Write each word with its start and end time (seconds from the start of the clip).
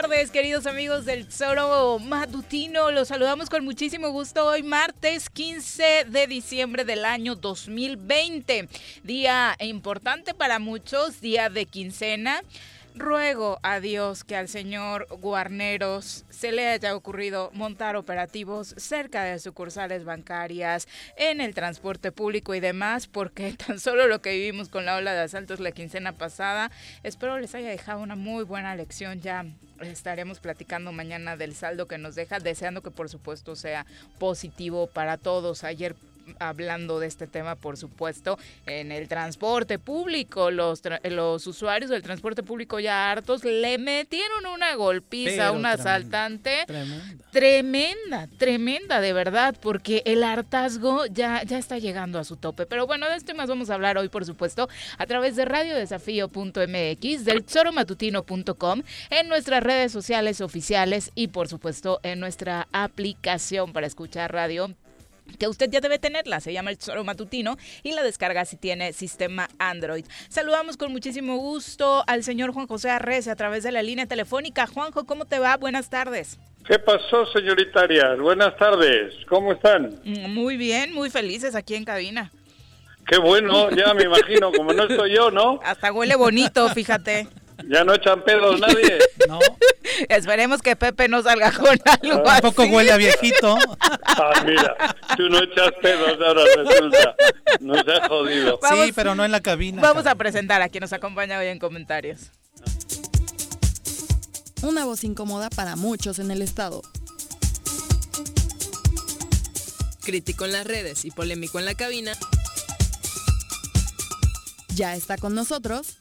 tardes, 0.00 0.30
queridos 0.30 0.64
amigos 0.64 1.04
del 1.04 1.26
Tesoro 1.26 1.98
Matutino. 1.98 2.90
Los 2.90 3.08
saludamos 3.08 3.50
con 3.50 3.62
muchísimo 3.62 4.08
gusto 4.08 4.46
hoy, 4.46 4.62
martes 4.62 5.28
15 5.28 6.06
de 6.08 6.26
diciembre 6.26 6.86
del 6.86 7.04
año 7.04 7.34
2020. 7.36 8.70
Día 9.02 9.54
importante 9.60 10.32
para 10.32 10.58
muchos, 10.58 11.20
día 11.20 11.50
de 11.50 11.66
quincena. 11.66 12.40
Ruego 12.94 13.58
a 13.62 13.80
Dios 13.80 14.22
que 14.22 14.36
al 14.36 14.48
señor 14.48 15.06
Guarneros 15.08 16.24
se 16.28 16.52
le 16.52 16.68
haya 16.68 16.94
ocurrido 16.94 17.50
montar 17.54 17.96
operativos 17.96 18.74
cerca 18.76 19.24
de 19.24 19.38
sucursales 19.38 20.04
bancarias, 20.04 20.86
en 21.16 21.40
el 21.40 21.54
transporte 21.54 22.12
público 22.12 22.54
y 22.54 22.60
demás, 22.60 23.06
porque 23.06 23.52
tan 23.66 23.80
solo 23.80 24.06
lo 24.08 24.20
que 24.20 24.32
vivimos 24.32 24.68
con 24.68 24.84
la 24.84 24.96
ola 24.96 25.14
de 25.14 25.20
asaltos 25.20 25.58
la 25.58 25.72
quincena 25.72 26.12
pasada, 26.12 26.70
espero 27.02 27.38
les 27.38 27.54
haya 27.54 27.70
dejado 27.70 28.02
una 28.02 28.16
muy 28.16 28.44
buena 28.44 28.74
lección. 28.74 29.20
Ya 29.20 29.46
estaremos 29.80 30.40
platicando 30.40 30.92
mañana 30.92 31.36
del 31.36 31.54
saldo 31.54 31.88
que 31.88 31.98
nos 31.98 32.14
deja, 32.14 32.40
deseando 32.40 32.82
que 32.82 32.90
por 32.90 33.08
supuesto 33.08 33.56
sea 33.56 33.86
positivo 34.18 34.86
para 34.86 35.16
todos. 35.16 35.64
Ayer 35.64 35.96
hablando 36.38 37.00
de 37.00 37.06
este 37.06 37.26
tema, 37.26 37.54
por 37.54 37.76
supuesto, 37.76 38.38
en 38.66 38.92
el 38.92 39.08
transporte 39.08 39.78
público. 39.78 40.50
Los, 40.50 40.82
los 41.04 41.46
usuarios 41.46 41.90
del 41.90 42.02
transporte 42.02 42.42
público 42.42 42.80
ya 42.80 43.10
hartos 43.10 43.44
le 43.44 43.78
metieron 43.78 44.46
una 44.46 44.74
golpiza 44.74 45.48
a 45.48 45.52
un 45.52 45.66
asaltante. 45.66 46.64
Tremenda. 46.66 47.14
tremenda. 47.30 48.28
Tremenda, 48.38 49.00
de 49.00 49.12
verdad, 49.12 49.54
porque 49.60 50.02
el 50.04 50.22
hartazgo 50.24 51.06
ya, 51.06 51.42
ya 51.44 51.58
está 51.58 51.78
llegando 51.78 52.18
a 52.18 52.24
su 52.24 52.36
tope. 52.36 52.66
Pero 52.66 52.86
bueno, 52.86 53.08
de 53.08 53.16
esto 53.16 53.34
más 53.34 53.48
vamos 53.48 53.70
a 53.70 53.74
hablar 53.74 53.98
hoy, 53.98 54.08
por 54.08 54.24
supuesto, 54.24 54.68
a 54.98 55.06
través 55.06 55.36
de 55.36 55.44
radiodesafío.mx, 55.44 57.24
del 57.24 57.46
choromatutino.com, 57.46 58.82
en 59.10 59.28
nuestras 59.28 59.62
redes 59.62 59.92
sociales 59.92 60.40
oficiales 60.40 61.10
y, 61.14 61.28
por 61.28 61.48
supuesto, 61.48 62.00
en 62.02 62.20
nuestra 62.20 62.68
aplicación 62.72 63.72
para 63.72 63.86
escuchar 63.86 64.32
radio 64.32 64.74
que 65.38 65.48
usted 65.48 65.70
ya 65.70 65.80
debe 65.80 65.98
tenerla, 65.98 66.40
se 66.40 66.52
llama 66.52 66.70
el 66.70 66.78
Tesoro 66.78 67.04
Matutino 67.04 67.56
y 67.82 67.92
la 67.92 68.02
descarga 68.02 68.44
si 68.44 68.56
tiene 68.56 68.92
sistema 68.92 69.48
Android. 69.58 70.04
Saludamos 70.28 70.76
con 70.76 70.92
muchísimo 70.92 71.36
gusto 71.36 72.04
al 72.06 72.22
señor 72.22 72.52
Juan 72.52 72.66
José 72.66 72.90
Arrece 72.90 73.30
a 73.30 73.36
través 73.36 73.62
de 73.62 73.72
la 73.72 73.82
línea 73.82 74.06
telefónica. 74.06 74.66
Juanjo, 74.66 75.04
¿cómo 75.04 75.24
te 75.24 75.38
va? 75.38 75.56
Buenas 75.56 75.90
tardes. 75.90 76.38
¿Qué 76.66 76.78
pasó, 76.78 77.26
señorita 77.32 77.80
Arias? 77.80 78.18
Buenas 78.20 78.56
tardes, 78.56 79.14
¿cómo 79.28 79.52
están? 79.52 80.00
Mm, 80.04 80.32
muy 80.32 80.56
bien, 80.56 80.92
muy 80.92 81.10
felices 81.10 81.56
aquí 81.56 81.74
en 81.74 81.84
cabina. 81.84 82.30
Qué 83.06 83.18
bueno, 83.18 83.70
ya 83.70 83.92
me 83.94 84.04
imagino, 84.04 84.52
como 84.52 84.72
no 84.72 84.84
estoy 84.84 85.14
yo, 85.14 85.30
¿no? 85.30 85.58
Hasta 85.64 85.92
huele 85.92 86.14
bonito, 86.14 86.68
fíjate. 86.68 87.26
¿Ya 87.68 87.84
no 87.84 87.94
echan 87.94 88.22
pedos 88.22 88.60
nadie? 88.60 88.98
No. 89.28 89.38
Esperemos 90.08 90.62
que 90.62 90.74
Pepe 90.74 91.06
no 91.08 91.22
salga 91.22 91.52
con 91.52 91.68
algo 91.68 92.22
Un 92.24 92.40
poco 92.40 92.64
huele 92.64 92.92
a 92.92 92.96
viejito. 92.96 93.56
Ah, 93.80 94.42
mira, 94.44 94.96
tú 95.16 95.28
no 95.28 95.38
echas 95.38 95.70
pedos 95.80 96.18
ahora 96.20 96.42
resulta. 96.56 97.14
Nos 97.60 97.86
ha 97.86 98.08
jodido. 98.08 98.58
sí, 98.68 98.92
pero 98.92 99.14
no 99.14 99.24
en 99.24 99.30
la 99.30 99.40
cabina. 99.40 99.80
Vamos 99.80 100.06
a 100.06 100.14
presentar 100.16 100.60
a 100.60 100.68
quien 100.68 100.82
nos 100.82 100.92
acompaña 100.92 101.38
hoy 101.38 101.46
en 101.46 101.58
comentarios. 101.58 102.32
Una 104.62 104.84
voz 104.84 105.04
incómoda 105.04 105.50
para 105.50 105.76
muchos 105.76 106.18
en 106.18 106.30
el 106.30 106.42
estado. 106.42 106.82
Crítico 110.04 110.44
en 110.46 110.52
las 110.52 110.66
redes 110.66 111.04
y 111.04 111.10
polémico 111.10 111.58
en 111.58 111.64
la 111.64 111.74
cabina. 111.74 112.12
Ya 114.74 114.96
está 114.96 115.16
con 115.16 115.34
nosotros 115.34 115.98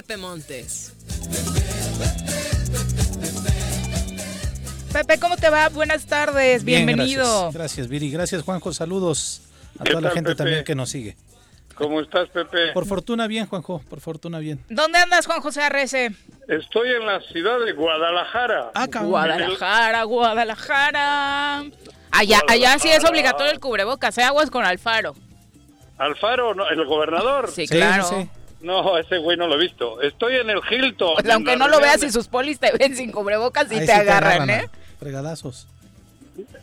Pepe 0.00 0.16
Montes. 0.16 0.94
Pepe, 4.94 5.20
¿cómo 5.20 5.36
te 5.36 5.50
va? 5.50 5.68
Buenas 5.68 6.06
tardes, 6.06 6.64
bienvenido. 6.64 7.52
gracias, 7.52 7.86
Viri. 7.86 8.10
Gracias, 8.10 8.42
Juanjo. 8.42 8.72
Saludos 8.72 9.42
a 9.78 9.84
toda 9.84 10.00
la 10.00 10.10
gente 10.12 10.34
también 10.34 10.64
que 10.64 10.74
nos 10.74 10.88
sigue. 10.88 11.18
¿Cómo 11.74 12.00
estás, 12.00 12.30
Pepe? 12.30 12.72
Por 12.72 12.86
fortuna 12.86 13.26
bien, 13.26 13.44
Juanjo, 13.44 13.82
por 13.90 14.00
fortuna 14.00 14.38
bien. 14.38 14.64
¿Dónde 14.70 15.00
andas, 15.00 15.26
Juan 15.26 15.42
José 15.42 15.60
Arrece? 15.60 16.12
Estoy 16.48 16.92
en 16.92 17.04
la 17.04 17.20
ciudad 17.20 17.58
de 17.62 17.72
Guadalajara. 17.72 18.70
Ah, 18.72 18.86
Guadalajara, 18.86 20.02
Guadalajara. 20.04 21.64
Allá, 22.10 22.40
allá 22.48 22.78
sí 22.78 22.88
es 22.88 23.04
obligatorio 23.04 23.52
el 23.52 23.60
cubrebocas, 23.60 24.16
¿eh? 24.16 24.22
aguas 24.22 24.50
con 24.50 24.64
Alfaro. 24.64 25.14
¿Alfaro, 25.98 26.70
el 26.70 26.86
gobernador? 26.86 27.50
Sí, 27.50 27.68
claro. 27.68 28.30
No, 28.60 28.98
ese 28.98 29.18
güey 29.18 29.36
no 29.36 29.46
lo 29.46 29.54
he 29.54 29.58
visto. 29.58 30.00
Estoy 30.02 30.36
en 30.36 30.50
el 30.50 30.60
Hilton. 30.68 31.14
Pues 31.14 31.30
aunque 31.30 31.56
no 31.56 31.68
lo 31.68 31.80
veas 31.80 32.02
y 32.02 32.10
sus 32.10 32.28
polis 32.28 32.58
te 32.58 32.72
ven 32.76 32.94
sin 32.94 33.10
cubrebocas 33.10 33.70
y 33.72 33.84
te, 33.86 33.92
agarran, 33.92 34.50
¿eh? 34.50 34.68
Fregadazos. 34.98 35.66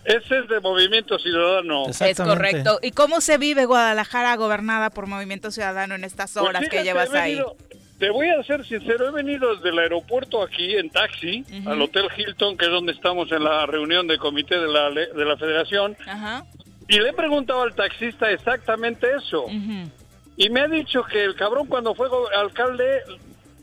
Ese 0.05 0.39
es 0.39 0.47
de 0.47 0.59
Movimiento 0.59 1.19
Ciudadano. 1.19 1.87
Es 1.87 2.17
correcto. 2.17 2.79
¿Y 2.81 2.91
cómo 2.91 3.21
se 3.21 3.37
vive 3.37 3.65
Guadalajara 3.65 4.35
gobernada 4.35 4.89
por 4.89 5.07
Movimiento 5.07 5.51
Ciudadano 5.51 5.95
en 5.95 6.03
estas 6.03 6.31
pues 6.33 6.45
horas 6.45 6.69
que 6.69 6.83
llevas 6.83 7.13
ahí? 7.13 7.41
Te 7.99 8.11
voy 8.11 8.29
a 8.29 8.43
ser 8.43 8.63
sincero, 8.65 9.09
he 9.09 9.11
venido 9.11 9.55
desde 9.55 9.69
el 9.69 9.79
aeropuerto 9.79 10.43
aquí 10.43 10.75
en 10.75 10.91
taxi 10.91 11.43
al 11.65 11.81
Hotel 11.81 12.07
Hilton, 12.15 12.55
que 12.55 12.65
es 12.65 12.71
donde 12.71 12.91
estamos 12.91 13.31
en 13.31 13.43
la 13.43 13.65
reunión 13.65 14.05
de 14.07 14.19
comité 14.19 14.59
de 14.59 14.67
la, 14.67 14.91
de 14.91 15.25
la 15.25 15.35
federación, 15.35 15.97
y 16.87 16.99
le 16.99 17.09
he 17.09 17.13
preguntado 17.13 17.63
al 17.63 17.73
taxista 17.73 18.29
exactamente 18.31 19.07
eso. 19.17 19.45
Y 20.37 20.49
me 20.49 20.61
ha 20.61 20.67
dicho 20.67 21.03
que 21.03 21.23
el 21.23 21.35
cabrón 21.35 21.67
cuando 21.67 21.95
fue 21.95 22.07
alcalde 22.35 23.01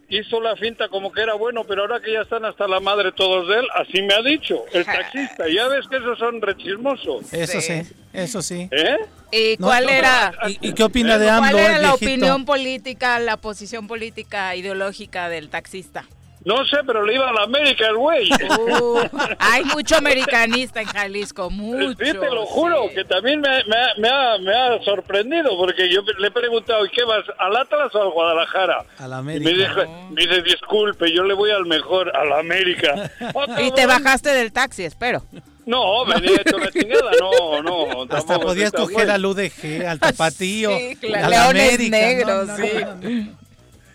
hizo 0.08 0.40
la 0.40 0.56
finta 0.56 0.88
como 0.88 1.12
que 1.12 1.22
era 1.22 1.34
bueno, 1.34 1.64
pero 1.64 1.82
ahora 1.82 2.00
que 2.00 2.12
ya 2.12 2.22
están 2.22 2.44
hasta 2.44 2.66
la 2.66 2.80
madre 2.80 3.12
todos 3.12 3.48
de 3.48 3.60
él, 3.60 3.66
así 3.74 4.02
me 4.02 4.14
ha 4.14 4.22
dicho 4.22 4.64
el 4.72 4.84
taxista. 4.84 5.44
Ya 5.48 5.68
ves 5.68 5.86
que 5.88 5.96
esos 5.96 6.18
son 6.18 6.42
rechismosos. 6.42 7.32
Eso 7.32 7.60
sí, 7.60 7.82
eso 8.12 8.42
sí. 8.42 8.68
¿Eh? 8.70 8.98
¿Y 9.30 9.56
cuál 9.56 9.88
era? 9.88 10.32
¿Y, 10.60 10.72
qué 10.72 10.84
opina 10.84 11.18
de 11.18 11.30
AMLO? 11.30 11.50
¿Cuál 11.52 11.64
era 11.64 11.78
la 11.78 11.94
opinión 11.94 12.44
política, 12.44 13.18
la 13.18 13.36
posición 13.36 13.86
política 13.86 14.54
ideológica 14.56 15.28
del 15.28 15.48
taxista? 15.48 16.04
No 16.44 16.64
sé, 16.66 16.76
pero 16.86 17.04
le 17.04 17.14
iba 17.14 17.30
a 17.30 17.32
la 17.32 17.42
América 17.44 17.86
el 17.88 17.96
güey. 17.96 18.28
Uh, 18.30 19.00
hay 19.38 19.64
mucho 19.64 19.96
americanista 19.96 20.82
en 20.82 20.86
Jalisco, 20.88 21.48
mucho. 21.48 22.04
Sí, 22.04 22.12
te 22.12 22.30
lo 22.30 22.44
juro, 22.44 22.88
que 22.94 23.04
también 23.04 23.40
me, 23.40 23.64
me, 23.64 23.76
me, 23.98 24.08
ha, 24.08 24.38
me, 24.38 24.52
ha, 24.52 24.82
sorprendido, 24.84 25.56
porque 25.56 25.90
yo 25.90 26.02
le 26.18 26.28
he 26.28 26.30
preguntado, 26.30 26.84
¿y 26.84 26.90
qué 26.90 27.04
vas, 27.04 27.24
al 27.38 27.56
Atlas 27.56 27.94
o 27.94 28.02
al 28.02 28.10
Guadalajara? 28.10 28.84
A 28.98 29.08
la 29.08 29.18
América. 29.18 29.50
Y 29.50 29.54
me, 29.54 29.58
dice, 29.58 29.86
me 30.10 30.22
dice, 30.22 30.42
disculpe, 30.42 31.10
yo 31.14 31.24
le 31.24 31.32
voy 31.32 31.50
al 31.50 31.64
mejor, 31.64 32.14
a 32.14 32.24
la 32.26 32.40
América. 32.40 33.10
y 33.58 33.70
te 33.72 33.86
bajaste 33.86 34.30
del 34.30 34.52
taxi, 34.52 34.84
espero. 34.84 35.22
No, 35.66 36.04
me 36.04 36.20
di 36.20 36.28
hecho 36.28 36.58
la 36.58 36.70
chingada, 36.70 37.10
no, 37.18 37.62
no. 37.62 38.06
Hasta 38.10 38.38
podías 38.38 38.70
coger 38.70 39.10
al 39.10 39.24
UDG, 39.24 39.86
al 39.86 39.98
Tapatío, 39.98 40.76
sí, 40.76 40.96
claro. 40.96 41.26
a 41.26 41.28
la 41.30 41.44
Leones 41.44 41.74
América. 41.74 41.96
negros, 41.96 42.48
no, 42.48 42.56
no, 42.58 43.02
sí. 43.02 43.30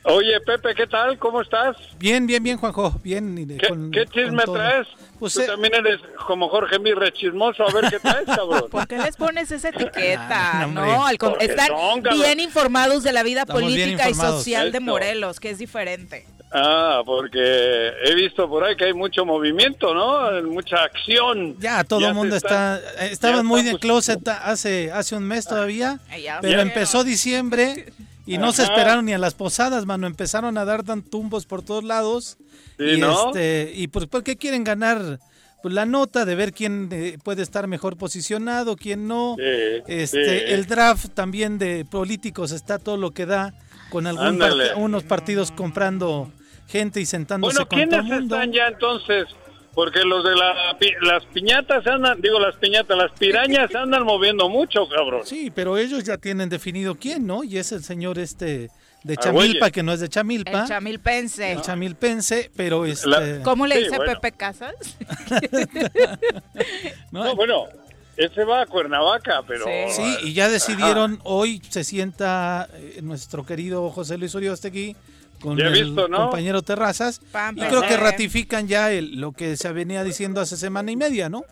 Oye, 0.03 0.39
Pepe, 0.45 0.73
¿qué 0.75 0.87
tal? 0.87 1.17
¿Cómo 1.19 1.41
estás? 1.41 1.75
Bien, 1.97 2.25
bien, 2.25 2.41
bien, 2.41 2.57
Juanjo. 2.57 2.91
Bien. 3.03 3.37
y 3.37 3.45
de- 3.45 3.57
¿Qué, 3.57 3.67
con- 3.67 3.91
qué 3.91 4.05
chisme 4.05 4.43
traes? 4.43 4.87
Pues, 5.19 5.33
Tú 5.33 5.41
eh, 5.41 5.45
también 5.47 5.75
eres 5.75 5.99
como 6.25 6.47
Jorge 6.49 6.79
Mirre 6.79 7.11
chismoso. 7.11 7.67
A 7.67 7.73
ver 7.73 7.89
qué 7.89 7.99
traes, 7.99 8.25
cabrón. 8.25 8.69
¿Por 8.71 8.87
qué 8.87 8.97
les 8.97 9.15
pones 9.17 9.51
esa 9.51 9.69
etiqueta? 9.69 10.61
Ah, 10.63 10.67
no, 10.67 11.05
al 11.05 11.17
con- 11.17 11.31
Porque 11.31 11.45
están 11.45 11.67
son, 11.67 12.01
bien 12.17 12.39
informados 12.39 13.03
de 13.03 13.11
la 13.11 13.23
vida 13.23 13.41
Estamos 13.41 13.61
política 13.61 14.09
y 14.09 14.13
social 14.13 14.71
de. 14.71 14.79
Morelos, 14.79 15.39
que 15.41 15.49
es 15.49 15.57
diferente. 15.57 16.25
Ah, 16.51 17.03
porque 17.05 17.91
he 18.05 18.15
visto 18.15 18.49
por 18.49 18.63
ahí 18.63 18.75
que 18.75 18.85
hay 18.85 18.93
mucho 18.93 19.23
movimiento, 19.25 19.93
¿no? 19.93 20.31
Mucha 20.49 20.77
acción. 20.83 21.55
Ya 21.59 21.83
todo 21.83 22.07
el 22.07 22.13
mundo 22.15 22.35
está- 22.37 22.77
está, 22.77 23.05
estaban 23.05 23.45
muy 23.45 23.61
de 23.61 23.77
closet 23.77 24.25
hace 24.27 24.91
hace 24.91 25.15
un 25.15 25.25
mes 25.25 25.45
todavía, 25.45 25.99
pero 26.41 26.61
empezó 26.61 27.03
diciembre 27.03 27.91
y 28.33 28.37
no 28.37 28.51
se 28.51 28.63
esperaron 28.63 29.05
ni 29.05 29.13
a 29.13 29.17
las 29.17 29.33
posadas, 29.33 29.85
mano, 29.85 30.07
empezaron 30.07 30.57
a 30.57 30.65
dar 30.65 30.83
tan 30.83 31.01
tumbos 31.01 31.45
por 31.45 31.61
todos 31.63 31.83
lados. 31.83 32.37
Sí, 32.77 32.83
y 32.95 32.97
¿no? 32.99 33.27
este 33.27 33.71
y 33.75 33.87
pues 33.87 34.05
¿por 34.07 34.23
qué 34.23 34.37
quieren 34.37 34.63
ganar 34.63 35.19
pues 35.61 35.73
la 35.73 35.85
nota 35.85 36.23
de 36.23 36.35
ver 36.35 36.53
quién 36.53 36.87
eh, 36.93 37.17
puede 37.21 37.41
estar 37.41 37.67
mejor 37.67 37.97
posicionado, 37.97 38.77
quién 38.77 39.07
no. 39.09 39.35
Sí, 39.37 39.43
Este, 39.87 40.39
sí. 40.39 40.53
el 40.53 40.65
draft 40.67 41.07
también 41.13 41.57
de 41.59 41.83
políticos 41.83 42.51
está 42.53 42.79
todo 42.79 42.95
lo 42.95 43.11
que 43.11 43.25
da 43.25 43.53
con 43.89 44.07
algún 44.07 44.25
Ándale. 44.25 44.67
parti- 44.69 44.79
unos 44.81 45.03
partidos 45.03 45.51
comprando 45.51 46.31
gente 46.67 47.01
y 47.01 47.05
sentándose 47.05 47.55
Bueno, 47.57 47.67
con 47.67 47.77
todo 47.77 47.83
el 47.83 47.89
¿quiénes 48.05 48.19
mundo. 48.21 48.35
están 48.35 48.51
ya 48.53 48.67
entonces? 48.67 49.25
Porque 49.79 50.03
los 50.03 50.25
de 50.25 50.35
la, 50.35 50.75
pi- 50.77 50.91
las 51.03 51.23
piñatas 51.27 51.87
andan, 51.87 52.19
digo 52.19 52.37
las 52.37 52.53
piñatas, 52.57 52.97
las 52.97 53.13
pirañas 53.13 53.73
andan 53.73 54.03
moviendo 54.03 54.49
mucho, 54.49 54.85
cabrón. 54.89 55.21
Sí, 55.23 55.51
pero 55.55 55.77
ellos 55.77 56.03
ya 56.03 56.17
tienen 56.17 56.49
definido 56.49 56.95
quién, 56.95 57.25
¿no? 57.25 57.45
Y 57.45 57.57
es 57.57 57.71
el 57.71 57.81
señor 57.81 58.19
este 58.19 58.71
de 59.03 59.13
Ah, 59.13 59.21
Chamilpa, 59.21 59.71
que 59.71 59.81
no 59.81 59.93
es 59.93 60.01
de 60.01 60.09
Chamilpa, 60.09 60.63
El 60.63 60.67
chamilpense. 60.67 61.51
el 61.53 61.61
chamilpense, 61.61 62.51
pero 62.57 62.85
este 62.85 63.07
La- 63.07 63.41
¿Cómo 63.41 63.65
le 63.67 63.75
Sí, 63.77 63.83
dice 63.85 63.95
bueno. 63.95 64.11
Pepe 64.19 64.35
Casas? 64.35 64.75
¿no? 67.11 67.23
No, 67.23 67.35
bueno, 67.37 67.63
ese 68.17 68.43
va 68.43 68.63
a 68.63 68.65
Cuernavaca, 68.65 69.43
pero... 69.47 69.63
Sí. 69.63 69.93
Sí, 69.93 70.17
y 70.23 70.33
ya 70.33 70.49
decidieron, 70.49 71.21
hoy 71.23 71.61
se 71.69 71.85
sienta 71.85 72.67
eh, 72.73 72.99
nuestro 73.01 73.45
querido 73.45 73.89
José 73.91 74.17
Luis 74.17 74.35
Uriostegui 74.35 74.97
con 75.41 75.57
Ya 75.57 75.65
el 75.68 75.86
visto, 75.86 76.07
¿no? 76.07 76.18
compañero 76.18 76.62
Terrazas 76.62 77.19
Pam, 77.31 77.57
y 77.57 77.62
creo 77.62 77.81
que 77.81 77.97
ratifican 77.97 78.68
ya 78.68 78.91
el- 78.91 79.19
lo 79.19 79.31
que 79.31 79.56
se 79.57 79.71
venía 79.71 80.03
diciendo 80.03 80.41
hace 80.41 80.57
semana 80.57 80.91
y 80.91 80.95
media, 80.95 81.30
¿no? 81.30 81.44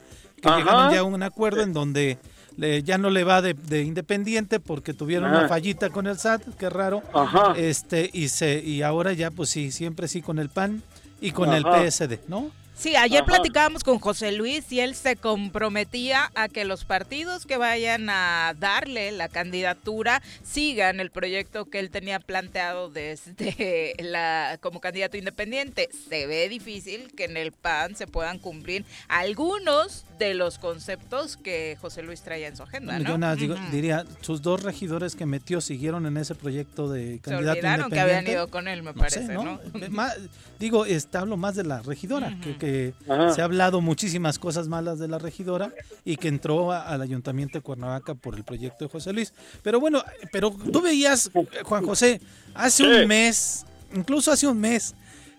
Que 0.42 0.50
Ajá. 0.50 0.58
llegaron 0.60 0.94
ya 0.94 1.00
a 1.00 1.04
un 1.04 1.24
acuerdo 1.24 1.62
en 1.62 1.74
donde 1.74 2.18
le- 2.58 2.84
ya 2.84 2.98
no 2.98 3.10
le 3.10 3.24
va 3.24 3.42
de, 3.42 3.54
de 3.54 3.84
independiente 3.84 4.60
porque 4.60 4.94
tuvieron 4.94 5.30
Ajá. 5.30 5.40
una 5.40 5.48
fallita 5.50 5.90
con 5.90 6.08
el 6.08 6.18
SAT, 6.18 6.42
qué 6.58 6.70
raro. 6.70 7.02
Ajá. 7.14 7.54
Este 7.58 8.10
y 8.14 8.30
se 8.30 8.60
y 8.64 8.82
ahora 8.82 9.14
ya 9.14 9.32
pues 9.32 9.50
sí, 9.50 9.72
siempre 9.72 10.08
sí 10.08 10.22
con 10.22 10.40
el 10.40 10.50
PAN 10.50 10.82
y 11.22 11.32
con 11.32 11.54
el. 11.54 11.64
PSD, 11.64 12.20
¿no? 12.28 12.52
Sí, 12.78 12.96
ayer 12.96 13.24
Ajá. 13.24 13.26
platicábamos 13.26 13.84
con 13.84 13.98
José 13.98 14.32
Luis 14.32 14.72
y 14.72 14.82
él 14.82 14.94
se 14.94 15.16
comprometía 15.16 16.30
a 16.36 16.48
que 16.48 16.64
los 16.64 16.86
partidos 16.86 17.48
que 17.48 17.58
vayan 17.58 18.08
a 18.12 18.54
darle 18.60 19.12
la 19.12 19.30
candidatura 19.30 20.22
sigan 20.44 21.00
el 21.00 21.10
proyecto 21.10 21.66
que 21.66 21.80
él 21.80 21.90
tenía 21.90 22.20
planteado 22.20 22.90
desde 22.90 23.96
la 24.00 24.60
como 24.62 24.80
candidato 24.80 25.18
independiente. 25.18 25.90
Se 26.08 26.28
ve 26.28 26.48
difícil 26.50 27.12
que 27.18 27.26
en 27.26 27.38
el 27.38 27.52
PAN 27.52 27.96
se 27.96 28.06
puedan 28.06 28.38
cumplir 28.38 28.86
algunos 29.08 30.06
de 30.20 30.36
los 30.36 30.60
conceptos 30.60 31.36
que 31.36 31.78
José 31.82 32.04
Luis 32.04 32.22
traía 32.22 32.48
en 32.48 32.58
su 32.58 32.64
agenda, 32.64 33.00
¿no? 33.00 33.08
Yo 33.10 33.18
nada, 33.18 33.36
digo- 33.36 33.56
Ujú. 33.56 33.72
diría, 33.72 34.06
sus 34.22 34.42
dos 34.44 34.62
regidores 34.62 35.16
que 35.16 35.26
metió 35.26 35.62
siguieron 35.62 36.06
en 36.06 36.18
ese 36.18 36.36
proyecto 36.36 36.90
de 36.90 37.16
Se 37.16 37.20
candidato 37.22 37.52
olvidaron 37.58 37.90
que 37.92 38.00
habían 38.00 38.28
ido 38.28 38.48
con 38.50 38.68
él, 38.68 38.84
me 38.84 38.94
No 38.94 39.00
parece, 39.00 39.26
sé, 39.26 39.34
¿no? 39.34 39.60
digo, 40.60 40.86
este, 40.86 41.18
hablo 41.18 41.38
más 41.38 41.56
de 41.56 41.64
la 41.64 41.82
regidora, 41.82 42.36
que, 42.44 42.56
que 42.58 42.67
Ajá. 43.08 43.32
se 43.34 43.42
ha 43.42 43.46
hablado 43.46 43.82
muchísimas 43.82 44.40
cosas 44.40 44.68
malas 44.68 45.00
de 45.00 45.08
la 45.08 45.18
regidora 45.20 45.72
y 46.06 46.18
que 46.18 46.28
entró 46.28 46.72
a- 46.72 46.82
al 46.84 47.02
ayuntamiento 47.02 47.58
de 47.58 47.62
Cuernavaca 47.62 48.16
por 48.16 48.36
el 48.36 48.44
proyecto 48.44 48.86
de 48.86 48.90
José 48.92 49.14
Luis. 49.14 49.34
Pero 49.64 49.80
bueno, 49.80 50.04
pero 50.32 50.52
tú 50.72 50.82
veías, 50.82 51.30
eh, 51.34 51.48
Juan 51.64 51.86
José, 51.86 52.22
hace 52.54 52.84
Sí. 52.84 52.90
un 52.90 53.08
mes, 53.08 53.66
incluso 53.96 54.32
hace 54.32 54.48
un 54.48 54.60
mes, 54.60 54.96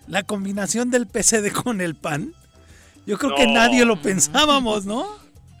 la 0.07 0.23
combinación 0.23 0.89
del 0.91 1.07
PCD 1.07 1.51
con 1.51 1.81
el 1.81 1.95
PAN. 1.95 2.33
Yo 3.05 3.17
creo 3.17 3.35
que 3.35 3.47
No. 3.47 3.53
nadie 3.53 3.85
lo 3.85 4.01
pensábamos, 4.01 4.85
¿no? 4.85 5.07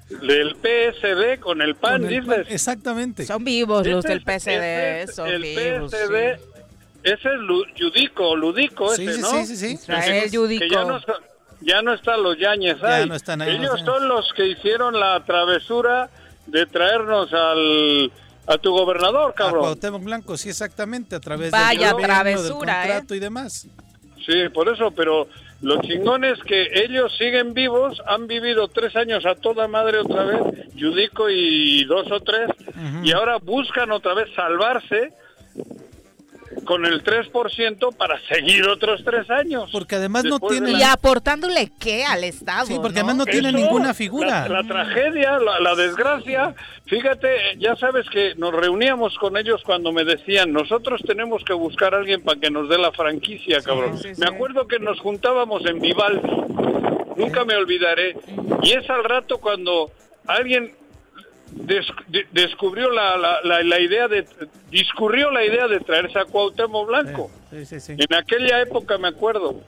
Del 0.09 0.55
PSD 0.55 1.39
con 1.39 1.61
el 1.61 1.75
PAN, 1.75 2.01
Con 2.01 2.11
el 2.11 2.21
dices. 2.21 2.43
PAN, 2.45 2.45
Exactamente. 2.53 3.25
Son 3.25 3.43
vivos 3.43 3.85
los 3.85 4.03
del 4.03 4.23
PSD, 4.23 5.03
es 5.03 5.15
son 5.15 5.27
el 5.29 5.41
vivos. 5.43 5.91
PSD, 5.91 6.35
sí. 6.37 6.41
ese 7.03 7.13
es 7.29 7.39
lu- 7.39 7.65
Yudico, 7.75 8.35
Ludico 8.35 8.95
Sí, 8.95 9.03
ese, 9.03 9.13
sí, 9.15 9.21
¿no? 9.21 9.29
sí, 9.29 9.45
sí, 9.45 9.57
sí. 9.57 9.73
Israel 9.73 10.29
Que 10.59 10.69
ya 10.69 10.83
no, 10.83 10.99
ya 11.61 11.81
no 11.81 11.93
están 11.93 12.23
los 12.23 12.37
Yañez 12.37 12.77
Ya 12.81 12.95
ahí. 12.95 13.09
no 13.09 13.15
están 13.15 13.41
ahí, 13.41 13.55
Ellos 13.55 13.79
son 13.85 14.07
los 14.07 14.31
que 14.33 14.47
hicieron 14.47 14.99
la 14.99 15.23
travesura 15.25 16.09
de 16.47 16.65
traernos 16.65 17.31
al 17.33 18.11
a 18.47 18.57
tu 18.57 18.71
gobernador, 18.71 19.29
A 19.31 19.33
cabrón. 19.35 19.61
Cuauhtémoc 19.61 20.03
Blanco, 20.03 20.35
sí, 20.37 20.49
exactamente, 20.49 21.15
a 21.15 21.19
través 21.19 21.51
Vaya 21.51 21.93
del 21.93 22.03
travesura, 22.03 22.83
¿eh? 22.85 22.87
contrato 22.87 23.13
y 23.15 23.19
demás. 23.19 23.67
Sí, 24.25 24.49
por 24.53 24.67
eso, 24.69 24.89
pero 24.91 25.27
lo 25.61 25.79
chingón 25.81 26.23
es 26.23 26.39
que 26.43 26.67
ellos 26.83 27.15
siguen 27.17 27.53
vivos, 27.53 28.01
han 28.07 28.25
vivido 28.27 28.67
tres 28.67 28.95
años 28.95 29.25
a 29.25 29.35
toda 29.35 29.67
madre 29.67 29.99
otra 29.99 30.23
vez, 30.23 30.41
Yudico 30.75 31.29
y 31.29 31.83
dos 31.85 32.11
o 32.11 32.21
tres, 32.21 32.49
y 33.03 33.11
ahora 33.11 33.37
buscan 33.37 33.91
otra 33.91 34.13
vez 34.15 34.27
salvarse 34.35 35.13
con 36.69 36.85
el 36.85 37.03
3% 37.03 37.95
para 37.97 38.19
seguir 38.27 38.67
otros 38.67 39.03
tres 39.03 39.27
años. 39.31 39.71
Porque 39.71 39.95
además 39.95 40.23
no 40.25 40.37
de 40.37 40.49
tienen... 40.49 40.77
Y 40.77 40.83
aportándole 40.83 41.71
qué 41.79 42.05
al 42.05 42.23
Estado. 42.23 42.67
Sí, 42.67 42.75
porque 42.75 42.99
¿no? 42.99 43.07
además 43.07 43.15
no 43.15 43.25
tiene 43.25 43.51
ninguna 43.51 43.95
figura. 43.95 44.47
La, 44.47 44.61
la 44.61 44.67
tragedia, 44.67 45.39
la, 45.39 45.59
la 45.61 45.73
desgracia. 45.73 46.53
Fíjate, 46.85 47.57
ya 47.57 47.75
sabes 47.75 48.07
que 48.11 48.35
nos 48.35 48.53
reuníamos 48.53 49.17
con 49.17 49.35
ellos 49.35 49.63
cuando 49.65 49.91
me 49.91 50.03
decían, 50.03 50.53
nosotros 50.53 51.01
tenemos 51.07 51.43
que 51.43 51.53
buscar 51.53 51.95
a 51.95 51.97
alguien 51.97 52.21
para 52.21 52.39
que 52.39 52.51
nos 52.51 52.69
dé 52.69 52.77
la 52.77 52.91
franquicia, 52.91 53.61
cabrón. 53.63 53.97
sí, 53.97 54.13
sí. 54.13 54.21
Me 54.21 54.27
acuerdo 54.27 54.67
que 54.67 54.77
nos 54.77 54.99
juntábamos 54.99 55.65
en 55.65 55.79
Vival, 55.79 56.21
nunca 57.17 57.45
me 57.45 57.55
olvidaré. 57.55 58.15
Y 58.61 58.73
es 58.73 58.87
al 58.91 59.03
rato 59.05 59.39
cuando 59.39 59.89
alguien 60.27 60.75
des- 61.51 61.91
de- 62.07 62.27
descubrió 62.31 62.89
la, 62.89 63.17
la, 63.17 63.41
la, 63.43 63.63
la 63.63 63.79
idea 63.79 64.07
de, 64.07 64.25
discurrió 64.69 65.31
la 65.31 65.43
idea 65.43 65.67
de 65.67 65.79
traerse 65.79 66.19
a 66.19 66.25
Cuauhtémoc 66.25 66.87
Blanco. 66.87 67.31
Sí, 67.51 67.65
sí, 67.65 67.79
sí. 67.79 67.91
En 67.97 68.13
aquella 68.15 68.61
época 68.61 68.97
me 68.97 69.07
acuerdo. 69.07 69.59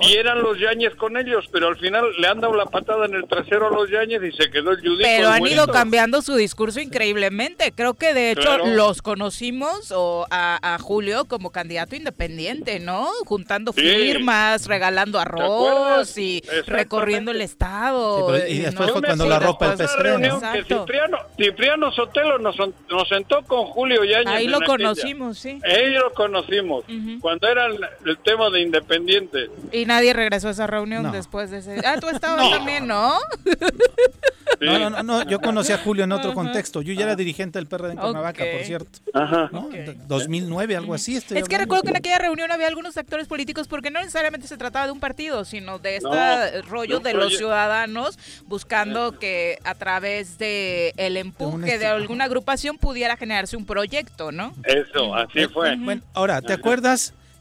Y 0.00 0.14
eran 0.14 0.40
los 0.42 0.56
Yañez 0.60 0.94
con 0.94 1.16
ellos, 1.16 1.46
pero 1.50 1.66
al 1.66 1.76
final 1.76 2.04
le 2.20 2.28
han 2.28 2.40
dado 2.40 2.54
la 2.54 2.66
patada 2.66 3.06
en 3.06 3.14
el 3.16 3.26
trasero 3.26 3.66
a 3.66 3.70
los 3.70 3.90
Yañez 3.90 4.22
y 4.22 4.30
se 4.30 4.48
quedó 4.48 4.70
el 4.70 4.76
Judico. 4.78 5.00
Pero 5.02 5.28
han 5.28 5.44
ido 5.44 5.66
cambiando 5.66 6.22
su 6.22 6.36
discurso 6.36 6.78
increíblemente. 6.80 7.72
Creo 7.72 7.94
que 7.94 8.14
de 8.14 8.30
hecho 8.30 8.42
Claro. 8.42 8.66
los 8.66 9.02
conocimos 9.02 9.90
o 9.90 10.24
a, 10.30 10.74
a 10.74 10.78
Julio 10.78 11.24
como 11.24 11.50
candidato 11.50 11.96
independiente, 11.96 12.78
¿no? 12.78 13.08
Juntando 13.26 13.72
Sí. 13.72 13.80
firmas, 13.80 14.66
regalando 14.68 15.18
arroz 15.18 16.16
y 16.16 16.44
recorriendo 16.68 17.32
el 17.32 17.40
estado. 17.40 18.18
Sí, 18.18 18.24
pero- 18.38 18.52
y 18.52 18.58
después 18.60 18.86
¿no? 18.86 18.92
fue 18.94 19.02
cuando 19.02 19.26
la 19.26 19.40
ropa 19.40 19.72
el 19.72 19.78
reunión 20.00 20.40
que 20.40 20.46
Exacto. 20.60 20.78
Cipriano, 20.86 21.18
Cipriano 21.36 21.90
Sotelo 21.90 22.38
nos, 22.38 22.56
nos 22.56 23.08
sentó 23.08 23.42
con 23.42 23.64
Julio 23.66 24.04
Yañez. 24.04 24.28
Ahí 24.28 24.46
lo 24.46 24.58
aquella. 24.58 24.66
conocimos, 24.76 25.38
sí. 25.40 25.58
Ahí 25.64 25.90
lo 25.90 26.12
conocimos, 26.14 26.84
Cuando 27.20 27.48
era 27.48 27.66
el, 27.66 27.78
el 28.06 28.18
tema 28.18 28.50
de 28.50 28.60
Independiente. 28.60 29.50
Y 29.72 29.84
nadie 29.86 30.12
regresó 30.12 30.48
a 30.48 30.50
esa 30.52 30.66
reunión 30.66 31.02
No. 31.04 31.12
después 31.12 31.50
de 31.50 31.58
ese. 31.58 31.80
Ah, 31.86 31.96
tú 32.00 32.08
estabas 32.08 32.50
también, 32.56 32.86
¿no? 32.86 33.14
Sí. 33.44 34.64
No, 34.66 34.78
no, 34.78 34.90
no, 34.90 35.02
no, 35.02 35.22
yo 35.28 35.40
conocí 35.40 35.72
a 35.72 35.78
Julio 35.78 36.04
en 36.04 36.10
otro 36.12 36.32
contexto. 36.34 36.82
Yo 36.82 36.92
ya 36.92 37.04
era 37.04 37.14
dirigente 37.14 37.58
del 37.58 37.68
PRD 37.68 37.92
en 37.92 37.98
Cuernavaca, 37.98 38.44
por 38.52 38.64
cierto. 38.64 38.98
Ajá. 39.14 39.48
¿no? 39.52 39.68
2009, 40.08 40.76
algo 40.76 40.94
así. 40.94 41.16
estoy 41.16 41.38
Es 41.38 41.48
que 41.48 41.58
recuerdo 41.58 41.82
que 41.84 41.90
en 41.90 41.96
aquella 41.96 42.18
reunión 42.18 42.50
había 42.50 42.66
algunos 42.66 42.96
actores 42.96 43.28
políticos 43.28 43.68
porque 43.68 43.90
no 43.90 44.00
necesariamente 44.00 44.48
se 44.48 44.56
trataba 44.56 44.86
de 44.86 44.92
un 44.92 45.00
partido, 45.00 45.44
sino 45.44 45.78
de 45.78 45.96
este 45.96 46.08
No, 46.08 46.62
rollo 46.68 46.98
de 47.00 47.08
de 47.08 47.14
los 47.14 47.36
ciudadanos 47.36 48.18
buscando 48.46 49.18
que 49.18 49.58
a 49.64 49.74
través 49.74 50.38
de 50.38 50.92
el 50.96 51.16
empuje 51.16 51.66
de 51.66 51.74
este- 51.74 51.86
alguna 51.86 52.24
agrupación 52.24 52.78
pudiera 52.78 53.16
generarse 53.16 53.56
un 53.56 53.64
proyecto, 53.64 54.32
¿no? 54.32 54.52
Eso, 54.64 55.14
así 55.14 55.46
fue. 55.46 55.76
Bueno, 55.76 56.02
ahora, 56.14 56.42
¿te 56.42 56.52
acuerdas 56.52 56.87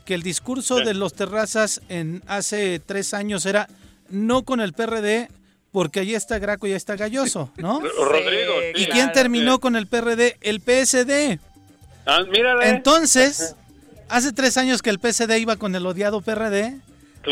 que 0.06 0.14
el 0.14 0.24
discurso 0.24 0.78
de 0.78 0.94
los 0.94 1.14
terrazas 1.14 1.82
en 1.90 2.24
hace 2.28 2.80
tres 2.80 3.14
años 3.14 3.46
era 3.46 3.68
no 4.10 4.44
con 4.44 4.62
el 4.62 4.74
PRD, 4.74 5.30
porque 5.72 6.00
ahí 6.00 6.16
está 6.16 6.40
Graco 6.40 6.66
y 6.66 6.72
ahí 6.72 6.78
está 6.78 6.96
Galloso, 6.96 7.52
¿no? 7.58 7.80
Rodrigo. 8.00 8.54
¿Y 8.76 8.86
quién 8.86 9.12
terminó 9.12 9.60
con 9.60 9.76
el 9.76 9.86
PRD? 9.88 10.38
El 10.42 10.62
PSD. 10.62 11.40
Ah, 12.06 12.24
mírale. 12.24 12.70
Entonces, 12.70 13.56
hace 14.08 14.32
tres 14.32 14.58
años 14.58 14.82
que 14.82 14.90
el 14.90 15.00
PSD 15.00 15.38
iba 15.40 15.58
con 15.58 15.76
el 15.76 15.86
odiado 15.86 16.22
PRD. 16.22 16.80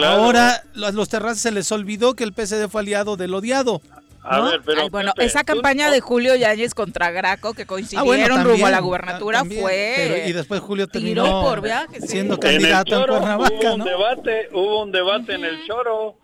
Ahora 0.04 0.64
a 0.76 0.92
los 0.92 1.08
terrazas 1.08 1.40
se 1.40 1.52
les 1.52 1.72
olvidó 1.72 2.16
que 2.16 2.26
el 2.26 2.34
PSD 2.34 2.68
fue 2.70 2.82
aliado 2.82 3.16
del 3.16 3.34
odiado. 3.34 3.82
A 4.28 4.42
ver, 4.42 4.62
pero 4.66 4.90
bueno, 4.90 5.14
Pepe, 5.14 5.26
esa 5.28 5.42
tú- 5.42 5.54
campaña 5.54 5.92
de 5.92 6.02
Julio 6.02 6.36
Yáñez 6.36 6.74
contra 6.74 7.12
Graco 7.12 7.54
que 7.54 7.62
Ah, 7.64 7.66
coincidieron 7.68 8.06
bueno, 8.06 8.44
rumbo 8.44 8.66
a 8.66 8.72
la 8.72 8.78
ah, 8.78 8.82
gubernatura 8.82 9.40
también, 9.40 9.62
fue 9.62 9.94
pero- 9.98 10.28
y 10.30 10.34
después 10.34 10.62
Julio 10.62 10.88
terminó 10.88 11.42
por 11.44 11.62
viaje, 11.62 12.02
sí. 12.02 12.08
siendo 12.08 12.36
En 12.36 12.48
el 12.48 12.54
candidato 12.54 12.96
en, 12.96 13.02
Choro 13.02 13.14
hubo 13.14 13.20
Cuernavaca, 13.22 13.74
un 13.74 13.80
¿no? 13.80 13.86
debate, 13.86 14.50
hubo 14.54 14.84
un 14.84 14.92
debate 14.92 15.34
en 15.36 15.46
el 15.46 15.66
Choro 15.68 16.16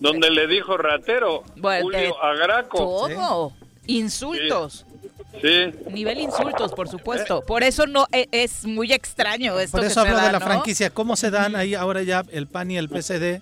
donde 0.00 0.30
le 0.30 0.46
dijo 0.46 0.76
ratero 0.76 1.42
Bueno, 1.56 1.84
Julio 1.84 2.22
a 2.22 2.34
Graco. 2.34 2.78
todo. 2.78 3.52
Insultos. 3.86 4.84
Sí. 5.42 5.72
Nivel 5.90 6.20
insultos, 6.20 6.72
por 6.72 6.88
supuesto. 6.88 7.42
Por 7.42 7.62
eso 7.62 7.86
no 7.86 8.06
e- 8.12 8.28
es 8.32 8.64
muy 8.64 8.92
extraño 8.92 9.58
esto 9.60 9.72
Por 9.72 9.80
que 9.82 9.86
eso 9.86 10.02
se 10.02 10.08
hablo 10.08 10.16
da, 10.20 10.26
de 10.26 10.32
la 10.32 10.38
¿no? 10.40 10.44
franquicia, 10.44 10.90
cómo 10.90 11.16
se 11.16 11.30
dan 11.30 11.54
ahí 11.56 11.74
ahora 11.74 12.02
ya 12.02 12.24
el 12.32 12.46
PAN 12.48 12.70
y 12.70 12.76
el 12.76 12.88
PSD 12.88 13.40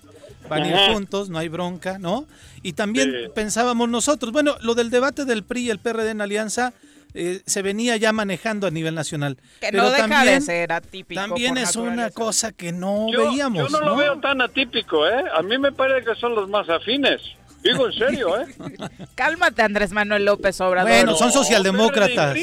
van 0.49 0.63
a 0.63 0.67
ir 0.67 0.93
juntos, 0.93 1.29
no 1.29 1.37
hay 1.37 1.47
bronca, 1.49 1.97
¿no? 1.99 2.25
Y 2.63 2.73
también 2.73 3.11
Sí. 3.11 3.17
pensábamos 3.35 3.89
nosotros, 3.89 4.31
bueno, 4.31 4.55
lo 4.61 4.75
del 4.75 4.89
debate 4.89 5.25
del 5.25 5.43
PRI 5.43 5.61
y 5.65 5.69
el 5.69 5.79
PRD 5.79 6.11
en 6.11 6.21
alianza 6.21 6.73
eh, 7.13 7.41
se 7.45 7.61
venía 7.61 7.95
ya 7.97 8.11
manejando 8.13 8.67
a 8.67 8.71
nivel 8.71 8.93
nacional. 8.93 9.37
Que 9.59 9.69
pero 9.71 9.83
no 9.83 9.89
deja 9.89 10.07
también, 10.07 10.39
de 10.39 10.41
ser 10.41 10.71
atípico. 10.73 11.19
también 11.19 11.57
es 11.57 11.75
una 11.75 12.11
cosa 12.11 12.51
que 12.51 12.71
no 12.71 13.07
Yo, 13.11 13.29
veíamos, 13.29 13.71
yo 13.71 13.79
no, 13.79 13.85
lo 13.85 13.95
veo 13.95 14.19
tan 14.19 14.41
atípico, 14.41 15.07
¿eh? 15.07 15.23
A 15.35 15.41
mí 15.41 15.57
me 15.57 15.71
parece 15.71 16.05
que 16.05 16.15
son 16.19 16.35
los 16.35 16.47
más 16.49 16.69
afines. 16.69 17.21
Digo 17.63 17.87
en 17.87 17.93
serio, 17.93 18.37
¿eh? 18.39 18.45
Cálmate, 19.15 19.63
Andrés 19.63 19.91
Manuel 19.93 20.25
López 20.25 20.61
Obrador. 20.61 20.91
Bueno, 20.91 21.15
son 21.15 21.31
socialdemócratas. 21.31 22.37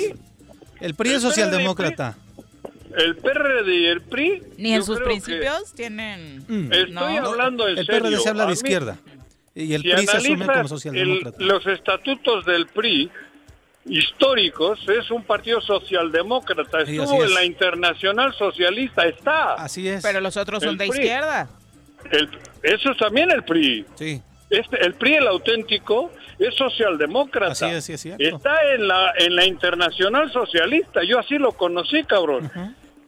El 0.81 0.95
PRI 0.95 1.13
es 1.13 1.23
socialdemócrata. 1.23 2.17
El 2.97 3.17
PRD 3.17 3.75
y 3.75 3.87
el 3.87 4.01
PRI. 4.03 4.43
Ni 4.59 4.75
en 4.75 4.83
sus 4.85 5.01
principios 5.01 5.73
tienen... 5.75 6.39
Estoy 6.73 6.91
No. 6.93 7.01
hablando 7.31 7.67
en 7.69 7.79
El 7.79 7.87
serio. 7.87 8.03
PRD 8.03 8.19
se 8.21 8.29
habla 8.29 8.43
A 8.45 8.47
de 8.47 8.51
mí, 8.53 8.55
izquierda. 8.55 8.99
Y 9.55 9.75
el 9.75 9.83
si 9.83 9.91
PRI 9.91 10.07
se 10.07 10.17
asume 10.17 10.47
como 10.47 10.69
socialdemócrata. 10.69 11.37
el- 11.41 11.47
los 11.49 11.67
estatutos 11.67 12.45
del 12.45 12.67
PRI 12.67 13.11
históricos, 13.87 14.81
es 14.89 15.11
un 15.11 15.25
partido 15.25 15.61
socialdemócrata. 15.61 16.87
Sí, 16.87 16.97
Estuvo 16.99 17.23
es. 17.23 17.29
en 17.29 17.35
la 17.35 17.45
Internacional 17.45 18.33
Socialista, 18.35 19.05
está. 19.07 19.55
Así 19.55 19.87
es. 19.89 20.03
Pero 20.03 20.21
los 20.21 20.37
otros 20.37 20.63
son 20.63 20.71
El 20.71 20.79
de 20.79 20.87
PRI. 20.89 20.99
izquierda. 21.01 21.49
El- 22.11 22.29
eso 22.63 22.91
es 22.93 22.97
también 22.99 23.31
el 23.31 23.45
PRI. 23.45 23.85
Sí. 23.97 24.23
Este, 24.51 24.85
el 24.85 24.95
PRI, 24.95 25.15
el 25.15 25.27
auténtico, 25.27 26.13
es 26.39 26.55
socialdemócrata. 26.55 27.53
Así 27.53 27.65
es, 27.67 27.85
sí 27.85 27.93
es 27.95 28.01
cierto. 28.03 28.37
Está 28.37 28.55
en 28.75 28.87
la, 28.89 29.13
en 29.19 29.35
la 29.37 29.47
Internacional 29.47 30.31
Socialista. 30.33 31.01
Yo 31.07 31.19
así 31.19 31.39
lo 31.39 31.53
conocí, 31.53 32.03
cabrón. 32.05 32.51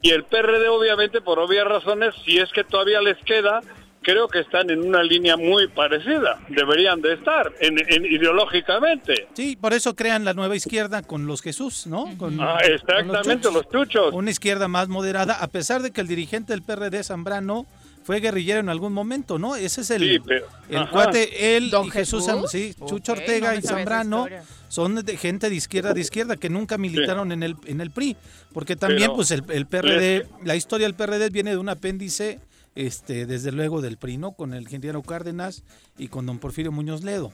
Y 0.07 0.11
el 0.11 0.23
PRD, 0.25 0.69
obviamente, 0.69 1.21
por 1.21 1.39
obvias 1.41 1.67
razones, 1.67 2.15
si 2.25 2.39
es 2.39 2.49
que 2.53 2.63
todavía 2.63 3.01
les 3.01 3.17
queda, 3.25 3.61
creo 4.03 4.29
que 4.29 4.39
están 4.39 4.71
en 4.71 4.87
una 4.87 5.03
línea 5.03 5.37
muy 5.37 5.67
parecida. 5.67 6.39
Deberían 6.49 7.01
de 7.03 7.15
estar, 7.15 7.53
en, 7.61 7.77
en- 7.93 8.05
ideológicamente. 8.07 9.27
Sí, 9.35 9.57
por 9.57 9.73
eso 9.73 9.97
crean 9.97 10.25
la 10.25 10.33
nueva 10.33 10.55
izquierda 10.55 11.03
con 11.03 11.27
los 11.27 11.43
Jesús, 11.43 11.89
¿no? 11.89 12.17
Con, 12.19 12.41
Ah, 12.41 12.59
con 12.63 12.73
exactamente, 12.73 13.51
los 13.51 13.69
chuchos. 13.69 14.13
Una 14.15 14.31
izquierda 14.31 14.69
más 14.69 14.87
moderada, 14.87 15.35
a 15.43 15.49
pesar 15.49 15.83
de 15.83 15.91
que 15.91 16.01
el 16.01 16.07
dirigente 16.07 16.53
del 16.53 16.63
PRD, 16.63 17.03
Zambrano, 17.03 17.67
fue 18.07 18.21
guerrillero 18.21 18.61
en 18.61 18.69
algún 18.69 18.93
momento, 18.93 19.37
¿no? 19.37 19.57
Ese 19.57 19.81
es 19.81 19.91
el, 19.91 20.01
Sí, 20.03 20.19
pero- 20.25 20.47
el 20.69 20.89
cuate, 20.91 21.57
él 21.57 21.71
¿Don 21.71 21.87
y 21.87 21.91
Jesús, 21.91 22.25
sí, 22.49 22.73
Chucho 22.87 23.13
Ortega 23.13 23.53
no 23.53 23.59
y 23.59 23.63
Zambrano 23.63 24.29
son 24.69 24.95
de 25.05 25.17
gente 25.17 25.51
de 25.51 25.57
izquierda 25.57 25.93
de 25.93 26.01
izquierda 26.03 26.37
que 26.37 26.49
nunca 26.49 26.79
militaron 26.79 27.33
en 27.33 27.43
el 27.43 27.57
en 27.67 27.81
el 27.81 27.91
PRI, 27.91 28.17
porque 28.53 28.77
también 28.77 29.03
Pero- 29.11 29.17
pues 29.17 29.33
el, 29.33 29.43
el 29.51 29.67
PRD, 29.67 30.27
la 30.45 30.55
historia 30.55 30.87
del 30.87 30.95
PRD 30.95 31.31
viene 31.31 31.51
de 31.51 31.57
un 31.57 31.69
apéndice 31.69 32.39
este 32.77 33.27
desde 33.27 33.51
luego 33.51 33.81
del 33.81 33.97
PRI, 33.97 34.19
¿no? 34.19 34.33
Con 34.33 34.55
el 34.55 34.63
ingeniero 34.63 35.03
Cárdenas 35.03 35.65
y 35.99 36.07
con 36.07 36.27
don 36.27 36.39
Porfirio 36.39 36.71
Muñoz 36.71 37.03
Ledo. 37.03 37.33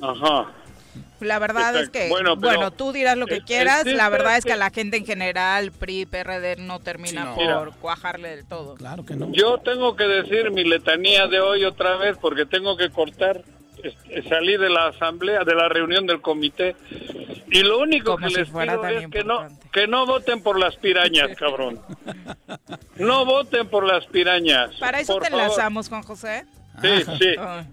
Ajá. 0.00 0.52
La 1.20 1.38
verdad 1.38 1.76
es 1.76 1.88
que, 1.90 2.08
Bueno, 2.08 2.36
bueno, 2.36 2.70
tú 2.72 2.92
dirás 2.92 3.16
lo 3.16 3.26
que 3.26 3.36
el- 3.36 3.44
quieras, 3.44 3.86
la 3.86 4.08
verdad 4.08 4.36
es 4.36 4.44
que 4.44 4.52
a 4.52 4.56
la 4.56 4.70
gente 4.70 4.96
en 4.96 5.06
general, 5.06 5.70
PRI, 5.72 6.04
PRD, 6.06 6.56
no 6.56 6.80
termina 6.80 7.22
Sí, 7.22 7.28
no. 7.28 7.34
por 7.34 7.66
Mira. 7.66 7.76
cuajarle 7.80 8.36
del 8.36 8.44
todo. 8.46 8.74
Claro 8.74 9.04
que 9.04 9.14
no. 9.14 9.30
Yo 9.32 9.58
tengo 9.58 9.94
que 9.96 10.04
decir 10.04 10.50
mi 10.50 10.64
letanía 10.64 11.28
de 11.28 11.40
hoy 11.40 11.64
otra 11.64 11.96
vez 11.96 12.16
porque 12.20 12.44
tengo 12.46 12.76
que 12.76 12.90
cortar. 12.90 13.42
Este, 13.82 14.28
Salí 14.28 14.56
de 14.56 14.68
la 14.68 14.88
asamblea, 14.88 15.42
de 15.44 15.54
la 15.56 15.68
reunión 15.68 16.06
del 16.06 16.20
comité 16.20 16.76
y 17.50 17.62
lo 17.62 17.78
único 17.80 18.12
Como 18.12 18.26
que 18.26 18.32
si 18.34 18.40
les 18.40 18.48
pido 18.50 18.86
es 18.86 19.08
que 19.08 19.24
no, 19.24 19.48
que 19.72 19.86
no 19.88 20.06
voten 20.06 20.40
por 20.42 20.56
las 20.58 20.76
pirañas, 20.76 21.30
cabrón. 21.36 21.80
No 22.96 23.24
voten 23.24 23.68
por 23.68 23.84
las 23.86 24.06
pirañas. 24.06 24.74
Para 24.76 25.00
eso 25.00 25.18
te 25.18 25.30
favor. 25.30 25.42
enlazamos, 25.44 25.88
Juan 25.88 26.02
José. 26.02 26.44
Sí, 26.80 26.88
sí. 27.18 27.28
Ah, 27.38 27.64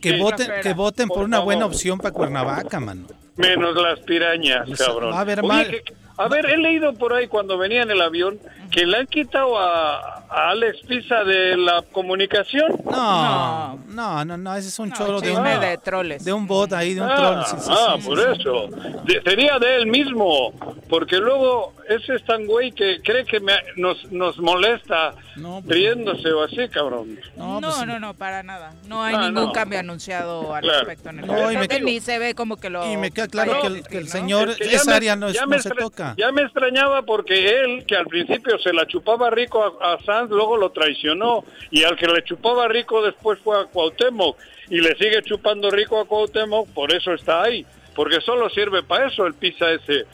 Que 0.00 0.16
voten 0.18 0.50
que 0.62 0.72
voten 0.74 1.08
por, 1.08 1.18
Por 1.18 1.24
una 1.26 1.40
buena 1.40 1.66
opción 1.66 1.98
para 1.98 2.12
Cuernavaca, 2.12 2.80
mano. 2.80 3.06
Menos 3.36 3.74
las 3.76 3.98
pirañas, 4.00 4.66
Pues, 4.66 4.78
cabrón. 4.80 5.14
a 5.14 5.24
ver, 5.24 5.40
Oye, 5.40 5.48
mal- 5.48 5.68
que- 5.70 5.82
a 6.16 6.28
ver, 6.28 6.46
he 6.50 6.56
leído 6.58 6.92
por 6.94 7.14
ahí 7.14 7.26
cuando 7.28 7.56
venía 7.56 7.82
en 7.82 7.90
el 7.90 8.00
avión 8.02 8.38
que 8.70 8.84
le 8.86 8.98
han 8.98 9.06
quitado 9.06 9.58
a, 9.58 10.19
a 10.30 10.50
Alex 10.50 10.78
Pisa 10.86 11.24
de 11.24 11.56
la 11.56 11.82
comunicación. 11.92 12.80
No, 12.84 13.78
no, 13.88 14.24
no, 14.24 14.36
no, 14.36 14.54
ese 14.56 14.68
es 14.68 14.78
un 14.78 14.90
no, 14.90 14.96
choro 14.96 15.20
de 15.20 15.32
un, 15.32 15.42
de 15.44 15.78
troles. 15.78 16.24
de 16.24 16.32
un 16.32 16.46
bot 16.46 16.72
ahí, 16.72 16.94
de 16.94 17.00
un 17.02 17.10
Ah, 17.10 17.16
troll. 17.16 17.44
sí, 17.60 17.66
sí, 17.66 17.70
ah, 17.76 17.96
sí, 17.98 18.06
por 18.08 18.18
sí, 18.18 18.24
sí. 18.34 18.40
eso. 18.40 18.68
De- 19.04 19.22
sería 19.22 19.58
de 19.58 19.76
él 19.76 19.86
mismo, 19.86 20.52
porque 20.88 21.16
luego 21.18 21.72
ese 21.88 22.14
es 22.14 22.24
tan 22.24 22.46
güey 22.46 22.70
que 22.72 23.00
cree 23.02 23.24
que 23.24 23.40
me- 23.40 23.52
nos, 23.76 24.10
nos 24.12 24.38
molesta 24.38 25.14
No, 25.36 25.60
pues- 25.64 25.76
riéndose 25.76 26.30
o 26.32 26.44
así, 26.44 26.68
cabrón. 26.68 27.18
No, 27.36 27.60
No, 27.60 27.70
no, 27.70 27.86
pues- 27.86 28.00
no, 28.00 28.14
para 28.14 28.42
nada. 28.44 28.72
No 28.86 29.02
hay 29.02 29.14
Ah, 29.16 29.22
ningún 29.22 29.46
no. 29.46 29.52
cambio 29.52 29.80
anunciado 29.80 30.54
al 30.54 30.62
Claro. 30.62 30.78
respecto 30.80 31.10
en 31.10 31.18
el 31.20 31.26
No, 31.26 31.50
y 31.50 31.56
me 31.56 31.66
ni 31.80 32.00
se 32.00 32.18
ve 32.18 32.34
como 32.34 32.56
que 32.58 32.70
lo... 32.70 32.90
Y 32.92 32.96
me 32.96 33.10
queda 33.10 33.26
claro 33.26 33.60
que 33.60 33.66
el, 33.66 33.72
decir, 33.74 33.88
que 33.88 33.98
el 33.98 34.04
¿no? 34.04 34.10
señor, 34.10 34.50
Es 34.50 34.56
que 34.58 34.64
ya 34.70 34.76
esa 34.76 34.90
me- 34.90 34.96
área 34.96 35.16
no, 35.16 35.28
es- 35.28 35.40
no 35.46 35.58
se 35.58 35.70
toca. 35.70 36.14
Ya 36.16 36.30
me 36.30 36.42
extrañaba 36.42 37.02
porque 37.02 37.48
él, 37.64 37.84
que 37.86 37.96
al 37.96 38.06
principio 38.06 38.58
se 38.58 38.72
la 38.72 38.86
chupaba 38.86 39.30
rico 39.30 39.78
a, 39.80 39.94
a 39.94 39.98
Sanz, 40.20 40.30
luego 40.30 40.56
lo 40.56 40.70
traicionó. 40.70 41.44
Y 41.70 41.84
al 41.84 41.96
que 41.96 42.06
le 42.06 42.22
chupaba 42.24 42.68
rico 42.68 43.02
después 43.02 43.38
fue 43.40 43.60
a 43.60 43.64
Cuauhtémoc. 43.64 44.36
Y 44.68 44.80
le 44.80 44.94
sigue 44.96 45.22
chupando 45.22 45.70
rico 45.70 46.00
a 46.00 46.06
Cuauhtémoc, 46.06 46.68
por 46.70 46.92
eso 46.94 47.12
está 47.12 47.42
ahí. 47.42 47.64
Porque 47.94 48.20
solo 48.20 48.48
sirve 48.50 48.82
para 48.82 49.08
eso 49.08 49.26
el 49.26 49.34
pisa 49.34 49.70
ese. 49.70 50.04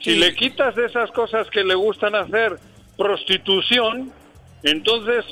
Si 0.00 0.14
Sí. 0.14 0.16
le 0.18 0.34
quitas 0.34 0.76
esas 0.76 1.10
cosas 1.12 1.48
que 1.50 1.62
le 1.64 1.74
gustan 1.74 2.14
hacer, 2.14 2.56
prostitución, 2.96 4.12
entonces 4.62 5.24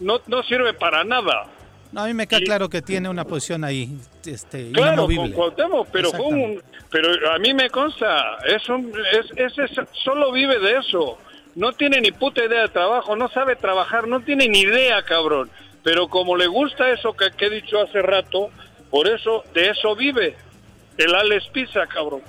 no, 0.00 0.20
no 0.26 0.42
sirve 0.44 0.72
para 0.74 1.04
nada. 1.04 1.46
No, 1.92 2.02
a 2.02 2.06
mí 2.06 2.14
me 2.14 2.26
queda 2.26 2.40
Y- 2.40 2.44
claro 2.44 2.68
que 2.68 2.82
tiene 2.82 3.08
una 3.08 3.24
posición 3.24 3.64
ahí 3.64 3.96
este, 4.26 4.70
Claro, 4.72 5.06
con. 5.06 5.30
Cuauhtémoc, 5.32 5.88
pero 5.92 6.10
un, 6.12 6.60
pero 6.90 7.32
a 7.32 7.38
mí 7.38 7.54
me 7.54 7.70
consta, 7.70 8.38
es 8.46 8.68
un, 8.68 8.92
es, 9.12 9.26
ese 9.36 9.64
es- 9.64 9.88
solo 10.04 10.32
vive 10.32 10.58
de 10.58 10.78
eso. 10.78 11.18
No 11.56 11.72
tiene 11.72 12.02
ni 12.02 12.12
puta 12.12 12.44
idea 12.44 12.60
de 12.60 12.68
trabajo, 12.68 13.16
no 13.16 13.28
sabe 13.30 13.56
trabajar, 13.56 14.06
no 14.06 14.20
tiene 14.20 14.46
ni 14.46 14.60
idea, 14.60 15.02
cabrón. 15.02 15.50
Pero 15.82 16.06
como 16.08 16.36
le 16.36 16.46
gusta 16.46 16.90
eso 16.90 17.14
que, 17.14 17.30
he 17.46 17.50
dicho 17.50 17.80
hace 17.80 18.02
rato, 18.02 18.50
por 18.90 19.08
eso, 19.08 19.42
de 19.54 19.70
eso 19.70 19.96
vive. 19.96 20.36
El 20.98 21.14
Alex 21.14 21.48
Pisa, 21.48 21.86
cabrón. 21.86 22.20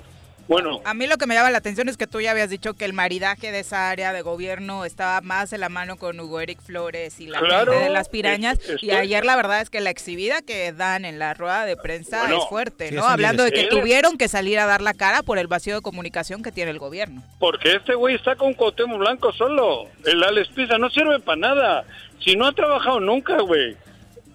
Bueno, 0.48 0.80
A 0.86 0.94
mí 0.94 1.06
lo 1.06 1.18
que 1.18 1.26
me 1.26 1.34
llama 1.34 1.50
la 1.50 1.58
atención 1.58 1.90
es 1.90 1.98
que 1.98 2.06
tú 2.06 2.22
ya 2.22 2.30
habías 2.30 2.48
dicho 2.48 2.72
que 2.72 2.86
el 2.86 2.94
maridaje 2.94 3.52
de 3.52 3.60
esa 3.60 3.90
área 3.90 4.14
de 4.14 4.22
gobierno 4.22 4.86
estaba 4.86 5.20
más 5.20 5.50
de 5.50 5.58
la 5.58 5.68
mano 5.68 5.96
con 5.98 6.18
Hugo 6.18 6.40
Eric 6.40 6.58
Flores 6.62 7.20
y 7.20 7.26
la 7.26 7.38
Claro, 7.40 7.72
gente 7.72 7.84
de 7.84 7.90
las 7.90 8.08
pirañas. 8.08 8.58
es- 8.66 8.82
y 8.82 8.90
ayer 8.90 9.26
la 9.26 9.36
verdad 9.36 9.60
es 9.60 9.68
que 9.68 9.80
la 9.82 9.90
exhibida 9.90 10.40
que 10.40 10.72
dan 10.72 11.04
en 11.04 11.18
la 11.18 11.34
rueda 11.34 11.66
de 11.66 11.76
prensa 11.76 12.20
Bueno, 12.22 12.38
es 12.38 12.48
fuerte, 12.48 12.88
sí, 12.88 12.94
¿no? 12.94 13.04
Hablando 13.06 13.44
de 13.44 13.52
que 13.52 13.64
tuvieron 13.64 14.16
que 14.16 14.26
salir 14.28 14.58
a 14.58 14.64
dar 14.64 14.80
la 14.80 14.94
cara 14.94 15.22
por 15.22 15.36
el 15.38 15.48
vacío 15.48 15.74
de 15.74 15.82
comunicación 15.82 16.42
que 16.42 16.50
tiene 16.50 16.70
el 16.70 16.78
gobierno. 16.78 17.22
porque 17.38 17.74
este 17.76 17.94
güey 17.94 18.14
está 18.14 18.34
con 18.34 18.54
Cuauhtémoc 18.54 18.98
Blanco 18.98 19.32
solo. 19.34 19.84
El 20.06 20.24
Alex 20.24 20.48
Pisa 20.48 20.78
no 20.78 20.88
sirve 20.88 21.20
para 21.20 21.36
nada. 21.36 21.84
Si 22.24 22.34
no 22.36 22.46
ha 22.46 22.52
trabajado 22.52 23.00
nunca, 23.00 23.36
güey. 23.42 23.76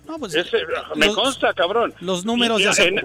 No, 0.06 0.20
pues, 0.20 0.36
Ese, 0.36 0.58
me 0.96 1.08
los- 1.08 1.16
consta, 1.16 1.54
cabrón. 1.54 1.94
los 2.02 2.24
números 2.26 2.60
Y- 2.60 2.64
de 2.66 2.70
hace- 2.70 2.88
en- 2.90 3.02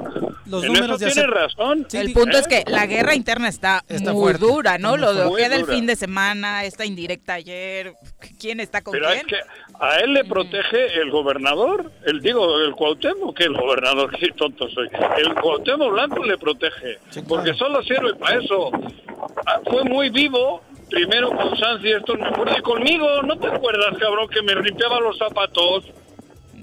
los 0.49 0.63
en 0.65 0.73
números 0.73 0.97
eso 0.97 0.99
de 0.99 1.07
hace- 1.07 1.21
tiene 1.21 1.35
razón. 1.35 1.87
Sí, 1.89 1.97
el 1.99 2.13
punto 2.13 2.37
¿eh? 2.37 2.41
es 2.41 2.49
que 2.49 2.65
la 2.67 2.87
guerra 2.87 3.15
interna 3.15 3.49
está, 3.49 3.85
Está 3.89 4.13
muy 4.13 4.23
fuerte, 4.23 4.45
dura, 4.47 4.79
¿no? 4.79 4.97
Lo 4.97 5.15
de. 5.15 5.23
Ojeda 5.25 5.57
el 5.57 5.67
fin 5.67 5.87
de 5.87 5.97
semana, 5.97 6.65
esta 6.65 6.85
indirecta 6.85 7.35
ayer, 7.35 7.95
¿quién 8.41 8.61
está 8.61 8.83
con 8.83 8.93
Pero 8.93 9.07
quién? 9.09 9.19
es 9.21 9.25
que 9.27 9.37
a 9.81 9.97
él 10.01 10.13
le 10.15 10.25
protege 10.25 11.01
el 11.01 11.11
gobernador, 11.11 11.91
el 12.07 12.21
digo, 12.21 12.61
el 12.61 12.73
Cuauhtémoc, 12.73 13.37
que 13.37 13.45
el 13.45 13.55
gobernador, 13.55 14.11
qué 14.19 14.29
tonto 14.33 14.69
soy. 14.71 14.89
El 15.19 15.35
Cuauhtémoc 15.35 15.93
Blanco 15.93 16.25
le 16.25 16.37
protege, 16.39 16.99
Sí, 17.11 17.21
claro. 17.23 17.29
porque 17.29 17.55
solo 17.55 17.83
sirve 17.83 18.15
para 18.15 18.41
eso. 18.43 18.71
Ah, 19.47 19.61
Fue 19.65 19.85
muy 19.85 20.11
vivo 20.11 20.63
primero 20.91 21.29
con 21.31 21.55
Sanz 21.59 21.85
y 21.85 21.93
esto, 21.93 22.15
me 22.15 22.27
acuerdo 22.27 22.55
y 22.59 22.63
conmigo, 22.63 23.23
¿no 23.23 23.39
te 23.39 23.47
acuerdas, 23.49 23.99
cabrón, 23.99 24.27
que 24.29 24.41
me 24.43 24.55
limpiaba 24.55 24.99
los 25.01 25.19
zapatos? 25.19 25.85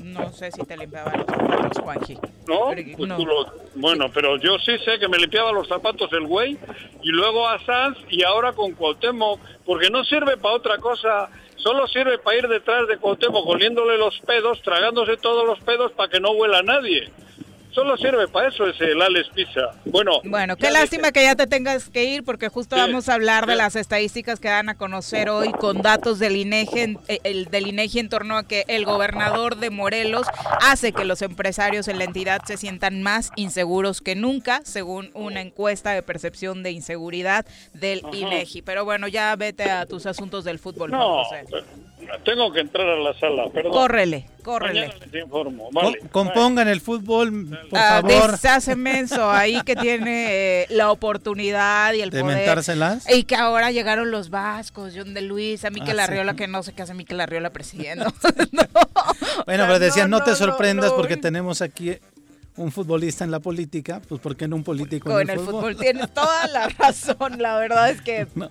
No 0.06 0.32
sé 0.32 0.52
si 0.52 0.62
te 0.64 0.78
limpiaba 0.78 1.12
los 1.18 1.26
zapatos, 1.26 1.84
Juanji. 1.84 2.14
¿No? 2.48 2.60
Pues 2.96 3.10
no. 3.10 3.18
tú 3.18 3.26
lo- 3.26 3.54
bueno, 3.76 4.12
pero 4.14 4.38
yo 4.38 4.60
sí 4.60 4.78
sé 4.86 5.00
que 5.00 5.08
me 5.08 5.18
limpiaba 5.18 5.52
los 5.52 5.68
zapatos 5.68 6.12
el 6.14 6.28
güey, 6.28 6.58
y 7.02 7.10
luego 7.10 7.48
a 7.48 7.58
Sanz, 7.66 7.98
y 8.12 8.22
ahora 8.24 8.54
con 8.54 8.74
Cuauhtémoc, 8.74 9.40
porque 9.66 9.90
no 9.90 10.04
sirve 10.04 10.38
para 10.38 10.54
otra 10.56 10.78
cosa, 10.78 11.30
solo 11.56 11.88
sirve 11.88 12.20
para 12.20 12.38
ir 12.38 12.48
detrás 12.48 12.88
de 12.88 12.98
Cuauhtémoc 12.98 13.48
oliéndole 13.48 13.98
los 13.98 14.20
pedos, 14.20 14.62
tragándose 14.62 15.18
todos 15.18 15.46
los 15.48 15.60
pedos 15.62 15.92
para 15.94 16.10
que 16.10 16.20
no 16.20 16.32
huela 16.32 16.60
a 16.60 16.64
nadie. 16.64 17.10
Solo 17.76 17.98
sirve 17.98 18.26
para 18.30 18.48
eso 18.48 18.66
ese 18.66 18.86
el 18.86 19.02
Alex 19.02 19.28
Pisa. 19.36 19.72
Bueno, 19.84 20.22
Bueno, 20.24 20.56
qué 20.56 20.72
lástima 20.72 21.12
que 21.12 21.24
ya 21.24 21.36
te 21.36 21.46
tengas 21.46 21.90
que 21.90 22.06
ir 22.06 22.24
porque 22.24 22.48
justo 22.48 22.78
Sí. 22.78 22.82
vamos 22.82 23.10
a 23.10 23.16
hablar 23.16 23.46
de 23.48 23.52
Sí. 23.52 23.58
las 23.58 23.76
estadísticas 23.76 24.40
que 24.40 24.48
dan 24.48 24.70
a 24.70 24.76
conocer 24.78 25.30
hoy 25.30 25.52
con 25.52 25.82
datos 25.82 26.18
del 26.20 26.38
INEGI, 26.38 26.80
en- 26.80 27.00
eh, 27.10 27.20
el 27.26 27.46
del 27.52 27.68
INEGI 27.68 28.00
en 28.00 28.08
torno 28.10 28.38
a 28.38 28.48
que 28.48 28.64
el 28.70 28.86
gobernador 28.86 29.58
de 29.58 29.72
Morelos 29.72 30.26
hace 30.62 30.94
que 30.94 31.04
los 31.04 31.22
empresarios 31.22 31.90
en 31.90 31.98
la 31.98 32.06
entidad 32.06 32.42
se 32.48 32.56
sientan 32.56 33.04
más 33.04 33.32
inseguros 33.36 34.00
que 34.00 34.16
nunca, 34.16 34.62
según 34.64 35.12
una 35.14 35.42
encuesta 35.42 35.92
de 35.92 36.02
percepción 36.02 36.64
de 36.64 36.72
inseguridad 36.72 37.46
del 37.74 38.04
INEGI. 38.14 38.62
Pero 38.62 38.86
bueno, 38.86 39.10
ya 39.10 39.36
vete 39.36 39.70
a 39.70 39.86
tus 39.86 40.06
asuntos 40.06 40.46
del 40.46 40.60
fútbol, 40.60 40.92
No, 40.92 41.26
José. 41.26 41.44
Tengo 42.24 42.52
que 42.52 42.60
entrar 42.60 42.88
a 42.88 42.98
la 43.00 43.18
sala, 43.20 43.50
perdón. 43.54 43.72
Córrele, 43.72 44.26
córrele. 44.44 44.88
Mañana 44.88 45.06
les 45.12 45.24
informo. 45.24 45.64
Com- 45.66 45.74
Vale. 45.74 46.00
compongan 46.12 46.68
el 46.68 46.82
fútbol, 46.82 47.48
por 47.70 47.80
Ah, 47.80 48.02
favor, 48.02 48.32
deshace 48.34 48.76
menso 48.76 49.30
ahí 49.32 49.62
que 49.66 49.76
tiene 49.76 50.26
eh, 50.62 50.66
la 50.70 50.92
oportunidad 50.92 51.94
y 51.94 52.02
el 52.02 52.10
de 52.10 52.22
poder. 52.22 52.38
mentárselas. 52.38 53.10
Y 53.10 53.24
que 53.24 53.36
ahora 53.36 53.72
llegaron 53.72 54.12
los 54.12 54.30
vascos, 54.30 54.94
John 54.96 55.14
de 55.14 55.22
Luis, 55.22 55.64
a 55.66 55.70
Miquel 55.70 56.00
Ah, 56.00 56.04
Arriola, 56.06 56.32
sí. 56.34 56.38
que 56.38 56.48
no 56.48 56.64
sé 56.64 56.74
qué 56.74 56.82
hace 56.84 56.94
Miquel 56.94 57.20
Arriola 57.22 57.50
presidiendo. 57.52 58.06
No, 58.52 58.64
Bueno, 59.46 59.64
o 59.64 59.68
sea, 59.68 59.68
pero 59.68 59.80
decían, 59.80 60.10
no, 60.10 60.24
te 60.24 60.32
no, 60.32 60.36
sorprendas 60.38 60.92
no, 60.92 60.98
porque 60.98 61.16
no. 61.16 61.22
tenemos 61.22 61.62
aquí 61.62 61.98
un 62.58 62.72
futbolista 62.72 63.24
en 63.26 63.32
la 63.32 63.40
política, 63.40 64.02
pues 64.08 64.22
¿por 64.22 64.36
qué 64.38 64.48
no 64.48 64.56
un 64.56 64.64
político 64.64 65.20
en 65.20 65.30
el 65.30 65.40
el, 65.40 65.46
fútbol 65.46 65.76
tienes 65.76 66.14
toda 66.14 66.48
la 66.48 66.70
razón, 66.70 67.42
la 67.42 67.58
verdad 67.58 67.90
es 67.90 68.02
que... 68.02 68.28
No. 68.36 68.50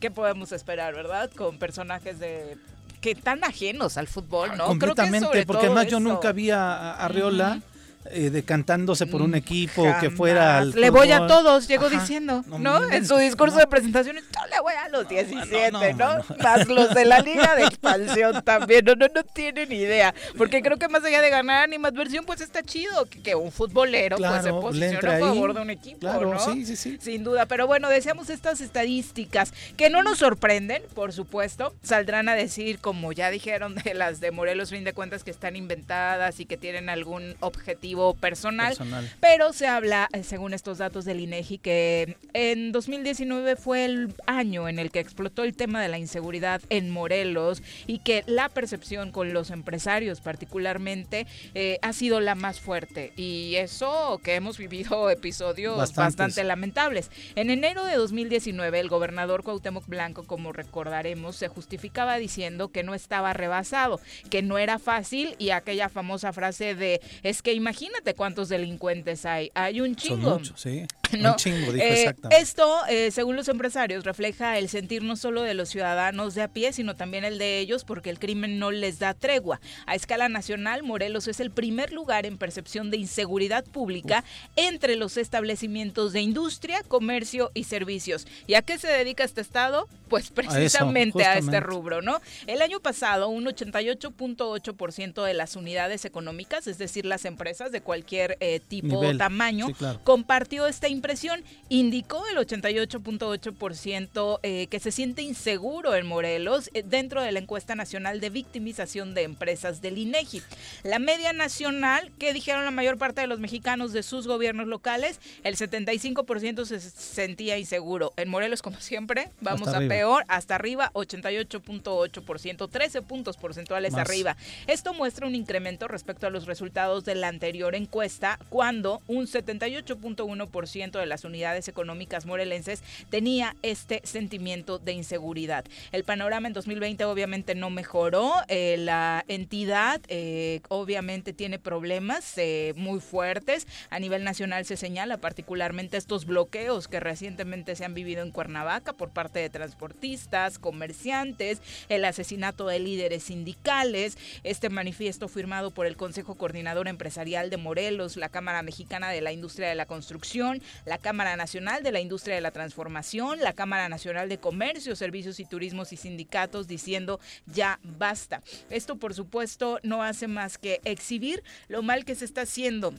¿Qué 0.00 0.10
podemos 0.10 0.52
esperar, 0.52 0.94
verdad? 0.94 1.30
Con 1.36 1.58
personajes 1.58 2.18
de... 2.18 2.56
Que 3.00 3.14
tan 3.14 3.44
ajenos 3.44 3.96
al 3.96 4.08
fútbol, 4.08 4.50
¿no? 4.50 4.56
Creo 4.56 4.66
que 4.66 4.70
Completamente, 4.78 5.26
sobre 5.26 5.46
porque 5.46 5.66
todo 5.66 5.72
además 5.76 5.90
yo 5.90 6.00
nunca 6.00 6.32
vi 6.32 6.50
a 6.50 6.92
a 6.92 7.04
Arriola 7.06 7.60
eh, 8.06 8.30
decantándose 8.30 9.06
por 9.06 9.20
un 9.22 9.34
equipo 9.34 9.84
que 10.00 10.10
fuera 10.10 10.58
al 10.58 10.70
Le 10.70 10.88
voy 10.90 11.12
a 11.12 11.26
todos, 11.26 11.68
llegó 11.68 11.86
Ajá. 11.86 12.00
diciendo, 12.00 12.42
No, 12.58 12.90
en 12.90 13.06
su 13.06 13.16
discurso 13.18 13.56
no. 13.56 13.60
de 13.60 13.66
presentación, 13.66 14.16
yo 14.16 14.46
le 14.46 14.60
voy 14.60 14.72
a 14.72 14.88
los 14.88 15.06
17, 15.08 15.70
¿no? 15.72 15.80
no. 15.94 16.24
Más 16.42 16.66
los 16.68 16.94
de 16.94 17.04
la 17.04 17.20
Liga 17.20 17.54
de 17.56 17.64
Expansión 17.64 18.42
también, 18.44 18.84
no, 18.86 18.94
no, 18.94 19.06
no 19.14 19.22
tienen 19.22 19.70
idea. 19.70 20.14
Porque 20.38 20.62
creo 20.62 20.78
que 20.78 20.88
más 20.88 21.04
allá 21.04 21.20
de 21.20 21.28
ganar 21.30 21.62
animadversión, 21.64 22.24
pues 22.24 22.40
está 22.40 22.62
chido 22.62 23.04
que, 23.06 23.20
que 23.22 23.34
un 23.34 23.52
futbolero 23.52 24.16
pues 24.16 24.42
se 24.44 24.50
posicione 24.50 25.08
a 25.08 25.12
ahí. 25.16 25.20
favor 25.22 25.52
de 25.54 25.60
un 25.60 25.70
equipo, 25.70 25.98
Claro, 26.00 26.32
¿no? 26.32 26.38
sí, 26.40 26.64
sí, 26.64 26.76
sí. 26.76 26.98
Sin 27.00 27.22
duda, 27.22 27.44
pero 27.46 27.66
bueno, 27.66 27.88
deseamos 27.90 28.30
estas 28.30 28.60
estadísticas 28.62 29.52
que 29.76 29.90
no 29.90 30.02
nos 30.02 30.18
sorprenden, 30.18 30.82
por 30.94 31.12
supuesto. 31.12 31.74
Saldrán 31.82 32.28
a 32.30 32.34
decir, 32.34 32.78
como 32.78 33.12
ya 33.12 33.30
dijeron 33.30 33.74
de 33.74 33.92
las 33.94 34.20
de 34.20 34.30
Morelos, 34.30 34.70
fin 34.70 34.84
de 34.84 34.94
cuentas, 34.94 35.22
que 35.22 35.30
están 35.30 35.54
inventadas 35.54 36.40
y 36.40 36.46
que 36.46 36.56
tienen 36.56 36.88
algún 36.88 37.34
objetivo 37.40 37.89
personal. 38.20 38.68
Personal. 38.68 39.10
Pero 39.20 39.52
se 39.52 39.66
habla, 39.66 40.08
eh, 40.12 40.22
según 40.22 40.54
estos 40.54 40.78
datos 40.78 41.04
del 41.04 41.20
INEGI, 41.20 41.58
que 41.58 42.16
en 42.32 42.72
2019 42.72 43.56
fue 43.56 43.84
el 43.84 44.14
año 44.26 44.68
en 44.68 44.78
el 44.78 44.90
que 44.90 45.00
explotó 45.00 45.44
el 45.44 45.54
tema 45.54 45.82
de 45.82 45.88
la 45.88 45.98
inseguridad 45.98 46.62
en 46.70 46.90
Morelos 46.90 47.62
y 47.86 47.98
que 47.98 48.24
la 48.26 48.48
percepción 48.48 49.12
con 49.12 49.32
los 49.32 49.50
empresarios 49.50 50.20
particularmente 50.20 51.26
eh, 51.54 51.78
ha 51.82 51.92
sido 51.92 52.20
la 52.20 52.34
más 52.34 52.60
fuerte. 52.60 53.12
Y 53.16 53.56
eso 53.56 54.20
que 54.22 54.34
hemos 54.34 54.58
vivido 54.58 55.10
episodios 55.10 55.76
Bastantes. 55.76 56.16
bastante 56.16 56.44
lamentables. 56.44 57.10
En 57.34 57.50
enero 57.50 57.84
de 57.84 57.96
2019, 57.96 58.80
el 58.80 58.88
gobernador 58.88 59.42
Cuauhtémoc 59.42 59.86
Blanco, 59.86 60.24
como 60.24 60.52
recordaremos, 60.52 61.36
se 61.36 61.48
justificaba 61.48 62.16
diciendo 62.16 62.68
que 62.68 62.82
no 62.82 62.94
estaba 62.94 63.32
rebasado, 63.32 64.00
que 64.30 64.42
no 64.42 64.58
era 64.58 64.78
fácil 64.78 65.34
y 65.38 65.50
aquella 65.50 65.88
famosa 65.88 66.32
frase 66.32 66.74
de 66.74 67.00
es 67.22 67.42
que 67.42 67.52
imagínate 67.52 67.79
cuántos 68.14 68.48
delincuentes 68.48 69.24
hay, 69.26 69.50
hay 69.54 69.80
un 69.80 69.88
Son 69.88 69.96
chingo. 69.96 70.38
muchos, 70.38 70.60
sí. 70.60 70.86
No, 71.20 71.32
Un 71.32 71.36
chingo, 71.36 71.72
dijo 71.72 71.84
eh. 71.84 72.14
Esto, 72.30 72.86
eh, 72.88 73.10
según 73.10 73.36
los 73.36 73.48
empresarios, 73.48 74.04
refleja 74.04 74.58
el 74.58 74.68
sentir 74.68 75.02
no 75.02 75.16
solo 75.16 75.42
de 75.42 75.54
los 75.54 75.68
ciudadanos 75.68 76.34
de 76.34 76.42
a 76.42 76.48
pie, 76.48 76.72
sino 76.72 76.96
también 76.96 77.24
el 77.24 77.38
de 77.38 77.58
ellos, 77.58 77.84
porque 77.84 78.10
el 78.10 78.18
crimen 78.18 78.58
no 78.58 78.70
les 78.70 78.98
da 78.98 79.14
tregua. 79.14 79.60
A 79.86 79.94
escala 79.94 80.28
nacional, 80.28 80.82
Morelos 80.82 81.28
es 81.28 81.40
el 81.40 81.50
primer 81.50 81.92
lugar 81.92 82.26
en 82.26 82.38
percepción 82.38 82.90
de 82.90 82.96
inseguridad 82.96 83.64
pública 83.64 84.24
entre 84.56 84.96
los 84.96 85.16
establecimientos 85.16 86.12
de 86.12 86.20
industria, 86.20 86.82
comercio 86.86 87.50
y 87.54 87.64
servicios. 87.64 88.26
¿Y 88.46 88.54
a 88.54 88.62
qué 88.62 88.78
se 88.78 88.88
dedica 88.88 89.24
este 89.24 89.40
estado? 89.40 89.88
Pues 90.08 90.30
precisamente 90.30 91.24
a, 91.24 91.38
este 91.38 91.60
rubro, 91.60 92.02
¿no? 92.02 92.20
El 92.46 92.62
año 92.62 92.80
pasado, 92.80 93.28
un 93.28 93.44
88.8% 93.44 95.24
de 95.24 95.34
las 95.34 95.56
unidades 95.56 96.04
económicas, 96.04 96.66
es 96.66 96.78
decir, 96.78 97.06
las 97.06 97.24
empresas 97.24 97.70
de 97.72 97.80
cualquier 97.80 98.36
eh, 98.40 98.60
tipo 98.60 98.98
o 98.98 99.16
tamaño, 99.16 99.68
Sí, 99.68 99.74
claro. 99.74 100.00
compartió 100.04 100.66
esta 100.66 100.88
impresión. 101.00 101.42
Indicó 101.70 102.22
el 102.28 102.36
88.8% 102.36 104.40
eh, 104.42 104.66
que 104.68 104.80
se 104.80 104.92
siente 104.92 105.22
inseguro 105.22 105.94
en 105.94 106.06
Morelos 106.06 106.70
eh, 106.74 106.84
dentro 106.86 107.22
de 107.22 107.32
la 107.32 107.38
encuesta 107.38 107.74
nacional 107.74 108.20
de 108.20 108.28
victimización 108.28 109.14
de 109.14 109.22
empresas 109.22 109.80
del 109.80 109.96
INEGI. 109.98 110.42
La 110.82 110.98
media 110.98 111.32
nacional, 111.32 112.12
que 112.18 112.34
dijeron 112.34 112.64
la 112.64 112.70
mayor 112.70 112.98
parte 112.98 113.22
de 113.22 113.26
los 113.26 113.40
mexicanos 113.40 113.92
de 113.92 114.02
sus 114.02 114.26
gobiernos 114.26 114.66
locales, 114.66 115.20
el 115.42 115.56
75% 115.56 116.66
se 116.66 116.80
sentía 116.80 117.56
inseguro. 117.56 118.12
En 118.16 118.28
Morelos, 118.28 118.60
como 118.60 118.78
siempre, 118.80 119.30
vamos 119.40 119.68
Hasta 119.68 119.72
a 119.72 119.76
arriba. 119.78 119.94
peor, 119.94 120.24
hasta 120.28 120.54
arriba, 120.54 120.90
88.8%, 120.92 122.68
13 122.70 123.02
puntos 123.02 123.36
porcentuales 123.38 123.92
Más. 123.92 124.02
arriba. 124.02 124.36
Esto 124.66 124.92
muestra 124.92 125.26
un 125.26 125.34
incremento 125.34 125.88
respecto 125.88 126.26
a 126.26 126.30
los 126.30 126.46
resultados 126.46 127.04
de 127.04 127.14
la 127.14 127.28
anterior 127.28 127.74
encuesta, 127.74 128.38
cuando 128.50 129.00
un 129.06 129.26
78.1% 129.26 130.89
de 130.98 131.06
las 131.06 131.24
unidades 131.24 131.68
económicas 131.68 132.26
morelenses 132.26 132.82
tenía 133.08 133.56
este 133.62 134.00
sentimiento 134.04 134.78
de 134.78 134.92
inseguridad. 134.92 135.64
El 135.92 136.04
panorama 136.04 136.48
en 136.48 136.54
2020 136.54 137.04
obviamente 137.04 137.54
no 137.54 137.70
mejoró, 137.70 138.32
eh, 138.48 138.76
la 138.78 139.24
entidad 139.28 140.00
eh, 140.08 140.60
obviamente 140.68 141.32
tiene 141.32 141.58
problemas 141.58 142.36
eh, 142.36 142.72
muy 142.76 143.00
fuertes. 143.00 143.66
A 143.90 143.98
nivel 143.98 144.24
nacional 144.24 144.64
se 144.64 144.76
señala 144.76 145.18
particularmente 145.18 145.96
estos 145.96 146.26
bloqueos 146.26 146.88
que 146.88 147.00
recientemente 147.00 147.76
se 147.76 147.84
han 147.84 147.94
vivido 147.94 148.22
en 148.22 148.30
Cuernavaca 148.30 148.92
por 148.92 149.10
parte 149.10 149.38
de 149.38 149.50
transportistas, 149.50 150.58
comerciantes, 150.58 151.60
el 151.88 152.04
asesinato 152.04 152.66
de 152.66 152.78
líderes 152.78 153.24
sindicales, 153.24 154.18
este 154.42 154.68
manifiesto 154.68 155.28
firmado 155.28 155.70
por 155.70 155.86
el 155.86 155.96
Consejo 155.96 156.34
Coordinador 156.34 156.88
Empresarial 156.88 157.50
de 157.50 157.56
Morelos, 157.56 158.16
la 158.16 158.28
Cámara 158.28 158.62
Mexicana 158.62 159.10
de 159.10 159.20
la 159.20 159.32
Industria 159.32 159.68
de 159.68 159.74
la 159.74 159.86
Construcción, 159.86 160.62
la 160.84 160.98
Cámara 160.98 161.36
Nacional 161.36 161.82
de 161.82 161.92
la 161.92 162.00
Industria 162.00 162.34
de 162.34 162.40
la 162.40 162.50
Transformación, 162.50 163.40
la 163.40 163.52
Cámara 163.52 163.88
Nacional 163.88 164.28
de 164.28 164.38
Comercio, 164.38 164.96
Servicios 164.96 165.40
y 165.40 165.44
Turismos 165.44 165.92
y 165.92 165.96
sindicatos 165.96 166.66
diciendo 166.66 167.20
ya 167.46 167.80
basta. 167.82 168.42
Esto 168.70 168.96
por 168.96 169.14
supuesto 169.14 169.78
no 169.82 170.02
hace 170.02 170.28
más 170.28 170.58
que 170.58 170.80
exhibir 170.84 171.42
lo 171.68 171.82
mal 171.82 172.04
que 172.04 172.14
se 172.14 172.24
está 172.24 172.42
haciendo 172.42 172.94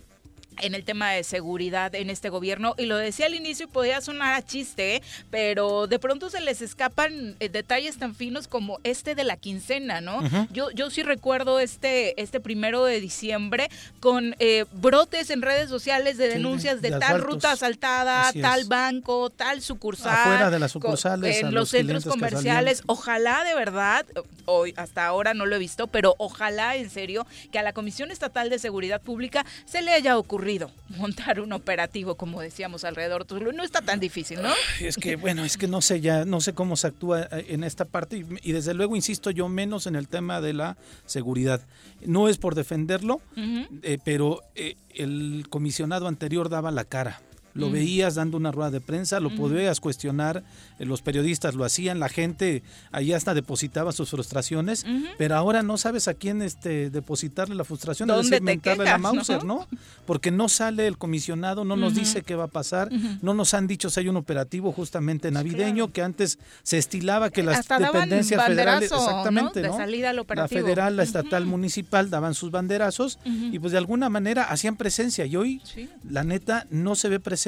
en 0.59 0.75
el 0.75 0.83
tema 0.83 1.11
de 1.11 1.23
seguridad 1.23 1.95
en 1.95 2.09
este 2.09 2.29
gobierno 2.29 2.75
y 2.77 2.85
lo 2.85 2.97
decía 2.97 3.25
al 3.27 3.35
inicio 3.35 3.65
y 3.65 3.69
podía 3.69 4.01
sonar 4.01 4.33
a 4.33 4.45
chiste, 4.45 4.95
¿eh? 4.97 5.01
pero 5.29 5.87
de 5.87 5.97
pronto 5.97 6.29
se 6.29 6.41
les 6.41 6.61
escapan 6.61 7.35
eh, 7.39 7.49
detalles 7.49 7.97
tan 7.97 8.13
finos 8.15 8.47
como 8.47 8.79
este 8.83 9.15
de 9.15 9.23
la 9.23 9.37
quincena, 9.37 10.01
¿no? 10.01 10.21
yo, 10.51 10.69
yo 10.71 10.89
sí 10.89 11.03
recuerdo 11.03 11.59
este, 11.59 12.21
este 12.21 12.39
primero 12.39 12.83
de 12.83 12.99
diciembre 12.99 13.69
con 14.01 14.35
eh, 14.39 14.65
brotes 14.73 15.29
en 15.29 15.41
redes 15.41 15.69
sociales 15.69 16.17
de 16.17 16.27
Sí, 16.31 16.37
denuncias 16.37 16.81
de, 16.81 16.89
de 16.91 16.99
tal 16.99 17.03
asaltos. 17.03 17.25
ruta 17.33 17.51
asaltada, 17.53 18.27
Así 18.27 18.39
es. 18.39 18.43
tal 18.43 18.65
banco, 18.65 19.29
tal 19.29 19.61
sucursal. 19.61 20.11
Afuera 20.19 20.49
de 20.49 20.59
las 20.59 20.71
sucursales, 20.71 21.37
En 21.37 21.45
los 21.45 21.53
los 21.53 21.69
centros 21.69 22.05
comerciales. 22.05 22.83
Ojalá 22.87 23.43
de 23.43 23.55
verdad, 23.55 24.05
hoy 24.45 24.73
hasta 24.77 25.05
ahora 25.05 25.33
no 25.33 25.45
lo 25.45 25.55
he 25.55 25.59
visto, 25.59 25.87
pero 25.87 26.15
ojalá 26.17 26.75
en 26.75 26.89
serio 26.89 27.25
que 27.51 27.59
a 27.59 27.63
la 27.63 27.71
Comisión 27.73 28.11
Estatal 28.11 28.49
de 28.49 28.59
Seguridad 28.59 29.01
Pública 29.01 29.45
se 29.65 29.81
le 29.81 29.91
haya 29.91 30.17
ocurrido 30.17 30.40
montar 30.97 31.39
un 31.39 31.54
operativo, 31.54 32.15
como 32.15 32.41
decíamos 32.41 32.84
alrededor. 32.84 33.25
No 33.54 33.63
está 33.63 33.82
tan 33.82 33.99
difícil, 33.99 34.41
¿no? 34.41 34.51
Es 34.80 34.97
que, 34.97 35.15
bueno, 35.15 35.43
es 35.43 35.58
que 35.58 35.67
no 35.67 35.82
sé 35.82 36.01
ya, 36.01 36.25
no 36.25 36.41
sé 36.41 36.54
cómo 36.54 36.75
se 36.75 36.88
actúa 36.88 37.23
eh, 37.23 37.45
en 37.49 37.63
esta 37.63 37.86
parte 37.86 38.17
y, 38.17 38.25
y 38.41 38.51
desde 38.51 38.73
luego, 38.73 38.95
insisto 38.95 39.32
yo, 39.32 39.47
menos 39.49 39.88
en 39.88 39.95
el 39.95 40.08
tema 40.08 40.41
de 40.41 40.54
la 40.54 40.77
seguridad. 41.06 41.62
No 42.06 42.27
es 42.27 42.38
por 42.38 42.56
defenderlo, 42.56 43.21
eh, 43.36 43.97
pero 44.04 44.41
eh, 44.56 44.75
el 44.95 45.45
comisionado 45.49 46.08
anterior 46.08 46.49
daba 46.49 46.71
la 46.71 46.86
cara. 46.86 47.21
Lo 47.53 47.69
veías 47.69 48.15
dando 48.15 48.37
una 48.37 48.51
rueda 48.51 48.71
de 48.71 48.81
prensa, 48.81 49.19
lo 49.19 49.35
podías 49.35 49.79
cuestionar, 49.79 50.43
eh, 50.79 50.85
los 50.85 51.01
periodistas 51.01 51.55
lo 51.55 51.65
hacían, 51.65 51.99
la 51.99 52.09
gente 52.09 52.63
ahí 52.91 53.13
hasta 53.13 53.33
depositaba 53.33 53.91
sus 53.91 54.09
frustraciones, 54.09 54.85
pero 55.17 55.35
ahora 55.35 55.63
no 55.63 55.77
sabes 55.77 56.07
a 56.07 56.13
quién 56.13 56.41
este, 56.41 56.89
depositarle 56.89 57.55
la 57.55 57.63
frustración, 57.63 58.09
decir, 58.09 58.41
mentarle 58.41 58.85
la 58.85 58.97
Mauser, 58.97 59.43
¿no? 59.43 59.67
Porque 60.05 60.31
no 60.31 60.49
sale 60.49 60.87
el 60.87 60.97
comisionado, 60.97 61.63
no 61.65 61.75
nos 61.75 61.95
dice 61.95 62.21
qué 62.21 62.35
va 62.35 62.45
a 62.45 62.47
pasar, 62.47 62.89
no 63.21 63.33
nos 63.33 63.53
han 63.53 63.67
dicho 63.67 63.89
si 63.89 63.99
hay 63.99 64.07
un 64.07 64.17
operativo 64.17 64.71
justamente 64.71 65.31
navideño, 65.31 65.91
que 65.91 66.01
antes 66.01 66.39
se 66.63 66.77
estilaba 66.77 67.29
que 67.29 67.43
las 67.43 67.67
dependencias 67.67 68.45
federales, 68.45 68.91
exactamente, 68.91 69.61
¿no? 69.61 69.71
De 69.71 69.77
salida 69.77 70.09
al 70.11 70.19
operativo. 70.19 70.59
La 70.59 70.63
federal, 70.63 70.97
la 70.97 71.03
estatal, 71.03 71.45
municipal 71.45 72.09
daban 72.09 72.33
sus 72.33 72.51
banderazos 72.51 73.19
y 73.25 73.59
pues 73.59 73.71
de 73.71 73.77
alguna 73.77 74.09
manera 74.09 74.43
hacían 74.43 74.75
presencia 74.75 75.25
y 75.25 75.35
hoy 75.35 75.61
la 76.09 76.23
neta 76.23 76.67
no 76.69 76.95
se 76.95 77.09
ve 77.09 77.19
presencia, 77.19 77.40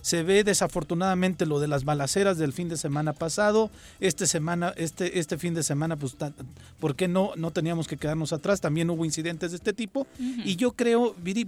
se 0.00 0.22
ve 0.22 0.44
desafortunadamente 0.44 1.46
lo 1.46 1.60
de 1.60 1.68
las 1.68 1.84
balaceras 1.84 2.38
del 2.38 2.52
fin 2.52 2.68
de 2.68 2.76
semana 2.76 3.12
pasado, 3.12 3.70
este 4.00 4.26
semana 4.26 4.72
este 4.76 5.18
este 5.18 5.38
fin 5.38 5.54
de 5.54 5.62
semana 5.62 5.96
pues 5.96 6.16
¿por 6.80 6.96
qué 6.96 7.08
no 7.08 7.32
no 7.36 7.50
teníamos 7.50 7.88
que 7.88 7.96
quedarnos 7.96 8.32
atrás? 8.32 8.60
También 8.60 8.90
hubo 8.90 9.04
incidentes 9.04 9.50
de 9.50 9.56
este 9.56 9.72
tipo. 9.72 10.06
Y 10.18 10.56
yo 10.56 10.72
creo, 10.72 11.14
Viri, 11.22 11.46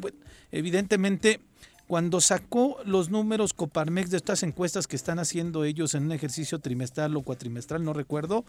evidentemente 0.53 1.41
cuando 1.89 2.21
sacó 2.21 2.77
los 2.85 3.09
números 3.09 3.55
Coparmex 3.55 4.11
de 4.11 4.19
estas 4.19 4.43
encuestas 4.43 4.87
que 4.87 4.95
están 4.95 5.19
haciendo 5.19 5.65
ellos 5.65 5.95
en 5.95 6.05
un 6.05 6.13
ejercicio 6.13 6.59
trimestral 6.59 7.17
o 7.17 7.23
cuatrimestral, 7.23 7.83
no 7.83 7.95
recuerdo, 7.95 8.45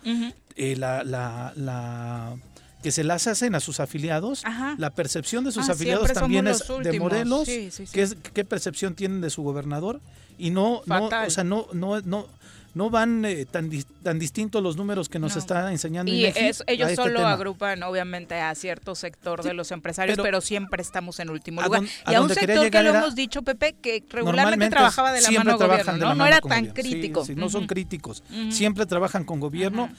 eh, 0.57 0.75
la, 0.75 1.05
la, 1.05 1.53
la 1.55 2.37
que 2.81 2.91
se 2.91 3.03
las 3.03 3.27
hacen 3.27 3.55
a 3.55 3.59
sus 3.59 3.79
afiliados, 3.79 4.43
la 4.77 4.89
percepción 4.91 5.43
de 5.43 5.51
sus 5.51 5.69
ah, 5.69 5.73
afiliados 5.73 6.11
también 6.13 6.47
es 6.47 6.63
de 6.81 6.99
Morelos, 6.99 7.47
¿qué, 7.93 8.45
percepción 8.45 8.95
tienen 8.95 9.21
de 9.21 9.29
su 9.29 9.43
gobernador 9.43 9.99
y 10.37 10.51
no, 10.51 10.81
no 10.85 11.07
o 11.07 11.29
sea, 11.29 11.43
no, 11.43 11.67
no, 11.73 11.99
no, 12.01 12.27
no 12.73 12.89
van 12.89 13.25
eh, 13.25 13.45
tan, 13.45 13.69
tan 14.03 14.19
distintos 14.19 14.61
los 14.61 14.77
números 14.77 15.09
que 15.09 15.19
nos 15.19 15.35
está 15.35 15.71
enseñando. 15.71 16.11
Y 16.11 16.25
ellos 16.25 16.63
este 16.67 16.95
solo 16.95 17.25
agrupan 17.25 17.81
obviamente 17.83 18.35
a 18.35 18.53
cierto 18.55 18.95
sector 18.95 19.43
de 19.43 19.53
los 19.53 19.71
empresarios, 19.71 20.17
pero, 20.21 20.41
siempre 20.41 20.81
estamos 20.81 21.19
en 21.19 21.29
último 21.29 21.61
lugar. 21.61 21.83
y 22.07 22.13
a 22.13 22.21
un 22.21 22.29
sector 22.29 22.69
que 22.69 22.83
lo 22.83 22.89
hemos 22.89 23.15
dicho, 23.15 23.41
Pepe, 23.41 23.75
que 23.81 24.03
regularmente 24.09 24.69
trabajaba 24.69 25.11
de 25.11 25.21
la 25.21 25.31
mano 25.31 25.57
gobierno, 25.57 25.97
¿no? 25.97 26.15
no 26.15 26.25
era 26.25 26.39
tan 26.41 26.67
crítico. 26.67 27.25
no 27.35 27.49
son 27.49 27.67
críticos, 27.67 28.23
siempre 28.49 28.85
trabajan 28.85 29.23
con 29.23 29.39
gobierno, 29.39 29.89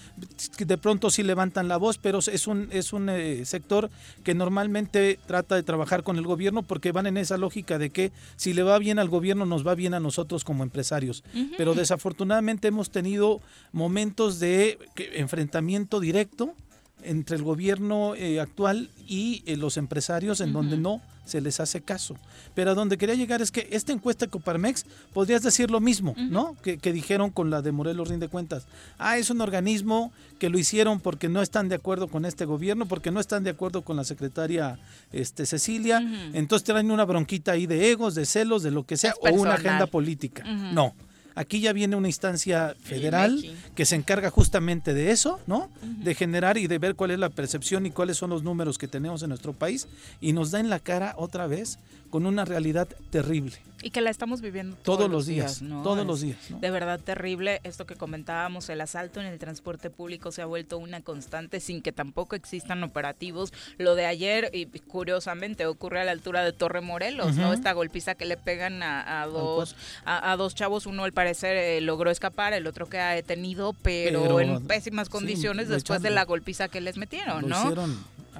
de 0.59 0.79
pronto 0.79 1.11
sí 1.11 1.23
levantan 1.23 1.69
la 1.69 1.77
voz, 1.77 1.99
pero 1.99 2.21
es 2.21 2.47
un, 2.47 2.69
es 2.73 2.93
un 2.93 3.09
eh, 3.09 3.45
sector 3.45 3.91
que 4.25 4.35
normalmente 4.35 5.19
trata 5.27 5.55
de 5.55 5.63
trabajar 5.63 6.03
con 6.03 6.17
el 6.17 6.25
gobierno 6.25 6.63
porque 6.63 6.93
van 6.93 7.07
en 7.07 7.17
esa 7.17 7.37
lógica 7.37 7.79
de 7.79 7.91
que 7.91 8.13
si 8.37 8.53
le 8.53 8.63
va 8.63 8.79
bien 8.79 8.99
al 8.99 9.09
gobierno 9.09 9.47
nos 9.47 9.67
va 9.67 9.75
bien 9.75 9.95
a 9.95 10.01
nosotros 10.01 10.45
como 10.45 10.63
empresarios. 10.63 11.23
Pero 11.57 11.75
desafortunadamente 11.75 12.60
hemos 12.69 12.91
tenido 12.91 13.41
momentos 13.73 14.41
de 14.41 14.79
enfrentamiento 15.15 16.01
directo 16.01 16.55
entre 17.03 17.37
el 17.37 17.43
gobierno 17.43 18.15
eh, 18.15 18.41
actual 18.41 18.91
y 19.07 19.43
eh, 19.47 19.57
los 19.57 19.77
empresarios 19.77 20.41
en 20.41 20.53
donde 20.53 20.77
no 20.77 21.01
se 21.25 21.41
les 21.41 21.61
hace 21.61 21.81
caso. 21.81 22.17
Pero 22.55 22.73
a 22.73 22.75
donde 22.75 22.99
quería 22.99 23.15
llegar 23.15 23.41
es 23.41 23.53
que 23.53 23.69
esta 23.71 23.93
encuesta 23.93 24.27
de 24.27 24.31
Coparmex 24.31 24.85
podrías 25.13 25.43
decir 25.43 25.71
lo 25.71 25.81
mismo, 25.81 26.15
¿no? 26.17 26.57
Que, 26.63 26.77
dijeron 26.93 27.31
con 27.31 27.51
la 27.51 27.63
de 27.63 27.71
Morelos 27.71 28.09
Rinde 28.09 28.29
Cuentas. 28.29 28.67
Ah, 28.99 29.17
es 29.17 29.31
un 29.31 29.41
organismo 29.41 30.13
que 30.41 30.49
lo 30.49 30.59
hicieron 30.59 30.99
porque 30.99 31.29
no 31.29 31.41
están 31.41 31.69
de 31.69 31.77
acuerdo 31.77 32.09
con 32.09 32.25
este 32.25 32.45
gobierno, 32.47 32.87
porque 32.87 33.13
no 33.13 33.21
están 33.21 33.45
de 33.45 33.51
acuerdo 33.51 33.83
con 33.83 33.97
la 33.97 34.05
secretaria 34.05 34.81
este, 35.13 35.47
Cecilia. 35.47 36.01
Entonces 36.33 36.65
traen 36.65 36.91
una 36.91 37.05
bronquita 37.05 37.53
ahí 37.53 37.67
de 37.67 37.93
egos, 37.93 38.17
de 38.17 38.27
celos, 38.27 38.65
de 38.65 38.73
lo 38.73 38.85
que 38.85 38.97
sea, 38.97 39.15
o 39.21 39.33
una 39.33 39.55
agenda 39.55 39.87
política. 39.87 40.43
No 40.45 40.95
Aquí 41.35 41.61
ya 41.61 41.73
viene 41.73 41.97
una 41.97 42.09
instancia 42.09 42.75
federal 42.83 43.45
que 43.75 43.87
se 43.87 43.97
encarga 43.97 44.31
justamente 44.31 44.95
de 44.95 45.11
eso, 45.11 45.41
¿no? 45.47 45.71
De 45.83 46.15
generar 46.15 46.59
y 46.59 46.67
de 46.67 46.79
ver 46.79 46.95
cuál 46.95 47.13
es 47.13 47.19
la 47.19 47.31
percepción 47.31 47.87
y 47.87 47.91
cuáles 47.91 48.17
son 48.17 48.31
los 48.31 48.43
números 48.43 48.79
que 48.79 48.89
tenemos 48.89 49.23
en 49.23 49.29
nuestro 49.31 49.53
país 49.53 49.87
y 50.21 50.33
nos 50.33 50.51
da 50.51 50.61
en 50.61 50.71
la 50.71 50.81
cara 50.81 51.15
otra 51.17 51.47
vez 51.47 51.79
con 52.11 52.27
una 52.27 52.45
realidad 52.45 52.89
terrible. 53.11 53.57
Y 53.83 53.91
que 53.91 54.03
la 54.03 54.11
estamos 54.11 54.43
viviendo 54.43 54.77
todos, 54.77 55.11
los 55.11 55.27
días, 55.27 55.63
todos 55.83 56.07
los 56.07 56.21
días. 56.21 56.37
De 56.61 56.71
verdad 56.71 57.01
terrible 57.01 57.61
esto 57.65 57.87
que 57.87 57.95
comentábamos, 57.95 58.69
el 58.69 58.81
asalto 58.83 59.21
en 59.21 59.27
el 59.27 59.39
transporte 59.39 59.89
público 59.89 60.33
se 60.33 60.43
ha 60.43 60.47
vuelto 60.47 60.77
una 60.77 61.01
constante 61.01 61.61
sin 61.61 61.81
que 61.81 61.91
tampoco 61.91 62.37
existan 62.37 62.83
operativos. 62.83 63.55
Lo 63.79 63.95
de 63.95 64.05
ayer, 64.05 64.51
y 64.53 64.67
curiosamente, 64.67 65.65
ocurre 65.65 66.03
a 66.03 66.05
la 66.05 66.13
altura 66.13 66.45
de 66.45 66.53
Torre 66.53 66.83
Morelos, 66.83 67.37
¿no? 67.37 67.55
Esta 67.55 67.73
golpiza 67.73 68.15
que 68.15 68.27
le 68.27 68.37
pegan 68.37 68.83
a, 68.83 69.27
dos 69.27 69.77
a, 70.05 70.37
dos 70.37 70.55
chavos, 70.55 70.85
uno 70.85 71.05
al 71.05 71.13
parecer 71.13 71.57
eh, 71.57 71.81
logró 71.81 72.11
escapar, 72.11 72.53
el 72.53 72.67
otro 72.67 72.87
queda 72.87 73.13
detenido, 73.13 73.75
pero, 73.83 74.41
en 74.41 74.67
pésimas 74.67 75.09
condiciones 75.09 75.69
después 75.69 76.03
de 76.03 76.11
la 76.11 76.27
golpiza 76.27 76.69
que 76.69 76.83
les 76.83 76.99
metieron, 76.99 77.49
¿no? 77.49 77.73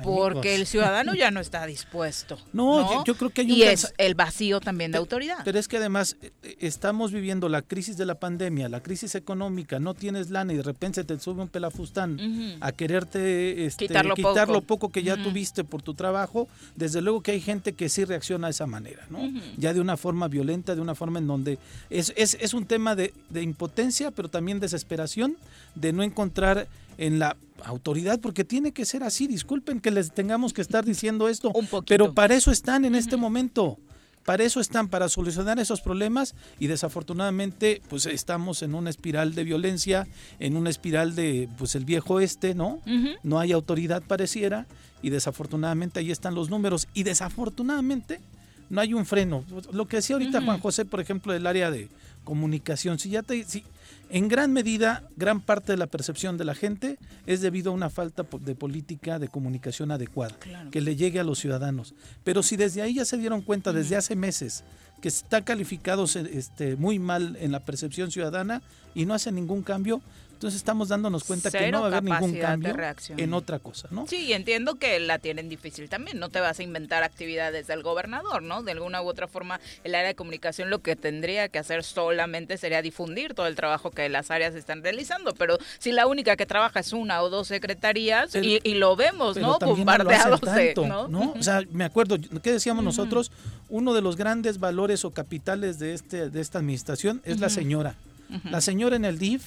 Porque 0.03 0.55
el 0.55 0.67
ciudadano 0.67 1.15
ya 1.15 1.31
no 1.31 1.41
está 1.41 1.67
dispuesto. 1.67 2.39
No, 2.53 3.05
Yo, 3.05 3.15
creo 3.15 3.31
que 3.31 3.43
hay 3.43 3.53
un... 3.53 3.59
Y 3.59 3.63
es 3.63 3.93
el 3.99 4.15
vacío 4.15 4.61
también 4.61 4.93
de 4.93 4.99
autoridad. 4.99 5.39
Pero 5.45 5.59
es 5.59 5.69
que 5.69 5.77
además 5.77 6.17
eh, 6.23 6.33
eh, 6.43 6.57
estamos 6.61 7.13
viviendo 7.13 7.49
la 7.49 7.63
crisis 7.63 7.97
de 7.97 8.07
la 8.07 8.17
pandemia, 8.17 8.69
la 8.69 8.83
crisis 8.83 9.15
económica, 9.15 9.79
no 9.79 9.95
tienes 9.95 10.31
lana 10.31 10.53
y 10.53 10.57
de 10.57 10.63
repente 10.63 11.05
te 11.05 11.19
sube 11.19 11.43
un 11.43 11.49
pelafustán 11.49 12.59
a 12.61 12.73
quererte 12.73 13.67
este, 13.67 13.87
quitar, 13.87 14.07
lo, 14.49 14.61
poco. 14.63 14.91
que 14.91 15.03
ya 15.03 15.17
tuviste 15.23 15.65
por 15.65 15.83
tu 15.83 15.95
trabajo. 15.95 16.49
Desde 16.77 17.01
luego 17.01 17.23
que 17.23 17.33
hay 17.33 17.41
gente 17.41 17.73
que 17.73 17.89
sí 17.89 18.05
reacciona 18.05 18.49
de 18.49 18.53
esa 18.53 18.67
manera, 18.67 19.07
¿no? 19.11 19.21
Ya 19.57 19.75
de 19.75 19.81
una 19.81 19.97
forma 19.97 20.29
violenta, 20.29 20.75
de 20.75 20.81
una 20.81 20.95
forma 20.95 21.19
en 21.19 21.27
donde 21.27 21.59
es, 21.89 22.13
es, 22.17 22.37
es 22.41 22.55
un 22.55 22.67
tema 22.67 22.95
de, 22.95 23.13
de 23.29 23.43
impotencia, 23.43 24.11
pero 24.11 24.29
también 24.29 24.61
desesperación, 24.61 25.37
de 25.75 25.93
no 25.93 26.03
encontrar 26.03 26.69
en 27.01 27.19
la 27.19 27.37
autoridad, 27.65 28.21
porque 28.21 28.45
tiene 28.45 28.73
que 28.73 28.85
ser 28.85 29.03
así. 29.03 29.27
Disculpen 29.27 29.81
que 29.81 29.91
les 29.91 30.13
tengamos 30.13 30.53
que 30.53 30.61
estar 30.61 30.85
diciendo 30.85 31.29
esto, 31.29 31.51
pero 31.87 32.15
para 32.15 32.35
eso 32.35 32.53
están 32.53 32.85
en 32.85 32.95
este 32.95 33.17
momento. 33.17 33.79
Para 34.27 34.45
eso 34.45 34.61
están, 34.61 34.89
para 34.89 35.09
solucionar 35.09 35.59
esos 35.59 35.81
problemas 35.81 36.35
y 36.59 36.67
desafortunadamente 36.67 37.81
pues 37.89 38.05
estamos 38.05 38.63
en 38.63 38.75
una 38.75 38.91
espiral 38.91 39.35
de 39.35 39.45
violencia, 39.45 40.07
en 40.39 40.59
una 40.59 40.69
espiral 40.69 41.15
de 41.15 41.49
pues 41.57 41.75
el 41.75 41.87
viejo 41.87 42.21
este, 42.21 42.55
¿no? 42.55 42.81
No 43.23 43.41
hay 43.41 43.53
autoridad 43.53 44.03
pareciera 44.03 44.67
y 45.01 45.09
desafortunadamente 45.09 46.01
ahí 46.01 46.11
están 46.11 46.35
los 46.35 46.51
números 46.51 46.87
y 46.93 47.05
desafortunadamente 47.05 48.21
no 48.69 48.83
hay 48.83 48.93
un 48.93 49.07
freno. 49.07 49.43
Lo 49.73 49.89
que 49.89 49.97
decía 49.97 50.17
ahorita 50.17 50.43
Juan 50.43 50.61
José, 50.61 50.85
por 50.85 51.01
ejemplo, 51.01 51.33
del 51.33 51.47
área 51.47 51.71
de 51.71 51.89
comunicación, 52.23 52.99
si 52.99 53.09
ya 53.09 53.23
te 53.23 53.43
si, 53.45 53.65
en 54.11 54.29
gran 54.29 54.53
medida, 54.53 55.05
gran 55.17 55.41
parte 55.41 55.73
de 55.73 55.79
la 55.79 55.87
percepción 55.87 56.37
de 56.37 56.45
la 56.45 56.55
gente 56.55 56.99
es 57.27 57.41
debido 57.41 57.71
a 57.71 57.75
una 57.75 57.91
falta 57.91 58.27
de 58.41 58.55
política 58.55 59.19
de 59.19 59.29
comunicación 59.29 59.91
adecuada, 59.93 60.37
que 60.71 60.81
le 60.81 60.97
llegue 60.97 61.21
a 61.21 61.25
los 61.25 61.39
ciudadanos. 61.39 61.95
Pero 62.25 62.43
si 62.43 62.57
desde 62.57 62.83
ahí 62.83 62.95
ya 62.95 63.05
se 63.05 63.19
dieron 63.19 63.43
cuenta, 63.43 63.73
desde 63.73 63.97
hace 63.97 64.17
meses, 64.17 64.65
que 65.01 65.09
está 65.09 65.45
calificado 65.45 66.05
este, 66.05 66.77
muy 66.77 66.99
mal 66.99 67.37
en 67.41 67.53
la 67.53 67.61
percepción 67.61 68.11
ciudadana 68.11 68.63
y 68.95 69.07
no 69.07 69.15
hace 69.15 69.33
ningún 69.33 69.63
cambio, 69.63 70.03
entonces 70.41 70.57
estamos 70.57 70.89
dándonos 70.89 71.25
cuenta 71.25 71.51
que 71.51 71.71
no 71.71 71.83
va 71.83 71.85
a 71.85 71.99
haber 71.99 72.03
ningún 72.03 72.39
cambio 72.39 72.75
en 73.19 73.35
otra 73.35 73.59
cosa, 73.59 73.89
¿no? 73.91 74.07
Sí, 74.07 74.33
entiendo 74.33 74.77
que 74.77 74.99
la 74.99 75.19
tienen 75.19 75.51
difícil 75.51 75.91
también. 75.91 76.19
No 76.19 76.31
te 76.31 76.41
vas 76.41 76.59
a 76.59 76.63
inventar 76.63 77.03
actividades 77.03 77.67
del 77.67 77.83
gobernador, 77.83 78.43
¿no? 78.43 78.63
De 78.63 78.73
alguna 78.73 79.03
u 79.03 79.07
otra 79.07 79.29
forma, 79.29 79.61
el 79.85 79.95
área 79.95 80.09
de 80.09 80.15
comunicación 80.15 80.71
lo 80.71 80.79
que 80.79 80.97
tendría 80.97 81.51
que 81.51 81.59
hacer 81.59 81.85
solamente 81.85 82.57
sería 82.57 82.81
difundir 82.81 83.35
todo 83.35 83.49
el 83.49 83.55
trabajo 83.55 83.91
que 83.91 84.09
las 84.09 84.31
áreas 84.31 84.55
están 84.55 84.83
realizando. 84.83 85.35
Pero 85.35 85.59
si 85.79 85.93
la 85.93 86.07
única 86.07 86.37
que 86.37 86.47
trabaja 86.47 86.81
es 86.81 86.95
una 86.95 87.21
o 87.21 87.29
dos 87.29 87.47
secretarías 87.49 88.35
y, 88.35 88.61
lo 88.77 88.97
vemos, 88.97 89.37
¿no? 89.37 89.59
Bombardeados 89.59 90.41
no, 90.75 91.07
¿no? 91.07 91.35
O 91.39 91.43
sea, 91.43 91.61
me 91.71 91.85
acuerdo, 91.85 92.17
¿qué 92.43 92.53
decíamos 92.53 92.83
nosotros? 92.83 93.31
Uno 93.69 93.93
de 93.93 94.01
los 94.01 94.17
grandes 94.17 94.59
valores 94.59 95.05
o 95.05 95.11
capitales 95.11 95.79
de, 95.79 95.93
este, 95.93 96.31
de 96.31 96.41
esta 96.41 96.61
administración 96.61 97.21
es 97.27 97.41
la 97.41 97.51
señora. 97.51 97.97
La 98.45 98.63
señora 98.63 98.97
en 98.97 99.05
el 99.05 99.19
DIF 99.19 99.43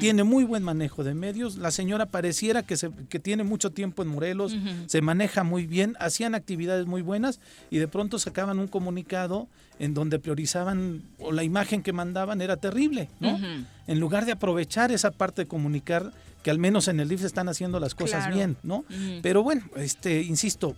tiene 0.00 0.24
muy 0.24 0.44
buen 0.44 0.62
manejo 0.62 1.04
de 1.04 1.14
medios. 1.14 1.56
La 1.56 1.70
señora 1.70 2.06
pareciera 2.06 2.62
que, 2.62 2.76
se, 2.76 2.90
que 3.08 3.18
tiene 3.18 3.44
mucho 3.44 3.70
tiempo 3.70 4.02
en 4.02 4.08
Morelos, 4.08 4.54
se 4.86 5.02
maneja 5.02 5.44
muy 5.44 5.66
bien, 5.66 5.96
hacían 5.98 6.34
actividades 6.34 6.86
muy 6.86 7.02
buenas 7.02 7.40
y 7.70 7.78
de 7.78 7.88
pronto 7.88 8.18
sacaban 8.18 8.58
un 8.58 8.68
comunicado 8.68 9.48
en 9.78 9.94
donde 9.94 10.18
priorizaban 10.18 11.02
o 11.18 11.32
la 11.32 11.42
imagen 11.42 11.82
que 11.82 11.92
mandaban 11.92 12.40
era 12.40 12.56
terrible, 12.56 13.08
¿no? 13.20 13.38
En 13.86 14.00
lugar 14.00 14.26
de 14.26 14.32
aprovechar 14.32 14.92
esa 14.92 15.10
parte 15.10 15.42
de 15.42 15.48
comunicar 15.48 16.12
que 16.42 16.50
al 16.50 16.58
menos 16.58 16.88
en 16.88 17.00
el 17.00 17.08
DIF 17.08 17.24
están 17.24 17.48
haciendo 17.48 17.80
las 17.80 17.94
cosas 17.94 18.32
bien, 18.32 18.56
¿no? 18.62 18.84
Pero 19.22 19.42
bueno, 19.42 19.62
este, 19.76 20.22
insisto, 20.22 20.76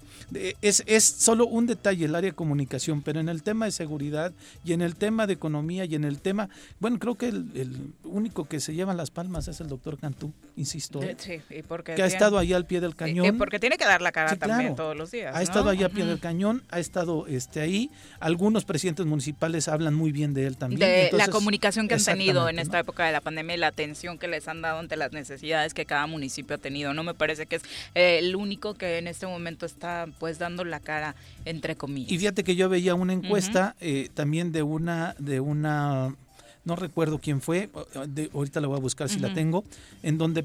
es, 0.60 0.82
es 0.86 1.04
solo 1.04 1.46
un 1.46 1.66
detalle 1.66 2.04
el 2.04 2.14
área 2.14 2.30
de 2.30 2.36
comunicación, 2.36 3.02
pero 3.02 3.20
en 3.20 3.28
el 3.28 3.42
tema 3.42 3.64
de 3.66 3.72
seguridad 3.72 4.32
y 4.64 4.72
en 4.72 4.82
el 4.82 4.96
tema 4.96 5.26
de 5.26 5.34
economía 5.34 5.84
y 5.84 5.94
en 5.94 6.04
el 6.04 6.20
tema, 6.20 6.48
bueno, 6.80 6.98
creo 6.98 7.16
que 7.16 7.28
el, 7.28 7.92
único 8.04 8.44
que 8.46 8.60
se 8.60 8.74
lleva 8.74 8.94
las 8.94 9.10
palmas 9.10 9.48
es 9.48 9.60
el 9.60 9.68
doctor 9.68 9.98
Cantú, 9.98 10.32
insisto, 10.56 11.02
¿eh? 11.02 11.16
sí, 11.18 11.40
y 11.50 11.62
porque 11.62 11.94
que 11.94 12.02
ha 12.02 12.06
estado 12.06 12.38
ahí 12.38 12.52
al 12.52 12.66
pie 12.66 12.80
del 12.80 12.94
cañón. 12.94 13.38
porque 13.38 13.58
tiene 13.58 13.76
que 13.76 13.84
dar 13.84 14.02
la 14.02 14.12
cara 14.12 14.36
también 14.36 14.76
todos 14.76 14.96
los 14.96 15.10
días. 15.10 15.34
Ha 15.34 15.42
estado 15.42 15.70
ahí 15.70 15.82
al 15.82 15.90
pie 15.90 16.04
del 16.04 16.20
cañón, 16.20 16.62
ha 16.70 16.78
estado 16.78 17.26
este 17.26 17.60
ahí. 17.60 17.90
Algunos 18.20 18.64
presidentes 18.64 19.06
municipales 19.06 19.68
hablan 19.68 19.94
muy 19.94 20.12
bien 20.12 20.34
de 20.34 20.46
él 20.46 20.56
también. 20.56 20.80
De 20.80 21.10
la 21.12 21.28
comunicación 21.28 21.88
que 21.88 21.94
han 21.94 22.04
tenido 22.04 22.48
en 22.48 22.58
esta 22.58 22.78
época 22.78 23.06
de 23.06 23.12
la 23.12 23.20
pandemia 23.20 23.56
y 23.56 23.58
la 23.58 23.68
atención 23.68 24.18
que 24.18 24.28
les 24.28 24.48
han 24.48 24.62
dado 24.62 24.78
ante 24.78 24.96
las 24.96 25.12
necesidades 25.12 25.53
que 25.74 25.86
cada 25.86 26.06
municipio 26.06 26.56
ha 26.56 26.58
tenido. 26.58 26.94
No 26.94 27.02
me 27.02 27.14
parece 27.14 27.46
que 27.46 27.56
es 27.56 27.62
eh, 27.94 28.18
el 28.20 28.36
único 28.36 28.74
que 28.74 28.98
en 28.98 29.06
este 29.06 29.26
momento 29.26 29.66
está 29.66 30.06
pues 30.18 30.38
dando 30.38 30.64
la 30.64 30.80
cara 30.80 31.14
entre 31.44 31.76
comillas. 31.76 32.12
Y 32.12 32.18
fíjate 32.18 32.44
que 32.44 32.56
yo 32.56 32.68
veía 32.68 32.94
una 32.94 33.12
encuesta 33.12 33.76
eh, 33.80 34.08
también 34.14 34.52
de 34.52 34.62
una 34.62 35.14
de 35.18 35.40
una 35.40 36.14
no 36.64 36.76
recuerdo 36.76 37.18
quién 37.18 37.40
fue, 37.40 37.68
ahorita 38.32 38.60
la 38.60 38.68
voy 38.68 38.78
a 38.78 38.80
buscar 38.80 39.08
si 39.08 39.18
la 39.18 39.34
tengo, 39.34 39.64
en 40.02 40.16
donde 40.16 40.42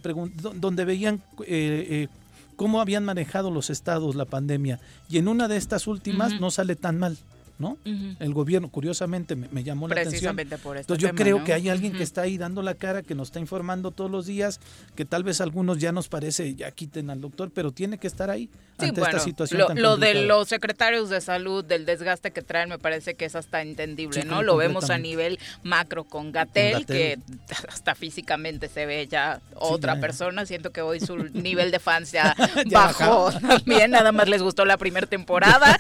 donde 0.56 0.86
veían 0.86 1.22
eh, 1.45 1.88
eh, 1.89 2.08
cómo 2.56 2.82
habían 2.82 3.06
manejado 3.06 3.52
los 3.52 3.69
estados 3.69 4.15
la 4.15 4.26
pandemia 4.26 4.80
y 5.10 5.17
en 5.17 5.30
una 5.30 5.48
de 5.48 5.56
estas 5.56 5.88
últimas 5.88 6.39
no 6.39 6.52
sale 6.52 6.76
tan 6.76 6.98
mal. 6.98 7.17
¿No? 7.60 7.78
El 7.84 8.34
gobierno, 8.34 8.69
curiosamente, 8.69 9.36
me, 9.36 9.63
llamó 9.63 9.89
la 9.89 9.95
atención. 10.00 10.36
Por 10.63 10.78
este 10.78 10.93
Entonces 10.93 10.98
yo 10.98 11.13
creo 11.13 11.43
que 11.43 11.54
hay 11.54 11.67
alguien 11.67 11.91
que 11.91 12.04
está 12.04 12.22
ahí 12.22 12.38
dando 12.38 12.62
la 12.62 12.74
cara, 12.74 13.04
que 13.04 13.15
nos 13.15 13.28
está 13.28 13.41
informando 13.41 13.91
todos 13.91 14.10
los 14.10 14.26
días, 14.26 14.62
que 14.95 15.04
tal 15.04 15.24
vez 15.24 15.41
algunos 15.41 15.78
ya 15.78 15.91
nos 15.91 16.08
parece, 16.08 16.56
ya 16.56 16.72
quiten 16.72 17.10
al 17.10 17.19
doctor, 17.19 17.52
pero 17.54 17.72
tiene 17.72 17.98
que 17.98 18.08
estar 18.08 18.30
ahí 18.30 18.50
ante 18.78 19.02
esta 19.02 19.19
situación. 19.19 19.60
Lo, 19.60 19.74
lo 19.74 19.98
de 19.98 20.26
los 20.26 20.48
secretarios 20.48 21.10
de 21.10 21.19
salud, 21.19 21.65
del 21.65 21.86
desgaste 21.86 22.32
que 22.32 22.41
traen, 22.41 22.69
me 22.69 22.80
parece 22.80 23.15
que 23.15 23.26
es 23.26 23.36
hasta 23.36 23.62
entendible, 23.62 24.24
¿no? 24.24 24.41
Lo 24.41 24.56
vemos 24.56 24.89
a 24.89 24.98
nivel 24.98 25.38
macro 25.62 26.06
con 26.06 26.32
Gatel, 26.32 26.86
que 26.86 27.19
hasta 27.67 27.93
físicamente 27.93 28.69
se 28.69 28.86
ve 28.86 29.06
ya 29.08 29.41
otra 29.56 30.00
persona. 30.00 30.45
Siento 30.45 30.72
que 30.72 30.82
hoy 30.82 31.02
su 31.02 31.17
nivel 31.34 31.72
de 31.72 31.80
fans 31.80 32.13
ya, 32.13 32.38
bajó 32.72 33.34
también, 33.34 33.91
nada 33.91 34.13
más 34.13 34.30
les 34.30 34.41
gustó 34.41 34.63
la 34.63 34.78
primera 34.78 35.08
temporada, 35.08 35.78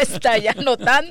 está 0.00 0.38
ya 0.38 0.54
no 0.54 0.76
tanto 0.76 1.07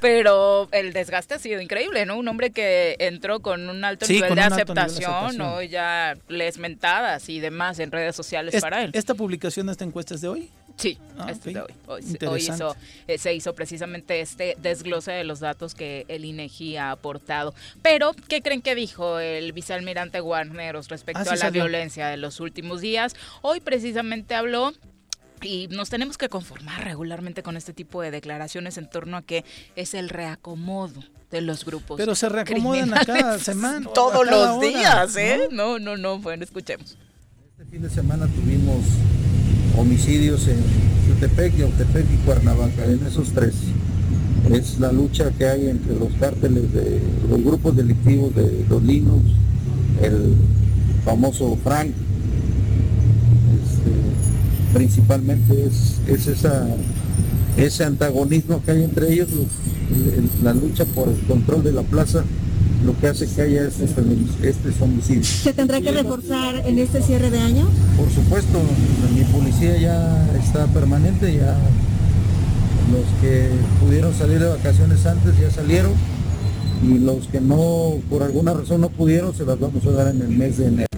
pero 0.00 0.68
el 0.72 0.92
desgaste 0.92 1.34
ha 1.34 1.38
sido 1.38 1.60
increíble, 1.60 2.06
¿no? 2.06 2.16
Un 2.16 2.28
hombre 2.28 2.50
que 2.50 2.96
entró 2.98 3.40
con 3.40 3.68
un 3.68 3.84
alto, 3.84 4.06
nivel, 4.06 4.34
de 4.34 4.40
aceptación, 4.40 5.36
¿no? 5.36 5.62
Ya 5.62 6.16
les 6.28 6.58
mentadas 6.58 7.28
y 7.28 7.40
demás 7.40 7.78
en 7.78 7.90
redes 7.90 8.16
sociales 8.16 8.60
para 8.60 8.82
él. 8.82 8.90
¿Esta 8.94 9.14
publicación 9.14 9.66
de 9.66 9.72
esta 9.72 9.84
encuesta 9.84 10.14
es 10.14 10.20
de 10.20 10.28
hoy? 10.28 10.50
Sí, 10.78 10.96
ah, 11.18 11.26
este 11.28 11.52
de 11.52 11.60
hoy. 11.60 11.74
Hoy, 11.88 12.40
hizo, 12.40 12.76
eh, 13.08 13.18
se 13.18 13.34
hizo 13.34 13.52
precisamente 13.52 14.20
este 14.20 14.56
desglose 14.62 15.10
de 15.10 15.24
los 15.24 15.40
datos 15.40 15.74
que 15.74 16.04
el 16.06 16.24
INEGI 16.24 16.76
ha 16.76 16.92
aportado. 16.92 17.52
Pero, 17.82 18.12
¿qué 18.28 18.42
creen 18.42 18.62
que 18.62 18.76
dijo 18.76 19.18
el 19.18 19.52
vicealmirante 19.52 20.20
Guarneros 20.20 20.88
respecto 20.88 21.24
ah, 21.26 21.32
a 21.32 21.36
la 21.36 21.50
violencia 21.50 22.06
de 22.06 22.16
los 22.16 22.38
últimos 22.38 22.80
días? 22.80 23.16
Hoy 23.42 23.58
precisamente 23.58 24.36
habló 24.36 24.72
y 25.42 25.68
nos 25.68 25.90
tenemos 25.90 26.18
que 26.18 26.28
conformar 26.28 26.84
regularmente 26.84 27.42
con 27.42 27.56
este 27.56 27.72
tipo 27.72 28.02
de 28.02 28.10
declaraciones 28.10 28.78
en 28.78 28.88
torno 28.88 29.16
a 29.16 29.22
que 29.22 29.44
es 29.76 29.94
el 29.94 30.08
reacomodo 30.08 31.02
de 31.30 31.40
los 31.40 31.64
grupos. 31.64 31.96
Pero 31.96 32.14
se 32.14 32.28
reacomodan 32.28 32.94
a 32.94 33.04
cada 33.04 33.38
semana. 33.38 33.88
Todos 33.94 34.26
los 34.26 34.60
días, 34.60 35.16
¿eh? 35.16 35.48
¿no? 35.50 35.78
no, 35.78 35.96
no, 35.96 36.18
bueno, 36.18 36.44
escuchemos. 36.44 36.96
Este 37.50 37.64
fin 37.70 37.82
de 37.82 37.90
semana 37.90 38.26
tuvimos 38.26 38.84
homicidios 39.76 40.46
en 40.48 40.62
Jutepec, 41.06 41.56
Yautepec 41.56 42.06
y 42.12 42.16
Cuernavaca, 42.24 42.84
en 42.84 43.06
esos 43.06 43.32
tres. 43.32 43.54
Es 44.50 44.78
la 44.78 44.92
lucha 44.92 45.30
que 45.32 45.46
hay 45.46 45.68
entre 45.68 45.94
los 45.96 46.12
cárteles 46.14 46.72
de 46.72 47.00
los 47.28 47.42
grupos 47.42 47.76
delictivos 47.76 48.34
de 48.34 48.64
los 48.68 48.82
Linux, 48.82 49.24
el 50.00 50.34
famoso 51.04 51.58
Frank, 51.62 51.92
principalmente 54.72 55.64
es, 55.64 56.00
es 56.06 56.26
esa, 56.26 56.66
ese 57.56 57.84
antagonismo 57.84 58.62
que 58.64 58.72
hay 58.72 58.84
entre 58.84 59.12
ellos, 59.12 59.28
la 60.42 60.52
lucha 60.52 60.84
por 60.84 61.08
el 61.08 61.18
control 61.26 61.62
de 61.62 61.72
la 61.72 61.82
plaza, 61.82 62.24
lo 62.84 62.96
que 62.98 63.08
hace 63.08 63.26
que 63.26 63.42
haya 63.42 63.62
este, 63.66 63.84
este 63.84 64.84
homicidio. 64.84 65.24
¿Se 65.24 65.52
tendrá 65.52 65.80
que 65.80 65.90
reforzar 65.90 66.62
en 66.66 66.78
este 66.78 67.02
cierre 67.02 67.30
de 67.30 67.40
año? 67.40 67.68
Por 67.96 68.10
supuesto, 68.10 68.60
mi 69.14 69.24
policía 69.24 69.76
ya 69.78 70.28
está 70.38 70.66
permanente, 70.66 71.34
ya 71.34 71.56
los 72.92 73.04
que 73.20 73.50
pudieron 73.84 74.14
salir 74.14 74.38
de 74.38 74.48
vacaciones 74.48 75.04
antes 75.04 75.38
ya 75.38 75.50
salieron 75.50 75.92
y 76.82 76.98
los 76.98 77.26
que 77.26 77.40
no, 77.40 77.94
por 78.08 78.22
alguna 78.22 78.54
razón 78.54 78.80
no 78.80 78.88
pudieron, 78.88 79.34
se 79.34 79.44
las 79.44 79.58
vamos 79.58 79.84
a 79.84 79.90
dar 79.90 80.14
en 80.14 80.22
el 80.22 80.28
mes 80.28 80.58
de 80.58 80.66
enero 80.68 80.88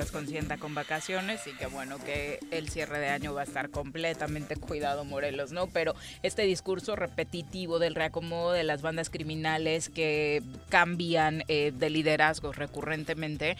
los 0.00 0.10
consienta 0.10 0.56
con 0.56 0.74
vacaciones 0.74 1.46
y 1.46 1.52
que 1.52 1.66
bueno 1.66 1.98
que 1.98 2.40
el 2.50 2.70
cierre 2.70 2.98
de 2.98 3.08
año 3.08 3.34
va 3.34 3.42
a 3.42 3.44
estar 3.44 3.68
completamente 3.68 4.56
cuidado 4.56 5.04
Morelos, 5.04 5.52
¿no? 5.52 5.66
Pero 5.66 5.94
este 6.22 6.42
discurso 6.42 6.96
repetitivo 6.96 7.78
del 7.78 7.94
reacomodo 7.94 8.52
de 8.52 8.64
las 8.64 8.80
bandas 8.80 9.10
criminales 9.10 9.90
que 9.90 10.42
cambian 10.70 11.44
eh, 11.48 11.72
de 11.78 11.90
liderazgo 11.90 12.52
recurrentemente, 12.52 13.58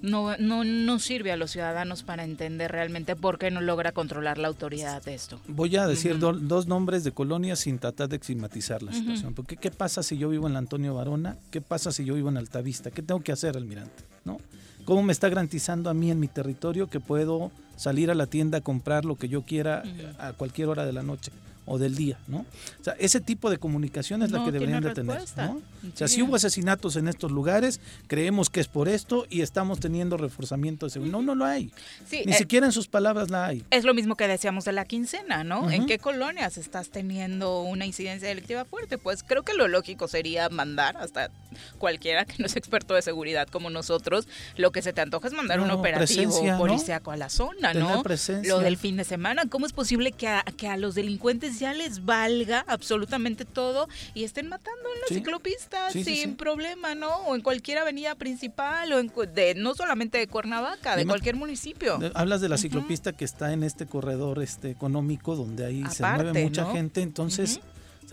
no, 0.00 0.36
no, 0.38 0.64
no 0.64 0.98
sirve 0.98 1.32
a 1.32 1.36
los 1.36 1.50
ciudadanos 1.50 2.02
para 2.02 2.24
entender 2.24 2.72
realmente 2.72 3.14
por 3.14 3.38
qué 3.38 3.50
no 3.50 3.60
logra 3.60 3.92
controlar 3.92 4.38
la 4.38 4.48
autoridad 4.48 5.02
de 5.02 5.14
esto. 5.14 5.38
Voy 5.48 5.76
a 5.76 5.86
decir 5.86 6.18
dos 6.18 6.66
nombres 6.66 7.04
de 7.04 7.12
colonias 7.12 7.60
sin 7.60 7.78
tratar 7.78 8.08
de 8.08 8.16
estigmatizar 8.16 8.82
la 8.82 8.92
situación. 8.92 9.34
Porque 9.34 9.56
¿qué 9.58 9.70
pasa 9.70 10.02
si 10.02 10.16
yo 10.16 10.30
vivo 10.30 10.46
en 10.46 10.54
la 10.54 10.60
Antonio 10.60 10.94
Barona? 10.94 11.36
¿Qué 11.50 11.60
pasa 11.60 11.92
si 11.92 12.06
yo 12.06 12.14
vivo 12.14 12.30
en 12.30 12.38
Altavista? 12.38 12.90
¿Qué 12.90 13.02
tengo 13.02 13.20
que 13.20 13.32
hacer, 13.32 13.56
almirante? 13.56 14.02
¿No? 14.24 14.38
¿Cómo 14.84 15.02
me 15.02 15.12
está 15.12 15.30
garantizando 15.30 15.88
a 15.88 15.94
mí 15.94 16.10
en 16.10 16.20
mi 16.20 16.28
territorio 16.28 16.88
que 16.88 17.00
puedo 17.00 17.50
salir 17.76 18.10
a 18.10 18.14
la 18.14 18.26
tienda 18.26 18.58
a 18.58 18.60
comprar 18.60 19.04
lo 19.04 19.16
que 19.16 19.28
yo 19.28 19.42
quiera 19.42 19.82
a 20.18 20.32
cualquier 20.34 20.68
hora 20.68 20.84
de 20.84 20.92
la 20.92 21.02
noche? 21.02 21.32
O 21.66 21.78
del 21.78 21.94
día, 21.94 22.18
¿no? 22.26 22.38
O 22.80 22.84
sea, 22.84 22.94
ese 22.98 23.20
tipo 23.20 23.50
de 23.50 23.58
comunicación 23.58 24.22
es 24.22 24.30
la 24.30 24.44
que 24.44 24.52
deberían 24.52 24.82
de 24.82 24.92
tener, 24.92 25.22
¿no? 25.36 25.62
O 25.92 25.96
sea, 25.96 26.08
si 26.08 26.22
hubo 26.22 26.36
asesinatos 26.36 26.96
en 26.96 27.08
estos 27.08 27.32
lugares, 27.32 27.80
creemos 28.06 28.50
que 28.50 28.60
es 28.60 28.68
por 28.68 28.88
esto 28.88 29.26
y 29.30 29.42
estamos 29.42 29.80
teniendo 29.80 30.16
reforzamiento 30.16 30.86
de 30.86 30.90
seguridad. 30.90 31.12
No, 31.12 31.22
no 31.22 31.34
lo 31.34 31.44
hay. 31.44 31.72
Ni 32.10 32.32
eh, 32.32 32.34
siquiera 32.34 32.66
en 32.66 32.72
sus 32.72 32.88
palabras 32.88 33.30
la 33.30 33.46
hay. 33.46 33.64
Es 33.70 33.84
lo 33.84 33.94
mismo 33.94 34.16
que 34.16 34.28
decíamos 34.28 34.64
de 34.64 34.72
la 34.72 34.84
quincena, 34.84 35.44
¿no? 35.44 35.70
¿En 35.70 35.86
qué 35.86 35.98
colonias 35.98 36.58
estás 36.58 36.90
teniendo 36.90 37.62
una 37.62 37.86
incidencia 37.86 38.28
delictiva 38.28 38.64
fuerte? 38.64 38.98
Pues 38.98 39.22
creo 39.22 39.42
que 39.42 39.54
lo 39.54 39.68
lógico 39.68 40.08
sería 40.08 40.48
mandar 40.48 40.96
hasta 40.96 41.30
cualquiera 41.78 42.24
que 42.24 42.34
no 42.38 42.46
es 42.46 42.56
experto 42.56 42.94
de 42.94 43.02
seguridad 43.02 43.48
como 43.48 43.70
nosotros, 43.70 44.26
lo 44.56 44.72
que 44.72 44.82
se 44.82 44.92
te 44.92 45.00
antoja 45.00 45.28
es 45.28 45.34
mandar 45.34 45.60
un 45.60 45.70
operativo 45.70 46.58
policíaco 46.58 47.10
a 47.10 47.16
la 47.16 47.28
zona, 47.28 47.72
¿no? 47.72 48.02
Lo 48.44 48.58
del 48.60 48.76
fin 48.76 48.96
de 48.96 49.04
semana, 49.04 49.44
¿cómo 49.48 49.66
es 49.66 49.72
posible 49.72 50.12
que 50.12 50.24
que 50.56 50.68
a 50.68 50.76
los 50.76 50.94
delincuentes 50.94 51.53
ya 51.58 51.72
les 51.72 52.04
valga 52.04 52.64
absolutamente 52.68 53.44
todo 53.44 53.88
y 54.14 54.24
estén 54.24 54.48
matando 54.48 54.82
en 54.94 55.00
los 55.00 55.08
ciclopistas 55.08 55.92
sin 55.92 56.36
problema, 56.36 56.94
¿no? 56.94 57.08
O 57.26 57.34
en 57.34 57.42
cualquier 57.42 57.78
avenida 57.78 58.14
principal 58.14 58.92
o 58.92 58.98
en, 58.98 59.12
de, 59.34 59.54
no 59.54 59.74
solamente 59.74 60.18
de 60.18 60.26
Cuernavaca, 60.26 60.96
de 60.96 61.06
cualquier 61.06 61.36
municipio. 61.36 61.98
Hablas 62.14 62.40
de 62.40 62.48
la 62.48 62.58
ciclopista 62.58 63.12
que 63.12 63.24
está 63.24 63.52
en 63.52 63.62
este 63.62 63.86
corredor 63.86 64.42
este 64.42 64.70
económico 64.70 65.36
donde 65.36 65.66
ahí 65.66 65.84
se 65.90 66.02
mueve 66.02 66.44
mucha 66.44 66.70
gente, 66.72 67.02
entonces... 67.02 67.60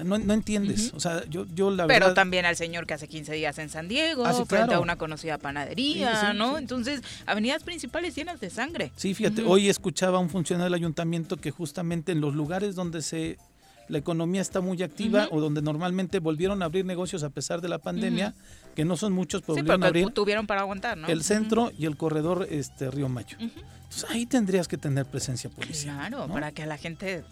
no, 0.04 0.16
entiendes. 0.16 0.94
O 0.94 1.00
sea, 1.00 1.24
yo, 1.30 1.46
yo 1.54 1.72
la 1.72 1.88
Pero 1.88 2.14
también 2.14 2.46
al 2.46 2.56
señor 2.56 2.86
que 2.86 2.94
hace 2.94 3.08
15 3.08 3.34
días 3.34 3.58
en 3.58 3.70
San 3.70 3.88
Diego, 3.88 4.26
ah, 4.26 4.46
frente 4.46 4.74
a 4.74 4.80
una 4.80 4.98
conocida 4.98 5.38
panadería, 5.38 6.34
¿no? 6.34 6.58
Entonces, 6.58 7.02
avenidas 7.26 7.64
principales 7.64 8.16
llenas 8.16 8.40
de 8.40 8.50
sangre. 8.50 8.92
Sí, 8.96 9.14
fíjate, 9.14 9.44
hoy 9.44 9.70
escuchaba 9.70 10.18
a 10.18 10.22
un 10.22 10.30
funcionario 10.30 10.66
del 10.66 10.76
ayuntamiento 10.76 11.38
que 11.38 11.52
justamente 11.52 12.12
en 12.12 12.22
los 12.22 12.36
lugares 12.36 12.76
donde 12.76 13.02
se 13.02 13.38
la 13.88 13.98
economía 13.98 14.42
está 14.42 14.62
muy 14.62 14.82
activa 14.84 15.28
o 15.32 15.42
donde 15.42 15.62
normalmente 15.62 16.20
volvieron 16.20 16.62
a 16.62 16.66
abrir 16.66 16.86
negocios 16.86 17.24
a 17.24 17.30
pesar 17.30 17.60
de 17.60 17.68
la 17.68 17.78
pandemia, 17.78 18.34
que 18.74 18.86
no 18.86 18.96
son 18.96 19.12
muchos, 19.12 19.42
pero 19.42 19.56
volvieron 19.56 19.84
a 19.84 19.88
abrir. 19.88 20.10
tuvieron 20.12 20.48
para 20.48 20.62
aguantar, 20.62 20.98
¿no? 20.98 21.08
El 21.08 21.24
centro 21.24 21.72
y 21.78 21.86
el 21.86 21.98
corredor 21.98 22.48
este 22.50 22.90
Río 22.90 23.10
Mayo. 23.10 23.38
Entonces 23.40 24.06
ahí 24.10 24.26
tendrías 24.26 24.70
que 24.70 24.78
tener 24.78 25.06
presencia 25.06 25.50
policial. 25.50 25.98
Claro, 25.98 26.28
para 26.28 26.54
que 26.54 26.66
la 26.66 26.78
gente 26.78 27.26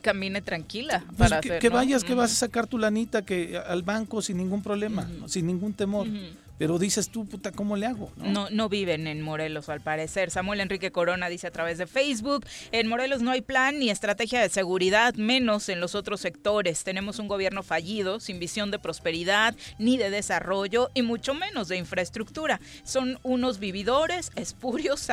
camine 0.00 0.42
tranquila. 0.42 1.04
Pues 1.16 1.30
para 1.30 1.40
que, 1.40 1.68
vayas, 1.68 2.04
que 2.04 2.14
vas 2.14 2.32
a 2.32 2.34
sacar 2.34 2.66
tu 2.66 2.78
lanita 2.78 3.22
que 3.22 3.58
al 3.58 3.82
banco 3.82 4.22
sin 4.22 4.36
ningún 4.36 4.62
problema, 4.62 5.08
sin 5.26 5.46
ningún 5.46 5.74
temor. 5.74 6.06
Pero 6.58 6.78
dices 6.78 7.08
tú, 7.08 7.26
puta, 7.26 7.52
¿cómo 7.52 7.76
le 7.76 7.86
hago? 7.86 8.12
¿no? 8.16 8.48
no, 8.50 8.68
viven 8.68 9.06
en 9.06 9.20
Morelos, 9.20 9.68
al 9.68 9.80
parecer. 9.80 10.30
Samuel 10.30 10.60
Enrique 10.60 10.92
Corona 10.92 11.28
dice 11.28 11.46
a 11.46 11.50
través 11.50 11.78
de 11.78 11.86
Facebook, 11.86 12.46
en 12.72 12.86
Morelos 12.88 13.22
no 13.22 13.30
hay 13.30 13.42
plan 13.42 13.78
ni 13.78 13.90
estrategia 13.90 14.40
de 14.40 14.48
seguridad, 14.48 15.14
menos 15.14 15.68
en 15.68 15.80
los 15.80 15.94
otros 15.94 16.20
sectores. 16.20 16.84
Tenemos 16.84 17.18
un 17.18 17.28
gobierno 17.28 17.62
fallido, 17.62 18.20
sin 18.20 18.38
visión 18.38 18.70
de 18.70 18.78
prosperidad 18.78 19.54
ni 19.78 19.96
de 19.96 20.10
desarrollo 20.10 20.90
y 20.94 21.02
mucho 21.02 21.34
menos 21.34 21.68
de 21.68 21.76
infraestructura. 21.76 22.60
Son 22.84 23.18
unos 23.22 23.58
vividores, 23.58 24.30
espurios, 24.36 25.08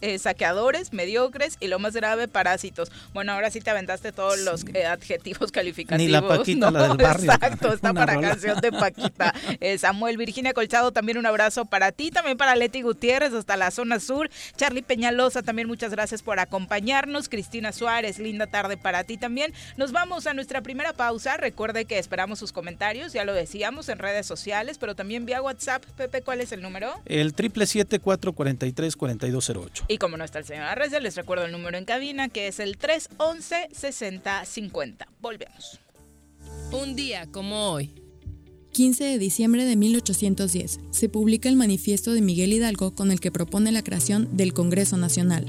eh, 0.00 0.18
saqueadores, 0.18 0.92
mediocres 0.92 1.56
y 1.60 1.68
lo 1.68 1.78
más 1.78 1.94
grave, 1.94 2.28
parásitos. 2.28 2.90
Bueno, 3.12 3.32
ahora 3.32 3.50
sí 3.50 3.60
te 3.60 3.70
aventaste 3.70 4.12
todos 4.12 4.38
los 4.40 4.64
eh, 4.74 4.86
adjetivos 4.86 5.52
calificativos. 5.52 6.06
Ni 6.06 6.08
la 6.08 6.26
Paquita, 6.26 6.70
la 6.70 6.88
del 6.88 6.96
barrio. 6.96 7.32
Exacto, 7.32 7.72
está 7.72 7.92
para 7.92 8.20
canción 8.20 8.60
de 8.60 8.72
Paquita. 8.72 9.34
Eh, 9.60 9.78
Samuel, 9.78 10.16
Virginia 10.16 10.52
también 10.92 11.18
un 11.18 11.26
abrazo 11.26 11.64
para 11.64 11.92
ti, 11.92 12.10
también 12.10 12.36
para 12.36 12.56
Leti 12.56 12.82
Gutiérrez 12.82 13.32
hasta 13.32 13.56
la 13.56 13.70
zona 13.70 14.00
sur. 14.00 14.30
Charlie 14.56 14.82
Peñalosa, 14.82 15.42
también 15.42 15.68
muchas 15.68 15.90
gracias 15.90 16.22
por 16.22 16.38
acompañarnos. 16.38 17.28
Cristina 17.28 17.72
Suárez, 17.72 18.18
linda 18.18 18.46
tarde 18.46 18.76
para 18.76 19.04
ti 19.04 19.16
también. 19.16 19.52
Nos 19.76 19.92
vamos 19.92 20.26
a 20.26 20.34
nuestra 20.34 20.62
primera 20.62 20.92
pausa. 20.92 21.36
Recuerde 21.36 21.84
que 21.84 21.98
esperamos 21.98 22.38
sus 22.38 22.52
comentarios, 22.52 23.12
ya 23.12 23.24
lo 23.24 23.34
decíamos, 23.34 23.88
en 23.88 23.98
redes 23.98 24.26
sociales, 24.26 24.78
pero 24.78 24.94
también 24.94 25.26
vía 25.26 25.42
WhatsApp. 25.42 25.84
Pepe, 25.96 26.22
¿cuál 26.22 26.40
es 26.40 26.52
el 26.52 26.62
número? 26.62 26.94
El 27.06 27.34
triple 27.34 27.66
siete 27.66 27.98
cuatro 27.98 28.32
cuarenta 28.32 28.66
y 28.66 28.72
tres 28.72 28.96
cuarenta 28.96 29.26
y 29.26 29.30
dos 29.30 29.44
cero 29.44 29.62
ocho. 29.64 29.84
Y 29.88 29.98
como 29.98 30.16
no 30.16 30.24
está 30.24 30.38
el 30.38 30.44
señor 30.44 30.64
Arreza, 30.64 31.00
les 31.00 31.16
recuerdo 31.16 31.44
el 31.44 31.52
número 31.52 31.78
en 31.78 31.84
cabina, 31.84 32.28
que 32.28 32.48
es 32.48 32.60
el 32.60 32.76
311 32.76 33.68
60 33.72 34.44
50. 34.44 35.08
Volvemos. 35.20 35.80
Un 36.72 36.96
día 36.96 37.26
como 37.30 37.72
hoy. 37.72 38.03
15 38.74 39.04
de 39.04 39.18
diciembre 39.18 39.64
de 39.64 39.76
1810, 39.76 40.80
se 40.90 41.08
publica 41.08 41.48
el 41.48 41.54
manifiesto 41.54 42.12
de 42.12 42.20
Miguel 42.20 42.52
Hidalgo 42.52 42.92
con 42.92 43.12
el 43.12 43.20
que 43.20 43.30
propone 43.30 43.70
la 43.70 43.84
creación 43.84 44.36
del 44.36 44.52
Congreso 44.52 44.96
Nacional. 44.96 45.46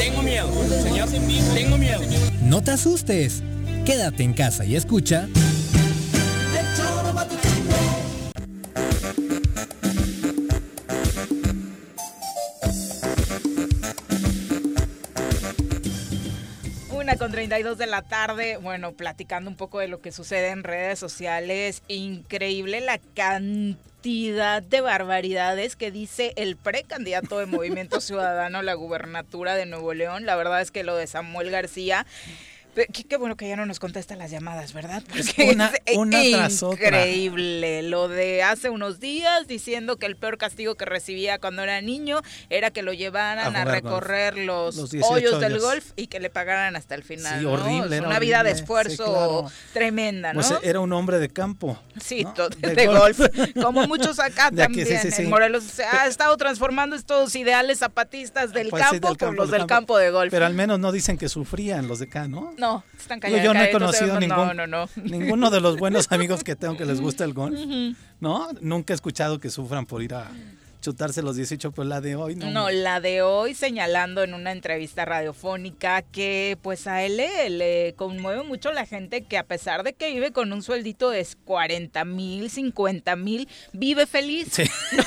Tengo 0.00 0.22
miedo, 0.22 0.50
señor. 0.82 1.10
Tengo 1.52 1.76
miedo. 1.76 2.00
No 2.40 2.62
te 2.62 2.70
asustes. 2.70 3.42
Quédate 3.84 4.22
en 4.22 4.32
casa 4.32 4.64
y 4.64 4.74
escucha. 4.74 5.28
Una 16.90 17.16
con 17.16 17.30
32 17.30 17.76
de 17.76 17.86
la 17.86 18.00
tarde, 18.00 18.56
bueno, 18.56 18.92
platicando 18.92 19.50
un 19.50 19.56
poco 19.56 19.80
de 19.80 19.88
lo 19.88 20.00
que 20.00 20.12
sucede 20.12 20.48
en 20.48 20.64
redes 20.64 20.98
sociales, 20.98 21.82
increíble 21.88 22.80
la 22.80 22.98
cantidad 23.14 23.89
de 24.02 24.80
barbaridades 24.80 25.76
que 25.76 25.90
dice 25.90 26.32
el 26.36 26.56
precandidato 26.56 27.38
de 27.38 27.44
Movimiento 27.44 28.00
Ciudadano 28.00 28.58
a 28.58 28.62
la 28.62 28.72
gubernatura 28.72 29.56
de 29.56 29.66
Nuevo 29.66 29.92
León. 29.92 30.24
La 30.24 30.36
verdad 30.36 30.62
es 30.62 30.70
que 30.70 30.84
lo 30.84 30.96
de 30.96 31.06
Samuel 31.06 31.50
García 31.50 32.06
Qué, 32.74 33.16
bueno 33.16 33.36
que 33.36 33.48
ya 33.48 33.56
no 33.56 33.66
nos 33.66 33.80
contesta 33.80 34.14
las 34.16 34.30
llamadas, 34.30 34.72
¿verdad? 34.72 35.02
Porque 35.08 35.50
una, 35.52 35.72
es 35.84 35.96
una 35.96 36.22
increíble. 36.24 37.82
Lo 37.82 38.08
de 38.08 38.42
hace 38.42 38.70
unos 38.70 39.00
días 39.00 39.48
diciendo 39.48 39.96
que 39.96 40.06
el 40.06 40.16
peor 40.16 40.38
castigo 40.38 40.76
que 40.76 40.84
recibía 40.84 41.38
cuando 41.38 41.62
era 41.62 41.80
niño 41.80 42.20
era 42.48 42.70
que 42.70 42.82
lo 42.82 42.92
llevaran 42.92 43.56
a, 43.56 43.64
recorrer 43.64 44.38
los, 44.38 44.76
hoyos 45.02 45.40
del 45.40 45.58
golf 45.58 45.92
y 45.96 46.06
que 46.06 46.20
le 46.20 46.30
pagaran 46.30 46.76
hasta 46.76 46.94
el 46.94 47.02
final. 47.02 47.40
Sí, 47.40 47.46
horrible. 47.46 48.00
una 48.00 48.18
vida 48.18 48.42
de 48.42 48.52
esfuerzo 48.52 49.50
tremenda, 49.72 50.32
¿no? 50.32 50.40
Pues 50.40 50.52
era 50.62 50.80
un 50.80 50.92
hombre 50.92 51.18
de 51.18 51.28
campo. 51.28 51.78
Sí, 52.00 52.24
de, 52.58 52.86
golf. 52.86 53.20
Como 53.60 53.86
muchos 53.86 54.18
acá 54.20 54.50
también. 54.56 54.86
en 54.90 55.28
Morelos 55.28 55.64
se 55.64 55.84
ha 55.84 56.06
estado 56.06 56.36
transformando 56.36 56.94
estos 56.94 57.34
ideales 57.34 57.78
zapatistas 57.78 58.52
del 58.52 58.68
pues 58.68 58.84
campo 58.84 59.14
por 59.14 59.34
los 59.34 59.50
del 59.50 59.66
campo. 59.66 59.98
de 59.98 60.10
golf. 60.10 60.30
Pero 60.30 60.46
al 60.46 60.54
menos 60.54 60.78
no 60.78 60.92
dicen 60.92 61.18
que 61.18 61.28
sufrían 61.28 61.88
los 61.88 61.98
de 61.98 62.06
acá, 62.06 62.28
¿no? 62.28 62.52
No, 62.60 62.84
están 62.98 63.20
callados. 63.20 63.42
Yo 63.42 63.54
no 63.54 63.62
he 63.62 63.70
conocido 63.70 64.20
ningún, 64.20 64.50
ninguno 65.04 65.50
de 65.50 65.60
los 65.60 65.78
buenos 65.78 66.06
amigos 66.12 66.44
que 66.44 66.56
tengo 66.56 66.76
que 66.76 66.84
les 66.84 67.00
gusta 67.00 67.24
el 67.24 67.32
golf. 67.32 67.58
¿No? 68.20 68.48
Nunca 68.60 68.92
he 68.92 68.96
escuchado 68.96 69.40
que 69.40 69.48
sufran 69.48 69.86
por 69.86 70.02
ir 70.02 70.14
a 70.14 70.30
chutarse 70.80 71.22
los 71.22 71.36
18, 71.36 71.72
pues 71.72 71.88
la 71.88 72.00
de 72.00 72.16
hoy 72.16 72.36
no. 72.36 72.50
No, 72.50 72.70
la 72.70 73.00
de 73.00 73.22
hoy 73.22 73.54
señalando 73.54 74.22
en 74.22 74.34
una 74.34 74.52
entrevista 74.52 75.04
radiofónica 75.04 76.02
que 76.02 76.58
pues 76.62 76.86
a 76.86 77.02
él 77.02 77.16
le, 77.16 77.94
conmueve 77.96 78.42
mucho 78.42 78.72
la 78.72 78.86
gente 78.86 79.22
que 79.22 79.38
a 79.38 79.44
pesar 79.44 79.82
de 79.82 79.92
que 79.92 80.12
vive 80.12 80.32
con 80.32 80.52
un 80.52 80.62
sueldito 80.62 81.10
de 81.10 81.26
40 81.44 82.04
mil, 82.04 82.50
50 82.50 83.16
mil, 83.16 83.48
vive 83.72 84.06
feliz. 84.06 84.48
Sí. 84.52 84.64
¿no? 84.96 85.02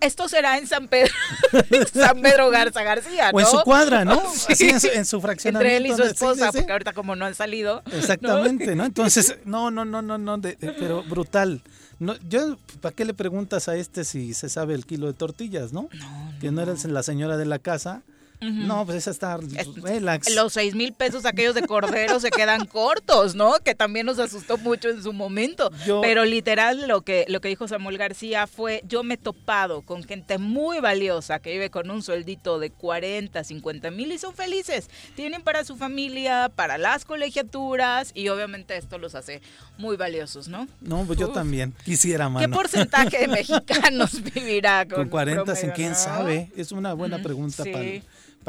Esto 0.00 0.28
será 0.28 0.58
en 0.58 0.66
San 0.66 0.88
Pedro, 0.88 1.12
San 1.92 2.20
Pedro 2.20 2.50
Garza 2.50 2.82
García, 2.82 3.32
¿no? 3.32 3.36
O 3.36 3.40
en 3.40 3.46
su 3.46 3.60
cuadra, 3.62 4.04
¿no? 4.04 4.22
Sí, 4.54 4.70
en 4.70 5.04
su, 5.04 5.20
fraccionamiento. 5.20 5.48
Entre 5.48 5.76
él 5.76 5.86
y 5.86 5.94
su 5.94 6.02
esposa, 6.02 6.52
porque 6.52 6.72
ahorita 6.72 6.92
como 6.92 7.16
no 7.16 7.24
han 7.24 7.34
salido. 7.34 7.82
Exactamente, 7.92 8.74
¿no? 8.74 8.84
Entonces, 8.84 9.36
no, 9.44 9.70
no, 9.70 9.84
no, 9.84 10.02
no, 10.02 10.18
no, 10.18 10.40
pero 10.40 11.02
brutal. 11.04 11.62
No, 11.98 12.14
yo, 12.28 12.56
¿para 12.80 12.94
qué 12.94 13.04
le 13.04 13.12
preguntas 13.12 13.68
a 13.68 13.76
este 13.76 14.04
si 14.04 14.32
se 14.32 14.48
sabe 14.48 14.74
el 14.74 14.86
kilo 14.86 15.08
de 15.08 15.14
tortillas, 15.14 15.72
no? 15.72 15.88
no 15.92 16.32
que 16.40 16.52
no 16.52 16.62
eres 16.62 16.84
la 16.84 17.02
señora 17.02 17.36
de 17.36 17.44
la 17.44 17.58
casa 17.58 18.02
no, 18.40 18.86
pues 18.86 18.98
esa 18.98 19.10
está 19.10 19.36
relax. 19.36 20.34
Los 20.34 20.52
seis 20.52 20.74
mil 20.74 20.92
pesos 20.92 21.24
aquellos 21.24 21.54
de 21.54 21.62
cordero 21.62 22.20
se 22.20 22.30
quedan 22.30 22.66
cortos, 22.66 23.34
¿no? 23.34 23.54
Que 23.64 23.74
también 23.74 24.06
nos 24.06 24.18
asustó 24.18 24.58
mucho 24.58 24.88
en 24.88 25.02
su 25.02 25.12
momento. 25.12 25.70
Pero 26.02 26.24
literal 26.24 26.86
lo 26.86 27.02
que, 27.02 27.24
lo 27.28 27.40
que 27.40 27.48
dijo 27.48 27.66
Samuel 27.66 27.98
García 27.98 28.46
fue, 28.46 28.82
yo 28.86 29.02
me 29.02 29.14
he 29.14 29.16
topado 29.16 29.82
con 29.82 30.04
gente 30.04 30.38
muy 30.38 30.80
valiosa 30.80 31.40
que 31.40 31.52
vive 31.52 31.70
con 31.70 31.90
un 31.90 32.02
sueldito 32.02 32.58
de 32.58 32.70
40, 32.70 33.42
50 33.42 33.90
mil 33.90 34.12
y 34.12 34.18
son 34.18 34.34
felices. 34.34 34.88
Tienen 35.16 35.42
para 35.42 35.64
su 35.64 35.76
familia, 35.76 36.50
para 36.54 36.78
las 36.78 37.04
colegiaturas 37.04 38.12
y 38.14 38.28
obviamente 38.28 38.76
esto 38.76 38.98
los 38.98 39.14
hace 39.14 39.42
muy 39.78 39.96
valiosos, 39.96 40.48
¿no? 40.48 40.68
No, 40.80 41.04
pues 41.04 41.18
yo 41.18 41.28
también 41.30 41.74
quisiera, 41.84 42.28
mano. 42.28 42.46
¿Qué 42.46 42.52
porcentaje 42.52 43.18
de 43.18 43.28
mexicanos 43.28 44.22
vivirá 44.22 44.86
con, 44.86 44.96
con 44.96 45.08
40? 45.08 45.54
¿Quién 45.74 45.94
sabe? 45.94 46.50
Es 46.56 46.72
una 46.72 46.94
buena 46.94 47.18
pregunta 47.18 47.64
para 47.64 47.84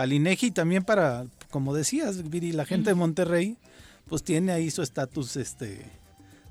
para 0.05 0.47
y 0.47 0.51
también 0.51 0.83
para, 0.83 1.25
como 1.49 1.73
decías, 1.73 2.29
Viri, 2.29 2.51
la 2.51 2.65
gente 2.65 2.91
de 2.91 2.95
Monterrey, 2.95 3.57
pues 4.07 4.23
tiene 4.23 4.51
ahí 4.51 4.71
su 4.71 4.81
estatus 4.81 5.35
este 5.35 5.98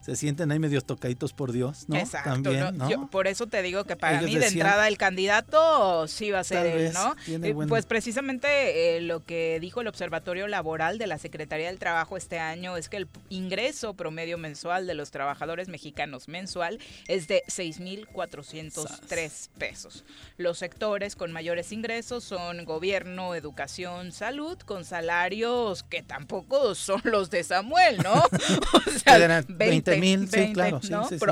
se 0.08 0.16
sienten 0.16 0.50
ahí 0.50 0.58
medios 0.58 0.86
tocaditos 0.86 1.34
por 1.34 1.52
Dios, 1.52 1.84
¿no? 1.86 1.96
Exacto. 1.96 2.30
También, 2.30 2.78
¿no? 2.78 3.10
por 3.10 3.26
eso 3.26 3.46
te 3.46 3.60
digo 3.62 3.84
que 3.84 3.94
para 3.94 4.22
mí 4.22 4.36
de 4.36 4.46
entrada 4.46 4.88
el 4.88 4.96
candidato 4.96 6.08
sí 6.08 6.30
va 6.30 6.38
a 6.40 6.44
ser 6.44 6.64
él, 6.66 6.94
¿no? 6.94 7.14
Eh, 7.26 7.54
pues 7.68 7.84
precisamente 7.84 8.96
eh, 8.96 9.02
lo 9.02 9.22
que 9.22 9.58
dijo 9.60 9.82
el 9.82 9.86
Observatorio 9.86 10.48
Laboral 10.48 10.96
de 10.96 11.06
la 11.06 11.18
Secretaría 11.18 11.66
del 11.66 11.78
Trabajo 11.78 12.16
este 12.16 12.38
año 12.38 12.78
es 12.78 12.88
que 12.88 12.96
el 12.96 13.06
ingreso 13.28 13.92
promedio 13.92 14.38
mensual 14.38 14.86
de 14.86 14.94
los 14.94 15.10
trabajadores 15.10 15.68
mexicanos 15.68 16.28
mensual 16.28 16.78
es 17.06 17.28
de 17.28 17.42
6.403 17.46 19.50
pesos. 19.58 20.06
Los 20.38 20.56
sectores 20.56 21.16
con 21.16 21.32
mayores 21.32 21.70
ingresos 21.70 22.24
son 22.24 22.64
gobierno, 22.64 23.34
educación, 23.34 24.12
salud, 24.12 24.56
con 24.60 24.86
salarios 24.86 25.82
que 25.82 26.02
tampoco 26.02 26.74
son 26.74 27.02
los 27.04 27.28
de 27.28 27.44
Samuel, 27.44 27.98
¿no? 27.98 28.14
o 28.86 28.90
sea, 29.04 29.44
20 29.46 29.97
mil, 30.00 30.28
sí, 30.28 30.52
claro. 30.52 30.80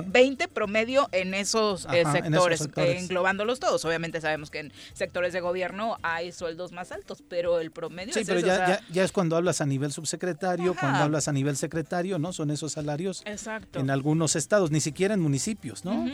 20 0.06 0.48
promedio 0.48 1.08
en 1.12 1.34
esos, 1.34 1.86
eh, 1.92 2.04
sectores, 2.12 2.68
englobándolos 2.76 3.60
todos. 3.60 3.84
Obviamente 3.84 4.20
sabemos 4.20 4.50
que 4.50 4.60
en 4.60 4.72
sectores 4.92 5.32
de 5.32 5.40
gobierno 5.40 5.96
hay 6.02 6.32
sueldos 6.32 6.72
más 6.72 6.92
altos, 6.92 7.22
pero 7.28 7.60
el 7.60 7.70
promedio 7.70 8.14
sí, 8.14 8.22
pero 8.26 8.40
ya, 8.40 8.80
ya, 8.90 9.04
es 9.04 9.12
cuando 9.12 9.36
hablas 9.36 9.60
a 9.60 9.66
nivel 9.66 9.92
subsecretario, 9.92 10.74
cuando 10.78 10.98
hablas 11.00 11.28
a 11.28 11.32
nivel 11.32 11.56
secretario, 11.56 12.18
¿no? 12.18 12.32
Son 12.32 12.50
esos 12.50 12.72
salarios 12.72 13.22
Exacto. 13.26 13.78
en 13.78 13.90
algunos 13.90 14.36
estados, 14.36 14.70
ni 14.70 14.80
siquiera 14.80 15.14
en 15.14 15.20
municipios, 15.20 15.84
¿no? 15.84 16.06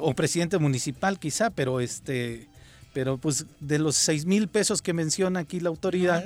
O 0.00 0.14
presidente 0.14 0.58
municipal 0.58 1.18
quizá, 1.18 1.50
pero 1.50 1.80
este 1.80 2.48
pero 2.92 3.18
pues 3.18 3.46
de 3.60 3.78
los 3.78 3.96
6 3.96 4.26
mil 4.26 4.48
pesos 4.48 4.82
que 4.82 4.92
menciona 4.92 5.40
aquí 5.40 5.60
la 5.60 5.70
autoridad, 5.70 6.24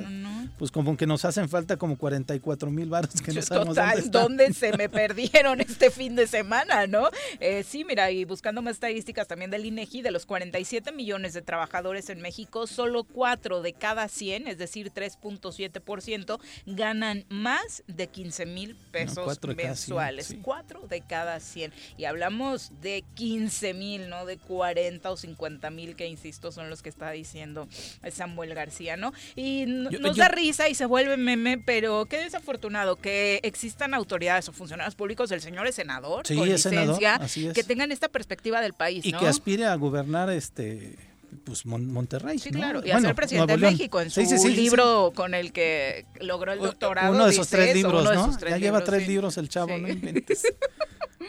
pues 0.58 0.70
como 0.70 0.96
que 0.96 1.06
nos 1.06 1.24
hacen 1.24 1.48
falta 1.48 1.76
como 1.76 1.96
44 1.96 2.70
mil 2.70 2.88
baros 2.88 3.20
que 3.22 3.32
no 3.32 3.42
sabemos 3.42 3.76
Total, 3.76 4.10
dónde, 4.10 4.52
se 4.54 4.76
me 4.76 4.88
perdieron 4.88 5.60
este 5.60 5.90
fin 5.90 6.16
de 6.16 6.26
semana, 6.26 6.86
¿no? 6.86 7.08
Eh, 7.40 7.62
sí, 7.62 7.84
mira, 7.84 8.10
y 8.10 8.24
buscando 8.24 8.62
más 8.62 8.74
estadísticas 8.74 9.28
también 9.28 9.50
del 9.50 9.64
INEGI, 9.64 10.02
de 10.02 10.10
los 10.10 10.26
47 10.26 10.92
millones 10.92 11.34
de 11.34 11.42
trabajadores 11.42 12.10
en 12.10 12.20
México, 12.20 12.66
solo 12.66 13.04
4 13.04 13.62
de 13.62 13.72
cada 13.72 14.08
100, 14.08 14.48
es 14.48 14.58
decir, 14.58 14.92
3.7%, 14.92 16.40
ganan 16.66 17.24
más 17.28 17.84
de 17.86 18.08
15 18.08 18.46
mil 18.46 18.76
pesos 18.90 19.38
mensuales. 19.56 20.36
4 20.42 20.86
de 20.88 21.00
cada 21.02 21.40
100. 21.40 21.72
Y 21.96 22.04
hablamos 22.04 22.72
de 22.80 23.04
15 23.14 23.74
mil, 23.74 24.08
¿no? 24.08 24.26
De 24.26 24.38
40 24.38 25.10
o 25.10 25.16
50 25.16 25.70
mil 25.70 25.96
que, 25.96 26.06
insisto, 26.06 26.50
son 26.56 26.68
los 26.68 26.82
que 26.82 26.88
está 26.88 27.12
diciendo 27.12 27.68
Samuel 28.10 28.54
García, 28.54 28.96
¿no? 28.96 29.12
Y 29.36 29.64
nos 29.66 30.16
da 30.16 30.28
risa 30.28 30.68
y 30.68 30.74
se 30.74 30.86
vuelve 30.86 31.16
meme, 31.16 31.58
pero 31.58 32.06
qué 32.06 32.18
desafortunado 32.18 32.96
que 32.96 33.40
existan 33.44 33.94
autoridades 33.94 34.48
o 34.48 34.52
funcionarios 34.52 34.96
públicos, 34.96 35.30
el 35.30 35.40
señor 35.40 35.66
es 35.68 35.76
senador, 35.76 36.26
con 36.26 36.48
licencia, 36.48 37.20
que 37.54 37.62
tengan 37.62 37.92
esta 37.92 38.08
perspectiva 38.08 38.60
del 38.60 38.72
país, 38.72 39.06
Y 39.06 39.12
que 39.12 39.26
aspire 39.26 39.66
a 39.66 39.76
gobernar 39.76 40.30
este 40.30 40.96
pues 41.44 41.66
Monterrey. 41.66 42.38
Sí, 42.38 42.50
claro, 42.50 42.82
y 42.84 42.90
a 42.90 43.00
ser 43.00 43.14
presidente 43.14 43.52
de 43.52 43.58
México 43.58 44.00
en 44.00 44.10
su 44.10 44.48
libro 44.48 45.12
con 45.14 45.34
el 45.34 45.52
que 45.52 46.06
logró 46.20 46.52
el 46.52 46.58
doctorado. 46.58 47.12
Uno 47.12 47.26
de 47.26 47.32
esos 47.32 47.48
tres 47.48 47.74
libros, 47.74 48.04
¿no? 48.04 48.38
ya 48.40 48.58
lleva 48.58 48.82
tres 48.82 49.06
libros 49.06 49.36
el 49.36 49.48
chavo, 49.48 49.76
no 49.78 49.88
inventes. 49.88 50.42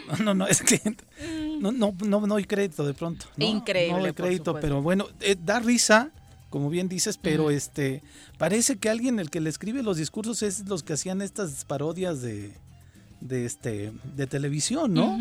No, 0.24 0.34
no, 0.34 0.48
es 0.48 0.62
que 0.62 0.80
no, 1.60 1.72
no, 1.72 1.94
no, 2.06 2.22
no 2.22 2.28
doy 2.28 2.46
crédito 2.46 2.86
de 2.86 2.94
pronto. 2.94 3.26
Increíble. 3.38 3.98
No 3.98 4.02
doy 4.02 4.14
crédito, 4.14 4.58
pero 4.60 4.82
bueno, 4.82 5.08
eh, 5.20 5.36
da 5.44 5.60
risa, 5.60 6.12
como 6.50 6.70
bien 6.70 6.88
dices, 6.88 7.18
pero 7.18 7.52
este 7.52 8.04
parece 8.38 8.78
que 8.78 8.90
alguien 8.90 9.20
el 9.20 9.30
que 9.30 9.42
le 9.42 9.50
escribe 9.50 9.84
los 9.84 9.98
discursos 9.98 10.44
es 10.44 10.68
los 10.68 10.84
que 10.84 10.94
hacían 10.94 11.22
estas 11.22 11.66
parodias 11.66 12.22
de, 12.22 12.54
de 13.22 13.46
este 13.46 13.92
de 14.16 14.28
televisión, 14.28 14.94
¿no? 14.94 15.18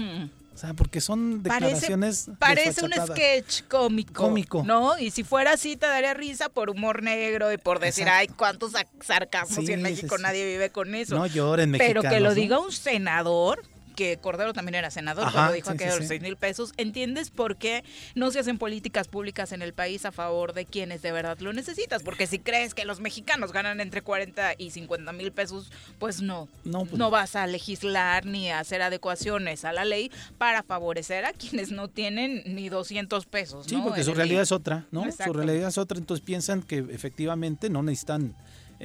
O 0.56 0.58
sea, 0.58 0.72
porque 0.72 1.02
son 1.02 1.42
declaraciones. 1.42 2.30
Parece, 2.38 2.82
un 2.82 2.90
sketch 2.90 3.64
cómico. 3.68 4.14
Cómico. 4.14 4.62
¿No? 4.64 4.98
Y 4.98 5.10
si 5.10 5.22
fuera 5.22 5.52
así, 5.52 5.76
te 5.76 5.84
daría 5.84 6.14
risa 6.14 6.48
por 6.48 6.70
humor 6.70 7.02
negro 7.02 7.52
y 7.52 7.58
por 7.58 7.78
decir, 7.78 8.08
ay, 8.08 8.28
cuántos 8.28 8.72
sarcasmos 9.02 9.68
y 9.68 9.72
en 9.74 9.82
México 9.82 10.16
nadie 10.16 10.46
vive 10.46 10.70
con 10.70 10.94
eso. 10.94 11.14
No 11.14 11.26
lloren, 11.26 11.72
Pero 11.72 12.00
que 12.00 12.20
lo 12.20 12.32
diga 12.32 12.58
un 12.58 12.72
senador, 12.72 13.62
que 13.96 14.18
Cordero 14.18 14.52
también 14.52 14.76
era 14.76 14.90
senador 14.92 15.32
cuando 15.32 15.52
dijo 15.54 15.72
que 15.74 15.90
sí, 15.90 15.98
los 15.98 16.06
6 16.06 16.22
mil 16.22 16.36
pesos, 16.36 16.72
¿entiendes 16.76 17.30
por 17.30 17.56
qué 17.56 17.82
no 18.14 18.30
se 18.30 18.38
hacen 18.38 18.58
políticas 18.58 19.08
públicas 19.08 19.50
en 19.50 19.62
el 19.62 19.72
país 19.72 20.04
a 20.04 20.12
favor 20.12 20.52
de 20.52 20.66
quienes 20.66 21.02
de 21.02 21.10
verdad 21.10 21.38
lo 21.40 21.52
necesitas? 21.52 22.02
Porque 22.04 22.26
si 22.28 22.38
crees 22.38 22.74
que 22.74 22.84
los 22.84 23.00
mexicanos 23.00 23.52
ganan 23.52 23.80
entre 23.80 24.02
40 24.02 24.54
y 24.58 24.70
50 24.70 25.12
mil 25.12 25.32
pesos, 25.32 25.72
pues 25.98 26.22
no, 26.22 26.48
no, 26.64 26.84
pues 26.84 26.98
no 26.98 27.10
vas 27.10 27.34
a 27.34 27.46
legislar 27.46 28.26
ni 28.26 28.50
a 28.50 28.60
hacer 28.60 28.82
adecuaciones 28.82 29.64
a 29.64 29.72
la 29.72 29.84
ley 29.84 30.12
para 30.38 30.62
favorecer 30.62 31.24
a 31.24 31.32
quienes 31.32 31.72
no 31.72 31.88
tienen 31.88 32.42
ni 32.46 32.68
200 32.68 33.26
pesos. 33.26 33.66
Sí, 33.66 33.80
porque 33.82 34.04
su 34.04 34.14
realidad 34.14 34.42
es 34.42 34.52
otra, 34.52 34.86
¿no? 34.90 35.04
Su 35.10 35.32
realidad 35.32 35.68
es 35.68 35.78
otra, 35.78 35.98
entonces 35.98 36.24
piensan 36.24 36.62
que 36.62 36.78
efectivamente 36.90 37.70
no 37.70 37.82
necesitan 37.82 38.34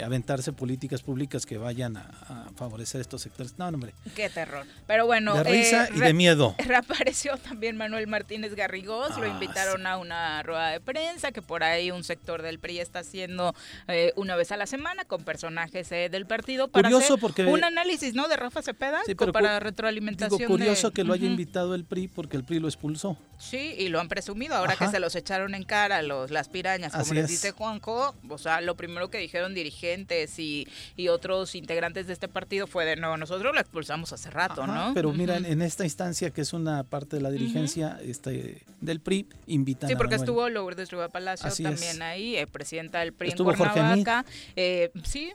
aventarse 0.04 0.54
políticas 0.54 1.02
públicas 1.02 1.46
que 1.46 1.58
vayan 1.58 1.98
a, 1.98 2.50
favorecer 2.56 3.02
estos 3.02 3.22
sectores. 3.22 3.58
No, 3.58 3.68
hombre. 3.68 3.94
Qué 4.16 4.30
terror. 4.30 4.66
Pero 4.88 5.06
bueno. 5.06 5.36
De 5.36 5.44
risa 5.44 5.86
eh, 5.86 5.94
y 5.96 6.00
de 6.00 6.14
miedo. 6.14 6.56
Reapareció 6.66 7.38
también 7.38 7.78
Manuel 7.78 8.08
Martínez 8.08 8.56
Garrigós. 8.56 9.18
lo 9.18 9.24
ah, 9.24 9.28
invitaron 9.28 9.86
a 9.88 9.98
una 9.98 10.44
rueda 10.44 10.70
de 10.70 10.80
prensa 10.80 11.32
que 11.32 11.42
por 11.42 11.64
ahí 11.64 11.92
un 11.92 12.04
sector 12.04 12.42
del 12.42 12.60
PRI 12.60 12.80
está 12.80 13.00
haciendo 13.00 13.56
eh, 13.88 14.14
una 14.16 14.36
vez 14.36 14.52
a 14.52 14.58
la 14.58 14.66
semana 14.66 15.06
con 15.06 15.24
personajes 15.24 15.90
del 15.90 16.26
partido 16.26 16.68
para 16.68 16.90
hacer 16.90 17.20
porque, 17.20 17.46
un 17.46 17.64
análisis, 17.64 18.14
¿no? 18.14 18.28
De 18.28 18.38
Rafa 18.38 18.62
Cepeda 18.62 19.02
sí, 19.06 19.16
pero, 19.16 19.32
para 19.32 19.60
retroalimentación. 19.60 20.38
Digo, 20.38 20.50
curioso 20.50 20.92
que 20.92 21.04
lo 21.04 21.14
haya 21.14 21.28
invitado 21.28 21.76
el 21.76 21.84
PRI 21.84 22.08
porque 22.08 22.38
el 22.38 22.44
PRI 22.44 22.60
lo 22.60 22.68
expulsó. 22.68 23.18
Sí, 23.40 23.74
y 23.78 23.90
lo 23.90 24.00
han 24.00 24.08
presumido. 24.08 24.56
Ahora 24.56 24.76
que 24.76 24.88
se 24.88 25.00
los 25.00 25.16
echaron 25.16 25.56
en 25.56 25.64
cara 25.64 26.02
los, 26.02 26.32
las 26.32 26.48
pirañas, 26.48 26.94
como 26.94 27.14
les 27.14 27.28
dice 27.28 27.52
Juanjo, 27.52 28.16
o 28.30 28.38
sea, 28.38 28.62
lo 28.62 28.76
primero 28.76 29.10
que 29.10 29.18
dijeron 29.18 29.54
dirigir 29.54 29.81
y, 30.38 30.68
y 30.96 31.08
otros 31.08 31.56
integrantes 31.56 32.08
de 32.08 32.14
este 32.14 32.28
partido 32.28 32.68
fue 32.68 32.86
de 32.86 32.96
no, 32.96 33.18
nosotros 33.18 33.54
lo 33.54 33.60
expulsamos 33.60 34.14
hace 34.14 34.30
rato, 34.30 34.68
¿no? 34.68 34.94
Pero 34.94 35.12
mira, 35.14 35.38
en 35.38 35.62
esta 35.62 35.84
instancia 35.84 36.32
que 36.32 36.42
es 36.42 36.54
una 36.54 36.84
parte 36.84 37.18
de 37.18 37.22
la 37.22 37.32
dirigencia 37.32 38.00
este, 38.04 38.64
del 38.80 39.00
PRI, 39.00 39.28
invitan 39.48 39.90
Sí, 39.90 39.96
porque 39.96 40.16
estuvo 40.16 40.48
Lourdes 40.50 40.90
Palacio 41.12 41.50
también 41.64 42.02
ahí, 42.02 42.36
eh, 42.36 42.48
presidenta 42.48 43.00
del 43.00 43.14
PRI 43.14 43.30
estuvo 43.30 43.52
en 43.52 43.58
Cuernavaca. 43.58 44.26
Eh, 44.56 44.92
sí, 45.04 45.32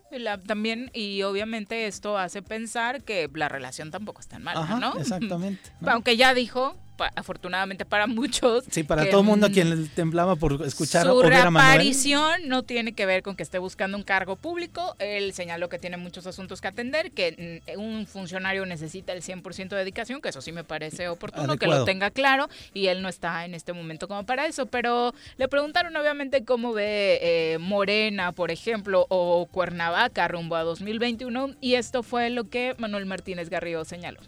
también, 0.47 0.91
y 0.95 1.23
obviamente 1.23 1.87
esto 1.87 2.19
hace 2.19 2.43
pensar 2.43 3.03
que 3.03 3.29
la 3.35 3.49
relación 3.49 3.91
tampoco 3.91 4.21
es 4.21 4.29
tan 4.29 4.43
mala, 4.43 4.79
¿no? 4.79 4.99
Exactamente. 4.99 5.71
Aunque 5.87 6.17
ya 6.17 6.35
dijo 6.35 6.77
afortunadamente 7.15 7.85
para 7.85 8.07
muchos. 8.17 8.65
Sí, 8.71 8.83
para 8.83 9.09
todo 9.09 9.21
el 9.21 9.27
mundo 9.27 9.47
a 9.47 9.51
quien 9.51 9.71
le 9.71 9.89
temblaba 9.89 10.37
por 10.37 10.63
escuchar 10.65 11.07
su 11.07 11.23
reaparición 11.23 12.49
no 12.49 12.63
tiene 12.63 12.93
que 12.93 13.07
ver 13.07 13.23
con 13.23 13.37
que 13.37 13.43
esté 13.43 13.59
buscando 13.59 13.97
un 13.97 14.03
cargo 14.03 14.37
público. 14.37 14.97
Él 14.99 15.33
señaló 15.33 15.69
que 15.69 15.79
tiene 15.79 15.97
muchos 15.97 16.27
asuntos 16.27 16.61
que 16.61 16.69
atender, 16.69 17.13
que 17.13 17.63
mm, 17.77 17.81
un 17.81 18.07
funcionario 18.07 18.67
necesita 18.67 19.13
el 19.13 19.23
100% 19.23 19.69
de 19.69 19.77
dedicación, 19.77 20.21
que 20.21 20.29
eso 20.31 20.41
sí 20.41 20.53
me 20.53 20.65
parece 20.65 21.09
oportuno, 21.09 21.57
que 21.57 21.67
lo 21.67 21.85
tenga 21.85 22.11
claro, 22.11 22.49
y 22.75 22.87
él 22.87 23.03
no 23.03 23.09
está 23.09 23.45
en 23.45 23.55
este 23.55 23.73
momento 23.73 24.09
como 24.09 24.25
para 24.25 24.47
eso. 24.47 24.67
Pero 24.67 25.15
le 25.37 25.49
preguntaron 25.49 25.97
obviamente 25.97 26.45
cómo 26.45 26.73
ve 26.73 27.19
eh, 27.23 27.59
Morena, 27.59 28.33
por 28.33 28.51
ejemplo, 28.51 29.07
o 29.09 29.47
Cuernavaca 29.47 30.29
rumbo 30.29 30.57
a 30.57 30.63
2021, 30.63 31.57
y 31.61 31.75
esto 31.75 32.03
fue 32.03 32.31
lo 32.31 32.49
que 32.49 32.75
Manuel 32.79 33.07
Martínez 33.07 33.51
Garrido 33.51 33.85
señaló 33.85 34.21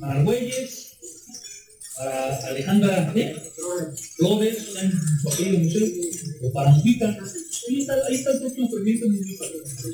Argüelles, 0.00 0.96
para 1.96 2.36
Alejandra 2.46 3.14
Flores, 4.16 4.74
un 5.56 5.64
museo, 5.64 5.88
o 6.42 6.52
para 6.52 6.70
Mujita. 6.70 7.18
Ahí 7.68 7.80
está, 7.80 7.94
ahí 8.08 8.14
está 8.14 8.32
el 8.32 8.40
próximo 8.40 8.70
proyecto 8.70 9.06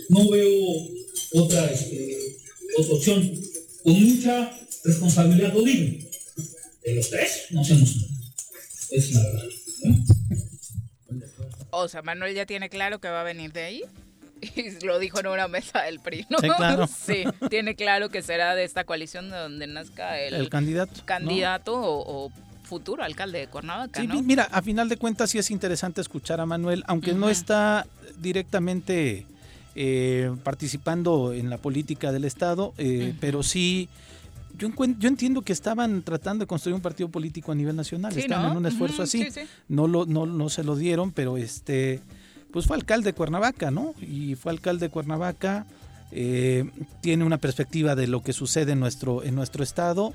No 0.09 0.31
veo 0.31 0.49
otra, 1.35 1.67
este, 1.67 2.37
otra 2.79 2.95
opción. 2.95 3.33
Con 3.83 4.03
mucha 4.03 4.59
responsabilidad 4.85 5.53
lo. 5.53 6.05
De 6.85 6.95
los 6.95 7.11
tres, 7.11 7.47
no 7.51 7.61
hacemos 7.61 7.97
nada. 7.97 8.09
Es 8.91 9.13
la 9.13 9.23
verdad. 9.23 9.45
O 11.71 11.89
sea, 11.89 12.03
Manuel 12.03 12.35
ya 12.35 12.47
tiene 12.47 12.71
claro 12.71 13.01
que 13.01 13.09
va 13.09 13.21
a 13.21 13.25
venir 13.25 13.53
de 13.53 13.63
ahí. 13.63 13.83
y 14.57 14.85
lo 14.85 14.99
dijo 14.99 15.21
en 15.21 15.27
una 15.29 15.49
mesa 15.49 15.83
del 15.83 16.01
PRI, 16.01 16.27
¿no? 16.29 16.39
Sí, 16.39 16.49
claro. 16.49 16.87
sí, 17.07 17.25
tiene 17.49 17.75
claro 17.75 18.09
que 18.09 18.23
será 18.23 18.55
de 18.55 18.65
esta 18.65 18.85
coalición 18.85 19.31
de 19.31 19.37
donde 19.37 19.67
nazca 19.67 20.19
el, 20.19 20.49
candidato. 20.49 21.03
Candidato 21.05 21.75
o, 21.77 22.33
futuro 22.63 23.03
alcalde 23.03 23.39
de 23.39 23.47
Cuernavaca, 23.47 23.99
sí, 23.99 24.07
Mira, 24.23 24.45
a 24.45 24.61
final 24.61 24.91
de 24.91 24.99
cuentas 24.99 25.31
sí 25.31 25.39
es 25.39 25.51
interesante 25.51 26.03
escuchar 26.03 26.39
a 26.39 26.45
Manuel, 26.45 26.85
aunque 26.87 27.15
no 27.15 27.31
está 27.31 27.87
directamente 28.19 29.25
eh, 29.75 30.31
participando 30.45 31.33
en 31.33 31.49
la 31.49 31.57
política 31.57 32.13
del 32.13 32.27
Estado, 32.27 32.75
eh, 32.77 33.15
pero 33.21 33.43
sí... 33.43 33.89
Yo, 34.59 34.69
yo, 34.99 35.09
entiendo 35.09 35.43
que 35.43 35.53
estaban 35.53 36.03
tratando 36.03 36.43
de 36.43 36.47
construir 36.49 36.75
un 36.75 36.81
partido 36.81 37.09
político 37.09 37.53
a 37.53 37.55
nivel 37.55 37.77
nacional, 37.77 38.19
estaban 38.19 38.51
en 38.51 38.57
un 38.59 38.67
esfuerzo 38.67 39.05
así, 39.05 39.29
no 39.69 39.87
lo 39.87 40.05
no, 40.05 40.27
no 40.27 40.49
se 40.49 40.65
lo 40.65 40.75
dieron, 40.75 41.13
pero 41.13 41.37
este 41.37 42.03
pues 42.53 42.67
fue 42.67 42.77
alcalde 42.77 43.11
de 43.11 43.15
Cuernavaca, 43.15 43.71
¿no? 43.71 43.95
Y 44.01 44.35
fue 44.35 44.53
alcalde 44.53 44.87
de 44.87 44.91
Cuernavaca, 44.91 45.67
eh, 46.11 46.71
tiene 47.03 47.25
una 47.25 47.37
perspectiva 47.37 47.95
de 47.95 48.07
lo 48.07 48.23
que 48.23 48.33
sucede 48.33 48.73
en 48.73 48.81
nuestro, 48.81 49.23
en 49.23 49.35
nuestro 49.35 49.63
estado. 49.63 50.13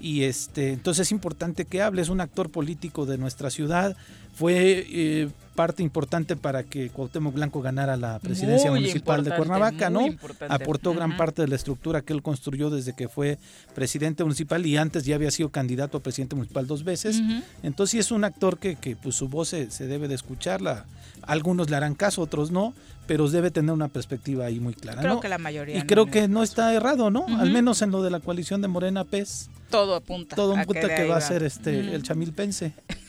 Y 0.00 0.22
este, 0.22 0.72
entonces 0.72 1.08
es 1.08 1.12
importante 1.12 1.64
que 1.64 1.82
hable, 1.82 2.02
es 2.02 2.08
un 2.08 2.20
actor 2.20 2.50
político 2.50 3.06
de 3.06 3.18
nuestra 3.18 3.50
ciudad, 3.50 3.96
fue 4.34 4.86
eh, 4.90 5.28
parte 5.60 5.82
importante 5.82 6.36
para 6.36 6.62
que 6.62 6.88
Cuauhtémoc 6.88 7.34
Blanco 7.34 7.60
ganara 7.60 7.98
la 7.98 8.18
presidencia 8.18 8.70
municipal 8.70 9.22
de 9.22 9.36
Cuernavaca, 9.36 9.90
¿no? 9.90 10.06
Aportó 10.48 10.94
gran 10.94 11.18
parte 11.18 11.42
de 11.42 11.48
la 11.48 11.56
estructura 11.56 12.00
que 12.00 12.14
él 12.14 12.22
construyó 12.22 12.70
desde 12.70 12.94
que 12.94 13.08
fue 13.08 13.36
presidente 13.74 14.24
municipal 14.24 14.64
y 14.64 14.78
antes 14.78 15.04
ya 15.04 15.16
había 15.16 15.30
sido 15.30 15.50
candidato 15.50 15.98
a 15.98 16.00
presidente 16.02 16.34
municipal 16.34 16.66
dos 16.66 16.82
veces. 16.82 17.20
Entonces 17.62 17.90
sí 17.90 17.98
es 17.98 18.10
un 18.10 18.24
actor 18.24 18.56
que, 18.58 18.76
que 18.76 18.96
pues, 18.96 19.16
su 19.16 19.28
voz 19.28 19.48
se, 19.48 19.70
se 19.70 19.86
debe 19.86 20.08
de 20.08 20.14
escucharla 20.14 20.86
algunos 21.22 21.70
le 21.70 21.76
harán 21.76 21.94
caso, 21.94 22.22
otros 22.22 22.50
no, 22.50 22.74
pero 23.06 23.28
debe 23.28 23.50
tener 23.50 23.72
una 23.72 23.88
perspectiva 23.88 24.46
ahí 24.46 24.60
muy 24.60 24.74
clara. 24.74 25.02
Creo 25.02 25.20
que 25.20 25.28
la 25.28 25.38
mayoría. 25.38 25.76
Y 25.76 25.82
creo 25.82 26.06
que 26.06 26.28
no 26.28 26.42
está 26.42 26.72
errado, 26.74 27.10
¿no? 27.10 27.26
Al 27.38 27.50
menos 27.50 27.82
en 27.82 27.90
lo 27.90 28.02
de 28.02 28.10
la 28.10 28.20
coalición 28.20 28.62
de 28.62 28.68
Morena 28.68 29.04
PES. 29.04 29.50
Todo 29.70 29.94
apunta. 29.94 30.36
Todo 30.36 30.56
apunta 30.56 30.94
que, 30.94 31.06
va 31.06 31.16
a 31.16 31.20
ser 31.20 31.42
este 31.42 31.94
el 31.94 32.02
Chamil 32.02 32.32
Pense. 32.32 32.72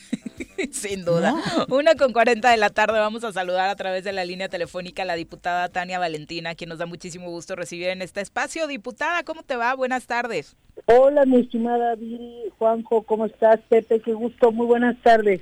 Sin 0.70 1.04
duda. 1.04 1.34
Una 1.68 1.94
con 1.94 2.12
40 2.12 2.50
de 2.50 2.56
la 2.56 2.70
tarde 2.70 2.98
vamos 2.98 3.24
a 3.24 3.32
saludar 3.32 3.68
a 3.68 3.76
través 3.76 4.04
de 4.04 4.12
la 4.12 4.24
línea 4.24 4.48
telefónica 4.48 5.02
a 5.02 5.06
la 5.06 5.14
diputada 5.14 5.68
Tania 5.68 5.98
Valentina, 5.98 6.54
quien 6.54 6.70
nos 6.70 6.78
da 6.78 6.86
muchísimo 6.86 7.30
gusto 7.30 7.56
recibir 7.56 7.88
en 7.88 8.02
este 8.02 8.20
espacio. 8.20 8.66
Diputada, 8.66 9.22
¿cómo 9.24 9.42
te 9.42 9.56
va? 9.56 9.74
Buenas 9.74 10.06
tardes. 10.06 10.56
Hola, 10.86 11.24
mi 11.26 11.40
estimada 11.40 11.94
Viri, 11.96 12.50
Juanjo, 12.58 13.02
¿cómo 13.02 13.26
estás? 13.26 13.60
Pepe, 13.68 14.00
qué 14.00 14.12
gusto, 14.14 14.52
muy 14.52 14.66
buenas 14.66 14.96
tardes. 15.02 15.40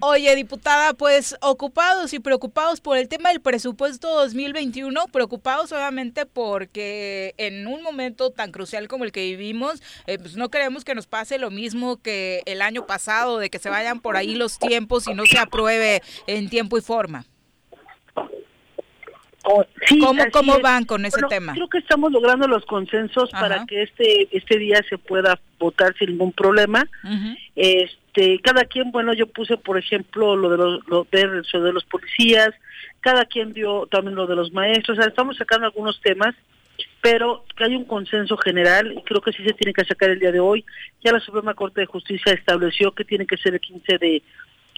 Oye, 0.00 0.34
diputada, 0.36 0.92
pues 0.92 1.36
ocupados 1.40 2.12
y 2.12 2.18
preocupados 2.18 2.80
por 2.80 2.98
el 2.98 3.08
tema 3.08 3.30
del 3.30 3.40
presupuesto 3.40 4.08
2021, 4.14 5.06
preocupados 5.06 5.72
obviamente 5.72 6.26
porque 6.26 7.34
en 7.38 7.66
un 7.66 7.82
momento 7.82 8.30
tan 8.30 8.52
crucial 8.52 8.88
como 8.88 9.04
el 9.04 9.12
que 9.12 9.22
vivimos, 9.22 9.82
eh, 10.06 10.18
pues 10.18 10.36
no 10.36 10.50
queremos 10.50 10.84
que 10.84 10.94
nos 10.94 11.06
pase 11.06 11.38
lo 11.38 11.50
mismo 11.50 11.96
que 11.96 12.42
el 12.46 12.60
año 12.60 12.86
pasado, 12.86 13.38
de 13.38 13.48
que 13.48 13.58
se 13.58 13.70
vayan 13.70 14.00
por 14.00 14.16
ahí 14.16 14.34
los 14.34 14.58
tiempos 14.58 15.06
y 15.06 15.14
no 15.14 15.24
se 15.24 15.38
apruebe 15.38 16.02
en 16.26 16.50
tiempo 16.50 16.76
y 16.76 16.82
forma. 16.82 17.24
Oh, 19.48 19.64
¿Cómo, 20.32 20.58
van 20.60 20.84
con 20.86 21.04
ese 21.06 21.20
tema? 21.28 21.52
Creo 21.52 21.68
que 21.68 21.78
estamos 21.78 22.10
logrando 22.10 22.48
los 22.48 22.66
consensos 22.66 23.30
para 23.30 23.64
que 23.64 23.84
este 23.84 24.28
este 24.36 24.58
día 24.58 24.82
se 24.88 24.98
pueda 24.98 25.38
votar 25.60 25.94
sin 25.96 26.10
ningún 26.10 26.32
problema. 26.32 26.84
Este, 27.54 28.40
cada 28.40 28.64
quien, 28.64 28.90
bueno, 28.90 29.14
yo 29.14 29.28
puse, 29.28 29.56
por 29.56 29.78
ejemplo, 29.78 30.34
lo 30.34 30.50
de 30.50 30.56
los 30.56 30.88
lo 30.88 31.06
de, 31.12 31.72
los 31.72 31.84
policías, 31.84 32.50
cada 33.00 33.24
quien 33.24 33.52
dio 33.52 33.86
también 33.86 34.16
lo 34.16 34.26
de 34.26 34.34
los 34.34 34.52
maestros, 34.52 34.98
o 34.98 35.00
sea, 35.00 35.08
estamos 35.08 35.36
sacando 35.36 35.66
algunos 35.66 36.00
temas, 36.00 36.34
pero 37.00 37.44
que 37.56 37.64
hay 37.64 37.76
un 37.76 37.84
consenso 37.84 38.36
general 38.36 38.94
y 38.98 39.02
creo 39.02 39.20
que 39.20 39.32
sí 39.32 39.44
se 39.44 39.52
tiene 39.52 39.72
que 39.72 39.84
sacar 39.84 40.10
el 40.10 40.18
día 40.18 40.32
de 40.32 40.40
hoy. 40.40 40.64
Ya 41.04 41.12
la 41.12 41.20
Suprema 41.20 41.54
Corte 41.54 41.82
de 41.82 41.86
Justicia 41.86 42.32
estableció 42.32 42.90
que 42.90 43.04
tiene 43.04 43.26
que 43.26 43.36
ser 43.36 43.54
el 43.54 43.60
15 43.60 43.98
de 43.98 44.22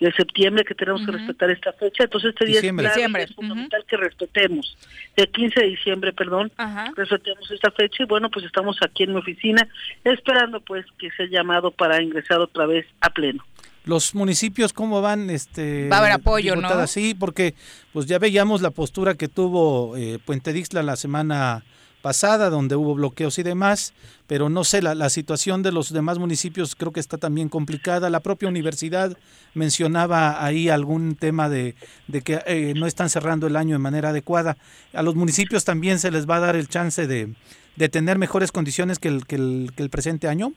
de 0.00 0.12
septiembre 0.12 0.64
que 0.64 0.74
tenemos 0.74 1.04
que 1.04 1.12
respetar 1.12 1.50
esta 1.50 1.72
fecha. 1.72 2.04
Entonces 2.04 2.30
este 2.30 2.46
día 2.46 2.60
es, 2.60 3.34
fundamental 3.34 3.84
que 3.86 3.96
respetemos. 3.96 4.76
El 5.16 5.28
15 5.28 5.60
de 5.60 5.66
diciembre, 5.66 6.12
perdón, 6.12 6.52
respetemos 6.96 7.50
esta 7.50 7.70
fecha 7.70 8.02
y 8.02 8.06
bueno, 8.06 8.30
pues 8.30 8.44
estamos 8.46 8.76
aquí 8.82 9.04
en 9.04 9.12
mi 9.12 9.18
oficina 9.18 9.66
esperando 10.04 10.60
pues 10.60 10.86
que 10.98 11.10
sea 11.12 11.26
llamado 11.26 11.70
para 11.70 12.02
ingresar 12.02 12.40
otra 12.40 12.66
vez 12.66 12.86
a 13.00 13.10
pleno. 13.10 13.44
Los 13.84 14.14
municipios, 14.14 14.74
¿cómo 14.74 15.00
van? 15.00 15.30
Este, 15.30 15.88
Va 15.88 15.96
a 15.96 16.00
haber 16.00 16.12
apoyo, 16.12 16.56
¿no? 16.56 16.86
Sí, 16.86 17.14
porque 17.18 17.54
pues 17.92 18.06
ya 18.06 18.18
veíamos 18.18 18.60
la 18.60 18.70
postura 18.70 19.14
que 19.14 19.28
tuvo 19.28 19.96
eh, 19.96 20.18
Puente 20.24 20.52
Dixla 20.52 20.82
la 20.82 20.96
semana 20.96 21.64
pasada, 22.02 22.50
donde 22.50 22.76
hubo 22.76 22.94
bloqueos 22.94 23.38
y 23.38 23.42
demás, 23.42 23.94
pero 24.26 24.48
no 24.48 24.64
sé, 24.64 24.82
la, 24.82 24.94
la, 24.94 25.10
situación 25.10 25.62
de 25.62 25.72
los 25.72 25.92
demás 25.92 26.18
municipios 26.18 26.74
creo 26.74 26.92
que 26.92 27.00
está 27.00 27.18
también 27.18 27.48
complicada. 27.48 28.10
La 28.10 28.20
propia 28.20 28.48
universidad 28.48 29.16
mencionaba 29.54 30.44
ahí 30.44 30.68
algún 30.68 31.16
tema 31.16 31.48
de, 31.48 31.74
de 32.06 32.22
que 32.22 32.40
eh, 32.46 32.74
no 32.76 32.86
están 32.86 33.08
cerrando 33.08 33.46
el 33.46 33.56
año 33.56 33.74
de 33.74 33.78
manera 33.78 34.10
adecuada. 34.10 34.56
A 34.92 35.02
los 35.02 35.14
municipios 35.14 35.64
también 35.64 35.98
se 35.98 36.10
les 36.10 36.28
va 36.28 36.36
a 36.36 36.40
dar 36.40 36.56
el 36.56 36.68
chance 36.68 37.06
de, 37.06 37.34
de 37.76 37.88
tener 37.88 38.18
mejores 38.18 38.52
condiciones 38.52 38.98
que 38.98 39.08
el, 39.08 39.26
que 39.26 39.36
el, 39.36 39.70
que 39.76 39.82
el 39.82 39.90
presente 39.90 40.28
año. 40.28 40.52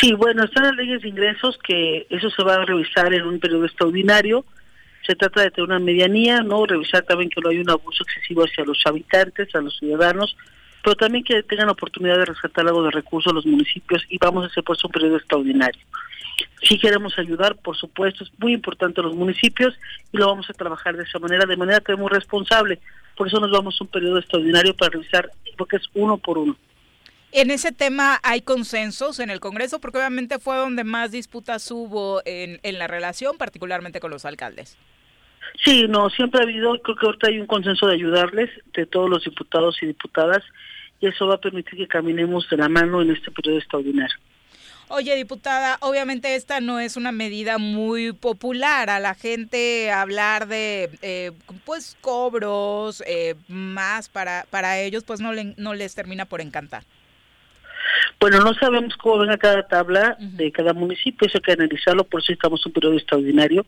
Sí, 0.00 0.12
bueno, 0.14 0.44
están 0.44 0.64
las 0.64 0.76
leyes 0.76 1.02
de 1.02 1.08
ingresos 1.08 1.58
que 1.66 2.06
eso 2.10 2.30
se 2.30 2.42
va 2.44 2.54
a 2.54 2.64
revisar 2.64 3.12
en 3.12 3.26
un 3.26 3.40
periodo 3.40 3.64
extraordinario 3.64 4.44
se 5.06 5.14
trata 5.14 5.42
de 5.42 5.50
tener 5.50 5.68
una 5.68 5.78
medianía, 5.78 6.42
no 6.42 6.66
revisar 6.66 7.02
también 7.04 7.30
que 7.30 7.40
no 7.40 7.50
hay 7.50 7.58
un 7.58 7.70
abuso 7.70 8.02
excesivo 8.02 8.42
hacia 8.42 8.64
los 8.64 8.80
habitantes, 8.84 9.54
a 9.54 9.60
los 9.60 9.76
ciudadanos, 9.78 10.36
pero 10.82 10.96
también 10.96 11.24
que 11.24 11.42
tengan 11.42 11.66
la 11.66 11.72
oportunidad 11.72 12.18
de 12.18 12.26
rescatar 12.26 12.66
algo 12.66 12.82
de 12.84 12.90
recursos 12.90 13.30
a 13.30 13.34
los 13.34 13.46
municipios 13.46 14.04
y 14.08 14.18
vamos 14.18 14.44
a 14.44 14.46
hacer 14.48 14.64
pues 14.64 14.82
un 14.84 14.90
periodo 14.90 15.16
extraordinario. 15.16 15.80
Si 16.62 16.78
queremos 16.78 17.18
ayudar, 17.18 17.56
por 17.56 17.76
supuesto, 17.76 18.24
es 18.24 18.30
muy 18.38 18.52
importante 18.52 19.00
a 19.00 19.04
los 19.04 19.14
municipios 19.14 19.74
y 20.12 20.16
lo 20.16 20.26
vamos 20.26 20.48
a 20.50 20.52
trabajar 20.52 20.96
de 20.96 21.04
esa 21.04 21.18
manera, 21.18 21.46
de 21.46 21.56
manera 21.56 21.80
que 21.80 21.96
muy 21.96 22.08
responsable. 22.08 22.80
Por 23.16 23.28
eso 23.28 23.40
nos 23.40 23.50
vamos 23.50 23.76
a 23.80 23.84
un 23.84 23.88
periodo 23.88 24.18
extraordinario 24.18 24.74
para 24.74 24.90
revisar 24.90 25.30
lo 25.56 25.66
que 25.66 25.76
es 25.76 25.84
uno 25.94 26.18
por 26.18 26.38
uno. 26.38 26.56
En 27.32 27.50
ese 27.50 27.72
tema 27.72 28.20
hay 28.22 28.40
consensos 28.40 29.18
en 29.18 29.30
el 29.30 29.40
Congreso, 29.40 29.80
porque 29.80 29.98
obviamente 29.98 30.38
fue 30.38 30.56
donde 30.56 30.84
más 30.84 31.10
disputas 31.10 31.70
hubo 31.70 32.22
en, 32.24 32.60
en 32.62 32.78
la 32.78 32.86
relación, 32.86 33.36
particularmente 33.36 34.00
con 34.00 34.10
los 34.10 34.24
alcaldes. 34.24 34.76
Sí, 35.64 35.86
no, 35.88 36.10
siempre 36.10 36.40
ha 36.40 36.44
habido, 36.44 36.80
creo 36.82 36.96
que 36.96 37.06
ahorita 37.06 37.28
hay 37.28 37.40
un 37.40 37.46
consenso 37.46 37.86
de 37.86 37.94
ayudarles, 37.94 38.50
de 38.74 38.86
todos 38.86 39.08
los 39.08 39.24
diputados 39.24 39.76
y 39.82 39.86
diputadas, 39.86 40.42
y 41.00 41.06
eso 41.06 41.26
va 41.26 41.34
a 41.34 41.40
permitir 41.40 41.78
que 41.78 41.88
caminemos 41.88 42.48
de 42.48 42.56
la 42.56 42.68
mano 42.68 43.02
en 43.02 43.10
este 43.10 43.30
periodo 43.30 43.58
extraordinario. 43.58 44.16
Oye, 44.88 45.16
diputada, 45.16 45.78
obviamente 45.80 46.36
esta 46.36 46.60
no 46.60 46.78
es 46.78 46.96
una 46.96 47.10
medida 47.10 47.58
muy 47.58 48.12
popular 48.12 48.88
a 48.88 49.00
la 49.00 49.14
gente 49.14 49.90
hablar 49.90 50.46
de, 50.46 50.90
eh, 51.02 51.32
pues, 51.64 51.96
cobros 52.00 53.02
eh, 53.04 53.34
más 53.48 54.08
para, 54.08 54.46
para 54.48 54.78
ellos, 54.78 55.02
pues 55.02 55.20
no, 55.20 55.32
le, 55.32 55.54
no 55.56 55.74
les 55.74 55.96
termina 55.96 56.24
por 56.24 56.40
encantar. 56.40 56.84
Bueno, 58.20 58.40
no 58.40 58.54
sabemos 58.54 58.96
cómo 58.96 59.18
venga 59.18 59.36
cada 59.36 59.66
tabla 59.66 60.16
de 60.20 60.52
cada 60.52 60.72
municipio, 60.72 61.26
eso 61.26 61.38
hay 61.38 61.42
que 61.42 61.52
analizarlo, 61.52 62.04
por 62.04 62.22
eso 62.22 62.32
estamos 62.32 62.60
en 62.64 62.70
un 62.70 62.72
periodo 62.72 62.94
extraordinario, 62.94 63.66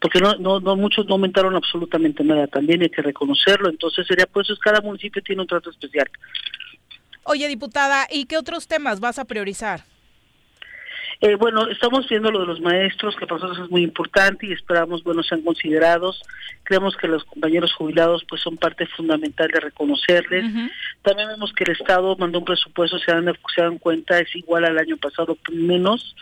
porque 0.00 0.20
no, 0.20 0.34
no, 0.36 0.60
no 0.60 0.76
muchos 0.76 1.06
no 1.06 1.14
aumentaron 1.14 1.56
absolutamente 1.56 2.22
nada, 2.22 2.46
también 2.46 2.82
hay 2.82 2.90
que 2.90 3.02
reconocerlo, 3.02 3.68
entonces 3.68 4.06
sería 4.06 4.26
por 4.26 4.44
eso 4.44 4.54
cada 4.62 4.80
municipio 4.80 5.22
tiene 5.22 5.42
un 5.42 5.48
trato 5.48 5.70
especial. 5.70 6.08
Oye, 7.24 7.48
diputada, 7.48 8.06
¿y 8.10 8.26
qué 8.26 8.36
otros 8.36 8.68
temas 8.68 9.00
vas 9.00 9.18
a 9.18 9.24
priorizar? 9.24 9.84
Eh, 11.20 11.34
bueno, 11.36 11.66
estamos 11.68 12.06
viendo 12.08 12.30
lo 12.30 12.40
de 12.40 12.46
los 12.46 12.60
maestros, 12.60 13.16
que 13.16 13.26
para 13.26 13.40
nosotros 13.40 13.64
es 13.64 13.70
muy 13.70 13.82
importante 13.82 14.46
y 14.46 14.52
esperamos, 14.52 15.02
bueno, 15.02 15.22
sean 15.22 15.42
considerados. 15.42 16.22
Creemos 16.62 16.94
que 16.96 17.08
los 17.08 17.24
compañeros 17.24 17.72
jubilados 17.72 18.24
pues 18.28 18.42
son 18.42 18.58
parte 18.58 18.86
fundamental 18.86 19.48
de 19.48 19.60
reconocerles. 19.60 20.44
También 21.02 21.28
vemos 21.28 21.52
que 21.54 21.64
el 21.64 21.70
Estado 21.70 22.16
mandó 22.16 22.40
un 22.40 22.44
presupuesto, 22.44 22.98
se 22.98 23.12
dan, 23.12 23.32
se 23.54 23.62
dan 23.62 23.78
cuenta, 23.78 24.18
es 24.18 24.34
igual 24.36 24.66
al 24.66 24.78
año 24.78 24.98
pasado, 24.98 25.38
menos, 25.50 26.14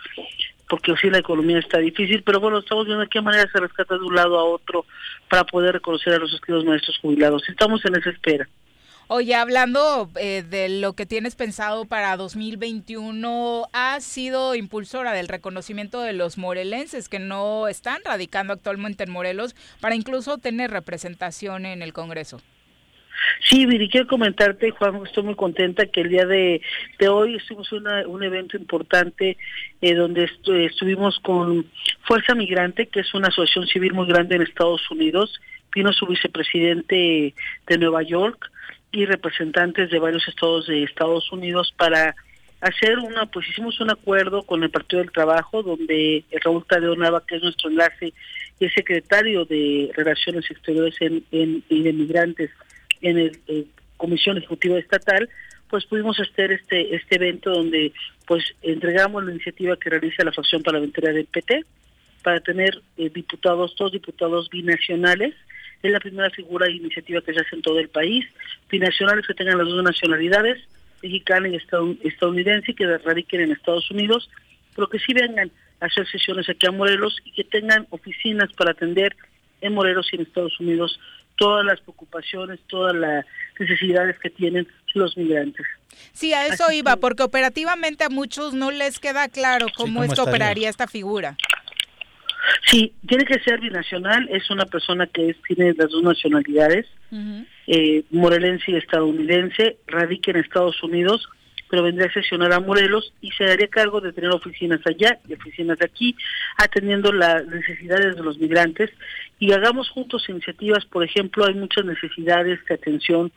porque 0.69 0.93
sí 0.99 1.09
la 1.09 1.19
economía 1.19 1.59
está 1.59 1.79
difícil, 1.79 2.23
pero 2.23 2.39
bueno, 2.39 2.59
estamos 2.59 2.85
viendo 2.85 3.01
de 3.01 3.09
qué 3.09 3.21
manera 3.21 3.49
se 3.51 3.59
rescata 3.59 3.95
de 3.95 4.03
un 4.03 4.15
lado 4.15 4.39
a 4.39 4.43
otro 4.43 4.85
para 5.29 5.43
poder 5.43 5.73
reconocer 5.73 6.13
a 6.13 6.17
los 6.19 6.33
escritos 6.33 6.65
maestros 6.65 6.97
jubilados. 6.99 7.47
Estamos 7.49 7.83
en 7.85 7.95
esa 7.95 8.09
espera. 8.09 8.47
Oye, 9.07 9.35
hablando 9.35 10.09
eh, 10.15 10.41
de 10.41 10.67
lo 10.67 10.93
que 10.93 11.05
tienes 11.05 11.35
pensado 11.35 11.85
para 11.85 12.17
2021, 12.17 13.67
has 13.71 14.03
sido 14.03 14.55
impulsora 14.55 15.13
del 15.13 15.27
reconocimiento 15.27 16.01
de 16.01 16.13
los 16.13 16.39
morelenses 16.39 17.07
que 17.07 17.19
no 17.19 17.67
están 17.67 18.01
radicando 18.03 18.53
actualmente 18.53 19.03
en 19.03 19.11
Morelos 19.11 19.55
para 19.79 19.93
incluso 19.93 20.39
tener 20.39 20.71
representación 20.71 21.67
en 21.67 21.83
el 21.83 21.93
Congreso. 21.93 22.41
Sí, 23.41 23.65
Viri, 23.65 23.89
quiero 23.89 24.07
comentarte, 24.07 24.71
Juan, 24.71 25.01
estoy 25.05 25.23
muy 25.23 25.35
contenta 25.35 25.85
que 25.85 26.01
el 26.01 26.09
día 26.09 26.25
de, 26.25 26.61
hoy 27.09 27.35
estuvimos 27.35 27.71
en 27.71 28.07
un 28.07 28.23
evento 28.23 28.57
importante 28.57 29.37
eh, 29.81 29.93
donde 29.93 30.29
estuvimos 30.65 31.19
con 31.19 31.65
Fuerza 32.03 32.33
Migrante, 32.33 32.87
que 32.87 33.01
es 33.01 33.13
una 33.13 33.27
asociación 33.27 33.67
civil 33.67 33.93
muy 33.93 34.07
grande 34.07 34.35
en 34.35 34.41
Estados 34.41 34.89
Unidos, 34.89 35.39
vino 35.73 35.91
su 35.93 36.07
vicepresidente 36.07 37.33
de 37.67 37.77
Nueva 37.77 38.01
York, 38.03 38.51
y 38.91 39.05
representantes 39.05 39.89
de 39.89 39.99
varios 39.99 40.25
estados 40.27 40.67
de 40.67 40.83
Estados 40.83 41.29
Unidos 41.31 41.73
para 41.77 42.15
hacer 42.61 42.97
una, 42.99 43.25
pues 43.25 43.47
hicimos 43.49 43.79
un 43.81 43.91
acuerdo 43.91 44.43
con 44.43 44.63
el 44.63 44.69
Partido 44.69 45.01
del 45.01 45.11
Trabajo, 45.11 45.61
donde 45.61 46.23
Raúl 46.43 46.65
Tadeo 46.65 46.95
Nava, 46.95 47.23
que 47.27 47.35
es 47.35 47.43
nuestro 47.43 47.69
enlace 47.69 48.13
y 48.59 48.65
es 48.65 48.73
secretario 48.73 49.43
de 49.45 49.91
Relaciones 49.93 50.49
Exteriores 50.49 50.95
en, 51.01 51.23
y 51.31 51.83
de 51.83 51.93
Migrantes 51.93 52.51
en 53.09 53.17
el, 53.17 53.67
Comisión 53.97 54.37
Ejecutiva 54.37 54.77
Estatal, 54.77 55.29
pues 55.69 55.85
pudimos 55.85 56.19
hacer 56.19 56.51
este 56.51 56.95
este 56.95 57.15
evento 57.15 57.49
donde 57.49 57.93
pues 58.27 58.43
entregamos 58.61 59.23
la 59.23 59.31
iniciativa 59.31 59.77
que 59.77 59.89
realiza 59.89 60.25
la 60.25 60.33
facción 60.33 60.61
parlamentaria 60.61 61.13
del 61.13 61.25
PT 61.25 61.63
para 62.21 62.41
tener 62.41 62.81
eh, 62.97 63.09
diputados, 63.09 63.73
dos 63.77 63.93
diputados 63.93 64.49
binacionales 64.49 65.33
es 65.85 65.91
la 65.91 65.99
primera 65.99 66.29
figura 66.31 66.65
de 66.65 66.73
iniciativa 66.73 67.21
que 67.21 67.33
se 67.33 67.41
hace 67.41 67.55
en 67.55 67.61
todo 67.61 67.79
el 67.79 67.89
país. 67.89 68.25
Binacionales 68.69 69.27
que 69.27 69.33
tengan 69.33 69.57
las 69.57 69.67
dos 69.67 69.83
nacionalidades, 69.83 70.63
mexicana 71.01 71.47
y 71.47 71.55
estadounidense, 72.03 72.73
que 72.73 72.97
radiquen 72.97 73.41
en 73.41 73.51
Estados 73.51 73.89
Unidos, 73.91 74.29
pero 74.75 74.89
que 74.89 74.99
sí 74.99 75.13
vengan 75.13 75.51
a 75.79 75.85
hacer 75.85 76.07
sesiones 76.07 76.49
aquí 76.49 76.65
a 76.65 76.71
Morelos 76.71 77.17
y 77.23 77.31
que 77.31 77.43
tengan 77.43 77.85
oficinas 77.91 78.51
para 78.53 78.71
atender 78.71 79.15
en 79.61 79.73
Morelos 79.73 80.07
y 80.11 80.15
en 80.15 80.23
Estados 80.23 80.59
Unidos 80.59 80.99
todas 81.37 81.65
las 81.65 81.79
preocupaciones, 81.81 82.59
todas 82.67 82.95
las 82.95 83.25
necesidades 83.59 84.17
que 84.19 84.29
tienen 84.29 84.67
los 84.95 85.17
migrantes. 85.17 85.65
Sí, 86.13 86.33
a 86.33 86.47
eso 86.47 86.71
iba, 86.71 86.95
porque 86.97 87.23
operativamente 87.23 88.03
a 88.03 88.09
muchos 88.09 88.53
no 88.53 88.71
les 88.71 88.99
queda 88.99 89.27
claro 89.29 89.67
cómo, 89.75 90.03
es 90.03 90.13
que 90.13 90.21
operaría 90.21 90.69
esta 90.69 90.87
figura. 90.87 91.37
Sí, 92.69 92.93
tiene 93.07 93.25
que 93.25 93.39
ser 93.39 93.59
binacional, 93.59 94.27
es 94.29 94.49
una 94.49 94.65
persona 94.65 95.07
que 95.07 95.35
tiene 95.47 95.73
las 95.73 95.89
dos 95.89 96.03
nacionalidades, 96.03 96.85
eh, 97.67 98.03
morelense 98.11 98.71
y 98.71 98.75
estadounidense, 98.75 99.77
radica 99.87 100.31
en 100.31 100.37
Estados 100.37 100.81
Unidos, 100.83 101.27
pero 101.69 101.83
vendría 101.83 102.07
a 102.07 102.13
sesionar 102.13 102.53
a 102.53 102.59
Morelos 102.59 103.13
y 103.21 103.31
se 103.31 103.45
daría 103.45 103.67
cargo 103.67 104.01
de 104.01 104.13
tener 104.13 104.31
oficinas 104.31 104.81
allá 104.85 105.19
y 105.27 105.33
oficinas 105.33 105.81
aquí, 105.81 106.15
atendiendo 106.57 107.11
las 107.11 107.45
necesidades 107.47 108.15
de 108.15 108.23
los 108.23 108.37
migrantes. 108.37 108.91
Y 109.39 109.51
hagamos 109.51 109.89
juntos 109.89 110.27
iniciativas, 110.29 110.85
por 110.85 111.03
ejemplo, 111.03 111.45
hay 111.45 111.55
muchas 111.55 111.85
necesidades 111.85 112.59
de 112.65 112.75
atención 112.75 113.31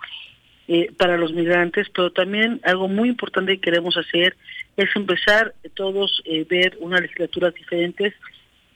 eh, 0.71 0.93
para 0.99 1.17
los 1.17 1.33
migrantes, 1.33 1.89
pero 1.95 2.13
también 2.13 2.61
algo 2.63 2.89
muy 2.89 3.09
importante 3.09 3.55
que 3.55 3.61
queremos 3.63 3.97
hacer 3.97 4.37
es 4.77 4.95
empezar 4.95 5.55
todos 5.73 6.23
eh, 6.27 6.45
ver 6.47 6.77
unas 6.81 7.01
legislaturas 7.01 7.55
diferentes. 7.55 8.13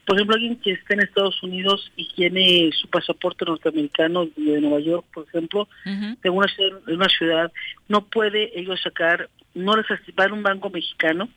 Por 0.07 0.17
ejemplo, 0.17 0.37
alguien 0.37 0.57
que 0.57 0.73
está 0.73 0.95
en 0.95 1.03
Estados 1.03 1.43
Unidos 1.43 1.93
y 1.95 2.09
tiene 2.15 2.71
su 2.73 2.89
pasaporte 2.89 3.45
norteamericano 3.45 4.27
de 4.37 4.61
Nueva 4.63 4.81
York, 4.81 5.05
por 5.13 5.29
ejemplo, 5.29 5.69
de, 5.85 6.31
una, 6.31 6.47
una 6.87 7.09
ciudad, 7.11 7.53
no 7.89 8.07
puede 8.07 8.59
ellos 8.59 8.81
sacar, 8.81 9.29
no 9.55 9.77
les 9.77 9.87
van 10.15 10.31
a 10.31 10.35
un 10.35 10.43
banco 10.43 10.71
mexicano 10.71 11.29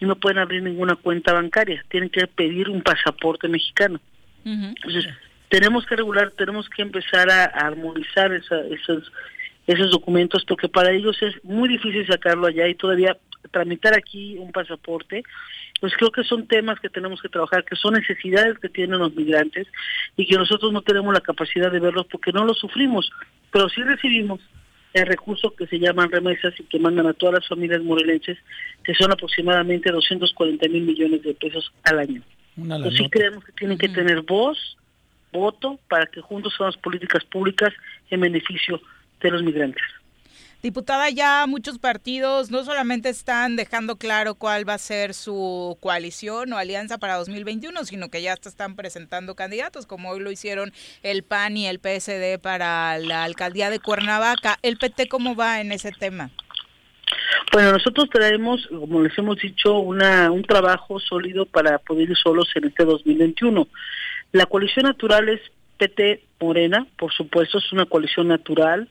y 0.00 0.04
no 0.04 0.16
pueden 0.16 0.38
abrir 0.38 0.62
ninguna 0.62 0.96
cuenta 0.96 1.32
bancaria, 1.32 1.84
tienen 1.88 2.10
que 2.10 2.26
pedir 2.26 2.68
un 2.68 2.82
pasaporte 2.82 3.48
mexicano. 3.48 4.00
Entonces, 4.44 5.06
tenemos 5.48 5.86
que 5.86 5.94
regular, 5.94 6.32
tenemos 6.32 6.68
que 6.68 6.82
empezar 6.82 7.30
a, 7.30 7.44
armonizar 7.44 8.32
esos, 8.32 9.12
esos 9.66 9.90
documentos 9.90 10.44
porque 10.44 10.68
para 10.68 10.90
ellos 10.90 11.16
es 11.22 11.42
muy 11.44 11.68
difícil 11.68 12.06
sacarlo 12.06 12.48
allá 12.48 12.66
y 12.66 12.74
todavía 12.74 13.16
tramitar 13.50 13.94
aquí 13.94 14.36
un 14.38 14.50
pasaporte 14.50 15.22
pues 15.82 15.94
creo 15.96 16.12
que 16.12 16.22
son 16.22 16.46
temas 16.46 16.78
que 16.78 16.88
tenemos 16.88 17.20
que 17.20 17.28
trabajar, 17.28 17.64
que 17.64 17.74
son 17.74 17.94
necesidades 17.94 18.56
que 18.60 18.68
tienen 18.68 19.00
los 19.00 19.16
migrantes 19.16 19.66
y 20.16 20.28
que 20.28 20.36
nosotros 20.36 20.72
no 20.72 20.82
tenemos 20.82 21.12
la 21.12 21.20
capacidad 21.20 21.72
de 21.72 21.80
verlos 21.80 22.06
porque 22.08 22.30
no 22.30 22.44
los 22.44 22.60
sufrimos, 22.60 23.10
pero 23.50 23.68
sí 23.68 23.82
recibimos 23.82 24.38
el 24.94 25.06
recurso 25.06 25.54
que 25.54 25.66
se 25.66 25.78
llaman 25.78 26.10
remesas 26.10 26.54
y 26.58 26.64
que 26.64 26.78
mandan 26.78 27.06
a 27.06 27.14
todas 27.14 27.36
las 27.36 27.48
familias 27.48 27.82
morelenses, 27.82 28.38
que 28.84 28.94
son 28.94 29.12
aproximadamente 29.12 29.90
240 29.90 30.68
mil 30.68 30.82
millones 30.82 31.22
de 31.22 31.34
pesos 31.34 31.72
al 31.84 31.98
año. 31.98 32.22
Entonces 32.56 32.98
sí 32.98 33.08
creemos 33.08 33.44
que 33.44 33.52
tienen 33.52 33.78
que 33.78 33.88
tener 33.88 34.22
voz, 34.22 34.76
voto, 35.32 35.78
para 35.88 36.06
que 36.06 36.20
juntos 36.20 36.54
hagamos 36.56 36.76
políticas 36.76 37.24
públicas 37.24 37.72
en 38.10 38.20
beneficio 38.20 38.80
de 39.20 39.30
los 39.30 39.42
migrantes. 39.42 39.82
Diputada, 40.62 41.10
ya 41.10 41.44
muchos 41.48 41.80
partidos 41.80 42.52
no 42.52 42.62
solamente 42.62 43.08
están 43.08 43.56
dejando 43.56 43.96
claro 43.96 44.36
cuál 44.36 44.68
va 44.68 44.74
a 44.74 44.78
ser 44.78 45.12
su 45.12 45.76
coalición 45.80 46.52
o 46.52 46.56
alianza 46.56 46.98
para 46.98 47.16
2021, 47.16 47.84
sino 47.84 48.10
que 48.10 48.22
ya 48.22 48.34
están 48.34 48.76
presentando 48.76 49.34
candidatos, 49.34 49.86
como 49.86 50.10
hoy 50.10 50.20
lo 50.20 50.30
hicieron 50.30 50.72
el 51.02 51.24
PAN 51.24 51.56
y 51.56 51.66
el 51.66 51.80
PSD 51.80 52.40
para 52.40 52.96
la 53.00 53.24
alcaldía 53.24 53.70
de 53.70 53.80
Cuernavaca. 53.80 54.60
¿El 54.62 54.76
PT 54.76 55.08
cómo 55.08 55.34
va 55.34 55.60
en 55.60 55.72
ese 55.72 55.90
tema? 55.90 56.30
Bueno, 57.52 57.72
nosotros 57.72 58.08
traemos, 58.08 58.64
como 58.68 59.02
les 59.02 59.18
hemos 59.18 59.38
dicho, 59.38 59.80
una, 59.80 60.30
un 60.30 60.44
trabajo 60.44 61.00
sólido 61.00 61.44
para 61.44 61.78
poder 61.78 62.08
ir 62.08 62.16
solos 62.16 62.48
en 62.54 62.68
este 62.68 62.84
2021. 62.84 63.66
La 64.30 64.46
coalición 64.46 64.84
natural 64.84 65.28
es 65.28 65.40
PT 65.78 66.22
Morena, 66.38 66.86
por 66.96 67.12
supuesto, 67.12 67.58
es 67.58 67.72
una 67.72 67.86
coalición 67.86 68.28
natural 68.28 68.88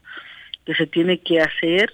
que 0.71 0.75
se 0.77 0.87
tiene 0.87 1.19
que 1.19 1.41
hacer, 1.41 1.91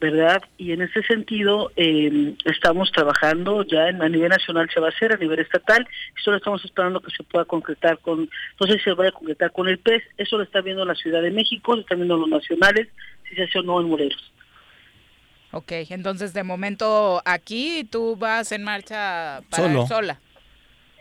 ¿verdad? 0.00 0.40
Y 0.58 0.70
en 0.70 0.82
ese 0.82 1.02
sentido 1.02 1.72
eh, 1.74 2.34
estamos 2.44 2.92
trabajando 2.92 3.64
ya 3.64 3.88
en, 3.88 4.00
a 4.00 4.08
nivel 4.08 4.28
nacional 4.28 4.70
se 4.72 4.78
va 4.78 4.86
a 4.86 4.90
hacer, 4.90 5.12
a 5.12 5.16
nivel 5.16 5.40
estatal, 5.40 5.86
y 6.16 6.22
solo 6.22 6.36
estamos 6.36 6.64
esperando 6.64 7.00
que 7.00 7.10
se 7.10 7.24
pueda 7.24 7.44
concretar 7.44 7.98
con, 7.98 8.30
no 8.60 8.66
sé 8.66 8.74
si 8.74 8.84
se 8.84 8.92
vaya 8.92 9.08
a 9.08 9.12
concretar 9.12 9.50
con 9.50 9.68
el 9.68 9.78
PES, 9.78 10.04
eso 10.18 10.38
lo 10.38 10.44
está 10.44 10.60
viendo 10.60 10.84
la 10.84 10.94
Ciudad 10.94 11.20
de 11.20 11.32
México, 11.32 11.74
lo 11.74 11.80
están 11.80 11.98
viendo 11.98 12.16
los 12.16 12.28
nacionales, 12.28 12.86
si 13.28 13.34
se 13.34 13.42
hace 13.42 13.58
o 13.58 13.62
no 13.62 13.80
en 13.80 13.88
Morelos. 13.88 14.32
Ok, 15.50 15.72
entonces 15.90 16.32
de 16.32 16.44
momento 16.44 17.22
aquí 17.24 17.88
tú 17.90 18.16
vas 18.16 18.52
en 18.52 18.62
marcha 18.62 19.40
para 19.50 19.86
sola. 19.86 20.20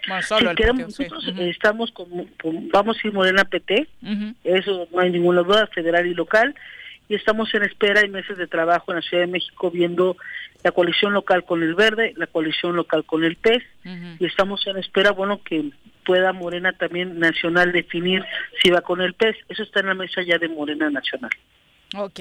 Bueno, 0.08 0.22
solo 0.24 0.54
nosotros 0.54 1.34
estamos 1.40 1.92
como, 1.92 2.26
vamos 2.72 2.98
a 2.98 3.08
ir 3.08 3.14
Morena 3.14 3.44
PT, 3.44 3.88
eso 4.44 4.88
no 4.92 5.00
hay 5.00 5.12
ninguna 5.12 5.42
duda, 5.42 5.68
federal 5.68 6.06
y 6.06 6.14
local, 6.14 6.56
y 7.08 7.16
estamos 7.16 7.54
en 7.54 7.64
espera 7.64 8.06
y 8.06 8.10
meses 8.10 8.38
de 8.38 8.48
trabajo 8.48 8.92
en 8.92 8.98
la 8.98 9.02
Ciudad 9.02 9.24
de 9.24 9.32
México 9.32 9.72
viendo 9.72 10.18
la 10.64 10.72
coalición 10.72 11.14
local 11.14 11.46
con 11.46 11.62
el 11.62 11.76
Verde, 11.76 12.14
la 12.18 12.28
coalición 12.28 12.76
local 12.76 13.06
con 13.06 13.24
el 13.24 13.36
PES 13.36 13.64
y 14.20 14.26
estamos 14.26 14.66
en 14.68 14.78
espera, 14.78 15.12
bueno, 15.12 15.42
que 15.44 15.72
pueda 16.06 16.34
Morena 16.34 16.74
también 16.74 17.20
nacional 17.20 17.72
definir 17.72 18.24
si 18.62 18.70
va 18.70 18.82
con 18.82 19.02
el 19.02 19.14
PES. 19.14 19.36
Eso 19.50 19.64
está 19.64 19.82
en 19.82 19.88
la 19.88 19.94
mesa 19.94 20.22
ya 20.24 20.38
de 20.38 20.48
Morena 20.48 20.90
Nacional. 20.90 21.32
Ok. 21.96 22.20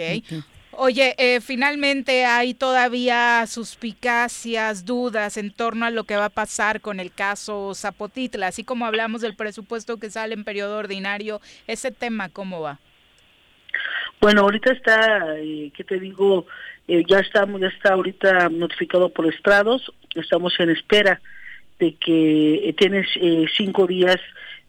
Oye, 0.76 1.14
eh, 1.18 1.40
finalmente 1.40 2.24
hay 2.24 2.52
todavía 2.52 3.46
suspicacias, 3.46 4.84
dudas 4.84 5.36
en 5.36 5.52
torno 5.52 5.86
a 5.86 5.90
lo 5.90 6.04
que 6.04 6.16
va 6.16 6.26
a 6.26 6.30
pasar 6.30 6.80
con 6.80 7.00
el 7.00 7.12
caso 7.12 7.74
Zapotitla, 7.74 8.48
así 8.48 8.64
como 8.64 8.84
hablamos 8.84 9.20
del 9.20 9.36
presupuesto 9.36 9.98
que 9.98 10.10
sale 10.10 10.34
en 10.34 10.44
periodo 10.44 10.76
ordinario, 10.76 11.40
ese 11.66 11.92
tema, 11.92 12.28
¿cómo 12.28 12.60
va? 12.60 12.80
Bueno, 14.20 14.42
ahorita 14.42 14.72
está, 14.72 15.36
eh, 15.38 15.70
¿qué 15.76 15.84
te 15.84 16.00
digo? 16.00 16.46
Eh, 16.86 17.04
ya 17.08 17.18
estamos, 17.18 17.60
ya 17.60 17.68
está 17.68 17.94
ahorita 17.94 18.48
notificado 18.50 19.08
por 19.08 19.32
estrados, 19.32 19.90
estamos 20.14 20.54
en 20.58 20.70
espera 20.70 21.20
de 21.78 21.94
que 21.94 22.68
eh, 22.68 22.72
tienes 22.74 23.06
eh, 23.16 23.46
cinco 23.56 23.86
días 23.86 24.20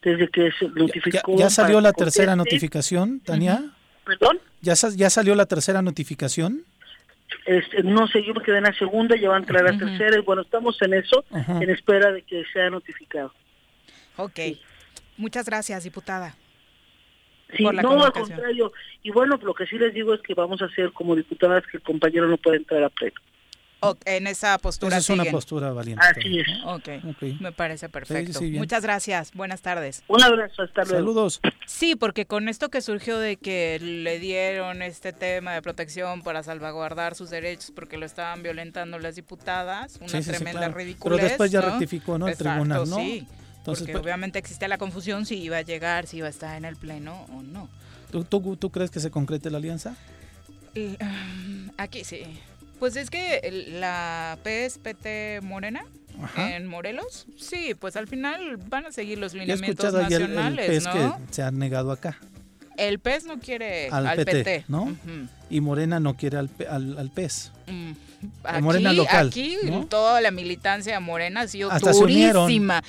desde 0.02 0.30
que 0.30 0.52
se 0.58 0.70
notificó. 0.70 1.38
¿Ya, 1.38 1.50
salió 1.50 1.82
la 1.82 1.92
tercera 1.92 2.36
notificación, 2.36 3.20
Tania? 3.20 3.64
¿Perdón? 4.06 4.40
¿Ya, 4.62 4.74
¿Ya 4.96 5.10
salió 5.10 5.36
la 5.36 5.46
tercera 5.46 5.82
notificación? 5.82 6.64
Este, 7.46 7.84
no 7.84 8.08
sé, 8.08 8.24
yo 8.24 8.34
me 8.34 8.42
quedé 8.42 8.58
en 8.58 8.64
la 8.64 8.74
segunda, 8.74 9.16
ya 9.16 9.30
van 9.30 9.38
a 9.38 9.40
entrar 9.40 9.64
la 9.64 9.78
tercera, 9.78 10.18
y 10.18 10.22
bueno, 10.22 10.44
estamos 10.44 10.82
en 10.82 10.94
eso, 10.94 11.26
en 11.32 11.70
espera 11.70 12.12
de 12.12 12.22
que 12.22 12.44
sea 12.54 12.70
notificado. 12.70 13.34
Ok. 14.18 14.40
Muchas 15.18 15.46
gracias, 15.46 15.84
diputada. 15.84 16.36
Sí, 17.56 17.64
no, 17.64 18.04
al 18.04 18.12
contrario. 18.12 18.74
Y 19.04 19.12
bueno, 19.12 19.40
lo 19.42 19.54
que 19.54 19.66
sí 19.68 19.78
les 19.78 19.94
digo 19.94 20.14
es 20.14 20.22
que 20.22 20.34
vamos 20.34 20.62
a 20.62 20.66
hacer 20.66 20.92
como 20.94 21.16
diputadas 21.16 21.64
que 21.68 21.78
el 21.78 21.84
compañero 21.84 22.28
no 22.28 22.38
puede 22.38 22.58
entrar 22.58 22.84
a 22.84 22.90
pleno. 22.90 23.16
en 24.06 24.28
esa 24.28 24.58
postura. 24.58 24.98
Esa 24.98 25.14
es 25.14 25.20
una 25.20 25.32
postura 25.32 25.72
valiente. 25.72 26.04
Así 26.04 26.40
es. 26.40 26.48
Okay. 26.66 27.02
Me 27.40 27.52
parece 27.52 27.88
perfecto. 27.90 28.40
Muchas 28.42 28.84
gracias. 28.84 29.32
Buenas 29.34 29.62
tardes. 29.62 30.04
Un 30.08 30.24
abrazo. 30.24 30.64
Hasta 30.64 30.84
luego. 30.84 30.98
Saludos. 30.98 31.42
Sí, 31.68 31.96
porque 31.96 32.26
con 32.26 32.50
esto 32.50 32.70
que 32.70 32.82
surgió 32.82 33.20
de 33.20 33.38
que 33.38 33.80
le 33.80 34.20
dieron 34.20 34.82
este 34.82 35.14
tema 35.14 35.54
de 35.54 35.62
protección 35.62 36.24
para 36.24 36.44
salvaguardar 36.44 37.16
sus 37.16 37.30
derechos 37.30 37.72
porque 37.76 37.98
lo 37.98 38.06
estaban 38.06 38.44
violentando 38.44 38.98
las 39.00 39.16
diputadas, 39.16 40.00
una 40.02 40.22
tremenda 40.22 40.70
ridícula. 40.70 41.16
Pero 41.16 41.28
después 41.28 41.52
ya 41.52 41.62
rectificó, 41.62 42.18
¿no? 42.18 42.28
El 42.28 42.38
tribunal, 42.38 42.90
¿no? 42.90 42.98
Sí. 42.98 43.28
Porque 43.66 43.92
pues 43.92 44.04
obviamente 44.04 44.40
existe 44.40 44.68
la 44.68 44.78
confusión 44.78 45.26
si 45.26 45.38
iba 45.38 45.58
a 45.58 45.62
llegar, 45.62 46.08
si 46.08 46.18
iba 46.18 46.28
a 46.28 46.30
estar 46.30 46.56
en 46.56 46.66
el 46.66 46.76
pleno 46.76 47.26
o 47.34 47.42
no. 47.42 47.68
¿Tú, 48.12 48.24
tú, 48.24 48.56
tú 48.56 48.70
crees 48.70 48.92
que 48.92 49.00
se 49.00 49.12
concrete 49.12 49.50
la 49.50 49.58
alianza? 49.58 49.96
aquí 51.78 52.04
sí. 52.04 52.24
Pues 52.80 52.98
es 52.98 53.10
que 53.10 53.66
la 53.80 54.38
PSPT 54.44 55.42
Morena 55.42 55.86
en 56.38 56.68
Morelos, 56.68 57.28
sí, 57.38 57.74
pues 57.78 57.96
al 57.96 58.08
final 58.08 58.58
van 58.58 58.86
a 58.86 58.92
seguir 58.92 59.18
los 59.18 59.34
lineamientos 59.34 59.94
nacionales, 59.94 60.86
el, 60.86 60.92
que 60.92 61.12
se 61.32 61.44
ha 61.44 61.52
negado 61.52 61.92
acá. 61.92 62.18
El 62.78 63.00
PES 63.00 63.26
no 63.26 63.40
quiere 63.40 63.90
al, 63.90 64.26
PT, 64.26 64.66
¿no? 64.68 64.96
Y 65.50 65.62
Morena 65.62 66.00
no 66.00 66.16
quiere 66.16 66.38
al, 66.38 66.50
al, 66.70 67.10
PES. 67.10 67.52
Mm. 67.68 67.92
Aquí, 68.44 68.62
Morena 68.62 68.94
local. 68.94 69.28
Aquí 69.28 69.58
toda 69.90 70.22
la 70.22 70.32
militancia 70.32 71.00
Morena 71.00 71.42
ha 71.42 71.48
sido 71.48 71.70
durísima. 71.80 72.84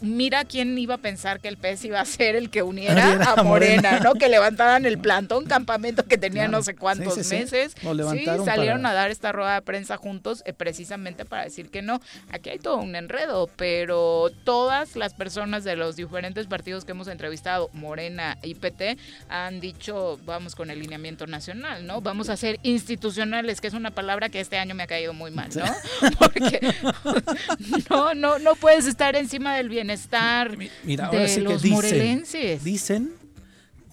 Mira 0.00 0.44
quién 0.44 0.76
iba 0.78 0.94
a 0.94 0.98
pensar 0.98 1.40
que 1.40 1.48
el 1.48 1.56
PES 1.56 1.86
iba 1.86 2.00
a 2.00 2.04
ser 2.04 2.36
el 2.36 2.50
que 2.50 2.62
uniera 2.62 3.32
a, 3.32 3.42
Morena, 3.42 4.00
¿no? 4.00 4.14
Que 4.14 4.28
levantaran 4.28 4.86
el 4.86 4.98
plantón, 4.98 5.44
campamento 5.46 6.04
que 6.04 6.18
tenía 6.18 6.48
no 6.48 6.62
sé 6.62 6.74
cuántos 6.74 7.16
meses. 7.16 7.74
Sí, 7.80 8.24
salieron 8.44 8.86
a 8.86 8.92
dar 8.92 9.10
esta 9.10 9.32
rueda 9.32 9.54
de 9.54 9.62
prensa 9.62 9.96
juntos 9.96 10.42
eh, 10.46 10.52
precisamente 10.52 11.24
para 11.24 11.44
decir 11.44 11.70
que 11.70 11.82
no. 11.82 12.00
Aquí 12.30 12.50
hay 12.50 12.58
todo 12.58 12.78
un 12.78 12.96
enredo, 12.96 13.48
pero 13.56 14.30
todas 14.44 14.96
las 14.96 15.14
personas 15.14 15.64
de 15.64 15.76
los 15.76 15.96
diferentes 15.96 16.46
partidos 16.46 16.84
que 16.84 16.92
hemos 16.92 17.08
entrevistado, 17.08 17.70
Morena 17.72 18.38
y 18.42 18.54
PT, 18.54 18.98
han 19.28 19.60
dicho, 19.60 20.18
vamos 20.24 20.54
con 20.54 20.70
el 20.70 20.80
lineamiento 20.80 21.26
nacional, 21.26 21.86
¿no? 21.86 22.00
Vamos 22.00 22.28
a 22.28 22.36
ser 22.36 22.58
institucionales, 22.62 23.60
que 23.60 23.66
es 23.66 23.74
una 23.74 23.90
palabra 23.90 24.28
que 24.28 24.40
este 24.40 24.58
año 24.60 24.74
me 24.74 24.84
ha 24.84 24.86
caído 24.86 25.12
muy 25.12 25.30
mal, 25.30 25.50
¿no? 25.54 25.64
Porque 26.18 26.60
no, 27.90 28.14
no, 28.14 28.38
no 28.38 28.54
puedes 28.54 28.86
estar 28.86 29.16
encima 29.16 29.56
del 29.56 29.68
bienestar 29.68 30.56
Mira, 30.84 31.10
de 31.10 31.40
los 31.40 31.62
dicen, 31.62 31.76
morelenses. 31.76 32.64
Dicen 32.64 33.12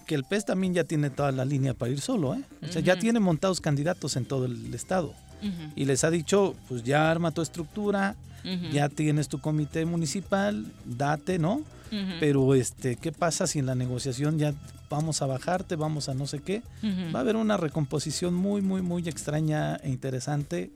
que 0.06 0.14
el 0.14 0.24
PES 0.24 0.46
también 0.46 0.74
ya 0.74 0.84
tiene 0.84 1.10
toda 1.10 1.32
la 1.32 1.44
línea 1.44 1.74
para 1.74 1.92
ir 1.92 2.00
solo, 2.00 2.34
¿eh? 2.34 2.42
O 2.66 2.72
sea, 2.72 2.80
ya 2.80 2.98
tiene 2.98 3.20
montados 3.20 3.60
candidatos 3.60 4.16
en 4.16 4.24
todo 4.24 4.46
el 4.46 4.72
estado. 4.74 5.14
Y 5.76 5.84
les 5.84 6.02
ha 6.02 6.10
dicho, 6.10 6.56
pues 6.68 6.82
ya 6.82 7.10
arma 7.10 7.30
tu 7.30 7.42
estructura, 7.42 8.16
ya 8.72 8.88
tienes 8.88 9.28
tu 9.28 9.38
comité 9.40 9.84
municipal, 9.84 10.64
date, 10.84 11.38
¿no? 11.38 11.62
Pero 12.20 12.54
este, 12.54 12.96
¿qué 12.96 13.12
pasa 13.12 13.46
si 13.46 13.58
en 13.58 13.66
la 13.66 13.74
negociación 13.74 14.38
ya 14.38 14.54
vamos 14.88 15.22
a 15.22 15.26
bajarte, 15.26 15.76
vamos 15.76 16.08
a 16.08 16.14
no 16.14 16.26
sé 16.26 16.40
qué? 16.40 16.62
Va 17.14 17.20
a 17.20 17.22
haber 17.22 17.36
una 17.36 17.56
recomposición 17.56 18.34
muy, 18.34 18.62
muy, 18.62 18.82
muy 18.82 19.08
extraña 19.08 19.76
e 19.76 19.88
interesante 19.90 20.70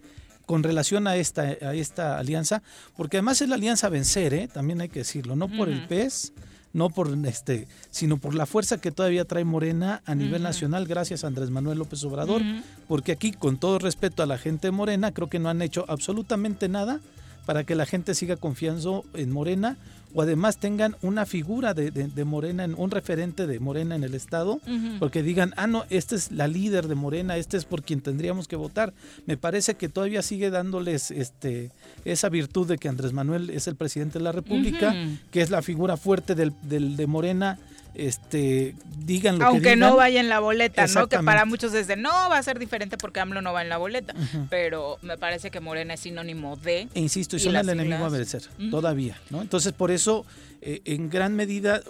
con 0.46 0.62
relación 0.62 1.06
a 1.06 1.16
esta, 1.16 1.42
a 1.42 1.74
esta 1.74 2.18
alianza, 2.18 2.62
porque 2.96 3.18
además 3.18 3.40
es 3.40 3.48
la 3.48 3.54
alianza 3.54 3.86
a 3.86 3.90
vencer, 3.90 4.34
¿eh? 4.34 4.48
también 4.52 4.80
hay 4.80 4.88
que 4.88 5.00
decirlo, 5.00 5.36
no 5.36 5.48
por 5.48 5.68
el 5.68 5.86
PES, 5.86 6.32
no 6.72 6.90
por 6.90 7.16
este, 7.26 7.68
sino 7.90 8.16
por 8.16 8.34
la 8.34 8.46
fuerza 8.46 8.78
que 8.78 8.90
todavía 8.90 9.24
trae 9.24 9.44
Morena 9.44 10.02
a 10.04 10.14
nivel 10.14 10.42
nacional, 10.42 10.86
gracias 10.86 11.24
a 11.24 11.26
Andrés 11.26 11.50
Manuel 11.50 11.78
López 11.78 12.02
Obrador, 12.04 12.42
porque 12.88 13.12
aquí, 13.12 13.32
con 13.32 13.58
todo 13.58 13.78
respeto 13.78 14.22
a 14.22 14.26
la 14.26 14.38
gente 14.38 14.68
de 14.68 14.72
Morena, 14.72 15.12
creo 15.12 15.28
que 15.28 15.38
no 15.38 15.48
han 15.48 15.62
hecho 15.62 15.84
absolutamente 15.88 16.68
nada 16.68 17.00
para 17.46 17.64
que 17.64 17.74
la 17.74 17.86
gente 17.86 18.14
siga 18.14 18.36
confiando 18.36 19.04
en 19.14 19.30
Morena 19.30 19.76
o 20.14 20.22
además 20.22 20.58
tengan 20.58 20.96
una 21.02 21.26
figura 21.26 21.74
de, 21.74 21.90
de, 21.90 22.24
Morena, 22.24 22.68
un 22.76 22.90
referente 22.90 23.46
de 23.46 23.60
Morena 23.60 23.94
en 23.94 24.04
el 24.04 24.14
Estado, 24.14 24.60
porque 24.98 25.22
digan, 25.22 25.54
ah, 25.56 25.66
no, 25.66 25.84
esta 25.90 26.14
es 26.14 26.32
la 26.32 26.48
líder 26.48 26.88
de 26.88 26.94
Morena, 26.94 27.36
este 27.36 27.56
es 27.56 27.64
por 27.64 27.82
quien 27.82 28.00
tendríamos 28.00 28.48
que 28.48 28.56
votar. 28.56 28.92
Me 29.26 29.36
parece 29.36 29.74
que 29.74 29.88
todavía 29.88 30.22
sigue 30.22 30.50
dándoles 30.50 31.10
este, 31.10 31.70
esa 32.04 32.28
virtud 32.28 32.66
de 32.66 32.78
que 32.78 32.88
Andrés 32.88 33.12
Manuel 33.12 33.50
es 33.50 33.66
el 33.66 33.76
presidente 33.76 34.18
de 34.18 34.24
la 34.24 34.32
República, 34.32 34.94
que 35.30 35.40
es 35.40 35.50
la 35.50 35.62
figura 35.62 35.96
fuerte 35.96 36.34
del, 36.34 36.52
del 36.62 36.96
de 36.96 37.06
Morena 37.06 37.58
este 37.94 38.74
digan 39.04 39.38
lo 39.38 39.46
aunque 39.46 39.70
que 39.70 39.76
no 39.76 39.96
vaya 39.96 40.20
en 40.20 40.28
la 40.28 40.40
boleta 40.40 40.86
no 40.86 41.08
que 41.08 41.18
para 41.18 41.44
muchos 41.44 41.72
desde 41.72 41.96
no 41.96 42.10
va 42.30 42.38
a 42.38 42.42
ser 42.42 42.58
diferente 42.58 42.96
porque 42.96 43.20
AMLO 43.20 43.42
no 43.42 43.52
va 43.52 43.62
en 43.62 43.68
la 43.68 43.76
boleta 43.76 44.14
pero 44.48 44.98
me 45.02 45.18
parece 45.18 45.50
que 45.50 45.60
Morena 45.60 45.94
es 45.94 46.00
sinónimo 46.00 46.56
de 46.56 46.88
e 46.94 47.00
insisto 47.00 47.36
y 47.36 47.40
son 47.40 47.56
el 47.56 47.68
enemigo 47.68 48.04
a 48.04 48.08
vencer 48.08 48.42
todavía 48.70 49.18
no 49.30 49.42
entonces 49.42 49.72
por 49.72 49.90
eso 49.90 50.24
eh, 50.62 50.80
en 50.84 51.10
gran 51.10 51.34
medida 51.34 51.82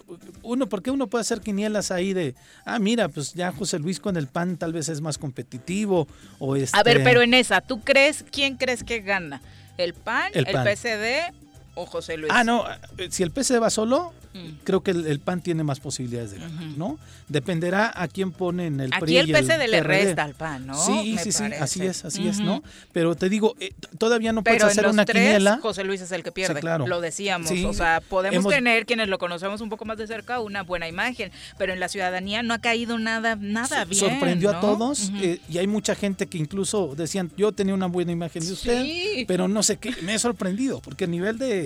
uno 0.43 0.69
porque 0.69 0.91
uno 0.91 1.07
puede 1.07 1.21
hacer 1.21 1.41
quinielas 1.41 1.91
ahí 1.91 2.13
de 2.15 2.35
ah 2.65 2.79
mira 2.79 3.09
pues 3.09 3.35
ya 3.35 3.53
José 3.53 3.79
Luis 3.79 4.01
con 4.01 4.17
el 4.17 4.27
PAN 4.27 4.57
tal 4.57 4.73
vez 4.73 4.89
es 4.89 5.01
más 5.01 5.19
competitivo 5.19 6.09
o 6.39 6.57
este 6.57 6.77
a 6.77 6.83
ver 6.83 7.05
pero 7.05 7.23
en 7.23 7.35
esa 7.35 7.61
tú 7.61 7.81
crees 7.81 8.25
quién 8.33 8.57
crees 8.57 8.83
que 8.83 9.01
gana 9.01 9.41
el 9.79 9.95
PAN 9.95 10.33
el, 10.35 10.47
el 10.49 10.55
PCD 10.65 11.33
o 11.75 11.87
José 11.87 12.17
Luis 12.17 12.33
ah 12.35 12.45
no 12.45 12.65
eh, 12.99 13.09
si 13.11 13.23
el 13.23 13.31
PCD 13.31 13.61
va 13.61 13.71
solo 13.71 14.13
Mm. 14.35 14.65
creo 14.65 14.83
que 14.83 14.93
el, 14.93 15.21
PAN 15.21 15.43
tiene 15.43 15.63
más 15.63 15.79
posibilidades 15.79 16.31
de 16.31 16.39
ganar, 16.39 16.65
¿no? 16.79 16.99
Dependerá 17.29 17.93
a 17.95 18.09
quién 18.09 18.33
pone 18.33 18.67
en 18.67 18.81
el 18.81 18.91
Aquí 18.95 19.19
el 19.19 19.27
PSD 19.31 19.69
le 19.69 19.83
resta 19.83 20.25
al 20.25 20.35
PAN, 20.35 20.67
¿no? 20.67 20.75
Sí, 20.75 21.19
sí, 21.23 21.33
sí, 21.33 21.45
así 21.61 21.85
es, 21.85 22.05
así 22.07 22.27
es, 22.27 22.41
¿no? 22.41 22.63
Pero 22.93 23.15
te 23.15 23.29
digo, 23.29 23.55
eh, 23.61 23.75
todavía 23.99 24.33
no 24.33 24.43
puedes 24.43 24.63
hacer 24.63 24.87
una 24.87 25.05
tres, 25.05 25.23
quiniela. 25.23 25.59
José 25.61 25.85
Luis 25.85 26.01
es 26.01 26.13
el 26.13 26.23
que 26.23 26.33
pierde, 26.33 26.61
claro. 26.61 26.87
lo 26.87 27.01
decíamos, 27.03 27.51
o 27.51 27.73
sea, 27.75 28.01
podemos 28.09 28.47
tener 28.49 28.87
quienes 28.87 29.09
lo 29.09 29.19
conocemos 29.19 29.61
un 29.61 29.69
poco 29.69 29.85
más 29.85 29.99
de 29.99 30.07
cerca 30.07 30.41
una 30.41 30.63
buena 30.63 30.89
imagen, 30.89 31.31
pero 31.59 31.75
en 31.75 31.81
la 31.81 31.89
ciudadanía 31.89 32.43
no 32.43 32.55
ha 32.55 32.59
caído 32.59 32.99
nada 32.99 33.37
nada 33.37 33.85
bien. 33.85 34.01
Sorprendió 34.01 34.51
a 34.51 34.61
todos 34.61 35.13
eh, 35.21 35.41
y 35.49 35.59
hay 35.59 35.67
mucha 35.67 35.95
gente 35.95 36.27
que 36.27 36.39
incluso 36.39 36.95
decían, 36.97 37.31
"Yo 37.37 37.53
tenía 37.53 37.75
una 37.75 37.87
buena 37.87 38.13
imagen 38.13 38.47
de 38.47 38.53
usted", 38.53 39.27
pero 39.27 39.47
no 39.47 39.63
sé 39.63 39.77
qué, 39.77 39.95
me 40.03 40.15
he 40.15 40.19
sorprendido 40.19 40.81
porque 40.81 41.05
el 41.05 41.11
nivel 41.11 41.37
de 41.37 41.62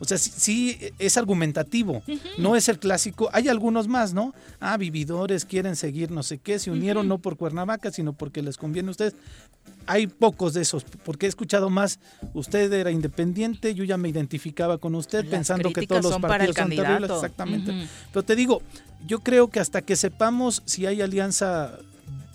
o 0.00 0.04
sea, 0.04 0.18
sí, 0.18 0.78
es 0.98 1.16
argumentativo, 1.16 2.02
no 2.36 2.56
es 2.56 2.68
el 2.68 2.78
clásico. 2.78 3.30
Hay 3.32 3.48
algunos 3.48 3.86
más, 3.86 4.12
¿no? 4.12 4.34
Ah, 4.60 4.76
vividores 4.76 5.44
quieren 5.44 5.76
seguir 5.76 6.10
no 6.10 6.22
sé 6.22 6.38
qué, 6.38 6.58
se 6.58 6.70
unieron 6.70 7.06
no 7.06 7.18
por 7.18 7.36
Cuernavaca, 7.36 7.90
sino 7.90 8.12
porque 8.12 8.42
les 8.42 8.56
conviene 8.56 8.88
a 8.88 8.90
ustedes. 8.90 9.14
Hay 9.86 10.06
pocos 10.06 10.52
de 10.54 10.62
esos, 10.62 10.84
porque 11.04 11.26
he 11.26 11.28
escuchado 11.28 11.70
más, 11.70 12.00
usted 12.32 12.72
era 12.72 12.90
independiente, 12.90 13.74
yo 13.74 13.84
ya 13.84 13.96
me 13.96 14.08
identificaba 14.08 14.78
con 14.78 14.94
usted 14.94 15.28
pensando 15.28 15.72
que 15.72 15.86
todos 15.86 16.02
los 16.02 16.18
partidos 16.18 16.56
son 16.56 16.70
terribles, 16.70 17.10
exactamente. 17.10 17.88
Pero 18.12 18.24
te 18.24 18.34
digo, 18.34 18.62
yo 19.06 19.20
creo 19.20 19.48
que 19.48 19.60
hasta 19.60 19.82
que 19.82 19.96
sepamos 19.96 20.62
si 20.64 20.86
hay 20.86 21.02
alianza 21.02 21.78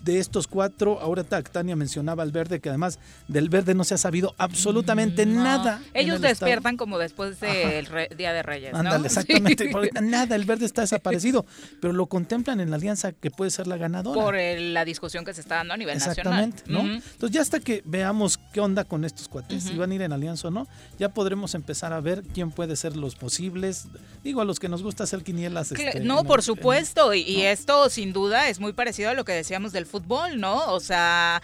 de 0.01 0.19
estos 0.19 0.47
cuatro, 0.47 0.99
ahora 0.99 1.23
Tania 1.23 1.75
mencionaba 1.75 2.23
al 2.23 2.31
verde, 2.31 2.59
que 2.59 2.69
además 2.69 2.99
del 3.27 3.49
verde 3.49 3.73
no 3.73 3.83
se 3.83 3.93
ha 3.93 3.97
sabido 3.97 4.35
absolutamente 4.37 5.25
nada. 5.25 5.81
Ellos 5.93 6.21
despiertan 6.21 6.77
como 6.77 6.97
después 6.97 7.39
del 7.39 7.87
Día 8.17 8.33
de 8.33 8.43
Reyes. 8.43 8.73
Ándale, 8.73 9.07
exactamente. 9.07 9.69
Nada, 10.01 10.35
el 10.35 10.45
verde 10.45 10.65
está 10.65 10.81
desaparecido, 10.81 11.45
pero 11.81 11.93
lo 11.93 12.07
contemplan 12.07 12.59
en 12.59 12.69
la 12.69 12.77
alianza 12.77 13.11
que 13.11 13.31
puede 13.31 13.51
ser 13.51 13.67
la 13.67 13.77
ganadora. 13.77 14.19
Por 14.19 14.35
la 14.35 14.85
discusión 14.85 15.25
que 15.25 15.33
se 15.33 15.41
está 15.41 15.55
dando 15.55 15.73
a 15.73 15.77
nivel 15.77 15.95
Exactamente, 15.95 16.63
¿no? 16.67 16.81
Entonces 16.81 17.31
ya 17.31 17.41
hasta 17.41 17.59
que 17.59 17.81
veamos 17.85 18.39
qué 18.53 18.59
onda 18.59 18.83
con 18.83 19.05
estos 19.05 19.27
cuates, 19.27 19.63
si 19.63 19.75
van 19.75 19.91
a 19.91 19.95
ir 19.95 20.01
en 20.01 20.13
alianza 20.13 20.47
o 20.47 20.51
no, 20.51 20.67
ya 20.97 21.09
podremos 21.09 21.55
empezar 21.55 21.93
a 21.93 21.99
ver 21.99 22.23
quién 22.33 22.51
puede 22.51 22.75
ser 22.75 22.95
los 22.95 23.15
posibles. 23.15 23.87
Digo, 24.23 24.41
a 24.41 24.45
los 24.45 24.59
que 24.59 24.69
nos 24.69 24.83
gusta 24.83 25.03
hacer 25.03 25.23
quinielas. 25.23 25.71
Este, 25.71 25.99
no, 25.99 26.23
por 26.23 26.43
supuesto, 26.43 27.13
y, 27.13 27.41
esto 27.41 27.89
sin 27.89 28.13
duda 28.13 28.49
es 28.49 28.59
muy 28.59 28.73
parecido 28.73 29.09
a 29.09 29.13
lo 29.13 29.25
que 29.25 29.31
decíamos 29.31 29.71
del 29.71 29.85
fútbol, 29.89 30.39
¿no? 30.39 30.73
O 30.73 30.79
sea, 30.79 31.41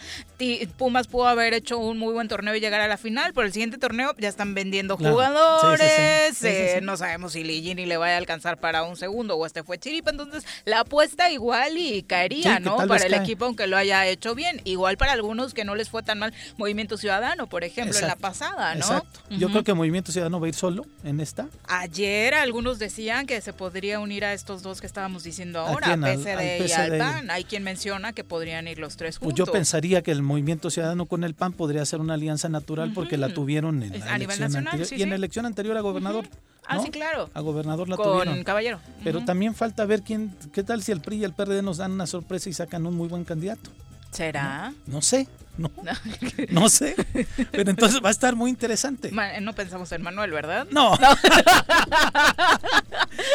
Pumas 0.78 1.06
pudo 1.08 1.26
haber 1.26 1.54
hecho 1.54 1.78
un 1.78 1.98
muy 1.98 2.12
buen 2.12 2.28
torneo 2.28 2.54
y 2.54 2.60
llegar 2.60 2.80
a 2.80 2.88
la 2.88 2.96
final, 2.96 3.32
pero 3.34 3.46
el 3.46 3.52
siguiente 3.52 3.78
torneo 3.78 4.14
ya 4.18 4.28
están 4.28 4.54
vendiendo 4.54 4.96
jugadores, 4.96 6.42
eh, 6.44 6.80
no 6.82 6.96
sabemos 6.96 7.32
si 7.32 7.42
Ligini 7.42 7.86
le 7.86 7.96
va 7.96 8.08
a 8.08 8.16
alcanzar 8.16 8.58
para 8.58 8.82
un 8.82 8.96
segundo 8.96 9.36
o 9.36 9.46
este 9.46 9.62
fue 9.62 9.78
Chiripa, 9.78 10.10
entonces 10.10 10.44
la 10.64 10.80
apuesta 10.80 11.30
igual 11.30 11.76
y 11.76 12.02
caería, 12.02 12.60
¿no? 12.60 12.76
Para 12.76 13.06
el 13.06 13.14
equipo 13.14 13.46
aunque 13.46 13.66
lo 13.66 13.76
haya 13.76 14.06
hecho 14.06 14.34
bien, 14.34 14.60
igual 14.64 14.96
para 14.96 15.12
algunos 15.12 15.54
que 15.54 15.64
no 15.64 15.74
les 15.74 15.88
fue 15.88 16.02
tan 16.02 16.18
mal, 16.18 16.34
Movimiento 16.56 16.96
Ciudadano, 16.96 17.46
por 17.48 17.64
ejemplo, 17.64 17.98
en 17.98 18.06
la 18.06 18.16
pasada, 18.16 18.74
¿no? 18.74 18.80
Exacto. 18.80 19.20
Yo 19.30 19.48
creo 19.48 19.64
que 19.64 19.74
Movimiento 19.74 20.12
Ciudadano 20.12 20.40
va 20.40 20.46
a 20.46 20.48
ir 20.48 20.54
solo 20.54 20.84
en 21.04 21.20
esta. 21.20 21.48
Ayer 21.66 22.34
algunos 22.34 22.78
decían 22.78 23.26
que 23.26 23.40
se 23.40 23.52
podría 23.52 24.00
unir 24.00 24.24
a 24.24 24.32
estos 24.32 24.62
dos 24.62 24.80
que 24.80 24.86
estábamos 24.86 25.24
diciendo 25.24 25.60
ahora, 25.60 25.92
a 25.92 25.96
PSD, 25.96 26.68
y 26.68 26.72
al 26.72 26.98
PAN. 26.98 27.30
Hay 27.30 27.44
quien 27.44 27.62
menciona 27.62 28.12
que 28.12 28.24
podrían 28.36 28.68
ir 28.68 28.78
los 28.78 28.96
tres 28.96 29.16
juntos. 29.16 29.34
Pues 29.34 29.46
yo 29.46 29.50
pensaría 29.50 30.02
que 30.02 30.12
el 30.12 30.22
Movimiento 30.22 30.68
Ciudadano 30.68 31.06
con 31.06 31.24
el 31.24 31.34
PAN 31.34 31.54
podría 31.54 31.84
ser 31.86 32.00
una 32.00 32.14
alianza 32.14 32.50
natural 32.50 32.92
porque 32.94 33.16
la 33.16 33.32
tuvieron 33.32 33.82
en 33.82 33.98
la 33.98 34.16
elección 34.16 34.56
anterior. 34.56 34.88
y 34.90 35.02
en 35.02 35.08
la 35.08 35.14
elección 35.14 35.46
anterior 35.46 35.76
a 35.76 35.80
gobernador. 35.80 36.26
Ah, 36.68 36.80
sí, 36.82 36.90
claro. 36.90 37.30
A 37.32 37.40
gobernador 37.40 37.88
la 37.88 37.96
Con 37.96 38.44
Caballero. 38.44 38.78
Pero 39.02 39.24
también 39.24 39.54
falta 39.54 39.86
ver 39.86 40.02
quién, 40.02 40.34
qué 40.52 40.62
tal 40.62 40.82
si 40.82 40.92
el 40.92 41.00
PRI 41.00 41.16
y 41.18 41.24
el 41.24 41.32
PRD 41.32 41.62
nos 41.62 41.78
dan 41.78 41.92
una 41.92 42.06
sorpresa 42.06 42.50
y 42.50 42.52
sacan 42.52 42.86
un 42.86 42.94
muy 42.94 43.08
buen 43.08 43.24
candidato. 43.24 43.70
¿Será? 44.10 44.72
no 44.86 45.00
sé. 45.00 45.28
No, 45.66 45.70
no 46.50 46.68
sé. 46.68 46.94
Pero 47.50 47.70
entonces 47.70 48.00
va 48.04 48.08
a 48.08 48.12
estar 48.12 48.36
muy 48.36 48.50
interesante. 48.50 49.10
no 49.40 49.54
pensamos 49.54 49.90
en 49.92 50.02
Manuel, 50.02 50.30
¿verdad? 50.30 50.66
No. 50.70 50.96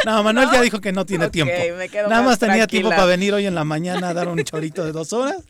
No, 0.05 0.23
Manuel 0.23 0.49
ya 0.51 0.61
dijo 0.61 0.79
que 0.81 0.91
no 0.91 1.05
tiene 1.05 1.29
tiempo. 1.29 1.53
Nada 2.09 2.21
más, 2.21 2.39
tenía 2.39 2.67
tiempo 2.67 2.89
para 2.89 3.05
venir 3.05 3.33
hoy 3.33 3.45
en 3.45 3.55
la 3.55 3.63
mañana 3.63 4.09
a 4.09 4.13
dar 4.13 4.27
un 4.27 4.43
chorito 4.43 4.85
de 4.85 4.91
dos 4.91 5.13
horas. 5.13 5.43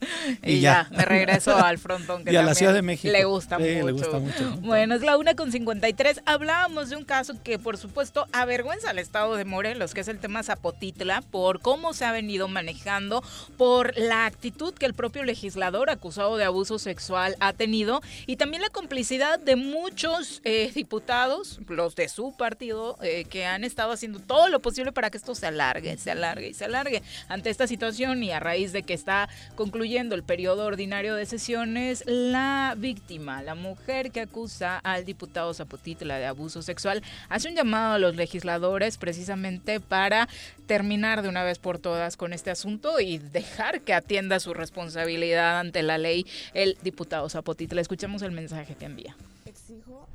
Y, 0.43 0.61
ya. 0.61 0.87
Me 0.91 1.03
regreso 1.05 1.57
al 1.57 1.77
frontón. 1.77 2.23
Que 2.23 2.31
y 2.31 2.35
a 2.35 2.43
la 2.43 2.55
Ciudad 2.55 2.73
de 2.73 2.81
México. 2.81 3.11
Le 3.11 3.23
gusta 3.25 3.59
mucho. 3.59 3.85
Le 3.85 3.91
gusta 3.91 4.19
mucho. 4.19 4.51
Bueno, 4.61 4.95
es 4.95 5.01
la 5.01 5.17
una 5.17 5.35
con 5.35 5.51
53. 5.51 6.21
Hablábamos 6.25 6.89
de 6.89 6.95
un 6.95 7.03
caso 7.03 7.35
que, 7.43 7.59
por 7.59 7.77
supuesto, 7.77 8.27
avergüenza 8.31 8.91
al 8.91 8.99
estado 8.99 9.35
de 9.35 9.45
Morelos, 9.45 9.93
que 9.93 10.01
es 10.01 10.07
el 10.07 10.19
tema 10.19 10.43
Zapotitla, 10.43 11.21
por 11.21 11.59
cómo 11.59 11.93
se 11.93 12.05
ha 12.05 12.11
venido 12.11 12.47
manejando, 12.47 13.23
por 13.57 13.97
la 13.97 14.25
actitud 14.25 14.73
que 14.73 14.85
el 14.85 14.93
propio 14.93 15.23
legislador 15.23 15.89
acusado 15.89 16.37
de 16.37 16.45
abuso 16.45 16.60
sexual 16.65 17.35
ha 17.39 17.53
tenido 17.53 18.01
y 18.27 18.35
también 18.35 18.61
la 18.61 18.69
complicidad 18.69 19.39
de 19.39 19.55
muchos 19.55 20.41
eh, 20.43 20.71
diputados, 20.73 21.59
los 21.67 21.95
de 21.95 22.07
su 22.07 22.35
partido, 22.35 22.97
eh, 23.01 23.25
que 23.25 23.45
han 23.45 23.63
estado 23.63 23.91
haciendo 23.91 24.19
todo 24.19 24.49
lo 24.49 24.59
posible 24.59 24.91
para 24.91 25.09
que 25.09 25.17
esto 25.17 25.35
se 25.35 25.47
alargue, 25.47 25.97
se 25.97 26.11
alargue 26.11 26.49
y 26.49 26.53
se 26.53 26.65
alargue. 26.65 27.01
Ante 27.27 27.49
esta 27.49 27.67
situación 27.67 28.23
y 28.23 28.31
a 28.31 28.39
raíz 28.39 28.71
de 28.71 28.83
que 28.83 28.93
está 28.93 29.29
concluyendo 29.55 30.15
el 30.15 30.23
periodo 30.23 30.65
ordinario 30.65 31.15
de 31.15 31.25
sesiones, 31.25 32.03
la 32.05 32.75
víctima, 32.77 33.41
la 33.41 33.55
mujer 33.55 34.11
que 34.11 34.21
acusa 34.21 34.77
al 34.79 35.05
diputado 35.05 35.53
Zapotitla 35.53 36.17
de 36.17 36.25
abuso 36.25 36.61
sexual, 36.61 37.03
hace 37.29 37.49
un 37.49 37.55
llamado 37.55 37.95
a 37.95 37.99
los 37.99 38.15
legisladores 38.15 38.97
precisamente 38.97 39.79
para 39.79 40.27
terminar 40.67 41.21
de 41.21 41.29
una 41.29 41.43
vez 41.43 41.59
por 41.59 41.79
todas 41.79 42.15
con 42.15 42.33
este 42.33 42.49
asunto 42.49 42.99
y 42.99 43.17
dejar 43.17 43.81
que 43.81 43.93
atienda 43.93 44.39
su 44.39 44.53
responsabilidad 44.53 45.59
ante 45.59 45.83
la 45.83 45.97
ley 45.97 46.25
el 46.53 46.77
diputado 46.83 47.29
Zapotitla. 47.29 47.81
Escuchamos 47.81 48.21
el 48.21 48.31
mensaje 48.31 48.75
que 48.75 48.85
envía. 48.85 49.15
Exijo 49.45 50.07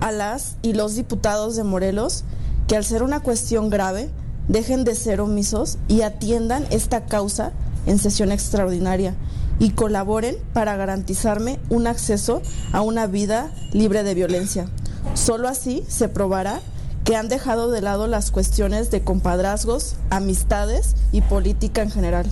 a 0.00 0.12
las 0.12 0.56
y 0.62 0.72
los 0.72 0.96
diputados 0.96 1.56
de 1.56 1.64
Morelos 1.64 2.24
que 2.66 2.76
al 2.76 2.84
ser 2.84 3.02
una 3.02 3.20
cuestión 3.20 3.70
grave 3.70 4.08
dejen 4.48 4.84
de 4.84 4.94
ser 4.94 5.20
omisos 5.20 5.78
y 5.88 6.02
atiendan 6.02 6.66
esta 6.70 7.04
causa 7.04 7.52
en 7.86 7.98
sesión 7.98 8.32
extraordinaria 8.32 9.14
y 9.58 9.70
colaboren 9.70 10.36
para 10.54 10.76
garantizarme 10.76 11.60
un 11.68 11.86
acceso 11.86 12.40
a 12.72 12.80
una 12.80 13.06
vida 13.06 13.52
libre 13.72 14.02
de 14.02 14.14
violencia. 14.14 14.68
Solo 15.14 15.48
así 15.48 15.84
se 15.88 16.08
probará 16.08 16.60
que 17.04 17.16
han 17.16 17.28
dejado 17.28 17.70
de 17.70 17.82
lado 17.82 18.06
las 18.06 18.30
cuestiones 18.30 18.90
de 18.90 19.02
compadrazgos, 19.02 19.96
amistades 20.10 20.94
y 21.12 21.20
política 21.20 21.82
en 21.82 21.90
general. 21.90 22.26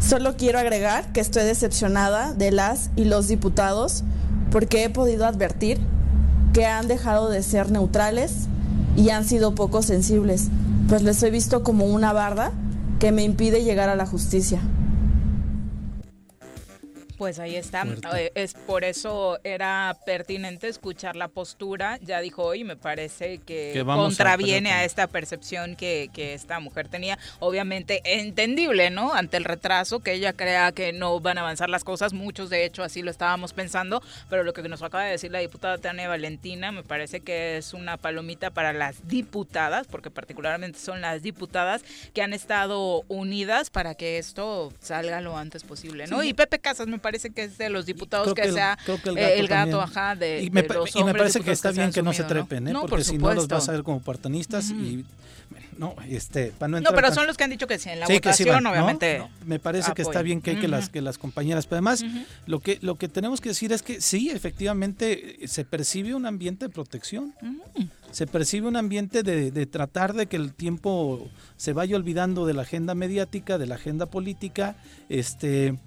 Solo 0.00 0.36
quiero 0.36 0.58
agregar 0.58 1.12
que 1.12 1.20
estoy 1.20 1.44
decepcionada 1.44 2.34
de 2.34 2.50
las 2.50 2.90
y 2.96 3.04
los 3.04 3.28
diputados 3.28 4.02
porque 4.50 4.84
he 4.84 4.90
podido 4.90 5.26
advertir 5.26 5.78
que 6.52 6.66
han 6.66 6.88
dejado 6.88 7.30
de 7.30 7.42
ser 7.42 7.70
neutrales 7.70 8.48
y 8.96 9.10
han 9.10 9.24
sido 9.24 9.54
poco 9.54 9.82
sensibles, 9.82 10.48
pues 10.88 11.02
les 11.02 11.22
he 11.22 11.30
visto 11.30 11.62
como 11.62 11.86
una 11.86 12.12
barda 12.12 12.52
que 12.98 13.12
me 13.12 13.22
impide 13.22 13.64
llegar 13.64 13.88
a 13.88 13.96
la 13.96 14.06
justicia. 14.06 14.60
Pues 17.22 17.38
ahí 17.38 17.54
está. 17.54 17.86
Eh, 18.16 18.32
es 18.34 18.54
por 18.54 18.82
eso 18.82 19.38
era 19.44 19.96
pertinente 20.04 20.66
escuchar 20.66 21.14
la 21.14 21.28
postura. 21.28 22.00
Ya 22.02 22.20
dijo 22.20 22.42
hoy, 22.42 22.64
me 22.64 22.74
parece 22.74 23.38
que, 23.38 23.80
contraviene 23.86 24.72
a, 24.72 24.82
esta 24.84 25.06
percepción 25.06 25.76
que, 25.76 26.10
que, 26.12 26.34
esta 26.34 26.58
mujer 26.58 26.88
tenía. 26.88 27.20
Obviamente 27.38 28.02
entendible, 28.04 28.90
¿no? 28.90 29.14
Ante 29.14 29.36
el 29.36 29.44
retraso, 29.44 30.00
que 30.00 30.14
ella 30.14 30.32
crea 30.32 30.72
que 30.72 30.92
no 30.92 31.20
van 31.20 31.38
a 31.38 31.42
avanzar 31.42 31.70
las 31.70 31.84
cosas. 31.84 32.12
Muchos, 32.12 32.50
de 32.50 32.64
hecho, 32.64 32.82
así 32.82 33.02
lo 33.02 33.12
estábamos 33.12 33.52
pensando. 33.52 34.02
Pero 34.28 34.42
lo 34.42 34.52
que 34.52 34.62
nos 34.62 34.82
acaba 34.82 35.04
de 35.04 35.12
decir 35.12 35.30
la 35.30 35.38
diputada 35.38 35.78
Tania 35.78 36.08
Valentina, 36.08 36.72
me 36.72 36.82
parece 36.82 37.20
que 37.20 37.56
es 37.56 37.72
una 37.72 37.98
palomita 37.98 38.50
para 38.50 38.72
las 38.72 39.06
diputadas, 39.06 39.86
porque 39.86 40.10
particularmente 40.10 40.80
son 40.80 41.00
las 41.00 41.22
diputadas 41.22 41.84
que 42.14 42.22
han 42.22 42.32
estado 42.32 43.04
unidas 43.06 43.70
para 43.70 43.94
que 43.94 44.18
esto 44.18 44.72
salga 44.80 45.20
lo 45.20 45.38
antes 45.38 45.62
posible, 45.62 46.08
¿no? 46.08 46.24
Y 46.24 46.34
Pepe 46.34 46.58
Casas 46.58 46.88
me 46.88 46.98
parece 46.98 47.11
parece 47.12 47.30
que 47.30 47.44
es 47.44 47.58
de 47.58 47.68
los 47.68 47.84
diputados 47.84 48.32
que, 48.32 48.50
sea 48.50 48.78
el 49.04 49.46
gato, 49.46 49.82
ajá, 49.82 50.16
de, 50.16 50.42
y 50.42 50.50
me, 50.50 50.62
los 50.62 50.96
y 50.96 51.04
me 51.04 51.12
parece 51.12 51.40
que 51.40 51.52
está 51.52 51.70
bien 51.70 51.92
que, 51.92 52.02
no 52.02 52.14
se 52.14 52.24
trepen, 52.24 52.68
¿eh? 52.68 52.74
porque 52.88 53.04
si 53.04 53.18
no 53.18 53.34
los 53.34 53.48
vas 53.48 53.68
a 53.68 53.72
ver 53.72 53.82
como 53.82 54.00
partanistas 54.00 54.70
y 54.70 55.04
no, 55.78 55.94
este, 56.08 56.52
para 56.58 56.68
no 56.68 56.80
No, 56.80 56.90
pero 56.94 57.12
son 57.12 57.26
los 57.26 57.36
que 57.36 57.44
han 57.44 57.50
dicho 57.50 57.66
que 57.66 57.78
sí, 57.78 57.90
en 57.90 58.00
la 58.00 58.06
votación, 58.06 58.66
obviamente. 58.66 59.22
me 59.44 59.58
parece 59.58 59.92
que 59.92 60.02
está 60.02 60.22
bien 60.22 60.40
que, 60.40 60.58
que, 60.58 60.68
las, 60.68 60.88
que 60.88 61.00
las 61.00 61.18
compañeras, 61.18 61.66
pero 61.66 61.76
además, 61.78 62.04
lo, 62.46 62.60
que, 62.60 62.78
lo 62.82 62.96
que 62.96 63.08
tenemos 63.08 63.40
que 63.40 63.50
decir 63.50 63.72
es 63.72 63.82
que 63.82 64.00
sí, 64.00 64.30
efectivamente, 64.30 65.38
se 65.46 65.64
percibe 65.64 66.14
un 66.14 66.26
ambiente 66.26 66.66
de 66.66 66.68
protección. 66.70 67.34
Se 68.10 68.26
percibe 68.26 68.68
un 68.68 68.76
ambiente 68.76 69.22
de, 69.22 69.50
de, 69.50 69.66
tratar 69.66 70.12
de 70.12 70.26
que 70.26 70.36
el 70.36 70.52
tiempo 70.52 71.30
se 71.56 71.72
vaya 71.72 71.96
olvidando 71.96 72.44
de 72.44 72.52
la 72.52 72.62
agenda 72.62 72.94
mediática, 72.94 73.56
de 73.56 73.66
la 73.66 73.76
agenda 73.76 74.06
política. 74.06 74.76
Este, 75.08 75.78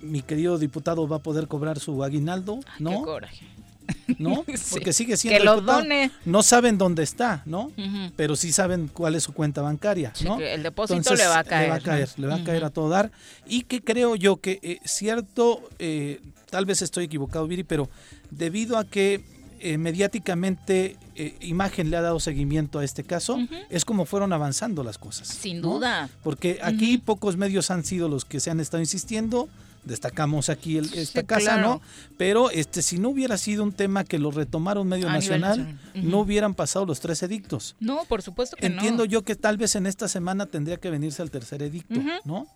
mi 0.00 0.22
querido 0.22 0.58
diputado 0.58 1.06
va 1.06 1.16
a 1.16 1.22
poder 1.22 1.48
cobrar 1.48 1.78
su 1.78 2.02
aguinaldo, 2.02 2.60
¿no? 2.78 2.90
Qué 2.90 2.96
coraje. 3.02 3.46
¿no? 4.18 4.44
Porque 4.70 4.92
sigue 4.92 5.16
siendo 5.16 5.38
que 5.38 5.44
lo 5.44 5.60
done. 5.60 6.10
No 6.24 6.42
saben 6.42 6.78
dónde 6.78 7.02
está, 7.02 7.42
¿no? 7.46 7.72
Pero 8.16 8.36
sí 8.36 8.52
saben 8.52 8.88
cuál 8.92 9.14
es 9.14 9.24
su 9.24 9.32
cuenta 9.32 9.62
bancaria, 9.62 10.12
¿no? 10.24 10.40
el 10.40 10.62
depósito 10.62 11.14
le 11.14 11.26
va 11.26 11.40
a 11.40 11.44
caer. 11.44 11.64
Le 11.64 11.70
va 11.70 11.76
a 11.76 11.80
caer, 11.80 12.08
le 12.16 12.26
va 12.26 12.34
a 12.36 12.44
caer 12.44 12.64
a 12.64 12.70
todo 12.70 12.88
dar. 12.88 13.10
Y 13.46 13.62
que 13.62 13.82
creo 13.82 14.16
yo 14.16 14.36
que 14.38 14.58
eh, 14.62 14.78
cierto, 14.84 15.68
eh, 15.78 16.20
tal 16.50 16.66
vez 16.66 16.82
estoy 16.82 17.04
equivocado, 17.04 17.46
Viri, 17.46 17.64
pero 17.64 17.88
debido 18.30 18.78
a 18.78 18.84
que 18.84 19.24
eh, 19.60 19.78
mediáticamente 19.78 20.96
Imagen 21.40 21.90
le 21.90 21.96
ha 21.96 22.02
dado 22.02 22.20
seguimiento 22.20 22.78
a 22.78 22.84
este 22.84 23.02
caso, 23.02 23.38
es 23.70 23.86
como 23.86 24.04
fueron 24.04 24.34
avanzando 24.34 24.84
las 24.84 24.98
cosas. 24.98 25.28
Sin 25.28 25.62
duda. 25.62 26.10
Porque 26.22 26.58
aquí 26.62 26.98
pocos 26.98 27.38
medios 27.38 27.70
han 27.70 27.84
sido 27.84 28.08
los 28.08 28.26
que 28.26 28.38
se 28.38 28.50
han 28.50 28.60
estado 28.60 28.82
insistiendo, 28.82 29.48
destacamos 29.86 30.50
aquí 30.50 30.78
esta 30.78 31.22
casa, 31.22 31.56
¿no? 31.58 31.80
Pero 32.18 32.50
este 32.50 32.82
si 32.82 32.98
no 32.98 33.08
hubiera 33.08 33.38
sido 33.38 33.62
un 33.62 33.72
tema 33.72 34.04
que 34.04 34.18
lo 34.18 34.30
retomara 34.30 34.80
un 34.80 34.88
medio 34.88 35.08
nacional, 35.08 35.78
no 35.94 36.20
hubieran 36.20 36.54
pasado 36.54 36.84
los 36.84 37.00
tres 37.00 37.22
edictos. 37.22 37.76
No, 37.80 38.04
por 38.04 38.20
supuesto 38.20 38.56
que 38.56 38.66
Entiendo 38.66 39.04
yo 39.04 39.22
que 39.22 39.36
tal 39.36 39.56
vez 39.56 39.76
en 39.76 39.86
esta 39.86 40.08
semana 40.08 40.46
tendría 40.46 40.76
que 40.76 40.90
venirse 40.90 41.22
al 41.22 41.30
tercer 41.30 41.62
edicto, 41.62 42.00
¿no? 42.24 42.46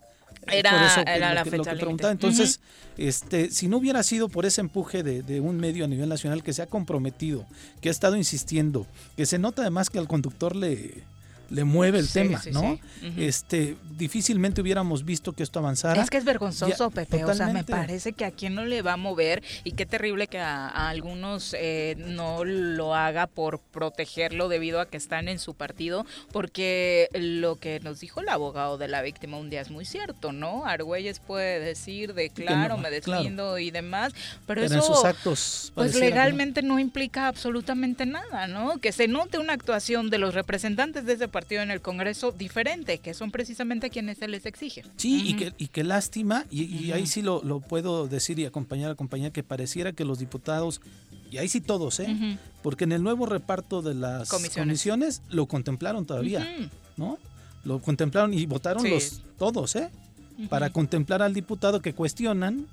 Era, 0.46 0.70
por 0.70 0.82
eso 0.82 1.18
la 1.18 1.44
fecha 1.44 1.72
preguntaba. 1.74 2.12
Entonces, 2.12 2.60
este, 2.96 3.50
si 3.50 3.68
no 3.68 3.76
hubiera 3.76 4.02
sido 4.02 4.28
por 4.28 4.46
ese 4.46 4.60
empuje 4.60 5.02
de, 5.02 5.22
de, 5.22 5.40
un 5.40 5.56
medio 5.56 5.84
a 5.84 5.88
nivel 5.88 6.08
nacional 6.08 6.42
que 6.42 6.52
se 6.52 6.62
ha 6.62 6.66
comprometido, 6.66 7.46
que 7.80 7.88
ha 7.88 7.92
estado 7.92 8.16
insistiendo, 8.16 8.86
que 9.16 9.26
se 9.26 9.38
nota 9.38 9.62
además 9.62 9.90
que 9.90 9.98
al 9.98 10.08
conductor 10.08 10.56
le, 10.56 11.04
le 11.50 11.64
mueve 11.64 11.98
el 11.98 12.08
tema, 12.08 12.40
¿no? 12.52 12.78
Este, 13.16 13.76
difícilmente 13.96 14.60
hubiéramos 14.60 15.04
visto 15.04 15.32
que 15.32 15.42
esto 15.42 15.58
avanzara. 15.58 16.00
Es 16.00 16.08
que 16.08 16.16
es 16.16 16.24
vergonzoso, 16.24 16.90
Pepe. 16.90 17.24
O 17.24 17.34
sea, 17.34 17.48
me 17.48 17.64
parece 17.64 18.12
que 18.12 18.24
a 18.24 18.30
quien 18.30 18.54
no 18.54 18.64
le 18.64 18.82
va 18.82 18.92
a 18.94 18.96
mover 18.96 19.42
y 19.64 19.72
qué 19.72 19.84
terrible 19.84 20.28
que 20.28 20.38
a, 20.38 20.68
algunos 20.88 21.54
eh, 21.58 21.96
no 21.98 22.44
lo 22.44 22.94
haga 22.94 23.26
por 23.26 23.58
protegerlo 23.58 24.48
debido 24.48 24.80
a 24.80 24.86
que 24.86 24.96
están 24.96 25.28
en 25.28 25.38
su 25.38 25.54
partido, 25.54 26.06
porque 26.32 27.08
lo 27.14 27.56
que 27.56 27.80
nos 27.80 28.00
dijo 28.00 28.20
el 28.20 28.28
abogado 28.28 28.78
de 28.78 28.88
la 28.88 29.02
víctima 29.02 29.36
un 29.36 29.50
día 29.50 29.60
es 29.60 29.70
muy 29.70 29.84
cierto, 29.84 30.32
¿no? 30.32 30.66
Argüelles 30.66 31.18
puede 31.18 31.58
decir 31.58 32.14
de 32.14 32.30
claro, 32.30 32.78
me 32.78 32.90
deslindo 32.90 33.58
y 33.58 33.72
demás, 33.72 34.12
pero, 34.46 34.62
eso 34.62 35.00
en 35.00 35.06
actos 35.08 35.72
pues 35.74 35.96
legalmente 35.96 36.62
no. 36.62 36.74
no 36.74 36.78
implica 36.78 37.26
absolutamente 37.26 38.06
nada, 38.06 38.46
¿no? 38.46 38.78
Que 38.78 38.92
se 38.92 39.08
note 39.08 39.38
una 39.38 39.52
actuación 39.52 40.10
de 40.10 40.18
los 40.18 40.34
representantes 40.34 41.04
de 41.04 41.14
ese 41.14 41.26
partido 41.26 41.39
partido 41.40 41.62
en 41.62 41.70
el 41.70 41.80
Congreso 41.80 42.32
diferente, 42.32 42.98
que 42.98 43.14
son 43.14 43.30
precisamente 43.30 43.88
quienes 43.88 44.18
se 44.18 44.28
les 44.28 44.44
exige. 44.44 44.82
Sí, 44.96 45.22
y, 45.26 45.36
que, 45.36 45.54
y 45.56 45.68
qué 45.68 45.84
lástima, 45.84 46.44
y, 46.50 46.92
ahí 46.92 47.06
sí 47.06 47.22
lo, 47.22 47.42
lo, 47.42 47.60
puedo 47.60 48.08
decir 48.08 48.38
y 48.38 48.44
acompañar, 48.44 48.90
acompañar, 48.90 49.32
que 49.32 49.42
pareciera 49.42 49.92
que 49.92 50.04
los 50.04 50.18
diputados, 50.18 50.82
y 51.30 51.38
ahí 51.38 51.48
sí 51.48 51.62
todos, 51.62 51.98
¿eh? 52.00 52.38
Porque 52.62 52.84
en 52.84 52.92
el 52.92 53.02
nuevo 53.02 53.24
reparto 53.24 53.80
de 53.80 53.94
las 53.94 54.28
comisiones, 54.28 55.22
lo 55.30 55.46
contemplaron 55.46 56.04
todavía, 56.04 56.46
¿no? 56.98 57.18
Lo 57.64 57.80
contemplaron 57.80 58.34
y 58.34 58.44
votaron 58.44 58.88
los 58.90 59.22
todos, 59.38 59.76
¿eh? 59.76 59.88
Para 60.50 60.68
contemplar 60.68 61.22
al 61.22 61.32
diputado 61.32 61.80
que 61.80 61.94
cuestionan 61.94 62.66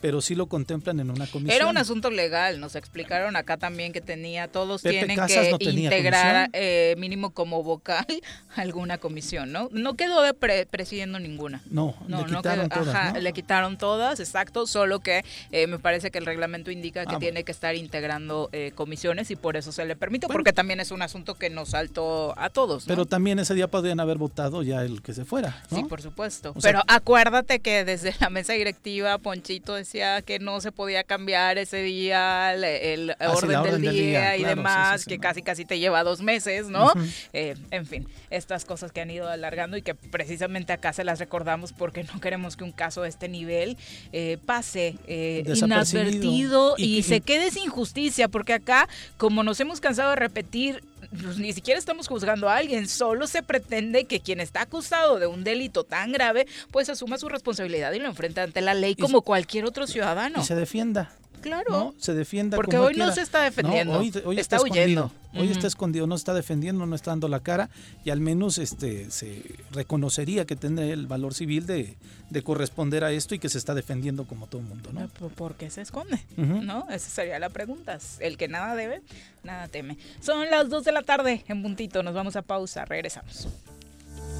pero 0.00 0.20
sí 0.20 0.34
lo 0.34 0.46
contemplan 0.46 1.00
en 1.00 1.10
una 1.10 1.26
comisión. 1.26 1.56
Era 1.56 1.66
un 1.66 1.78
asunto 1.78 2.10
legal, 2.10 2.60
nos 2.60 2.76
explicaron 2.76 3.36
acá 3.36 3.56
también 3.56 3.92
que 3.92 4.00
tenía, 4.00 4.48
todos 4.48 4.82
tienen 4.82 5.18
que 5.26 5.56
integrar 5.60 6.50
eh, 6.52 6.94
mínimo 6.98 7.30
como 7.30 7.62
vocal 7.62 8.06
alguna 8.56 8.98
comisión, 8.98 9.52
¿no? 9.52 9.68
No 9.72 9.94
quedó 9.94 10.22
de 10.22 10.34
presidiendo 10.34 11.18
ninguna. 11.18 11.62
No, 11.70 11.94
no, 12.08 12.26
le 12.26 12.36
quitaron 12.36 12.68
todas. 12.68 13.22
le 13.22 13.32
quitaron 13.32 13.78
todas, 13.78 14.20
exacto, 14.20 14.66
solo 14.66 15.00
que 15.00 15.24
eh, 15.50 15.66
me 15.66 15.78
parece 15.78 16.10
que 16.10 16.18
el 16.18 16.26
reglamento 16.26 16.70
indica 16.70 17.06
que 17.06 17.16
ah, 17.16 17.18
tiene 17.18 17.44
que 17.44 17.52
estar 17.52 17.74
integrando 17.74 18.48
eh, 18.52 18.72
comisiones 18.74 19.30
y 19.30 19.36
por 19.36 19.56
eso 19.56 19.72
se 19.72 19.84
le 19.84 19.96
permite, 19.96 20.26
porque 20.28 20.52
también 20.52 20.80
es 20.80 20.90
un 20.90 21.02
asunto 21.02 21.34
que 21.34 21.50
nos 21.50 21.70
saltó 21.70 22.38
a 22.38 22.50
todos. 22.50 22.84
Pero 22.86 23.06
también 23.06 23.38
ese 23.38 23.54
día 23.54 23.68
podrían 23.68 24.00
haber 24.00 24.18
votado 24.18 24.62
ya 24.62 24.82
el 24.82 25.02
que 25.02 25.14
se 25.14 25.24
fuera. 25.24 25.62
Sí, 25.72 25.84
por 25.84 26.02
supuesto. 26.02 26.54
pero 26.60 26.82
acuérdate 26.86 27.60
que 27.60 27.84
desde 27.84 28.14
la 28.20 28.30
mesa 28.30 28.52
directiva 28.52 29.18
Ponchito 29.18 29.76
decía 29.86 30.20
que 30.22 30.40
no 30.40 30.60
se 30.60 30.72
podía 30.72 31.04
cambiar 31.04 31.58
ese 31.58 31.80
día 31.82 32.52
el, 32.52 33.10
ah, 33.20 33.30
orden, 33.30 33.62
del, 33.62 33.80
día 33.80 34.36
y 34.36 34.42
demás, 34.42 35.04
que 35.04 35.18
casi 35.18 35.42
casi 35.42 35.64
te 35.64 35.78
lleva 35.78 36.02
dos 36.02 36.22
meses, 36.22 36.68
¿no? 36.68 36.92
Eh, 37.32 37.54
en 37.70 37.86
fin, 37.86 38.08
estas 38.30 38.64
cosas 38.64 38.90
que 38.90 39.00
han 39.00 39.10
ido 39.10 39.28
alargando 39.28 39.76
y 39.76 39.82
que 39.82 39.94
precisamente 39.94 40.72
acá 40.72 40.92
se 40.92 41.04
las 41.04 41.20
recordamos 41.20 41.72
porque 41.72 42.02
no 42.02 42.20
queremos 42.20 42.56
que 42.56 42.64
un 42.64 42.72
caso 42.72 43.02
de 43.02 43.08
este 43.08 43.28
nivel 43.28 43.76
eh, 44.12 44.38
pase 44.44 44.96
eh, 45.06 45.44
inadvertido 45.54 46.74
y, 46.76 47.02
se 47.04 47.20
quede 47.20 47.50
sin 47.52 47.68
justicia, 47.68 48.28
porque 48.28 48.54
acá, 48.54 48.88
como 49.16 49.44
nos 49.44 49.60
hemos 49.60 49.80
cansado 49.80 50.10
de 50.10 50.16
repetir, 50.16 50.82
pues, 51.10 51.38
ni 51.38 51.52
siquiera 51.52 51.78
estamos 51.78 52.08
juzgando 52.08 52.48
a 52.48 52.56
alguien, 52.56 52.88
solo 52.88 53.26
se 53.26 53.42
pretende 53.42 54.04
que 54.04 54.20
quien 54.20 54.40
está 54.40 54.62
acusado 54.62 55.18
de 55.18 55.26
un 55.26 55.44
delito 55.44 55.84
tan 55.84 56.12
grave, 56.12 56.46
pues 56.70 56.88
asuma 56.88 57.18
su 57.18 57.28
responsabilidad 57.28 57.92
y 57.92 57.98
lo 57.98 58.06
enfrenta 58.06 58.42
ante 58.42 58.60
la 58.60 58.74
ley 58.74 58.94
como 58.94 59.22
cualquier 59.22 59.64
otro 59.64 59.86
ciudadano. 59.86 60.40
Y 60.40 60.44
se 60.44 60.54
defienda. 60.54 61.12
Claro. 61.40 61.94
Se 61.98 62.14
defienda. 62.14 62.56
Porque 62.56 62.78
hoy 62.78 62.94
no 62.96 63.12
se 63.12 63.20
está 63.20 63.42
defendiendo. 63.42 63.98
hoy, 63.98 64.38
está, 64.38 64.60
huyendo. 64.60 65.10
Hoy 65.34 65.50
está 65.50 65.66
escondido, 65.66 66.06
no 66.06 66.14
está 66.14 66.34
defendiendo, 66.34 66.86
no 66.86 66.96
está 66.96 67.10
dando 67.10 67.28
la 67.28 67.40
cara 67.40 67.68
y 68.04 68.10
al 68.10 68.20
menos 68.20 68.58
este 68.58 69.10
se 69.10 69.42
reconocería 69.72 70.46
que 70.46 70.56
tiene 70.56 70.92
el 70.92 71.06
valor 71.06 71.34
civil 71.34 71.66
de, 71.66 71.96
corresponder 72.42 73.04
a 73.04 73.12
esto 73.12 73.34
y 73.34 73.38
que 73.38 73.48
se 73.48 73.58
está 73.58 73.74
defendiendo 73.74 74.26
como 74.26 74.46
todo 74.46 74.60
el 74.60 74.68
mundo, 74.68 74.90
¿no? 74.92 75.08
¿Por 75.30 75.54
qué 75.54 75.70
se 75.70 75.82
esconde? 75.82 76.18
¿No? 76.36 76.86
Esa 76.90 77.10
sería 77.10 77.38
la 77.38 77.50
pregunta. 77.50 77.98
El 78.20 78.36
que 78.36 78.48
nada 78.48 78.74
debe, 78.74 79.02
nada 79.42 79.68
teme. 79.68 79.98
Son 80.20 80.50
las 80.50 80.68
2 80.68 80.84
de 80.84 80.92
la 80.92 81.02
tarde 81.02 81.44
en 81.48 81.62
puntito. 81.62 82.02
Nos 82.02 82.14
vamos 82.14 82.36
a 82.36 82.42
pausa. 82.42 82.84
Regresamos. 82.84 83.48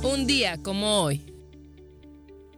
Un 0.03 0.27
día 0.27 0.59
como 0.63 1.03
hoy. 1.03 1.23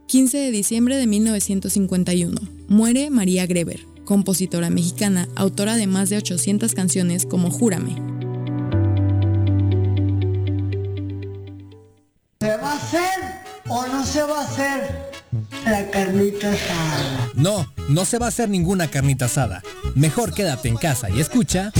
15 0.07 0.37
de 0.37 0.51
diciembre 0.51 0.97
de 0.97 1.07
1951. 1.07 2.35
Muere 2.67 3.09
María 3.09 3.45
Greber 3.45 3.88
compositora 4.09 4.71
mexicana, 4.71 5.29
autora 5.35 5.75
de 5.75 5.85
más 5.85 6.09
de 6.09 6.17
800 6.17 6.73
canciones 6.73 7.27
como 7.27 7.51
Júrame. 7.51 7.93
¿Se 12.39 12.57
va 12.57 12.71
a 12.71 12.75
hacer 12.75 13.19
o 13.67 13.85
no 13.85 14.03
se 14.03 14.23
va 14.23 14.41
a 14.41 14.45
hacer 14.45 15.11
la 15.63 15.91
carnita 15.91 16.51
asada? 16.51 17.29
No, 17.35 17.71
no 17.87 18.03
se 18.03 18.17
va 18.17 18.25
a 18.25 18.29
hacer 18.29 18.49
ninguna 18.49 18.87
carnita 18.87 19.25
asada. 19.25 19.61
Mejor 19.93 20.33
quédate 20.33 20.69
en 20.69 20.77
casa 20.77 21.11
y 21.11 21.19
escucha. 21.19 21.71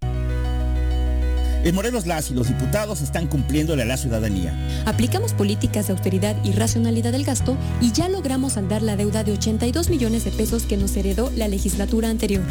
En 1.64 1.76
Morelos 1.76 2.06
las 2.06 2.28
y 2.30 2.34
los 2.34 2.48
diputados 2.48 3.02
están 3.02 3.28
cumpliéndole 3.28 3.82
a 3.82 3.86
la 3.86 3.96
ciudadanía. 3.96 4.52
Aplicamos 4.84 5.32
políticas 5.32 5.86
de 5.86 5.92
austeridad 5.92 6.36
y 6.44 6.50
racionalidad 6.52 7.12
del 7.12 7.24
gasto 7.24 7.56
y 7.80 7.92
ya 7.92 8.08
logramos 8.08 8.56
andar 8.56 8.82
la 8.82 8.96
deuda 8.96 9.22
de 9.22 9.30
82 9.32 9.88
millones 9.88 10.24
de 10.24 10.32
pesos 10.32 10.64
que 10.64 10.76
nos 10.76 10.96
heredó 10.96 11.30
la 11.36 11.46
legislatura 11.46 12.10
anterior. 12.10 12.42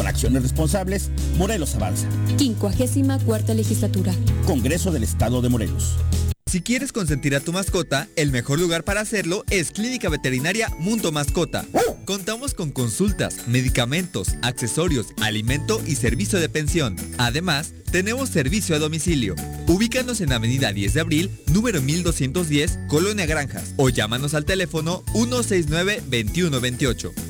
Con 0.00 0.06
acciones 0.06 0.42
responsables, 0.42 1.10
Morelos 1.36 1.74
avanza. 1.74 2.08
54 2.38 3.52
legislatura. 3.52 4.14
Congreso 4.46 4.90
del 4.92 5.02
Estado 5.02 5.42
de 5.42 5.50
Morelos. 5.50 5.98
Si 6.46 6.62
quieres 6.62 6.90
consentir 6.90 7.34
a 7.34 7.40
tu 7.40 7.52
mascota, 7.52 8.08
el 8.16 8.30
mejor 8.30 8.58
lugar 8.58 8.82
para 8.82 9.02
hacerlo 9.02 9.44
es 9.50 9.72
Clínica 9.72 10.08
Veterinaria 10.08 10.70
Mundo 10.78 11.12
Mascota. 11.12 11.66
Contamos 12.06 12.54
con 12.54 12.70
consultas, 12.70 13.46
medicamentos, 13.46 14.36
accesorios, 14.40 15.08
alimento 15.20 15.82
y 15.86 15.96
servicio 15.96 16.40
de 16.40 16.48
pensión. 16.48 16.96
Además, 17.18 17.74
tenemos 17.92 18.30
servicio 18.30 18.74
a 18.74 18.78
domicilio. 18.78 19.34
Ubícanos 19.68 20.22
en 20.22 20.32
Avenida 20.32 20.72
10 20.72 20.94
de 20.94 21.00
Abril, 21.02 21.30
número 21.52 21.82
1210, 21.82 22.78
Colonia 22.88 23.26
Granjas, 23.26 23.74
o 23.76 23.90
llámanos 23.90 24.32
al 24.32 24.46
teléfono 24.46 25.04
169-2128. 25.12 27.29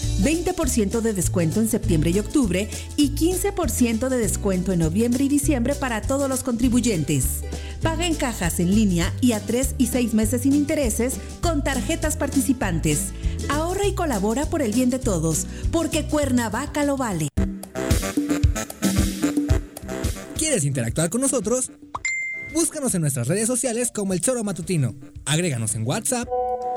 20% 0.21 1.01
de 1.01 1.13
descuento 1.13 1.59
en 1.59 1.67
septiembre 1.67 2.11
y 2.11 2.19
octubre 2.19 2.69
y 2.95 3.11
15% 3.11 4.09
de 4.09 4.17
descuento 4.17 4.71
en 4.71 4.79
noviembre 4.79 5.23
y 5.23 5.27
diciembre 5.27 5.75
para 5.75 6.01
todos 6.01 6.29
los 6.29 6.43
contribuyentes. 6.43 7.41
Paga 7.81 8.05
en 8.05 8.15
cajas 8.15 8.59
en 8.59 8.73
línea 8.75 9.11
y 9.21 9.31
a 9.31 9.39
3 9.39 9.75
y 9.77 9.87
6 9.87 10.13
meses 10.13 10.43
sin 10.43 10.53
intereses 10.53 11.15
con 11.41 11.63
tarjetas 11.63 12.15
participantes. 12.15 13.11
Ahorra 13.49 13.87
y 13.87 13.95
colabora 13.95 14.45
por 14.45 14.61
el 14.61 14.71
bien 14.71 14.91
de 14.91 14.99
todos, 14.99 15.47
porque 15.71 16.05
Cuernavaca 16.05 16.83
lo 16.83 16.97
vale. 16.97 17.29
¿Quieres 20.37 20.63
interactuar 20.65 21.09
con 21.09 21.21
nosotros? 21.21 21.71
Búscanos 22.53 22.93
en 22.93 23.01
nuestras 23.01 23.27
redes 23.27 23.47
sociales 23.47 23.91
como 23.93 24.13
El 24.13 24.21
Choro 24.21 24.43
Matutino. 24.43 24.93
Agréganos 25.25 25.75
en 25.75 25.87
WhatsApp 25.87 26.27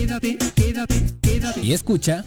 Quédate, 0.00 0.38
quédate, 0.54 0.94
quédate. 1.20 1.60
Y 1.62 1.74
escucha. 1.74 2.24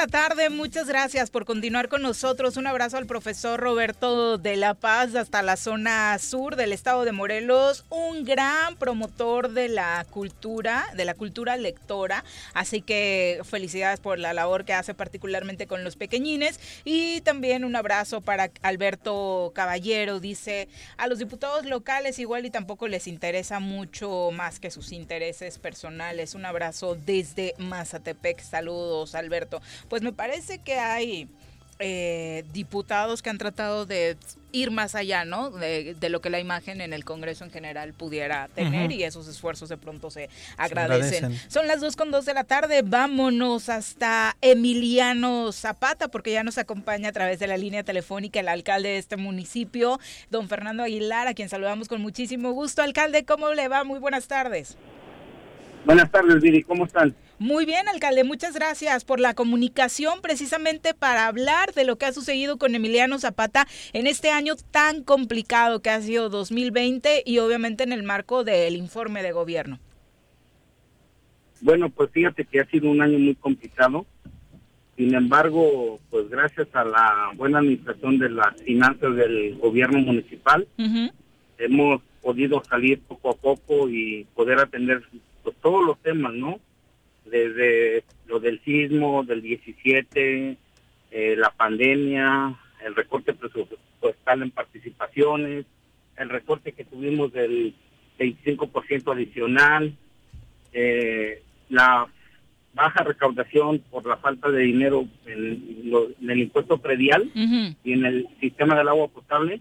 La 0.00 0.06
tarde, 0.06 0.48
muchas 0.48 0.86
gracias 0.86 1.28
por 1.28 1.44
continuar 1.44 1.90
con 1.90 2.00
nosotros. 2.00 2.56
Un 2.56 2.66
abrazo 2.66 2.96
al 2.96 3.04
profesor 3.04 3.60
Roberto 3.60 4.38
de 4.38 4.56
La 4.56 4.72
Paz 4.72 5.14
hasta 5.14 5.42
la 5.42 5.58
zona 5.58 6.18
sur 6.18 6.56
del 6.56 6.72
estado 6.72 7.04
de 7.04 7.12
Morelos, 7.12 7.84
un 7.90 8.24
gran 8.24 8.76
promotor 8.76 9.50
de 9.50 9.68
la 9.68 10.06
cultura, 10.08 10.86
de 10.94 11.04
la 11.04 11.12
cultura 11.12 11.58
lectora. 11.58 12.24
Así 12.54 12.80
que 12.80 13.42
felicidades 13.44 14.00
por 14.00 14.18
la 14.18 14.32
labor 14.32 14.64
que 14.64 14.72
hace 14.72 14.94
particularmente 14.94 15.66
con 15.66 15.84
los 15.84 15.96
pequeñines. 15.96 16.60
Y 16.86 17.20
también 17.20 17.62
un 17.66 17.76
abrazo 17.76 18.22
para 18.22 18.50
Alberto 18.62 19.52
Caballero. 19.54 20.18
Dice, 20.18 20.70
a 20.96 21.08
los 21.08 21.18
diputados 21.18 21.66
locales 21.66 22.18
igual 22.18 22.46
y 22.46 22.50
tampoco 22.50 22.88
les 22.88 23.06
interesa 23.06 23.60
mucho 23.60 24.30
más 24.32 24.60
que 24.60 24.70
sus 24.70 24.92
intereses 24.92 25.58
personales. 25.58 26.34
Un 26.34 26.46
abrazo 26.46 26.94
desde 26.94 27.52
Mazatepec. 27.58 28.40
Saludos, 28.40 29.14
Alberto 29.14 29.60
pues 29.90 30.02
me 30.02 30.12
parece 30.12 30.58
que 30.60 30.78
hay 30.78 31.28
eh, 31.80 32.44
diputados 32.52 33.22
que 33.22 33.30
han 33.30 33.38
tratado 33.38 33.86
de 33.86 34.16
ir 34.52 34.70
más 34.70 34.94
allá, 34.94 35.24
¿no? 35.24 35.50
De, 35.50 35.96
lo 36.08 36.20
que 36.20 36.30
la 36.30 36.38
imagen 36.38 36.80
en 36.80 36.92
el 36.92 37.04
Congreso 37.04 37.44
en 37.44 37.50
general 37.50 37.92
pudiera 37.92 38.48
tener 38.48 38.92
y 38.92 39.02
esos 39.02 39.26
esfuerzos 39.26 39.68
de 39.68 39.76
pronto 39.76 40.10
se 40.10 40.28
agradecen. 40.56 41.36
Son 41.48 41.66
las 41.66 41.80
dos 41.80 41.96
con 41.96 42.10
dos 42.10 42.24
de 42.24 42.34
la 42.34 42.44
tarde, 42.44 42.82
vámonos 42.82 43.68
hasta 43.68 44.36
Emiliano 44.40 45.52
Zapata 45.52 46.08
porque 46.08 46.32
ya 46.32 46.44
nos 46.44 46.58
acompaña 46.58 47.08
a 47.08 47.12
través 47.12 47.38
de 47.38 47.46
la 47.46 47.56
línea 47.56 47.82
telefónica 47.82 48.40
el 48.40 48.48
alcalde 48.48 48.90
de 48.90 48.98
este 48.98 49.16
municipio, 49.16 49.98
don 50.30 50.48
Fernando 50.48 50.82
Aguilar, 50.84 51.26
a 51.28 51.34
quien 51.34 51.48
saludamos 51.48 51.88
con 51.88 52.00
muchísimo 52.00 52.52
gusto. 52.52 52.82
Alcalde, 52.82 53.24
¿cómo 53.24 53.54
le 53.54 53.68
va? 53.68 53.84
Muy 53.84 53.98
buenas 53.98 54.28
tardes. 54.28 54.76
Buenas 55.84 56.10
tardes, 56.10 56.40
Viri, 56.40 56.62
¿cómo 56.62 56.84
están? 56.84 57.14
Muy 57.38 57.64
bien, 57.64 57.88
alcalde, 57.88 58.22
muchas 58.22 58.54
gracias 58.54 59.04
por 59.04 59.18
la 59.18 59.34
comunicación 59.34 60.20
precisamente 60.20 60.92
para 60.92 61.26
hablar 61.26 61.72
de 61.72 61.84
lo 61.84 61.96
que 61.96 62.04
ha 62.04 62.12
sucedido 62.12 62.58
con 62.58 62.74
Emiliano 62.74 63.18
Zapata 63.18 63.66
en 63.94 64.06
este 64.06 64.30
año 64.30 64.54
tan 64.70 65.02
complicado 65.02 65.80
que 65.80 65.88
ha 65.88 66.00
sido 66.02 66.28
2020 66.28 67.22
y 67.24 67.38
obviamente 67.38 67.82
en 67.82 67.92
el 67.92 68.02
marco 68.02 68.44
del 68.44 68.76
informe 68.76 69.22
de 69.22 69.32
gobierno. 69.32 69.80
Bueno, 71.62 71.88
pues 71.88 72.10
fíjate 72.10 72.44
que 72.44 72.60
ha 72.60 72.66
sido 72.66 72.90
un 72.90 73.00
año 73.00 73.18
muy 73.18 73.34
complicado. 73.34 74.06
Sin 74.96 75.14
embargo, 75.14 75.98
pues 76.10 76.28
gracias 76.28 76.68
a 76.74 76.84
la 76.84 77.30
buena 77.36 77.58
administración 77.58 78.18
de 78.18 78.28
las 78.28 78.60
finanzas 78.62 79.16
del 79.16 79.56
gobierno 79.56 79.98
municipal, 80.00 80.68
hemos 81.56 82.02
podido 82.20 82.62
salir 82.64 83.00
poco 83.00 83.30
a 83.30 83.34
poco 83.34 83.88
y 83.88 84.26
poder 84.34 84.58
atender 84.58 85.02
pues, 85.42 85.56
todos 85.60 85.84
los 85.84 85.98
temas, 86.00 86.32
¿no? 86.34 86.60
desde 87.24 88.04
lo 88.26 88.40
del 88.40 88.60
sismo 88.64 89.24
del 89.24 89.42
17, 89.42 90.56
eh, 91.10 91.34
la 91.36 91.50
pandemia, 91.50 92.56
el 92.84 92.94
recorte 92.94 93.34
presupuestal 93.34 94.42
en 94.42 94.50
participaciones, 94.50 95.66
el 96.16 96.28
recorte 96.28 96.72
que 96.72 96.84
tuvimos 96.84 97.32
del 97.32 97.74
25% 98.18 99.12
adicional, 99.12 99.94
eh, 100.72 101.42
la 101.68 102.06
baja 102.74 103.02
recaudación 103.02 103.80
por 103.90 104.06
la 104.06 104.16
falta 104.18 104.50
de 104.50 104.62
dinero 104.62 105.06
en, 105.26 105.92
el 106.28 106.38
impuesto 106.38 106.78
predial 106.78 107.30
y 107.34 107.92
en 107.92 108.04
el 108.04 108.28
sistema 108.40 108.76
del 108.76 108.88
agua 108.88 109.08
potable. 109.08 109.60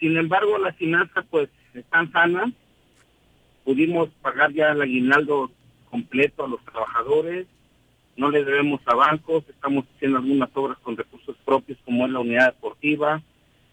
Sin 0.00 0.16
embargo, 0.16 0.58
las 0.58 0.74
finanzas 0.76 1.24
pues 1.30 1.48
están 1.74 2.10
sanas. 2.10 2.52
Pudimos 3.70 4.08
pagar 4.20 4.52
ya 4.52 4.72
el 4.72 4.82
aguinaldo 4.82 5.48
completo 5.92 6.44
a 6.44 6.48
los 6.48 6.60
trabajadores, 6.64 7.46
no 8.16 8.28
le 8.28 8.44
debemos 8.44 8.80
a 8.84 8.96
bancos, 8.96 9.44
estamos 9.48 9.84
haciendo 9.94 10.18
algunas 10.18 10.50
obras 10.54 10.76
con 10.78 10.96
recursos 10.96 11.36
propios 11.44 11.78
como 11.84 12.04
es 12.04 12.10
la 12.10 12.18
unidad 12.18 12.46
deportiva, 12.46 13.22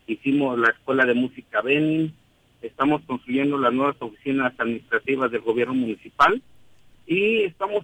hicimos 0.05 0.59
la 0.59 0.69
escuela 0.69 1.03
de 1.03 1.15
música 1.15 1.61
Beni, 1.63 2.13
estamos 2.61 3.01
construyendo 3.07 3.57
las 3.57 3.73
nuevas 3.73 3.95
oficinas 3.99 4.53
administrativas 4.59 5.31
del 5.31 5.41
gobierno 5.41 5.73
municipal 5.73 6.43
y 7.07 7.45
estamos 7.45 7.83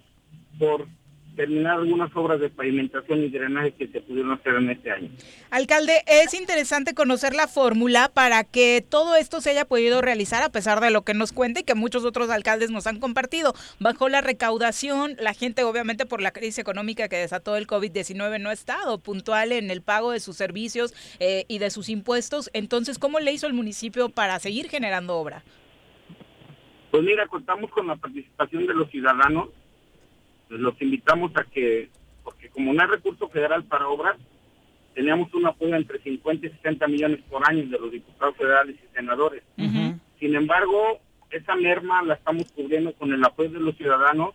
por 0.56 0.86
terminar 1.34 1.78
algunas 1.78 2.14
obras 2.16 2.40
de 2.40 2.48
pavimentación 2.48 3.20
y 3.20 3.28
drenaje 3.28 3.72
que 3.72 3.88
se 3.88 4.00
pudieron 4.00 4.32
hacer 4.32 4.54
en 4.54 4.70
este 4.70 4.90
año. 4.90 5.10
Alcalde, 5.50 6.02
es 6.06 6.34
interesante 6.34 6.94
conocer 6.94 7.34
la 7.34 7.48
fórmula 7.48 8.10
para 8.12 8.44
que 8.44 8.84
todo 8.88 9.16
esto 9.16 9.40
se 9.40 9.50
haya 9.50 9.64
podido 9.64 10.00
realizar 10.00 10.42
a 10.42 10.50
pesar 10.50 10.80
de 10.80 10.90
lo 10.90 11.02
que 11.02 11.14
nos 11.14 11.32
cuenta 11.32 11.60
y 11.60 11.64
que 11.64 11.74
muchos 11.74 12.04
otros 12.04 12.30
alcaldes 12.30 12.70
nos 12.70 12.86
han 12.86 13.00
compartido. 13.00 13.54
Bajo 13.80 14.08
la 14.08 14.20
recaudación, 14.20 15.16
la 15.18 15.34
gente 15.34 15.64
obviamente 15.64 16.06
por 16.06 16.22
la 16.22 16.32
crisis 16.32 16.58
económica 16.58 17.08
que 17.08 17.16
desató 17.16 17.56
el 17.56 17.66
COVID-19 17.66 18.40
no 18.40 18.50
ha 18.50 18.52
estado 18.52 18.98
puntual 18.98 19.52
en 19.52 19.70
el 19.70 19.82
pago 19.82 20.12
de 20.12 20.20
sus 20.20 20.36
servicios 20.36 20.94
eh, 21.20 21.44
y 21.48 21.58
de 21.58 21.70
sus 21.70 21.88
impuestos. 21.88 22.50
Entonces, 22.52 22.98
¿cómo 22.98 23.20
le 23.20 23.32
hizo 23.32 23.46
el 23.46 23.52
municipio 23.52 24.08
para 24.08 24.38
seguir 24.38 24.68
generando 24.68 25.16
obra? 25.16 25.42
Pues 26.90 27.02
mira, 27.02 27.26
contamos 27.26 27.70
con 27.70 27.88
la 27.88 27.96
participación 27.96 28.66
de 28.66 28.74
los 28.74 28.88
ciudadanos 28.90 29.48
pues, 30.48 30.60
los 30.60 30.80
invitamos 30.80 31.32
a 31.36 31.44
que, 31.44 31.88
porque 32.22 32.48
como 32.50 32.72
no 32.72 32.82
hay 32.82 32.88
recurso 32.88 33.28
federal 33.28 33.64
para 33.64 33.88
obras, 33.88 34.16
teníamos 34.94 35.32
un 35.34 35.46
apoyo 35.46 35.74
entre 35.74 35.98
50 36.00 36.46
y 36.46 36.50
60 36.50 36.86
millones 36.88 37.20
por 37.28 37.42
año 37.48 37.66
de 37.66 37.78
los 37.78 37.90
diputados 37.90 38.36
federales 38.36 38.76
y 38.76 38.94
senadores. 38.94 39.42
Sin 39.56 40.34
embargo, 40.34 41.00
esa 41.30 41.56
merma 41.56 42.02
la 42.02 42.14
estamos 42.14 42.50
cubriendo 42.52 42.92
con 42.94 43.12
el 43.12 43.22
apoyo 43.24 43.50
de 43.50 43.60
los 43.60 43.76
ciudadanos. 43.76 44.34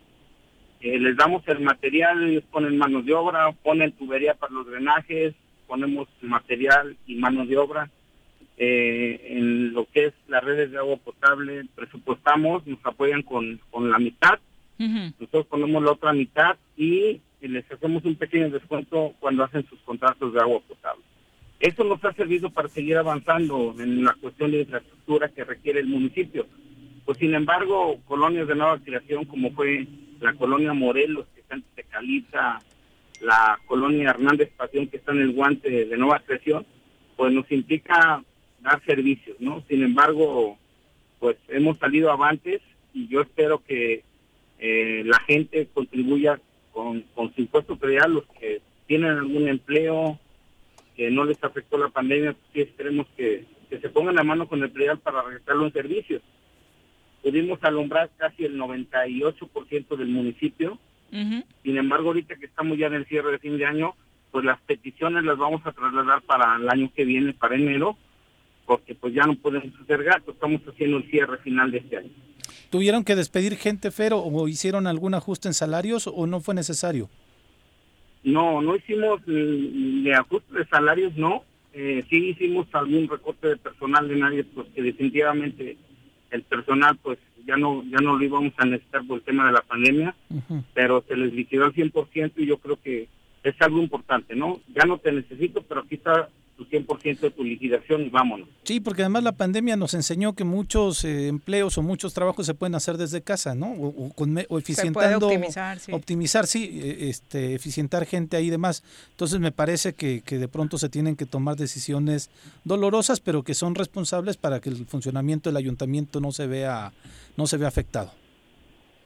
Eh, 0.80 0.98
les 0.98 1.16
damos 1.16 1.46
el 1.48 1.60
material, 1.60 2.28
ellos 2.28 2.44
ponen 2.50 2.78
manos 2.78 3.04
de 3.06 3.14
obra, 3.14 3.50
ponen 3.62 3.92
tubería 3.92 4.34
para 4.34 4.52
los 4.52 4.66
drenajes, 4.66 5.34
ponemos 5.66 6.08
material 6.20 6.96
y 7.06 7.16
manos 7.16 7.48
de 7.48 7.56
obra. 7.56 7.90
Eh, 8.56 9.28
en 9.30 9.72
lo 9.72 9.86
que 9.86 10.06
es 10.06 10.14
las 10.28 10.44
redes 10.44 10.70
de 10.70 10.78
agua 10.78 10.96
potable, 10.96 11.64
presupuestamos, 11.74 12.66
nos 12.66 12.84
apoyan 12.84 13.22
con, 13.22 13.58
con 13.70 13.90
la 13.90 13.98
mitad 13.98 14.38
nosotros 14.80 15.46
ponemos 15.46 15.82
la 15.82 15.92
otra 15.92 16.12
mitad 16.12 16.56
y, 16.76 17.20
les 17.40 17.70
hacemos 17.72 18.04
un 18.04 18.16
pequeño 18.16 18.50
descuento 18.50 19.14
cuando 19.18 19.44
hacen 19.44 19.66
sus 19.66 19.78
contratos 19.80 20.32
de 20.34 20.40
agua 20.40 20.60
potable. 20.60 21.02
Eso 21.58 21.84
nos 21.84 22.04
ha 22.04 22.12
servido 22.12 22.50
para 22.50 22.68
seguir 22.68 22.98
avanzando 22.98 23.74
en 23.78 24.04
la 24.04 24.14
cuestión 24.14 24.50
de 24.50 24.60
infraestructura 24.60 25.28
que 25.30 25.44
requiere 25.44 25.80
el 25.80 25.86
municipio. 25.86 26.46
Pues 27.06 27.16
sin 27.16 27.34
embargo, 27.34 27.98
colonias 28.06 28.46
de 28.46 28.54
nueva 28.54 28.78
creación 28.78 29.24
como 29.24 29.52
fue 29.52 29.86
la 30.20 30.34
colonia 30.34 30.74
Morelos, 30.74 31.26
que 31.34 31.40
está 31.40 31.54
en 31.54 31.64
Tecalita, 31.74 32.60
la 33.20 33.58
colonia 33.66 34.10
Hernández 34.10 34.50
Pasión, 34.56 34.86
que 34.88 34.98
está 34.98 35.12
en 35.12 35.20
el 35.20 35.32
guante 35.32 35.86
de 35.86 35.96
nueva 35.96 36.20
creación, 36.20 36.66
pues 37.16 37.32
nos 37.32 37.50
implica 37.50 38.22
dar 38.60 38.84
servicios, 38.84 39.36
¿no? 39.40 39.62
Sin 39.68 39.82
embargo, 39.82 40.58
pues 41.18 41.36
hemos 41.48 41.78
salido 41.78 42.10
avantes 42.10 42.60
y 42.92 43.08
yo 43.08 43.22
espero 43.22 43.62
que 43.64 44.04
eh, 44.62 45.02
la 45.06 45.18
gente 45.20 45.68
contribuya 45.72 46.38
con, 46.70 47.00
con 47.14 47.34
su 47.34 47.40
impuesto 47.40 47.76
predial, 47.76 48.12
los 48.12 48.26
que 48.38 48.60
tienen 48.86 49.10
algún 49.12 49.48
empleo 49.48 50.18
que 50.96 51.10
no 51.10 51.24
les 51.24 51.42
afectó 51.42 51.78
la 51.78 51.88
pandemia, 51.88 52.34
pues 52.34 52.44
sí 52.52 52.60
esperemos 52.60 53.06
que, 53.16 53.46
se 53.70 53.88
pongan 53.88 54.16
la 54.16 54.24
mano 54.24 54.48
con 54.48 54.62
el 54.62 54.70
predial 54.70 54.98
para 54.98 55.22
regresarlo 55.22 55.64
en 55.64 55.72
servicios. 55.72 56.22
Pudimos 57.22 57.62
alumbrar 57.62 58.10
casi 58.16 58.44
el 58.44 58.58
98% 58.58 59.96
del 59.96 60.08
municipio, 60.08 60.78
sin 61.10 61.78
embargo 61.78 62.08
ahorita 62.08 62.36
que 62.36 62.46
estamos 62.46 62.76
ya 62.76 62.88
en 62.88 62.94
el 62.94 63.06
cierre 63.06 63.32
de 63.32 63.38
fin 63.38 63.56
de 63.56 63.64
año, 63.64 63.94
pues 64.30 64.44
las 64.44 64.60
peticiones 64.62 65.24
las 65.24 65.38
vamos 65.38 65.64
a 65.64 65.72
trasladar 65.72 66.20
para 66.22 66.56
el 66.56 66.68
año 66.68 66.90
que 66.94 67.04
viene, 67.04 67.32
para 67.32 67.54
enero, 67.54 67.96
porque 68.66 68.94
pues 68.94 69.14
ya 69.14 69.22
no 69.22 69.36
podemos 69.36 69.72
hacer 69.80 70.04
gasto, 70.04 70.32
estamos 70.32 70.60
haciendo 70.68 70.98
el 70.98 71.10
cierre 71.10 71.38
final 71.38 71.70
de 71.70 71.78
este 71.78 71.96
año. 71.96 72.10
¿Tuvieron 72.70 73.04
que 73.04 73.16
despedir 73.16 73.56
gente, 73.56 73.90
Fero, 73.90 74.20
o 74.20 74.48
hicieron 74.48 74.86
algún 74.86 75.14
ajuste 75.14 75.48
en 75.48 75.54
salarios 75.54 76.06
o 76.06 76.26
no 76.26 76.40
fue 76.40 76.54
necesario? 76.54 77.10
No, 78.22 78.62
no 78.62 78.76
hicimos 78.76 79.20
de 79.26 80.14
ajuste 80.14 80.58
de 80.58 80.66
salarios, 80.66 81.16
no. 81.16 81.42
Eh, 81.72 82.04
sí 82.08 82.30
hicimos 82.30 82.66
algún 82.72 83.08
recorte 83.08 83.48
de 83.48 83.56
personal 83.56 84.08
de 84.08 84.16
nadie, 84.16 84.44
pues 84.44 84.68
que 84.74 84.82
definitivamente 84.82 85.76
el 86.30 86.42
personal 86.42 86.96
pues 87.02 87.18
ya 87.46 87.56
no 87.56 87.82
ya 87.84 87.98
no 87.98 88.16
lo 88.16 88.24
íbamos 88.24 88.52
a 88.56 88.66
necesitar 88.66 89.04
por 89.06 89.18
el 89.18 89.24
tema 89.24 89.46
de 89.46 89.52
la 89.52 89.62
pandemia, 89.62 90.14
pero 90.74 91.04
se 91.08 91.16
les 91.16 91.32
liquidó 91.32 91.64
al 91.64 91.74
100% 91.74 92.32
y 92.36 92.46
yo 92.46 92.58
creo 92.58 92.76
que 92.80 93.08
es 93.42 93.54
algo 93.60 93.80
importante, 93.80 94.36
¿no? 94.36 94.60
Ya 94.74 94.84
no 94.84 94.98
te 94.98 95.12
necesito, 95.12 95.62
pero 95.62 95.80
aquí 95.80 95.94
está 95.94 96.28
100% 96.68 97.20
de 97.20 97.30
tu 97.30 97.44
liquidación 97.44 98.02
y 98.02 98.08
vámonos. 98.08 98.48
Sí, 98.64 98.80
porque 98.80 99.02
además 99.02 99.22
la 99.22 99.32
pandemia 99.32 99.76
nos 99.76 99.94
enseñó 99.94 100.34
que 100.34 100.44
muchos 100.44 101.04
eh, 101.04 101.28
empleos 101.28 101.78
o 101.78 101.82
muchos 101.82 102.14
trabajos 102.14 102.46
se 102.46 102.54
pueden 102.54 102.74
hacer 102.74 102.96
desde 102.96 103.22
casa, 103.22 103.54
¿no? 103.54 103.72
O, 103.72 104.12
con, 104.14 104.38
eficientando. 104.38 105.28
optimizar, 105.28 105.78
sí. 105.78 105.92
Optimizar, 105.92 106.46
sí, 106.46 106.80
e, 106.82 107.08
este, 107.08 107.54
eficientar 107.54 108.06
gente 108.06 108.36
ahí 108.36 108.46
y 108.46 108.50
demás. 108.50 108.82
Entonces 109.10 109.40
me 109.40 109.52
parece 109.52 109.94
que, 109.94 110.22
que 110.22 110.38
de 110.38 110.48
pronto 110.48 110.78
se 110.78 110.88
tienen 110.88 111.16
que 111.16 111.26
tomar 111.26 111.56
decisiones 111.56 112.30
dolorosas, 112.64 113.20
pero 113.20 113.42
que 113.42 113.54
son 113.54 113.74
responsables 113.74 114.36
para 114.36 114.60
que 114.60 114.70
el 114.70 114.86
funcionamiento 114.86 115.50
del 115.50 115.56
ayuntamiento 115.56 116.20
no 116.20 116.32
se 116.32 116.46
vea, 116.46 116.92
no 117.36 117.46
se 117.46 117.56
vea 117.56 117.68
afectado. 117.68 118.12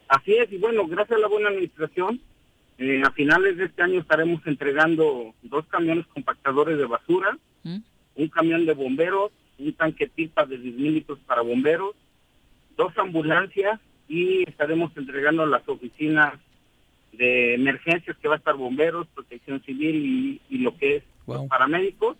Así 0.08 0.34
es, 0.34 0.52
y 0.52 0.58
bueno, 0.58 0.86
gracias 0.86 1.18
a 1.18 1.20
la 1.20 1.28
buena 1.28 1.48
administración, 1.48 2.20
eh, 2.84 3.02
a 3.02 3.10
finales 3.12 3.56
de 3.56 3.64
este 3.64 3.82
año 3.82 4.00
estaremos 4.00 4.46
entregando 4.46 5.34
dos 5.42 5.66
camiones 5.68 6.06
compactadores 6.08 6.76
de 6.76 6.84
basura, 6.84 7.38
¿Mm? 7.62 7.78
un 8.16 8.28
camión 8.28 8.66
de 8.66 8.74
bomberos, 8.74 9.32
un 9.58 9.72
tanque 9.72 10.06
pipa 10.06 10.44
de 10.44 10.58
10 10.58 10.76
litros 10.76 11.18
para 11.20 11.40
bomberos, 11.40 11.94
dos 12.76 12.92
ambulancias 12.98 13.80
y 14.06 14.42
estaremos 14.46 14.94
entregando 14.96 15.46
las 15.46 15.66
oficinas 15.66 16.34
de 17.12 17.54
emergencias 17.54 18.18
que 18.18 18.28
va 18.28 18.34
a 18.34 18.38
estar 18.38 18.54
bomberos, 18.54 19.06
protección 19.14 19.62
civil 19.62 20.40
y, 20.50 20.58
lo 20.58 20.76
que 20.76 20.96
es 20.96 21.04
paramédicos 21.48 22.18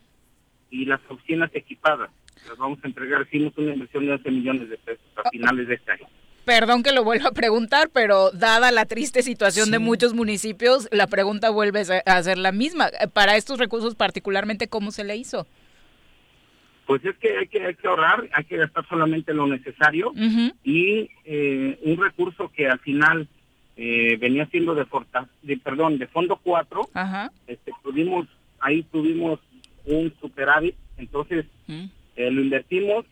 y 0.71 0.87
las 0.87 1.01
oficinas 1.11 1.51
equipadas. 1.53 2.11
Las 2.49 2.57
vamos 2.57 2.79
a 2.83 2.87
entregar, 2.87 3.23
hicimos 3.23 3.53
una 3.59 3.75
inversión 3.75 4.07
de 4.07 4.13
11 4.13 4.31
millones 4.31 4.71
de 4.71 4.79
pesos 4.79 5.05
a 5.17 5.29
finales 5.29 5.69
de 5.69 5.75
este 5.75 5.93
año. 5.93 6.07
Perdón 6.45 6.83
que 6.83 6.93
lo 6.93 7.05
vuelva 7.05 7.31
a 7.31 7.33
preguntar, 7.33 7.89
pero 7.93 8.31
dada 8.31 8.71
la 8.71 8.85
triste 8.85 9.23
situación 9.23 9.71
de 9.71 9.79
muchos 9.79 10.13
municipios, 10.13 10.89
la 10.93 11.07
pregunta 11.07 11.51
vuelve 11.51 11.83
a 12.05 12.23
ser 12.23 12.39
la 12.39 12.53
misma. 12.53 12.91
Para 13.13 13.37
estos 13.37 13.59
recursos 13.59 13.95
particularmente, 13.95 14.69
¿cómo 14.69 14.91
se 14.91 15.05
le 15.05 15.17
hizo? 15.17 15.47
Pues 16.87 17.03
es 17.05 17.17
que 17.17 17.39
hay 17.39 17.49
que, 17.49 17.65
hay 17.65 17.75
que 17.75 17.89
ahorrar, 17.89 18.29
hay 18.35 18.45
que 18.45 18.59
gastar 18.59 18.87
solamente 18.89 19.33
lo 19.33 19.47
necesario 19.47 20.13
y 20.63 21.09
eh, 21.25 21.79
un 21.83 21.97
recurso 21.97 22.51
que 22.55 22.69
al 22.69 22.79
final 22.81 23.27
eh, 23.77 24.19
venía 24.21 24.47
siendo 24.47 24.75
de, 24.75 24.87
de, 25.43 25.57
perdón, 25.57 25.99
de 25.99 26.07
fondo 26.07 26.39
4, 26.43 26.91
este, 27.47 27.73
tuvimos, 27.83 28.29
ahí 28.61 28.83
tuvimos 28.83 29.41
un 29.87 30.13
superávit, 30.21 30.75
entonces 30.99 31.47
eh, 31.69 32.31
lo 32.31 32.43
invertimos 32.43 33.07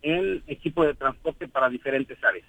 en 0.00 0.42
equipo 0.46 0.84
de 0.84 0.94
transporte 0.94 1.48
para 1.48 1.68
diferentes 1.68 2.16
áreas. 2.24 2.46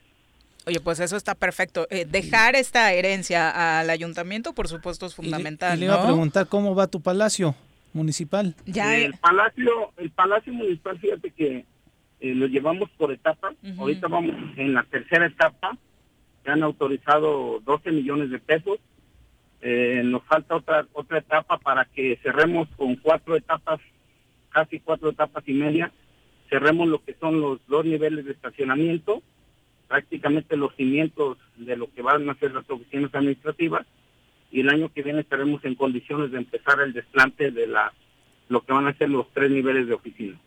Oye, 0.69 0.81
pues 0.81 0.99
eso 0.99 1.17
está 1.17 1.33
perfecto. 1.33 1.87
Eh, 1.89 2.05
dejar 2.07 2.55
esta 2.55 2.93
herencia 2.93 3.79
al 3.79 3.89
ayuntamiento, 3.89 4.53
por 4.53 4.67
supuesto, 4.67 5.07
es 5.07 5.15
fundamental. 5.15 5.75
Y 5.75 5.79
le, 5.79 5.85
iba 5.87 5.95
a 5.95 6.05
preguntar 6.05 6.45
cómo 6.47 6.75
va 6.75 6.85
tu 6.85 7.01
palacio 7.01 7.55
municipal. 7.91 8.53
Ya 8.67 8.95
el 8.95 9.15
palacio, 9.15 9.91
el 9.97 10.11
palacio 10.11 10.53
municipal, 10.53 10.99
fíjate 10.99 11.31
que 11.31 11.65
eh, 12.19 12.35
lo 12.35 12.45
llevamos 12.45 12.87
por 12.99 13.11
etapas. 13.11 13.55
Ahorita 13.79 14.07
vamos 14.07 14.35
en 14.57 14.75
la 14.75 14.83
tercera 14.83 15.25
etapa. 15.25 15.75
Se 16.43 16.51
han 16.51 16.61
autorizado 16.61 17.61
12 17.61 17.89
millones 17.89 18.29
de 18.29 18.37
pesos. 18.37 18.77
Eh, 19.61 20.03
nos 20.05 20.23
falta 20.25 20.55
otra 20.55 20.85
otra 20.93 21.17
etapa 21.17 21.57
para 21.57 21.85
que 21.85 22.19
cerremos 22.21 22.67
con 22.77 22.95
cuatro 22.97 23.35
etapas, 23.35 23.79
casi 24.51 24.79
cuatro 24.81 25.09
etapas 25.09 25.43
y 25.47 25.53
media. 25.53 25.91
Cerremos 26.47 26.87
lo 26.87 27.03
que 27.03 27.15
son 27.15 27.41
los 27.41 27.59
dos 27.65 27.85
niveles 27.85 28.23
de 28.25 28.33
estacionamiento 28.33 29.23
prácticamente 29.89 30.55
los 30.55 30.73
cimientos 30.75 31.37
de 31.57 31.75
lo 31.75 31.91
que 31.91 32.03
van 32.03 32.29
a 32.29 32.35
ser 32.35 32.53
las 32.53 32.69
oficinas 32.69 33.13
administrativas 33.13 33.85
y 34.51 34.61
el 34.61 34.69
año 34.69 34.93
que 34.93 35.01
viene 35.01 35.21
estaremos 35.21 35.65
en 35.65 35.75
condiciones 35.75 36.31
de 36.31 36.37
empezar 36.37 36.79
el 36.79 36.93
desplante 36.93 37.51
de 37.51 37.67
la 37.67 37.91
lo 38.47 38.61
que 38.61 38.73
van 38.73 38.87
a 38.87 38.93
ser 38.93 39.09
los 39.09 39.31
tres 39.33 39.51
niveles 39.51 39.87
de 39.87 39.93
oficina. 39.93 40.39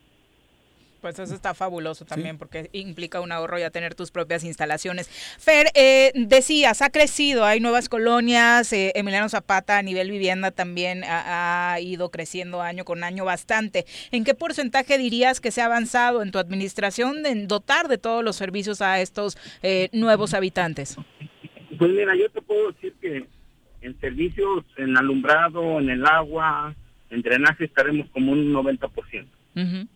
Pues 1.03 1.19
eso 1.19 1.35
está 1.35 1.53
fabuloso 1.53 2.05
también 2.05 2.39
porque 2.39 2.71
implica 2.71 3.21
un 3.21 3.33
ahorro 3.33 3.59
ya 3.59 3.71
tener 3.71 3.97
tus 3.97 4.13
propias 4.13 4.45
instalaciones. 4.45 5.09
Fer, 5.37 5.67
eh, 5.75 6.13
decías, 6.15 6.81
ha 6.81 6.91
crecido, 6.91 7.45
hay 7.45 7.59
nuevas 7.59 7.89
colonias, 7.89 8.73
eh, 8.73 8.93
Emiliano 8.95 9.29
Zapata 9.29 9.79
a 9.79 9.83
nivel 9.83 10.13
vivienda 10.13 10.53
también 10.53 11.03
ha, 11.05 11.77
ido 11.81 12.13
creciendo 12.13 12.63
año 12.63 12.85
con 12.85 13.03
año 13.03 13.25
bastante. 13.25 13.85
¿En 14.13 14.23
qué 14.23 14.35
porcentaje 14.35 14.97
dirías 14.97 15.41
que 15.41 15.51
se 15.51 15.61
ha 15.61 15.65
avanzado 15.65 16.23
en 16.23 16.31
tu 16.31 16.39
administración 16.39 17.27
en 17.27 17.49
dotar 17.49 17.89
de 17.89 17.99
todos 17.99 18.23
los 18.23 18.37
servicios 18.37 18.81
a 18.81 19.01
estos 19.01 19.37
eh, 19.65 19.89
nuevos 19.93 20.35
habitantes? 20.35 20.97
Pues 21.79 21.91
mira, 21.91 22.15
yo 22.15 22.31
te 22.31 22.41
puedo 22.43 22.71
decir 22.71 22.95
que 23.01 23.27
en 23.81 24.01
servicios, 24.01 24.65
en 24.77 24.97
alumbrado, 24.97 25.81
en 25.81 25.91
el 25.91 26.07
agua, 26.07 26.77
en 27.11 27.23
drenaje 27.23 27.65
estaremos 27.65 28.09
como 28.11 28.31
un 28.31 28.53
90%. 28.53 29.27
Uh 29.57 29.87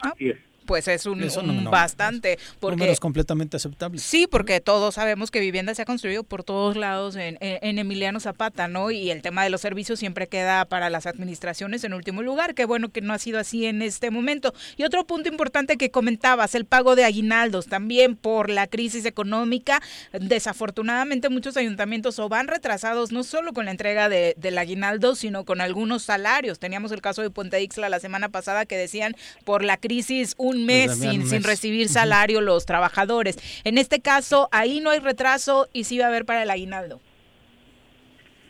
Así 0.00 0.30
es 0.30 0.38
pues 0.70 0.86
es 0.86 1.04
un, 1.04 1.64
bastante. 1.64 2.38
Porque, 2.60 2.92
es 2.92 3.00
completamente 3.00 3.56
aceptable. 3.56 3.98
Sí, 3.98 4.28
porque 4.30 4.60
todos 4.60 4.94
sabemos 4.94 5.32
que 5.32 5.40
vivienda 5.40 5.74
se 5.74 5.82
ha 5.82 5.84
construido 5.84 6.22
por 6.22 6.44
todos 6.44 6.76
lados 6.76 7.16
en, 7.16 7.38
Emiliano 7.40 8.20
Zapata, 8.20 8.68
¿no? 8.68 8.92
Y 8.92 9.10
el 9.10 9.20
tema 9.20 9.42
de 9.42 9.50
los 9.50 9.62
servicios 9.62 9.98
siempre 9.98 10.28
queda 10.28 10.64
para 10.66 10.88
las 10.88 11.06
administraciones 11.06 11.82
en 11.82 11.92
último 11.92 12.22
lugar. 12.22 12.54
Qué 12.54 12.66
bueno 12.66 12.90
que 12.90 13.00
no 13.00 13.12
ha 13.12 13.18
sido 13.18 13.40
así 13.40 13.66
en 13.66 13.82
este 13.82 14.12
momento. 14.12 14.54
Y 14.76 14.84
otro 14.84 15.04
punto 15.04 15.28
importante 15.28 15.76
que 15.76 15.90
comentabas, 15.90 16.54
el 16.54 16.66
pago 16.66 16.94
de 16.94 17.02
aguinaldos, 17.02 17.66
también 17.66 18.14
por 18.14 18.48
la 18.48 18.68
crisis 18.68 19.06
económica. 19.06 19.82
Desafortunadamente 20.12 21.30
muchos 21.30 21.56
ayuntamientos 21.56 22.20
o 22.20 22.28
van 22.28 22.46
retrasados 22.46 23.10
no 23.10 23.24
solo 23.24 23.52
con 23.52 23.64
la 23.64 23.72
entrega 23.72 24.08
de, 24.08 24.36
del 24.36 24.56
aguinaldo, 24.56 25.16
sino 25.16 25.44
con 25.44 25.60
algunos 25.60 26.04
salarios. 26.04 26.60
Teníamos 26.60 26.92
el 26.92 27.00
caso 27.00 27.22
de 27.22 27.30
Puente 27.30 27.60
Ixla 27.60 27.88
la 27.88 27.98
semana 27.98 28.28
pasada 28.28 28.66
que 28.66 28.76
decían 28.76 29.16
por 29.44 29.64
la 29.64 29.76
crisis 29.76 30.36
un 30.36 30.59
mes 30.66 30.98
sin, 30.98 31.26
sin 31.26 31.42
recibir 31.42 31.88
salario 31.88 32.40
los 32.40 32.66
trabajadores. 32.66 33.38
En 33.64 33.78
este 33.78 34.00
caso, 34.00 34.48
ahí 34.52 34.80
no 34.80 34.90
hay 34.90 35.00
retraso 35.00 35.68
y 35.72 35.84
sí 35.84 35.98
va 35.98 36.06
a 36.06 36.08
haber 36.08 36.24
para 36.24 36.42
el 36.42 36.50
aguinaldo. 36.50 37.00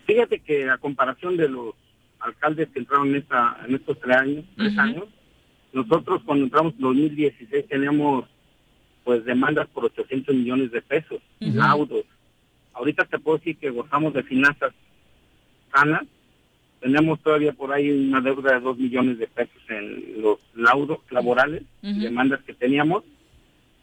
Fíjate 0.07 0.41
que 0.41 0.69
a 0.69 0.79
comparación 0.79 1.37
de 1.37 1.49
los 1.49 1.75
alcaldes 2.19 2.69
que 2.71 2.81
entraron 2.81 3.11
en, 3.11 3.17
esta, 3.17 3.59
en 3.67 3.75
estos 3.75 3.99
tres 4.01 4.17
años, 4.17 4.45
tres 4.57 4.77
años, 4.79 5.05
nosotros 5.73 6.23
cuando 6.25 6.45
entramos 6.45 6.75
en 6.75 6.81
2016 6.81 7.69
teníamos 7.69 8.25
pues 9.05 9.25
demandas 9.25 9.69
por 9.69 9.85
800 9.87 10.35
millones 10.35 10.73
de 10.73 10.83
pesos, 10.83 11.21
laudos. 11.39 12.05
Ahorita 12.75 13.05
te 13.05 13.19
puedo 13.19 13.39
decir 13.39 13.57
que 13.57 13.71
gozamos 13.71 14.13
de 14.15 14.23
finanzas 14.23 14.73
sanas, 15.73 16.03
tenemos 16.81 17.21
todavía 17.21 17.53
por 17.53 17.73
ahí 17.73 17.91
una 17.91 18.21
deuda 18.21 18.55
de 18.55 18.61
dos 18.61 18.79
millones 18.79 19.19
de 19.19 19.27
pesos 19.27 19.63
en 19.69 20.23
los 20.23 20.39
laudos 20.55 21.01
laborales, 21.11 21.63
demandas 21.83 22.41
que 22.43 22.55
teníamos, 22.55 23.05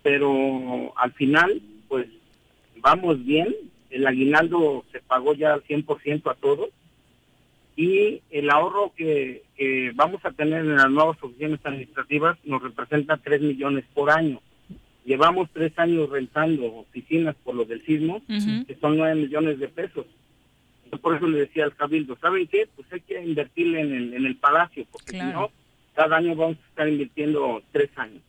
pero 0.02 0.94
al 0.98 1.14
final, 1.14 1.62
pues 1.88 2.08
vamos 2.78 3.24
bien. 3.24 3.56
El 3.92 4.06
aguinaldo 4.08 4.84
se 4.92 5.00
pagó 5.00 5.34
ya 5.34 5.54
al 5.54 5.64
100% 5.64 6.30
a 6.30 6.36
todos 6.36 6.70
y 7.76 8.22
el 8.32 8.50
ahorro 8.50 8.92
que, 8.96 9.44
vamos 9.94 10.26
a 10.26 10.32
tener 10.32 10.62
en 10.62 10.76
las 10.76 10.90
nuevas 10.90 11.18
oficinas 11.22 11.60
administrativas 11.64 12.38
nos 12.44 12.64
representa 12.64 13.18
tres 13.18 13.42
millones 13.42 13.86
por 13.94 14.10
año. 14.10 14.42
Llevamos 15.06 15.50
tres 15.54 15.72
años 15.78 16.10
rentando 16.10 16.66
oficinas 16.66 17.36
por 17.44 17.56
lo 17.56 17.64
del 17.66 17.86
sismo, 17.86 18.22
que 18.28 18.76
son 18.82 18.98
nueve 18.98 19.16
millones 19.16 19.60
de 19.60 19.68
pesos 19.68 20.06
por 20.90 21.16
eso 21.16 21.28
le 21.28 21.40
decía 21.40 21.64
al 21.64 21.76
cabildo, 21.76 22.18
¿saben 22.22 22.48
qué? 22.48 22.68
Pues 22.76 22.92
hay 22.92 23.02
que 23.02 23.22
invertirle 23.22 23.82
en 23.82 23.94
el, 23.94 24.14
en 24.14 24.26
el 24.26 24.38
palacio, 24.38 24.86
porque 24.92 25.12
si 25.12 25.18
no, 25.18 25.52
cada 25.94 26.18
año 26.18 26.36
vamos 26.36 26.58
a 26.58 26.70
estar 26.70 26.88
invirtiendo 26.88 27.62
tres 27.72 27.90
años. 27.96 28.22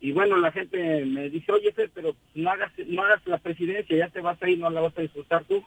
Y 0.00 0.12
bueno, 0.12 0.36
la 0.36 0.52
gente 0.52 1.04
me 1.04 1.30
dice, 1.30 1.52
oye, 1.52 1.72
pero 1.72 2.14
no 2.34 2.50
hagas, 2.50 2.72
no 2.86 3.02
hagas 3.02 3.26
la 3.26 3.38
presidencia, 3.38 3.96
ya 3.96 4.08
te 4.08 4.20
vas 4.20 4.40
a 4.42 4.48
ir, 4.48 4.58
no 4.58 4.70
la 4.70 4.80
vas 4.80 4.96
a 4.98 5.02
disfrutar 5.02 5.44
tú. 5.44 5.64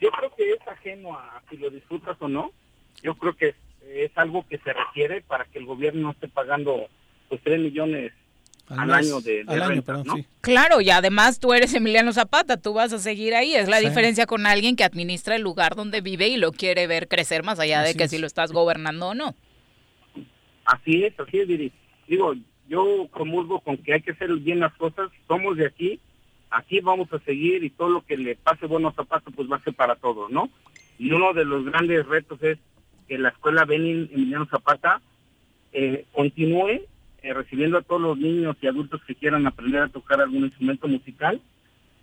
Yo 0.00 0.10
creo 0.10 0.34
que 0.34 0.52
es 0.52 0.68
ajeno 0.68 1.16
a 1.16 1.42
si 1.50 1.56
lo 1.56 1.70
disfrutas 1.70 2.16
o 2.20 2.28
no. 2.28 2.52
Yo 3.02 3.14
creo 3.14 3.36
que 3.36 3.54
es, 3.86 4.16
algo 4.16 4.46
que 4.48 4.58
se 4.58 4.72
requiere 4.72 5.22
para 5.22 5.44
que 5.44 5.58
el 5.58 5.66
gobierno 5.66 6.02
no 6.02 6.10
esté 6.12 6.28
pagando 6.28 6.88
pues 7.28 7.40
tres 7.42 7.60
millones 7.60 8.12
al, 8.68 8.92
año 8.92 9.20
de, 9.20 9.44
Claro, 10.40 10.80
y 10.80 10.90
además 10.90 11.38
tú 11.38 11.52
eres 11.52 11.74
Emiliano 11.74 12.12
Zapata, 12.12 12.56
tú 12.56 12.72
vas 12.74 12.92
a 12.92 12.98
seguir 12.98 13.34
ahí. 13.34 13.54
Es 13.54 13.68
la 13.68 13.80
diferencia 13.80 14.26
con 14.26 14.46
alguien 14.46 14.76
que 14.76 14.84
administra 14.84 15.36
el 15.36 15.42
lugar 15.42 15.74
donde 15.74 16.00
vive 16.00 16.28
y 16.28 16.36
lo 16.36 16.52
quiere 16.52 16.86
ver 16.86 17.08
crecer 17.08 17.42
más 17.42 17.58
allá 17.58 17.82
de 17.82 17.94
que 17.94 18.08
si 18.08 18.18
lo 18.18 18.26
estás 18.26 18.52
gobernando 18.52 19.08
o 19.08 19.14
no. 19.14 19.34
Así 20.64 21.04
es, 21.04 21.18
así 21.18 21.38
es, 21.38 21.72
Digo, 22.06 22.34
yo 22.68 23.08
comulgo 23.10 23.60
con 23.60 23.76
que 23.76 23.94
hay 23.94 24.02
que 24.02 24.12
hacer 24.12 24.32
bien 24.36 24.60
las 24.60 24.74
cosas. 24.74 25.10
Somos 25.28 25.56
de 25.56 25.66
aquí, 25.66 26.00
aquí 26.50 26.80
vamos 26.80 27.12
a 27.12 27.18
seguir 27.20 27.64
y 27.64 27.70
todo 27.70 27.88
lo 27.90 28.04
que 28.04 28.16
le 28.16 28.36
pase 28.36 28.66
bueno 28.66 28.88
a 28.88 28.92
Zapata 28.92 29.30
pues 29.30 29.50
va 29.50 29.56
a 29.56 29.64
ser 29.64 29.74
para 29.74 29.96
todos, 29.96 30.30
¿no? 30.30 30.50
Y 30.98 31.10
uno 31.12 31.32
de 31.32 31.44
los 31.44 31.64
grandes 31.64 32.06
retos 32.06 32.42
es 32.42 32.58
que 33.08 33.18
la 33.18 33.30
escuela 33.30 33.64
Benin 33.64 34.08
Emiliano 34.12 34.46
Zapata 34.46 35.00
eh, 35.72 36.06
continúe 36.12 36.82
eh, 37.22 37.32
recibiendo 37.32 37.78
a 37.78 37.82
todos 37.82 38.00
los 38.00 38.18
niños 38.18 38.56
y 38.60 38.66
adultos 38.66 39.00
que 39.06 39.14
quieran 39.14 39.46
aprender 39.46 39.82
a 39.82 39.88
tocar 39.88 40.20
algún 40.20 40.44
instrumento 40.44 40.88
musical 40.88 41.40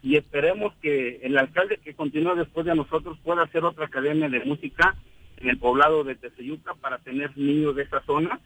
y 0.01 0.15
esperemos 0.15 0.73
que 0.81 1.19
el 1.23 1.37
alcalde 1.37 1.77
que 1.77 1.93
continúa 1.93 2.35
después 2.35 2.65
de 2.65 2.75
nosotros 2.75 3.17
pueda 3.23 3.43
hacer 3.43 3.65
otra 3.65 3.85
academia 3.85 4.29
de 4.29 4.39
música 4.45 4.95
en 5.37 5.49
el 5.49 5.57
poblado 5.57 6.03
de 6.03 6.15
Tezeyuca 6.15 6.73
para 6.75 6.99
tener 6.99 7.37
niños 7.37 7.75
de 7.75 7.83
esa 7.83 8.01
zona 8.05 8.39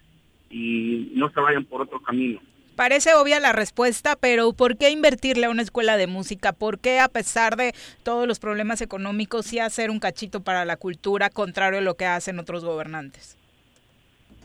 y 0.50 1.12
no 1.16 1.30
se 1.32 1.40
vayan 1.40 1.66
por 1.66 1.82
otro 1.82 2.02
camino. 2.02 2.40
Parece 2.76 3.14
obvia 3.14 3.40
la 3.40 3.52
respuesta, 3.52 4.16
pero 4.16 4.52
¿por 4.54 4.78
qué 4.78 4.90
invertirle 4.90 5.46
a 5.46 5.52
una 5.52 5.62
escuela 5.62 5.96
de 5.96 6.08
música? 6.08 6.54
¿Por 6.54 6.80
qué, 6.80 7.00
a 7.00 7.08
pesar 7.08 7.56
de 7.56 7.74
todos 8.02 8.28
los 8.28 8.40
problemas 8.40 8.82
económicos, 8.82 9.46
sí 9.46 9.60
hacer 9.60 9.92
un 9.92 10.00
cachito 10.00 10.42
para 10.42 10.66
la 10.66 10.78
cultura, 10.78 11.30
contrario 11.30 11.80
a 11.80 11.84
lo 11.84 11.98
que 11.98 12.08
hacen 12.08 12.40
otros 12.40 12.66
gobernantes? 12.66 13.38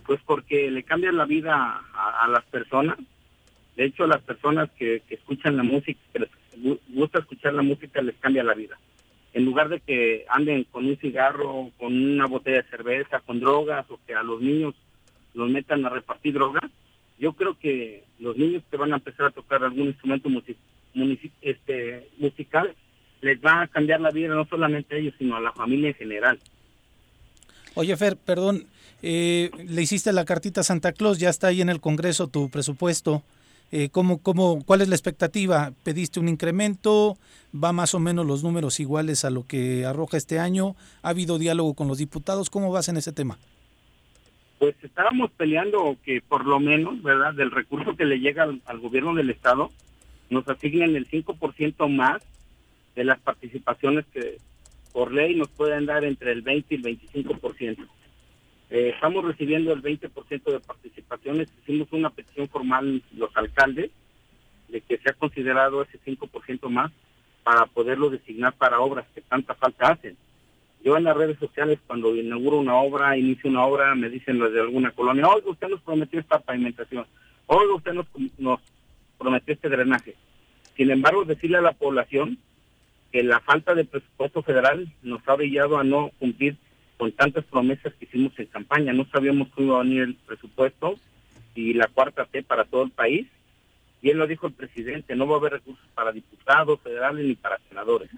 Pues 0.08 0.20
porque 0.24 0.70
le 0.70 0.84
cambian 0.84 1.18
la 1.18 1.26
vida 1.26 1.82
a, 1.92 2.26
las 2.28 2.42
personas. 2.46 2.96
De 3.76 3.84
hecho, 3.84 4.06
las 4.06 4.22
personas 4.22 4.70
que, 4.70 5.02
escuchan 5.10 5.58
la 5.58 5.62
música, 5.62 6.00
que 6.14 6.20
les 6.20 6.30
gusta 6.88 7.18
escuchar 7.18 7.52
la 7.52 7.60
música, 7.60 8.00
les 8.00 8.16
cambia 8.16 8.42
la 8.42 8.54
vida. 8.54 8.78
En 9.34 9.44
lugar 9.44 9.68
de 9.68 9.80
que 9.80 10.24
anden 10.30 10.64
con 10.64 10.86
un 10.86 10.96
cigarro, 10.96 11.70
con 11.76 11.94
una 11.94 12.24
botella 12.24 12.62
de 12.62 12.70
cerveza, 12.70 13.20
con 13.20 13.38
drogas, 13.38 13.84
o 13.90 14.00
que 14.06 14.14
a 14.14 14.22
los 14.22 14.40
niños 14.40 14.74
los 15.34 15.50
metan 15.50 15.84
a 15.84 15.90
repartir 15.90 16.32
drogas, 16.32 16.70
yo 17.18 17.34
creo 17.34 17.58
que 17.58 18.04
los 18.18 18.34
niños 18.34 18.62
que 18.70 18.78
van 18.78 18.94
a 18.94 18.96
empezar 18.96 19.26
a 19.26 19.30
tocar 19.30 19.62
algún 19.62 19.88
instrumento 19.88 20.30
este, 21.42 22.08
musical 22.16 22.74
les 23.20 23.38
va 23.44 23.60
a 23.60 23.68
cambiar 23.68 24.00
la 24.00 24.10
vida 24.10 24.34
no 24.34 24.46
solamente 24.46 24.94
a 24.94 24.98
ellos, 25.00 25.12
sino 25.18 25.36
a 25.36 25.40
la 25.42 25.52
familia 25.52 25.88
en 25.88 25.94
general. 25.96 26.38
Oye, 27.74 27.94
Fer, 27.94 28.16
perdón, 28.16 28.64
eh, 29.02 29.50
le 29.66 29.82
hiciste 29.82 30.12
la 30.12 30.24
cartita 30.24 30.62
a 30.62 30.64
Santa 30.64 30.92
Claus, 30.92 31.18
ya 31.18 31.30
está 31.30 31.48
ahí 31.48 31.60
en 31.60 31.68
el 31.68 31.80
Congreso 31.80 32.28
tu 32.28 32.50
presupuesto. 32.50 33.22
Eh, 33.70 33.90
¿cómo, 33.90 34.22
cómo, 34.22 34.62
¿Cuál 34.64 34.80
es 34.80 34.88
la 34.88 34.94
expectativa? 34.94 35.72
¿Pediste 35.82 36.20
un 36.20 36.28
incremento? 36.28 37.18
¿Va 37.52 37.72
más 37.72 37.94
o 37.94 38.00
menos 38.00 38.26
los 38.26 38.42
números 38.42 38.80
iguales 38.80 39.24
a 39.24 39.30
lo 39.30 39.46
que 39.46 39.84
arroja 39.84 40.16
este 40.16 40.38
año? 40.38 40.74
¿Ha 41.02 41.10
habido 41.10 41.38
diálogo 41.38 41.74
con 41.74 41.86
los 41.86 41.98
diputados? 41.98 42.50
¿Cómo 42.50 42.72
vas 42.72 42.88
en 42.88 42.96
ese 42.96 43.12
tema? 43.12 43.38
Pues 44.58 44.74
estábamos 44.82 45.30
peleando 45.32 45.96
que 46.02 46.20
por 46.20 46.44
lo 46.46 46.58
menos, 46.58 47.02
¿verdad? 47.02 47.34
Del 47.34 47.50
recurso 47.50 47.94
que 47.94 48.04
le 48.04 48.18
llega 48.18 48.42
al, 48.42 48.80
gobierno 48.80 49.14
del 49.14 49.30
Estado, 49.30 49.70
nos 50.30 50.48
asignen 50.48 50.96
el 50.96 51.08
5% 51.08 51.88
más 51.88 52.22
de 52.96 53.04
las 53.04 53.20
participaciones 53.20 54.04
que 54.06 54.38
por 54.92 55.12
ley 55.12 55.36
nos 55.36 55.48
pueden 55.48 55.86
dar 55.86 56.04
entre 56.04 56.32
el 56.32 56.42
20 56.42 56.74
y 56.74 56.78
el 56.78 56.98
25%. 56.98 57.86
Eh, 58.70 58.90
estamos 58.94 59.24
recibiendo 59.24 59.72
el 59.72 59.82
20% 59.82 60.52
de 60.52 60.60
participaciones. 60.60 61.48
Hicimos 61.62 61.88
una 61.92 62.10
petición 62.10 62.48
formal 62.48 63.02
los 63.16 63.34
alcaldes 63.36 63.90
de 64.68 64.80
que 64.82 64.98
se 64.98 65.10
ha 65.10 65.14
considerado 65.14 65.82
ese 65.82 65.98
5% 66.04 66.68
más 66.68 66.92
para 67.42 67.64
poderlo 67.66 68.10
designar 68.10 68.52
para 68.52 68.80
obras 68.80 69.06
que 69.14 69.22
tanta 69.22 69.54
falta 69.54 69.92
hacen. 69.92 70.16
Yo 70.84 70.96
en 70.96 71.04
las 71.04 71.16
redes 71.16 71.38
sociales, 71.38 71.78
cuando 71.86 72.14
inauguro 72.14 72.58
una 72.58 72.76
obra, 72.76 73.16
inicio 73.16 73.50
una 73.50 73.64
obra, 73.64 73.94
me 73.94 74.10
dicen 74.10 74.38
los 74.38 74.52
de 74.52 74.60
alguna 74.60 74.90
colonia, 74.92 75.26
oiga, 75.26 75.50
usted 75.50 75.68
nos 75.68 75.80
prometió 75.80 76.20
esta 76.20 76.38
pavimentación, 76.38 77.06
oiga, 77.46 77.74
usted 77.74 77.94
nos, 77.94 78.06
nos 78.36 78.60
prometió 79.18 79.54
este 79.54 79.68
drenaje. 79.68 80.14
Sin 80.76 80.90
embargo, 80.90 81.24
decirle 81.24 81.58
a 81.58 81.62
la 81.62 81.72
población 81.72 82.38
que 83.10 83.22
la 83.22 83.40
falta 83.40 83.74
de 83.74 83.86
presupuesto 83.86 84.42
federal 84.42 84.86
nos 85.02 85.26
ha 85.26 85.34
brillado 85.34 85.78
a 85.78 85.84
no 85.84 86.10
cumplir 86.18 86.56
con 86.98 87.12
tantas 87.12 87.44
promesas 87.44 87.94
que 87.94 88.04
hicimos 88.04 88.38
en 88.38 88.46
campaña. 88.46 88.92
No 88.92 89.06
sabíamos 89.06 89.48
cómo 89.48 89.68
iba 89.68 89.80
a 89.80 89.84
venir 89.84 90.02
el 90.02 90.14
presupuesto 90.14 90.96
y 91.54 91.72
la 91.72 91.86
cuarta 91.86 92.26
T 92.26 92.42
para 92.42 92.64
todo 92.64 92.82
el 92.82 92.90
país. 92.90 93.26
Y 94.02 94.10
él 94.10 94.18
lo 94.18 94.26
dijo 94.26 94.46
el 94.46 94.52
presidente, 94.52 95.16
no 95.16 95.26
va 95.26 95.36
a 95.36 95.38
haber 95.38 95.52
recursos 95.54 95.84
para 95.94 96.12
diputados 96.12 96.80
federales 96.82 97.24
ni 97.24 97.34
para 97.34 97.58
senadores. 97.68 98.10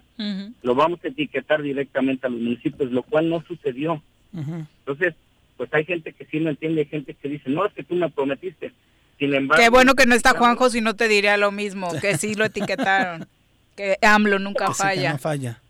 Lo 0.61 0.75
vamos 0.75 0.99
a 1.03 1.07
etiquetar 1.07 1.61
directamente 1.61 2.27
a 2.27 2.29
los 2.29 2.39
municipios, 2.39 2.91
lo 2.91 3.01
cual 3.03 3.29
no 3.29 3.43
sucedió. 3.47 4.01
Entonces, 4.33 5.15
pues 5.57 5.73
hay 5.73 5.85
gente 5.85 6.13
que 6.13 6.25
sí 6.25 6.39
no 6.39 6.49
entiende, 6.49 6.81
hay 6.81 6.87
gente 6.87 7.13
que 7.13 7.29
dice, 7.29 7.49
no, 7.49 7.65
es 7.65 7.73
que 7.73 7.83
tú 7.83 7.95
me 7.95 8.09
prometiste. 8.09 8.73
Sin 9.17 9.33
embargo... 9.33 9.61
Qué 9.61 9.69
bueno 9.69 9.95
que 9.95 10.05
no 10.05 10.15
está 10.15 10.35
Juanjo, 10.35 10.69
si 10.69 10.81
no 10.81 10.95
te 10.95 11.07
diría 11.07 11.37
lo 11.37 11.51
mismo, 11.51 11.89
que 11.99 12.17
sí 12.17 12.35
lo 12.35 12.45
etiquetaron. 12.45 13.27
que 13.75 13.97
AMLO 14.01 14.39
nunca 14.39 14.73
falla. 14.73 15.13
no 15.13 15.19
falla. 15.19 15.61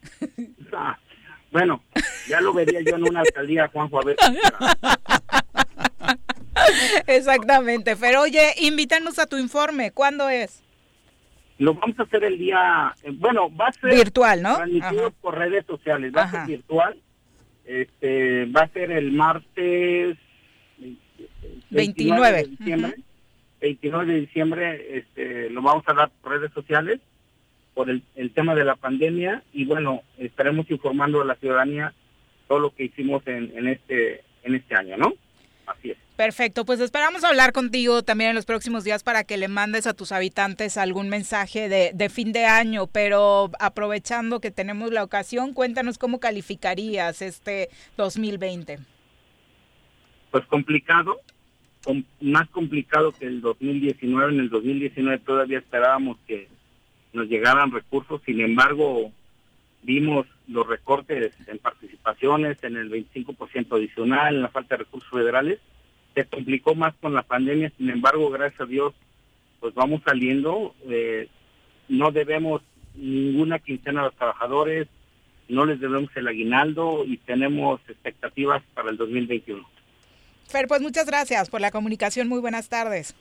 Ah, 0.73 0.97
bueno, 1.51 1.83
ya 2.27 2.41
lo 2.41 2.53
vería 2.53 2.81
yo 2.81 2.95
en 2.95 3.03
una 3.03 3.21
alcaldía, 3.21 3.67
Juanjo, 3.67 3.99
a 3.99 4.05
ver. 4.05 4.15
Exactamente, 7.07 7.95
pero 7.95 8.21
oye, 8.21 8.53
invítanos 8.57 9.19
a 9.19 9.25
tu 9.25 9.37
informe, 9.37 9.91
¿cuándo 9.91 10.29
es? 10.29 10.63
Lo 11.57 11.73
vamos 11.75 11.99
a 11.99 12.03
hacer 12.03 12.23
el 12.23 12.37
día, 12.37 12.93
eh, 13.03 13.11
bueno, 13.13 13.55
va 13.55 13.67
a 13.67 13.73
ser 13.73 13.93
virtual, 13.93 14.41
¿no? 14.41 14.55
Transmitido 14.55 15.11
por 15.11 15.37
redes 15.37 15.65
sociales, 15.65 16.11
va 16.15 16.23
a 16.23 16.31
ser 16.31 16.47
virtual. 16.47 16.97
Este, 17.65 18.45
va 18.45 18.61
a 18.61 18.67
ser 18.69 18.91
el 18.91 19.11
martes 19.11 20.17
29, 21.69 22.31
de 22.31 22.47
diciembre. 22.47 22.95
29 23.61 24.13
de 24.13 24.19
diciembre 24.19 24.97
este, 24.97 25.49
lo 25.51 25.61
vamos 25.61 25.83
a 25.87 25.93
dar 25.93 26.09
por 26.21 26.31
redes 26.31 26.51
sociales 26.53 26.99
por 27.73 27.89
el, 27.89 28.03
tema 28.33 28.55
de 28.55 28.65
la 28.65 28.75
pandemia 28.75 29.43
y 29.53 29.65
bueno, 29.65 30.03
estaremos 30.17 30.69
informando 30.69 31.21
a 31.21 31.25
la 31.25 31.35
ciudadanía 31.35 31.93
todo 32.47 32.59
lo 32.59 32.75
que 32.75 32.85
hicimos 32.85 33.25
en, 33.27 33.57
en 33.57 33.67
este 33.67 34.23
en 34.43 34.55
este 34.55 34.75
año, 34.75 34.97
¿no? 34.97 35.13
Así 35.67 35.91
es. 35.91 35.97
Perfecto, 36.15 36.65
pues 36.65 36.79
esperamos 36.79 37.23
hablar 37.23 37.51
contigo 37.51 38.03
también 38.03 38.31
en 38.31 38.35
los 38.35 38.45
próximos 38.45 38.83
días 38.83 39.03
para 39.03 39.23
que 39.23 39.37
le 39.37 39.47
mandes 39.47 39.87
a 39.87 39.93
tus 39.93 40.11
habitantes 40.11 40.77
algún 40.77 41.09
mensaje 41.09 41.69
de, 41.69 41.91
de, 41.93 42.09
fin 42.09 42.31
de 42.31 42.45
año, 42.45 42.87
pero 42.87 43.49
aprovechando 43.59 44.39
que 44.39 44.51
tenemos 44.51 44.91
la 44.91 45.03
ocasión, 45.03 45.53
cuéntanos 45.53 45.97
cómo 45.97 46.19
calificarías 46.19 47.21
este 47.21 47.69
2020. 47.97 48.79
Pues 50.29 50.45
complicado, 50.45 51.21
más 52.19 52.49
complicado 52.49 53.11
que 53.11 53.25
el 53.25 53.41
2019. 53.41 54.33
En 54.33 54.39
el 54.39 54.49
2019 54.49 55.19
todavía 55.19 55.59
esperábamos 55.59 56.17
que 56.27 56.47
nos 57.13 57.27
llegaran 57.27 57.71
recursos, 57.71 58.21
sin 58.25 58.41
embargo, 58.41 59.11
vimos 59.83 60.27
los 60.47 60.67
recortes 60.67 61.33
en 61.47 61.57
participaciones, 61.57 62.63
en 62.63 62.77
el 62.77 62.89
25% 62.89 63.75
adicional, 63.75 64.35
en 64.35 64.41
la 64.41 64.49
falta 64.49 64.75
de 64.75 64.83
recursos 64.83 65.09
federales. 65.09 65.59
Se 66.13 66.25
complicó 66.25 66.75
más 66.75 66.93
con 67.01 67.13
la 67.13 67.23
pandemia, 67.23 67.71
sin 67.77 67.89
embargo, 67.89 68.29
gracias 68.29 68.61
a 68.61 68.65
Dios, 68.65 68.93
pues 69.59 69.73
vamos 69.73 70.01
saliendo. 70.05 70.75
Eh, 70.89 71.27
no 71.87 72.11
debemos 72.11 72.61
ninguna 72.95 73.59
quincena 73.59 74.01
a 74.01 74.05
los 74.05 74.15
trabajadores, 74.15 74.87
no 75.47 75.65
les 75.65 75.79
debemos 75.79 76.09
el 76.15 76.27
aguinaldo 76.27 77.03
y 77.05 77.17
tenemos 77.17 77.81
expectativas 77.87 78.61
para 78.73 78.89
el 78.89 78.97
2021. 78.97 79.67
Fer, 80.47 80.67
pues 80.67 80.81
muchas 80.81 81.05
gracias 81.05 81.49
por 81.49 81.61
la 81.61 81.71
comunicación. 81.71 82.27
Muy 82.27 82.39
buenas 82.39 82.69
tardes. 82.69 83.15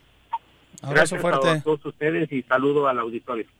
Abrazo 0.83 1.17
fuerte. 1.19 1.49
a 1.49 1.63
todos 1.63 1.85
ustedes 1.85 2.31
y 2.33 2.43
saludo 2.43 2.89
al 2.89 2.99
auditorio. 2.99 3.47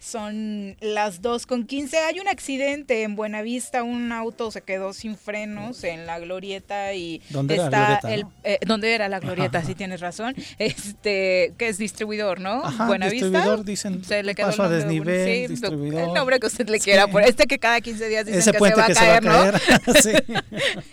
Son 0.00 0.76
las 0.80 1.20
2 1.20 1.44
con 1.44 1.66
15. 1.66 1.98
Hay 1.98 2.20
un 2.20 2.28
accidente 2.28 3.02
en 3.02 3.16
Buenavista. 3.16 3.82
Un 3.82 4.12
auto 4.12 4.50
se 4.50 4.62
quedó 4.62 4.94
sin 4.94 5.14
frenos 5.14 5.84
en 5.84 6.06
la 6.06 6.18
glorieta 6.18 6.94
y 6.94 7.20
¿Dónde 7.28 7.56
está 7.56 7.66
era 7.66 8.00
la 8.02 8.14
el. 8.14 8.26
Eh, 8.42 8.58
¿Dónde 8.66 8.94
era 8.94 9.10
la 9.10 9.20
glorieta? 9.20 9.62
Sí, 9.62 9.74
tienes 9.74 10.00
razón. 10.00 10.34
Este, 10.58 11.52
que 11.58 11.68
es 11.68 11.76
distribuidor, 11.76 12.40
¿no? 12.40 12.64
Ajá, 12.64 12.86
Buenavista. 12.86 13.26
Distribuidor, 13.26 13.64
dicen. 13.64 14.02
Se 14.02 14.22
le 14.22 14.34
quedó 14.34 14.46
paso 14.46 14.62
a 14.62 14.68
desnivel, 14.70 15.26
sí, 15.26 15.46
distribuidor. 15.48 16.08
El 16.08 16.14
nombre 16.14 16.40
que 16.40 16.46
usted 16.46 16.66
le 16.70 16.80
quiera. 16.80 17.06
Por 17.06 17.22
este 17.22 17.46
que 17.46 17.58
cada 17.58 17.82
15 17.82 18.08
días 18.08 18.24
dicen 18.24 18.40
que, 18.40 18.58
se 18.58 18.58
va, 18.58 18.68
que 18.68 18.74
caer, 18.74 18.96
se 18.96 19.06
va 19.06 19.16
a 19.16 19.20
caer, 19.20 19.84
¿no? 19.86 19.94
sí. 20.02 20.12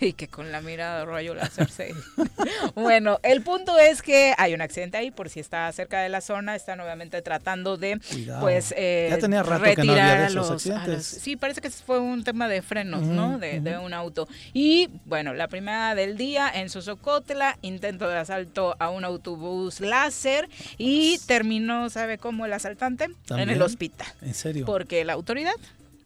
y 0.06 0.12
que 0.12 0.28
con 0.28 0.52
la 0.52 0.60
mirada 0.60 1.06
rayo 1.06 1.32
láser 1.32 1.70
se. 1.70 1.94
bueno, 2.74 3.20
el 3.22 3.40
punto 3.40 3.78
es 3.78 4.02
que 4.02 4.34
hay 4.36 4.52
un 4.52 4.60
accidente 4.60 4.98
ahí, 4.98 5.10
por 5.10 5.30
si 5.30 5.40
está 5.40 5.72
cerca 5.72 6.02
de 6.02 6.10
la 6.10 6.20
zona. 6.20 6.54
Están 6.54 6.78
obviamente 6.80 7.22
tratando 7.22 7.78
de. 7.78 7.98
Cuidado. 8.12 8.42
Pues. 8.42 8.74
Eh, 8.76 8.96
ya 9.10 9.18
tenía 9.18 9.42
rato 9.42 9.64
que 9.64 9.84
no 9.84 9.92
había 9.92 10.20
de 10.20 10.26
esos 10.26 10.50
accidentes. 10.50 11.06
sí, 11.06 11.36
parece 11.36 11.60
que 11.60 11.70
fue 11.70 11.98
un 12.00 12.24
tema 12.24 12.48
de 12.48 12.62
frenos, 12.62 13.02
¿no? 13.02 13.38
De, 13.38 13.60
de, 13.60 13.78
un 13.78 13.92
auto. 13.94 14.28
Y 14.52 14.88
bueno, 15.04 15.34
la 15.34 15.48
primera 15.48 15.94
del 15.94 16.16
día 16.16 16.50
en 16.52 16.68
Sosocotla, 16.70 17.58
intento 17.62 18.08
de 18.08 18.16
asalto 18.18 18.76
a 18.78 18.90
un 18.90 19.04
autobús 19.04 19.80
láser 19.80 20.48
y 20.78 21.18
terminó, 21.26 21.90
¿sabe 21.90 22.18
cómo 22.18 22.46
el 22.46 22.52
asaltante? 22.52 23.08
En 23.30 23.50
el 23.50 23.62
hospital. 23.62 24.08
¿En 24.22 24.34
serio? 24.34 24.66
Porque 24.66 25.04
la 25.04 25.12
autoridad 25.14 25.54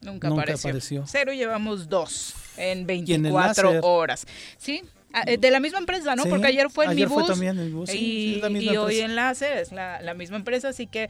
nunca, 0.01 0.29
Nunca 0.29 0.41
apareció. 0.43 0.69
apareció. 0.69 1.03
Cero 1.07 1.33
llevamos 1.33 1.89
dos 1.89 2.35
en 2.57 2.79
¿Y 2.89 3.13
en 3.13 3.25
el 3.25 3.31
24 3.33 3.63
láser? 3.63 3.79
horas. 3.83 4.25
Sí. 4.57 4.83
Ah, 5.15 5.23
eh, 5.27 5.37
De 5.37 5.51
la 5.51 5.59
misma 5.59 5.77
empresa, 5.77 6.15
¿no? 6.15 6.23
Sí, 6.23 6.29
Porque 6.29 6.47
ayer 6.47 6.71
fue 6.71 6.85
en 6.85 6.91
ayer 6.91 7.07
mi 7.07 7.13
fue 7.13 7.21
bus 7.21 7.31
también 7.31 7.57
en 7.59 7.65
mi 7.65 7.71
bus, 7.71 7.87
sí, 7.89 7.97
y, 7.97 8.33
sí, 8.35 8.41
hoy 8.77 8.95
empresa. 8.95 9.05
enlace 9.05 9.61
es 9.61 9.71
la, 9.71 10.01
la 10.01 10.15
misma 10.15 10.37
empresa, 10.37 10.69
así 10.69 10.87
que 10.87 11.07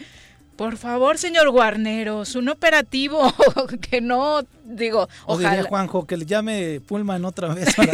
por 0.56 0.78
favor, 0.78 1.18
señor 1.18 1.50
Guarneros, 1.50 2.36
un 2.36 2.50
operativo 2.50 3.34
que 3.90 4.02
no, 4.02 4.42
digo, 4.64 5.10
O 5.26 5.38
diría 5.38 5.64
Juanjo 5.64 6.06
que 6.06 6.16
le 6.16 6.26
llame 6.26 6.80
Pullman 6.88 7.26
otra 7.26 7.54
vez 7.54 7.74
para 7.76 7.92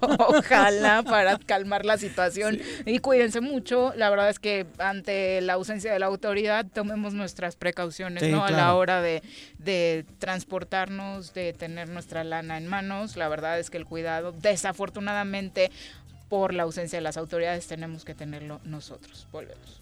ojalá 0.00 1.02
para 1.02 1.38
calmar 1.46 1.84
la 1.84 1.98
situación 1.98 2.58
y 2.86 2.98
cuídense 3.00 3.40
mucho. 3.40 3.92
La 3.96 4.08
verdad 4.10 4.30
es 4.30 4.38
que 4.38 4.66
ante 4.78 5.40
la 5.42 5.54
ausencia 5.54 5.92
de 5.92 5.98
la 5.98 6.06
autoridad 6.06 6.66
tomemos 6.72 7.14
nuestras 7.14 7.56
precauciones, 7.56 8.22
Sí, 8.22 8.30
¿no? 8.30 8.44
A 8.44 8.50
la 8.50 8.74
hora 8.74 9.02
de, 9.02 9.22
de 9.58 10.06
transportarnos, 10.18 11.34
de 11.34 11.52
tener 11.52 11.88
nuestra 11.88 12.24
lana 12.24 12.56
en 12.56 12.66
manos. 12.66 13.16
La 13.16 13.28
verdad 13.28 13.58
es 13.58 13.70
que 13.70 13.76
el 13.78 13.84
cuidado, 13.86 14.32
desafortunadamente, 14.32 15.70
por 16.28 16.54
la 16.54 16.62
ausencia 16.62 16.96
de 16.98 17.02
las 17.02 17.16
autoridades, 17.16 17.66
tenemos 17.66 18.04
que 18.04 18.14
tenerlo 18.14 18.60
nosotros. 18.64 19.26
Volvemos. 19.30 19.81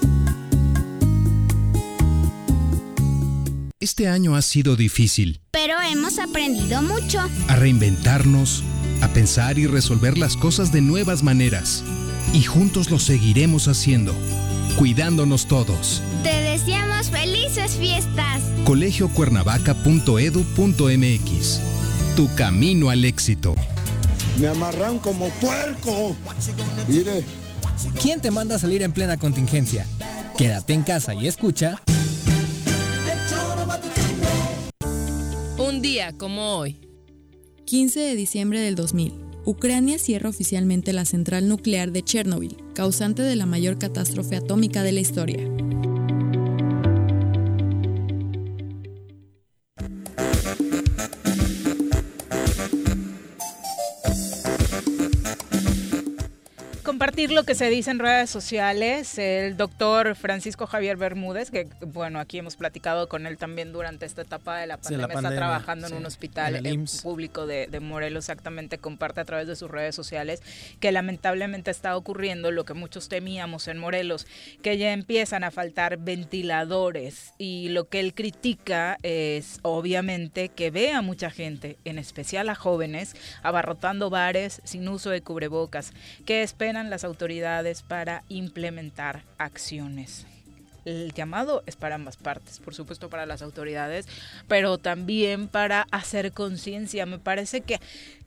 Este 3.81 4.07
año 4.07 4.35
ha 4.35 4.41
sido 4.43 4.75
difícil. 4.75 5.41
Pero 5.49 5.73
hemos 5.81 6.19
aprendido 6.19 6.83
mucho. 6.83 7.19
A 7.47 7.55
reinventarnos, 7.55 8.63
a 9.01 9.07
pensar 9.07 9.57
y 9.57 9.65
resolver 9.65 10.19
las 10.19 10.37
cosas 10.37 10.71
de 10.71 10.81
nuevas 10.81 11.23
maneras. 11.23 11.83
Y 12.31 12.43
juntos 12.43 12.91
lo 12.91 12.99
seguiremos 12.99 13.67
haciendo, 13.67 14.13
cuidándonos 14.77 15.47
todos. 15.47 16.03
Te 16.21 16.29
deseamos 16.29 17.09
felices 17.09 17.71
fiestas. 17.71 18.43
colegiocuernavaca.edu.mx 18.65 21.59
Tu 22.15 22.35
camino 22.35 22.91
al 22.91 23.03
éxito. 23.03 23.55
Me 24.39 24.47
amarran 24.47 24.99
como 24.99 25.29
puerco. 25.29 26.15
Mire. 26.87 27.23
¿Quién 27.99 28.21
te 28.21 28.29
manda 28.29 28.57
a 28.57 28.59
salir 28.59 28.83
en 28.83 28.91
plena 28.91 29.17
contingencia? 29.17 29.87
Quédate 30.37 30.73
en 30.73 30.83
casa 30.83 31.15
y 31.15 31.27
escucha. 31.27 31.81
Día 35.81 36.15
como 36.15 36.57
hoy. 36.57 36.77
15 37.65 37.99
de 38.01 38.15
diciembre 38.15 38.59
del 38.59 38.75
2000. 38.75 39.13
Ucrania 39.45 39.97
cierra 39.97 40.29
oficialmente 40.29 40.93
la 40.93 41.05
central 41.05 41.47
nuclear 41.47 41.91
de 41.91 42.03
Chernobyl, 42.03 42.55
causante 42.75 43.23
de 43.23 43.35
la 43.35 43.47
mayor 43.47 43.79
catástrofe 43.79 44.35
atómica 44.35 44.83
de 44.83 44.91
la 44.91 44.99
historia. 44.99 45.39
Compartir 57.21 57.35
lo 57.35 57.43
que 57.43 57.55
se 57.55 57.69
dice 57.69 57.91
en 57.91 57.99
redes 57.99 58.29
sociales. 58.29 59.17
El 59.17 59.55
doctor 59.55 60.15
Francisco 60.15 60.65
Javier 60.65 60.97
Bermúdez, 60.97 61.51
que 61.51 61.67
bueno, 61.81 62.19
aquí 62.19 62.39
hemos 62.39 62.55
platicado 62.55 63.07
con 63.07 63.27
él 63.27 63.37
también 63.37 63.71
durante 63.71 64.05
esta 64.05 64.23
etapa 64.23 64.57
de 64.57 64.67
la 64.67 64.77
pandemia, 64.77 65.07
está 65.07 65.35
trabajando 65.35 65.87
en 65.87 65.93
un 65.93 66.05
hospital 66.05 66.61
público 67.03 67.45
de, 67.45 67.67
de, 67.67 67.79
Morelos, 67.79 68.25
exactamente, 68.25 68.77
comparte 68.77 69.21
a 69.21 69.25
través 69.25 69.47
de 69.47 69.55
sus 69.55 69.69
redes 69.69 69.93
sociales 69.95 70.41
que 70.79 70.91
lamentablemente 70.91 71.69
está 71.69 71.95
ocurriendo 71.95 72.51
lo 72.51 72.65
que 72.65 72.73
muchos 72.73 73.09
temíamos 73.09 73.67
en 73.67 73.77
Morelos, 73.77 74.25
que 74.61 74.77
ya 74.77 74.91
empiezan 74.93 75.43
a 75.43 75.51
faltar 75.51 75.97
ventiladores 75.97 77.33
y 77.37 77.69
lo 77.69 77.87
que 77.87 77.99
él 77.99 78.13
critica 78.13 78.97
es 79.03 79.59
obviamente 79.61 80.49
que 80.49 80.71
ve 80.71 80.91
a 80.91 81.01
mucha 81.01 81.29
gente, 81.29 81.77
en 81.85 81.99
especial 81.99 82.49
a 82.49 82.55
jóvenes, 82.55 83.15
abarrotando 83.43 84.09
bares 84.09 84.61
sin 84.63 84.87
uso 84.87 85.09
de 85.09 85.21
cubrebocas, 85.21 85.93
que 86.25 86.41
esperan 86.43 86.89
las 86.89 87.03
autoridades 87.03 87.10
para 87.87 88.23
implementar 88.29 89.23
acciones. 89.37 90.25
El 90.83 91.13
llamado 91.13 91.63
es 91.67 91.75
para 91.75 91.95
ambas 91.95 92.17
partes, 92.17 92.59
por 92.59 92.73
supuesto 92.73 93.09
para 93.09 93.25
las 93.25 93.41
autoridades, 93.41 94.07
pero 94.47 94.77
también 94.77 95.47
para 95.47 95.87
hacer 95.91 96.31
conciencia. 96.31 97.05
Me 97.05 97.19
parece 97.19 97.61
que 97.61 97.79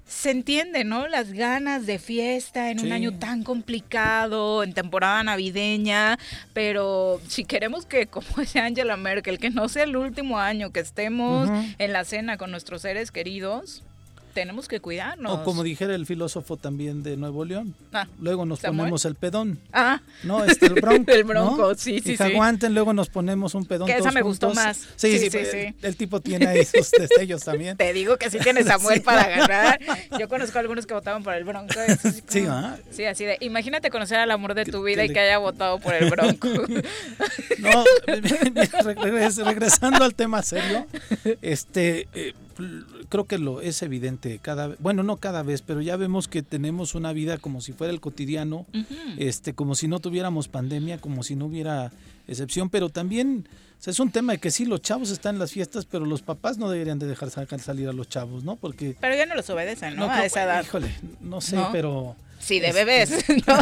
se 0.07 0.31
entiende, 0.31 0.85
¿no? 0.85 1.09
Las 1.09 1.33
ganas 1.33 1.87
de 1.87 1.99
fiesta 1.99 2.71
en 2.71 2.81
un 2.81 2.93
año 2.93 3.19
tan 3.19 3.43
complicado, 3.43 4.63
en 4.63 4.75
temporada 4.75 5.23
navideña, 5.25 6.19
pero 6.53 7.21
si 7.27 7.45
queremos 7.45 7.87
que, 7.87 8.07
como 8.07 8.27
dice 8.39 8.61
Angela 8.61 8.97
Merkel, 8.97 9.39
que 9.39 9.51
no 9.51 9.69
sea 9.69 9.85
el 9.85 9.97
último 9.97 10.39
año 10.39 10.71
que 10.71 10.81
estemos 10.81 11.49
en 11.79 11.93
la 11.93 12.05
cena 12.05 12.37
con 12.37 12.51
nuestros 12.51 12.83
seres 12.83 13.11
queridos, 13.11 13.83
tenemos 14.35 14.69
que 14.69 14.81
cuidarnos. 14.81 15.33
O 15.33 15.45
como 15.45 15.63
dijera 15.63 15.95
el 15.95 16.05
filósofo 16.05 16.57
también 16.57 17.03
de 17.03 17.17
Nuevo 17.17 17.45
León, 17.45 17.75
ah, 17.93 18.07
luego 18.21 18.45
nos 18.45 18.61
ponemos 18.61 19.05
el 19.05 19.15
pedón. 19.15 19.59
Ah. 19.73 20.03
No, 20.25 20.45
este, 20.45 20.67
el 20.67 20.75
bronco. 20.75 21.11
el 21.13 21.25
bronco, 21.25 21.75
sí, 21.77 22.01
sí, 22.01 22.17
y 22.19 22.23
aguanten, 22.23 22.75
luego 22.75 22.93
nos 22.93 23.09
ponemos 23.09 23.55
un 23.55 23.65
pedón 23.65 23.87
Que 23.87 23.97
esa 23.97 24.11
me 24.11 24.23
gustó 24.23 24.53
más. 24.53 24.89
Sí, 24.97 25.19
sí, 25.19 25.31
sí, 25.31 25.75
El, 25.81 25.97
tipo 25.97 26.21
tiene 26.21 26.49
ahí 26.49 26.65
sus 26.65 26.91
destellos 26.91 27.43
también. 27.45 27.77
Te 27.77 27.93
digo 27.93 28.17
que 28.19 28.29
sí 28.29 28.39
tiene 28.39 28.65
Samuel 28.65 29.01
para 29.05 29.23
agarrar. 29.23 29.81
Yo 30.19 30.29
conozco 30.29 30.59
a 30.59 30.61
algunos 30.61 30.87
que 30.87 30.95
votaban 30.95 31.23
por 31.23 31.35
el 31.35 31.45
bronco. 31.45 31.75
sí, 32.29 32.45
Sí, 32.91 33.05
así 33.05 33.25
de, 33.25 33.39
imagínate 33.41 33.91
conocer 33.91 34.19
al 34.19 34.31
amor 34.33 34.55
de 34.55 34.65
tu 34.65 34.83
vida 34.83 35.05
y 35.05 35.09
que 35.11 35.21
haya 35.21 35.39
votado 35.39 35.79
por 35.79 35.95
el 35.95 36.11
bronco. 36.11 36.49
no, 37.59 37.85
regresando 39.45 40.05
al 40.05 40.15
tema 40.15 40.43
serio, 40.43 40.87
este... 41.41 42.09
Eh, 42.15 42.35
creo 43.09 43.25
que 43.27 43.39
lo 43.39 43.61
es 43.61 43.83
evidente 43.83 44.39
cada 44.41 44.69
bueno 44.79 45.03
no 45.03 45.17
cada 45.17 45.43
vez 45.43 45.63
pero 45.63 45.81
ya 45.81 45.97
vemos 45.97 46.29
que 46.29 46.43
tenemos 46.43 46.95
una 46.95 47.13
vida 47.13 47.39
como 47.39 47.61
si 47.61 47.73
fuera 47.73 47.93
el 47.93 48.01
cotidiano 48.01 48.67
este 49.19 49.55
como 49.55 49.75
si 49.75 49.89
no 49.89 50.01
tuviéramos 50.01 50.49
pandemia 50.49 50.99
como 50.99 51.23
si 51.23 51.37
no 51.37 51.47
hubiera 51.47 51.93
excepción 52.27 52.71
pero 52.71 52.89
también 52.89 53.49
es 53.85 54.01
un 54.01 54.11
tema 54.11 54.33
de 54.33 54.39
que 54.39 54.51
sí 54.51 54.65
los 54.65 54.81
chavos 54.81 55.11
están 55.11 55.37
en 55.37 55.41
las 55.41 55.53
fiestas 55.53 55.85
pero 55.85 56.07
los 56.07 56.23
papás 56.23 56.59
no 56.59 56.71
deberían 56.71 56.99
de 56.99 57.07
dejar 57.07 57.31
salir 57.31 57.89
a 57.89 57.93
los 57.93 58.09
chavos 58.09 58.45
no 58.45 58.57
porque 58.57 58.97
pero 59.01 59.15
ya 59.15 59.27
no 59.27 59.35
los 59.35 59.49
obedecen 59.51 59.97
no, 59.97 60.11
a 60.11 60.25
esa 60.25 60.45
edad. 60.45 60.65
híjole 60.65 60.95
no 61.21 61.41
sé 61.41 61.59
pero 61.73 62.17
Sí, 62.45 62.61
de 62.61 62.73
bebés. 62.73 63.25
¿no? 63.47 63.59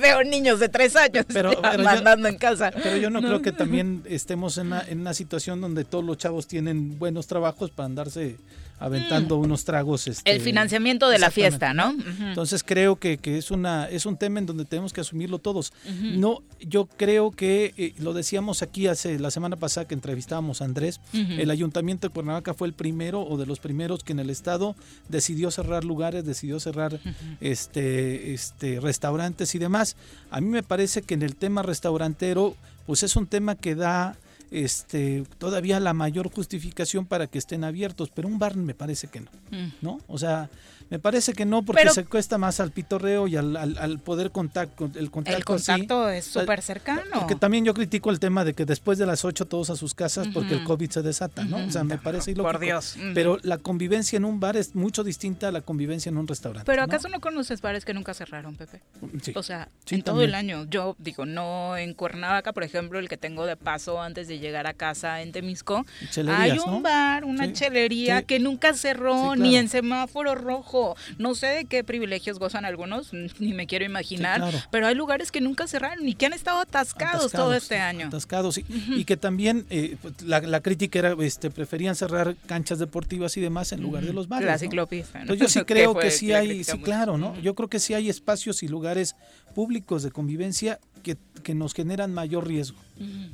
veo 0.00 0.24
niños 0.24 0.58
de 0.58 0.68
tres 0.68 0.96
años 0.96 1.26
pero, 1.30 1.60
mandando 1.78 2.28
en 2.28 2.38
casa. 2.38 2.72
Pero 2.82 2.96
yo 2.96 3.10
no, 3.10 3.20
creo 3.20 3.42
que 3.42 3.52
también 3.52 4.02
estemos 4.06 4.58
en 4.58 4.72
en 4.88 5.00
una 5.00 5.14
situación 5.14 5.60
donde 5.60 5.84
todos 5.84 6.04
los 6.04 6.16
chavos 6.16 6.46
tienen 6.46 6.98
buenos 6.98 7.26
trabajos 7.26 7.70
para 7.70 7.86
andarse 7.86 8.36
aventando 8.84 9.38
mm. 9.38 9.40
unos 9.40 9.64
tragos. 9.64 10.06
Este, 10.06 10.30
el 10.30 10.40
financiamiento 10.40 11.08
de 11.08 11.18
la 11.18 11.30
fiesta, 11.30 11.72
¿no? 11.72 11.94
Entonces 12.20 12.62
creo 12.62 12.96
que, 12.96 13.18
es 13.24 13.50
una 13.50 13.88
es 13.88 14.04
un 14.06 14.16
tema 14.16 14.38
en 14.38 14.46
donde 14.46 14.64
tenemos 14.64 14.92
que 14.92 15.00
asumirlo 15.00 15.38
todos. 15.38 15.72
No, 16.00 16.42
yo 16.60 16.86
creo 16.86 17.30
que 17.30 17.72
eh, 17.76 17.94
lo 17.98 18.12
decíamos 18.12 18.62
aquí 18.62 18.86
hace 18.86 19.18
la 19.18 19.30
semana 19.30 19.56
pasada 19.56 19.88
que 19.88 19.94
entrevistábamos 19.94 20.60
a 20.60 20.66
Andrés, 20.66 21.00
el 21.12 21.50
ayuntamiento 21.50 22.08
de 22.08 22.12
Cuernavaca 22.12 22.54
fue 22.54 22.68
el 22.68 22.74
primero 22.74 23.22
o 23.22 23.36
de 23.38 23.46
los 23.46 23.58
primeros 23.58 24.04
que 24.04 24.12
en 24.12 24.20
el 24.20 24.30
estado 24.30 24.76
decidió 25.08 25.50
cerrar 25.50 25.84
lugares, 25.84 26.24
decidió 26.24 26.60
cerrar 26.60 27.00
este 27.40 28.34
este 28.34 28.80
restaurantes 28.80 29.54
y 29.54 29.58
demás. 29.58 29.96
A 30.30 30.40
mí 30.40 30.48
me 30.48 30.62
parece 30.62 31.02
que 31.02 31.14
en 31.14 31.22
el 31.22 31.36
tema 31.36 31.62
restaurantero 31.62 32.54
pues 32.86 33.02
es 33.02 33.16
un 33.16 33.26
tema 33.26 33.54
que 33.54 33.74
da 33.74 34.16
este, 34.54 35.24
todavía 35.38 35.80
la 35.80 35.94
mayor 35.94 36.30
justificación 36.30 37.06
para 37.06 37.26
que 37.26 37.38
estén 37.38 37.64
abiertos, 37.64 38.10
pero 38.14 38.28
un 38.28 38.38
bar 38.38 38.56
me 38.56 38.74
parece 38.74 39.08
que 39.08 39.20
no, 39.20 39.30
mm. 39.50 39.72
¿no? 39.82 39.98
O 40.06 40.16
sea, 40.16 40.48
Me 40.94 41.00
parece 41.00 41.32
que 41.32 41.44
no, 41.44 41.64
porque 41.64 41.90
se 41.90 42.04
cuesta 42.04 42.38
más 42.38 42.60
al 42.60 42.70
pitorreo 42.70 43.26
y 43.26 43.34
al, 43.34 43.56
al, 43.56 43.98
poder 43.98 44.30
contacto, 44.30 44.88
el 44.94 45.10
contacto. 45.10 45.36
El 45.36 45.44
contacto 45.44 46.08
es 46.08 46.24
súper 46.24 46.62
cercano. 46.62 47.18
Porque 47.18 47.34
también 47.34 47.64
yo 47.64 47.74
critico 47.74 48.12
el 48.12 48.20
tema 48.20 48.44
de 48.44 48.54
que 48.54 48.64
después 48.64 48.96
de 48.96 49.04
las 49.04 49.24
8 49.24 49.46
todos 49.46 49.70
a 49.70 49.76
sus 49.76 49.92
casas 49.92 50.28
porque 50.32 50.54
el 50.54 50.62
COVID 50.62 50.88
se 50.88 51.02
desata, 51.02 51.44
¿no? 51.44 51.56
O 51.56 51.70
sea, 51.72 51.82
me 51.82 51.98
parece 51.98 52.30
ilógico. 52.30 52.52
Por 52.52 52.60
Dios. 52.60 52.96
Pero 53.12 53.40
la 53.42 53.58
convivencia 53.58 54.18
en 54.18 54.24
un 54.24 54.38
bar 54.38 54.56
es 54.56 54.76
mucho 54.76 55.02
distinta 55.02 55.48
a 55.48 55.50
la 55.50 55.62
convivencia 55.62 56.10
en 56.10 56.16
un 56.16 56.28
restaurante. 56.28 56.64
Pero 56.64 56.84
¿acaso 56.84 57.08
no, 57.08 57.18
conoces 57.18 57.60
bares 57.60 57.84
que 57.84 57.92
nunca 57.92 58.14
cerraron, 58.14 58.54
Pepe? 58.54 58.80
Sí. 59.20 59.32
O 59.34 59.42
sea, 59.42 59.68
en 59.90 60.02
todo 60.02 60.22
el 60.22 60.36
año. 60.36 60.64
Yo 60.70 60.94
digo, 61.00 61.26
no 61.26 61.76
en 61.76 61.94
Cuernavaca, 61.94 62.52
por 62.52 62.62
ejemplo, 62.62 63.00
el 63.00 63.08
que 63.08 63.16
tengo 63.16 63.46
de 63.46 63.56
paso 63.56 64.00
antes 64.00 64.28
de 64.28 64.38
llegar 64.38 64.68
a 64.68 64.74
casa 64.74 65.22
en 65.22 65.32
Temisco, 65.32 65.84
hay 66.28 66.56
un 66.56 66.84
bar, 66.84 67.24
una 67.24 67.52
chelería 67.52 68.22
que 68.22 68.38
nunca 68.38 68.74
cerró 68.74 69.34
ni 69.34 69.56
en 69.56 69.68
semáforo 69.68 70.36
rojo. 70.36 70.83
No 71.18 71.34
sé 71.34 71.46
de 71.48 71.64
qué 71.64 71.84
privilegios 71.84 72.38
gozan 72.38 72.64
algunos, 72.64 73.12
ni 73.38 73.52
me 73.52 73.66
quiero 73.66 73.84
imaginar, 73.84 74.42
pero 74.70 74.86
hay 74.86 74.94
lugares 74.94 75.30
que 75.30 75.40
nunca 75.40 75.66
cerraron 75.66 76.08
y 76.08 76.14
que 76.14 76.26
han 76.26 76.32
estado 76.32 76.58
atascados, 76.58 77.32
todo 77.32 77.54
este 77.54 77.78
año. 77.78 78.08
Atascados, 78.08 78.58
y 78.58 79.04
que 79.04 79.16
también 79.16 79.66
eh, 79.70 79.96
pues, 80.00 80.22
la, 80.22 80.60
crítica 80.60 80.98
era, 80.98 81.16
este, 81.20 81.50
preferían 81.50 81.94
cerrar 81.94 82.36
canchas 82.46 82.78
deportivas 82.78 83.36
y 83.36 83.40
demás 83.40 83.72
en 83.72 83.82
lugar 83.82 84.04
de 84.04 84.12
los 84.12 84.28
bares. 84.28 84.46
La 84.46 84.58
ciclopista. 84.58 85.24
yo 85.24 85.48
sí 85.48 85.60
creo 85.66 85.94
que 85.96 86.10
sí 86.10 86.32
hay, 86.32 86.64
sí, 86.64 86.78
claro, 86.78 87.18
¿no? 87.18 87.38
Yo 87.40 87.54
creo 87.54 87.68
que 87.68 87.80
sí 87.80 87.94
hay 87.94 88.08
espacios 88.08 88.62
y 88.62 88.68
lugares 88.68 89.16
públicos 89.54 90.02
de 90.02 90.10
convivencia 90.10 90.80
que, 91.02 91.16
que 91.42 91.54
nos 91.54 91.74
generan 91.74 92.12
mayor 92.12 92.46
riesgo. 92.46 92.78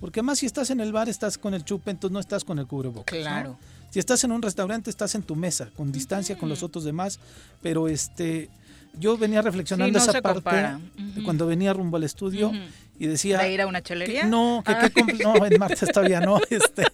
Porque 0.01 0.23
más 0.23 0.39
si 0.39 0.47
estás 0.47 0.71
en 0.71 0.81
el 0.81 0.93
bar, 0.93 1.09
estás 1.09 1.37
con 1.39 1.55
el 1.55 1.65
chupe, 1.65 1.91
entonces 1.91 2.13
no 2.13 2.21
estás 2.21 2.45
con 2.45 2.59
el 2.59 2.67
cubrebocas. 2.67 3.19
Claro. 3.19 3.59
Si 3.91 3.99
estás 3.99 4.23
en 4.25 4.33
un 4.33 4.41
restaurante, 4.41 4.89
estás 4.89 5.15
en 5.15 5.23
tu 5.23 5.37
mesa, 5.37 5.71
con 5.77 5.93
distancia 5.93 6.39
con 6.39 6.49
los 6.49 6.63
otros 6.63 6.85
demás, 6.85 7.19
pero 7.61 7.89
este 7.89 8.49
yo 8.99 9.17
venía 9.17 9.43
reflexionando 9.43 9.99
esa 9.99 10.21
parte 10.21 10.77
cuando 11.25 11.47
venía 11.47 11.73
rumbo 11.73 11.97
al 11.97 12.05
estudio 12.05 12.53
y 13.01 13.07
decía... 13.07 13.39
¿De 13.39 13.51
ir 13.51 13.63
a 13.63 13.67
una 13.67 13.81
chelería? 13.81 14.25
no, 14.25 14.63
que, 14.65 14.73
ah. 14.73 14.91
no, 15.25 15.47
en 15.47 15.59
martes 15.59 15.91
todavía 15.91 16.21
no, 16.21 16.39
este, 16.51 16.85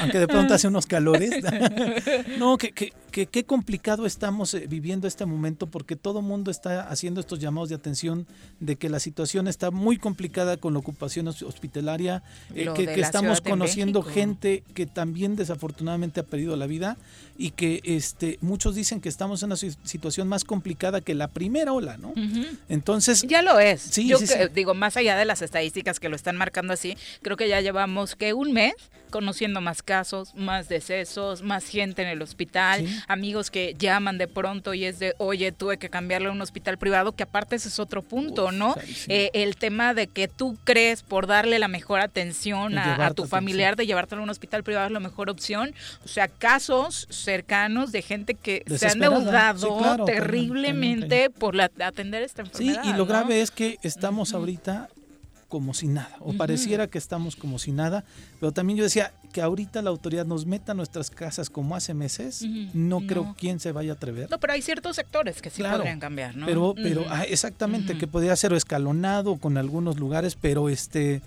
aunque 0.00 0.18
de 0.18 0.26
pronto 0.26 0.54
hace 0.54 0.66
unos 0.66 0.86
calores. 0.86 1.30
no, 2.38 2.58
que, 2.58 2.72
que, 2.72 2.92
qué 3.26 3.44
complicado 3.44 4.06
estamos 4.06 4.54
eh, 4.54 4.66
viviendo 4.68 5.06
este 5.06 5.24
momento 5.24 5.68
porque 5.68 5.94
todo 5.94 6.18
el 6.18 6.24
mundo 6.24 6.50
está 6.50 6.88
haciendo 6.88 7.20
estos 7.20 7.38
llamados 7.38 7.68
de 7.68 7.76
atención 7.76 8.26
de 8.58 8.74
que 8.74 8.88
la 8.88 8.98
situación 8.98 9.46
está 9.46 9.70
muy 9.70 9.98
complicada 9.98 10.56
con 10.56 10.72
la 10.72 10.80
ocupación 10.80 11.28
hospitalaria, 11.28 12.24
eh, 12.52 12.68
que, 12.74 13.00
estamos 13.00 13.40
conociendo 13.40 14.02
gente 14.02 14.64
que 14.74 14.86
también 14.86 15.36
desafortunadamente 15.36 16.18
ha 16.18 16.24
perdido 16.24 16.56
la 16.56 16.66
vida 16.66 16.96
y 17.38 17.52
que 17.52 17.80
este 17.84 18.38
muchos 18.40 18.74
dicen 18.74 19.00
que 19.00 19.08
estamos 19.08 19.44
en 19.44 19.46
una 19.46 19.56
situación 19.56 20.26
más 20.26 20.42
complicada 20.42 21.00
que 21.00 21.14
la 21.14 21.28
primera 21.28 21.72
ola, 21.72 21.98
¿no? 21.98 22.12
Entonces 22.68 23.22
ya 23.22 23.42
lo 23.42 23.60
es. 23.60 23.80
Sí, 23.80 24.08
Yo 24.08 24.18
digo 24.52 24.74
más 24.74 24.96
allá 24.96 25.03
de 25.12 25.24
las 25.26 25.42
estadísticas 25.42 26.00
que 26.00 26.08
lo 26.08 26.16
están 26.16 26.36
marcando 26.36 26.72
así, 26.72 26.96
creo 27.22 27.36
que 27.36 27.48
ya 27.48 27.60
llevamos 27.60 28.16
que 28.16 28.32
un 28.32 28.52
mes 28.52 28.74
conociendo 29.10 29.60
más 29.60 29.82
casos, 29.82 30.34
más 30.34 30.68
decesos, 30.68 31.42
más 31.42 31.66
gente 31.66 32.02
en 32.02 32.08
el 32.08 32.22
hospital, 32.22 32.86
amigos 33.08 33.50
que 33.50 33.74
llaman 33.78 34.18
de 34.18 34.28
pronto 34.28 34.74
y 34.74 34.84
es 34.84 34.98
de, 34.98 35.14
oye, 35.18 35.52
tuve 35.52 35.78
que 35.78 35.88
cambiarle 35.88 36.28
a 36.28 36.32
un 36.32 36.40
hospital 36.40 36.78
privado, 36.78 37.12
que 37.12 37.22
aparte 37.22 37.56
ese 37.56 37.68
es 37.68 37.78
otro 37.78 38.02
punto, 38.02 38.52
¿no? 38.52 38.74
Eh, 39.08 39.30
el 39.34 39.56
tema 39.56 39.94
de 39.94 40.06
que 40.06 40.28
tú 40.28 40.56
crees 40.64 41.02
por 41.02 41.26
darle 41.26 41.58
la 41.58 41.68
mejor 41.68 42.00
atención 42.00 42.78
a, 42.78 43.12
tu 43.12 43.26
familiar, 43.26 43.76
de 43.76 43.86
llevártelo 43.86 44.22
a 44.22 44.24
un 44.24 44.30
hospital 44.30 44.62
privado 44.62 44.86
es 44.86 44.92
la 44.92 45.00
mejor 45.00 45.30
opción. 45.30 45.74
O 46.04 46.08
sea, 46.08 46.28
casos 46.28 47.06
cercanos 47.10 47.92
de 47.92 48.02
gente 48.02 48.34
que 48.34 48.64
se 48.76 48.86
han 48.88 48.98
deudado 48.98 50.04
terriblemente 50.04 51.30
por 51.30 51.54
la, 51.54 51.70
atender 51.80 52.22
esta 52.22 52.42
enfermedad. 52.42 52.82
Sí, 52.82 52.90
y 52.90 52.92
lo 52.94 53.06
grave 53.06 53.40
es 53.40 53.50
que 53.50 53.78
estamos 53.82 54.34
ahorita 54.34 54.88
como 55.48 55.74
si 55.74 55.88
nada, 55.88 56.16
o 56.20 56.32
pareciera 56.34 56.86
que 56.88 56.98
estamos 56.98 57.36
como 57.36 57.58
si 57.58 57.72
nada, 57.72 58.04
pero 58.40 58.52
también 58.52 58.78
yo 58.78 58.84
decía 58.84 59.12
que 59.32 59.42
ahorita 59.42 59.82
la 59.82 59.90
autoridad 59.90 60.26
nos 60.26 60.46
meta 60.46 60.72
a 60.72 60.74
nuestras 60.74 61.10
casas 61.10 61.50
como 61.50 61.76
hace 61.76 61.94
meses, 61.94 62.42
no, 62.72 63.00
creo 63.06 63.34
quién 63.38 63.60
se 63.60 63.72
vaya 63.72 63.92
a 63.92 63.94
atrever. 63.94 64.30
No, 64.30 64.38
pero 64.38 64.52
hay 64.52 64.62
ciertos 64.62 64.96
sectores 64.96 65.42
que 65.42 65.50
sí 65.50 65.62
podrían 65.62 66.00
cambiar, 66.00 66.36
¿no? 66.36 66.46
Pero, 66.46 66.74
pero 66.74 67.04
ah, 67.08 67.24
exactamente, 67.24 67.96
que 67.98 68.06
podría 68.06 68.34
ser 68.36 68.52
escalonado 68.52 69.36
con 69.36 69.56
algunos 69.56 69.98
lugares, 69.98 70.36
pero 70.40 70.68
este, 70.68 71.22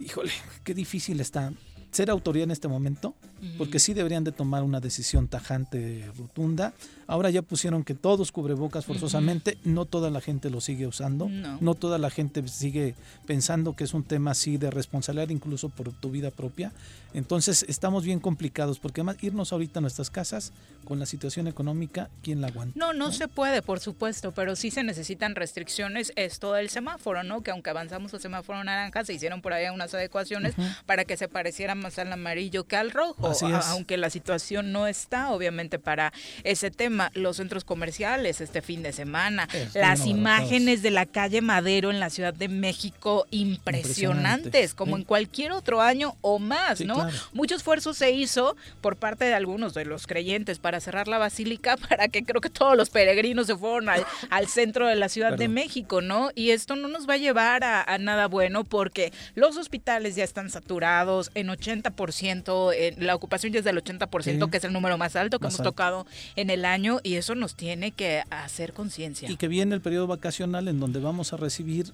híjole, 0.00 0.32
qué 0.64 0.74
difícil 0.74 1.20
está 1.20 1.52
ser 1.92 2.10
autoridad 2.10 2.44
en 2.44 2.50
este 2.50 2.68
momento, 2.68 3.14
porque 3.58 3.78
sí 3.78 3.92
deberían 3.92 4.24
de 4.24 4.32
tomar 4.32 4.62
una 4.62 4.80
decisión 4.80 5.28
tajante, 5.28 6.10
rotunda. 6.16 6.72
Ahora 7.12 7.28
ya 7.28 7.42
pusieron 7.42 7.84
que 7.84 7.92
todos 7.92 8.32
cubrebocas 8.32 8.86
forzosamente, 8.86 9.58
no 9.64 9.84
toda 9.84 10.08
la 10.08 10.22
gente 10.22 10.48
lo 10.48 10.62
sigue 10.62 10.86
usando, 10.86 11.28
no. 11.28 11.74
toda 11.74 11.98
la 11.98 12.08
gente 12.08 12.48
sigue 12.48 12.94
pensando 13.26 13.76
que 13.76 13.84
es 13.84 13.92
un 13.92 14.02
tema 14.02 14.30
así 14.30 14.56
de 14.56 14.70
responsabilidad 14.70 15.28
incluso 15.28 15.68
por 15.68 15.92
tu 15.92 16.10
vida 16.10 16.30
propia. 16.30 16.72
Entonces 17.12 17.66
estamos 17.68 18.04
bien 18.04 18.18
complicados, 18.18 18.78
porque 18.78 19.02
además 19.02 19.16
irnos 19.22 19.52
ahorita 19.52 19.80
a 19.80 19.82
nuestras 19.82 20.08
casas 20.08 20.52
con 20.86 20.98
la 20.98 21.04
situación 21.04 21.46
económica, 21.46 22.08
¿quién 22.22 22.40
la 22.40 22.46
aguanta? 22.46 22.78
No, 22.78 22.94
no, 22.94 23.12
se 23.12 23.28
puede, 23.28 23.60
por 23.60 23.80
supuesto, 23.80 24.32
pero 24.32 24.56
sí 24.56 24.70
se 24.70 24.82
necesitan 24.82 25.34
restricciones, 25.34 26.12
es 26.16 26.38
todo 26.38 26.56
el 26.56 26.70
semáforo, 26.70 27.22
¿no? 27.22 27.42
Que 27.42 27.50
aunque 27.50 27.68
avanzamos 27.68 28.14
al 28.14 28.20
semáforo 28.20 28.64
naranja, 28.64 29.04
se 29.04 29.12
hicieron 29.12 29.42
por 29.42 29.52
ahí 29.52 29.68
unas 29.68 29.92
adecuaciones 29.92 30.54
para 30.86 31.04
que 31.04 31.18
se 31.18 31.28
pareciera 31.28 31.74
más 31.74 31.98
al 31.98 32.10
amarillo 32.10 32.64
que 32.64 32.76
al 32.76 32.90
rojo, 32.90 33.30
aunque 33.66 33.98
la 33.98 34.08
situación 34.08 34.72
no 34.72 34.86
está 34.86 35.30
obviamente 35.32 35.78
para 35.78 36.14
ese 36.44 36.70
tema. 36.70 37.01
Los 37.14 37.36
centros 37.36 37.64
comerciales 37.64 38.40
este 38.40 38.62
fin 38.62 38.82
de 38.82 38.92
semana, 38.92 39.48
las 39.74 40.06
imágenes 40.06 40.82
de 40.82 40.90
la 40.90 41.06
calle 41.06 41.40
Madero 41.40 41.90
en 41.90 42.00
la 42.00 42.10
Ciudad 42.10 42.34
de 42.34 42.48
México 42.48 43.26
impresionantes, 43.30 44.74
como 44.74 44.96
en 44.96 45.04
cualquier 45.04 45.52
otro 45.52 45.80
año 45.80 46.16
o 46.20 46.38
más, 46.38 46.80
¿no? 46.80 47.08
Mucho 47.32 47.54
esfuerzo 47.54 47.94
se 47.94 48.10
hizo 48.12 48.56
por 48.80 48.96
parte 48.96 49.24
de 49.24 49.34
algunos 49.34 49.74
de 49.74 49.84
los 49.84 50.06
creyentes 50.06 50.58
para 50.58 50.80
cerrar 50.80 51.08
la 51.08 51.18
basílica, 51.18 51.76
para 51.88 52.08
que 52.08 52.24
creo 52.24 52.40
que 52.40 52.50
todos 52.50 52.76
los 52.76 52.90
peregrinos 52.90 53.46
se 53.46 53.56
fueron 53.56 53.88
al, 53.88 54.46
centro 54.48 54.86
de 54.86 54.96
la 54.96 55.08
Ciudad 55.08 55.36
de 55.36 55.48
México, 55.48 56.02
¿no? 56.02 56.30
Y 56.34 56.50
esto 56.50 56.76
no 56.76 56.88
nos 56.88 57.08
va 57.08 57.14
a 57.14 57.16
llevar 57.16 57.64
a, 57.64 57.82
a 57.82 57.98
nada 57.98 58.26
bueno 58.26 58.64
porque 58.64 59.12
los 59.34 59.56
hospitales 59.56 60.14
ya 60.14 60.24
están 60.24 60.50
saturados 60.50 61.30
en 61.34 61.48
80%, 61.48 62.72
eh, 62.74 62.94
la 62.98 63.14
ocupación 63.14 63.52
ya 63.52 63.60
es 63.60 63.64
del 63.64 63.82
80%, 63.82 64.50
que 64.50 64.56
es 64.56 64.64
el 64.64 64.72
número 64.72 64.98
más 64.98 65.16
alto 65.16 65.38
que 65.38 65.46
hemos 65.46 65.62
tocado 65.62 66.06
en 66.36 66.50
el 66.50 66.64
año 66.64 66.91
y 67.02 67.14
eso 67.14 67.34
nos 67.34 67.54
tiene 67.54 67.92
que 67.92 68.22
hacer 68.30 68.72
conciencia. 68.72 69.30
Y 69.30 69.36
que 69.36 69.48
viene 69.48 69.74
el 69.74 69.80
periodo 69.80 70.06
vacacional 70.06 70.68
en 70.68 70.80
donde 70.80 71.00
vamos 71.00 71.32
a 71.32 71.36
recibir 71.36 71.92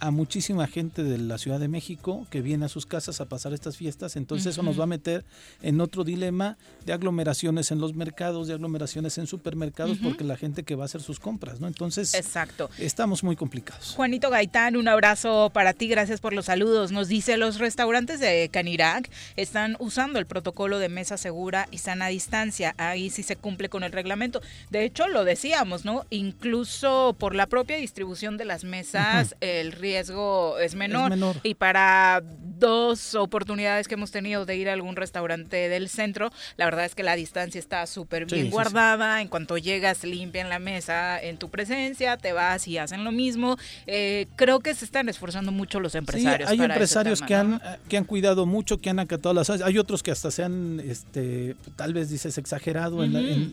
a 0.00 0.10
muchísima 0.10 0.66
gente 0.66 1.02
de 1.02 1.18
la 1.18 1.38
Ciudad 1.38 1.58
de 1.58 1.68
México 1.68 2.26
que 2.30 2.42
viene 2.42 2.66
a 2.66 2.68
sus 2.68 2.86
casas 2.86 3.20
a 3.20 3.26
pasar 3.26 3.52
estas 3.52 3.76
fiestas, 3.76 4.16
entonces 4.16 4.46
eso 4.46 4.62
nos 4.62 4.78
va 4.78 4.84
a 4.84 4.86
meter 4.86 5.24
en 5.62 5.80
otro 5.80 6.04
dilema 6.04 6.58
de 6.84 6.92
aglomeraciones 6.92 7.70
en 7.70 7.80
los 7.80 7.94
mercados, 7.94 8.46
de 8.46 8.54
aglomeraciones 8.54 9.18
en 9.18 9.26
supermercados, 9.26 9.98
porque 10.02 10.24
la 10.24 10.36
gente 10.36 10.62
que 10.62 10.74
va 10.74 10.84
a 10.84 10.86
hacer 10.86 11.02
sus 11.02 11.18
compras, 11.18 11.60
¿no? 11.60 11.66
Entonces, 11.66 12.14
Exacto. 12.14 12.70
estamos 12.78 13.24
muy 13.24 13.36
complicados. 13.36 13.94
Juanito 13.96 14.30
Gaitán, 14.30 14.76
un 14.76 14.88
abrazo 14.88 15.50
para 15.52 15.72
ti, 15.72 15.88
gracias 15.88 16.20
por 16.20 16.32
los 16.32 16.46
saludos. 16.46 16.92
Nos 16.92 17.08
dice, 17.08 17.36
los 17.36 17.58
restaurantes 17.58 18.20
de 18.20 18.48
Canirac 18.52 19.10
están 19.36 19.76
usando 19.78 20.18
el 20.18 20.26
protocolo 20.26 20.78
de 20.78 20.88
mesa 20.88 21.16
segura 21.16 21.68
y 21.70 21.78
sana 21.78 22.08
distancia, 22.08 22.74
ahí 22.78 23.10
sí 23.10 23.22
se 23.22 23.36
cumple 23.36 23.68
con 23.68 23.82
el 23.82 23.92
reglamento. 23.92 24.42
De 24.70 24.84
hecho, 24.84 25.08
lo 25.08 25.24
decíamos, 25.24 25.84
¿no? 25.84 26.04
Incluso 26.10 27.16
por 27.18 27.34
la 27.34 27.46
propia 27.46 27.76
distribución 27.76 28.36
de 28.36 28.44
las 28.44 28.64
mesas, 28.64 29.34
el 29.40 29.72
riesgo 29.72 29.85
es 29.94 30.74
menor. 30.74 31.12
Y 31.42 31.54
para 31.54 32.22
dos 32.58 33.14
oportunidades 33.14 33.88
que 33.88 33.94
hemos 33.94 34.10
tenido 34.10 34.46
de 34.46 34.56
ir 34.56 34.68
a 34.68 34.72
algún 34.72 34.96
restaurante 34.96 35.68
del 35.68 35.88
centro, 35.88 36.30
la 36.56 36.64
verdad 36.64 36.84
es 36.84 36.94
que 36.94 37.02
la 37.02 37.14
distancia 37.16 37.58
está 37.58 37.86
súper 37.86 38.26
bien 38.26 38.50
guardada. 38.50 39.20
En 39.20 39.28
cuanto 39.28 39.58
llegas, 39.58 40.04
limpian 40.04 40.48
la 40.48 40.58
mesa 40.58 41.20
en 41.20 41.38
tu 41.38 41.50
presencia, 41.50 42.16
te 42.16 42.32
vas 42.32 42.66
y 42.68 42.78
hacen 42.78 43.04
lo 43.04 43.12
mismo. 43.12 43.56
Eh, 43.86 44.26
creo 44.36 44.60
que 44.60 44.74
se 44.74 44.84
están 44.84 45.08
esforzando 45.08 45.52
mucho 45.52 45.80
los 45.80 45.94
empresarios. 45.94 46.48
hay 46.48 46.60
empresarios 46.60 47.20
que, 47.22 47.34
han, 47.34 47.60
que 47.88 47.96
han 47.96 48.04
cuidado 48.04 48.46
mucho, 48.46 48.78
que 48.78 48.90
han 48.90 48.98
acatado 48.98 49.34
las... 49.34 49.50
Hay 49.50 49.78
otros 49.78 50.02
que 50.02 50.10
hasta 50.10 50.30
se 50.30 50.42
han, 50.42 50.80
este, 50.80 51.56
tal 51.76 51.92
vez 51.92 52.10
dices, 52.10 52.38
exagerado, 52.38 53.04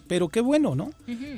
pero 0.08 0.30
qué 0.30 0.42
bueno, 0.42 0.76
¿no? 0.76 0.92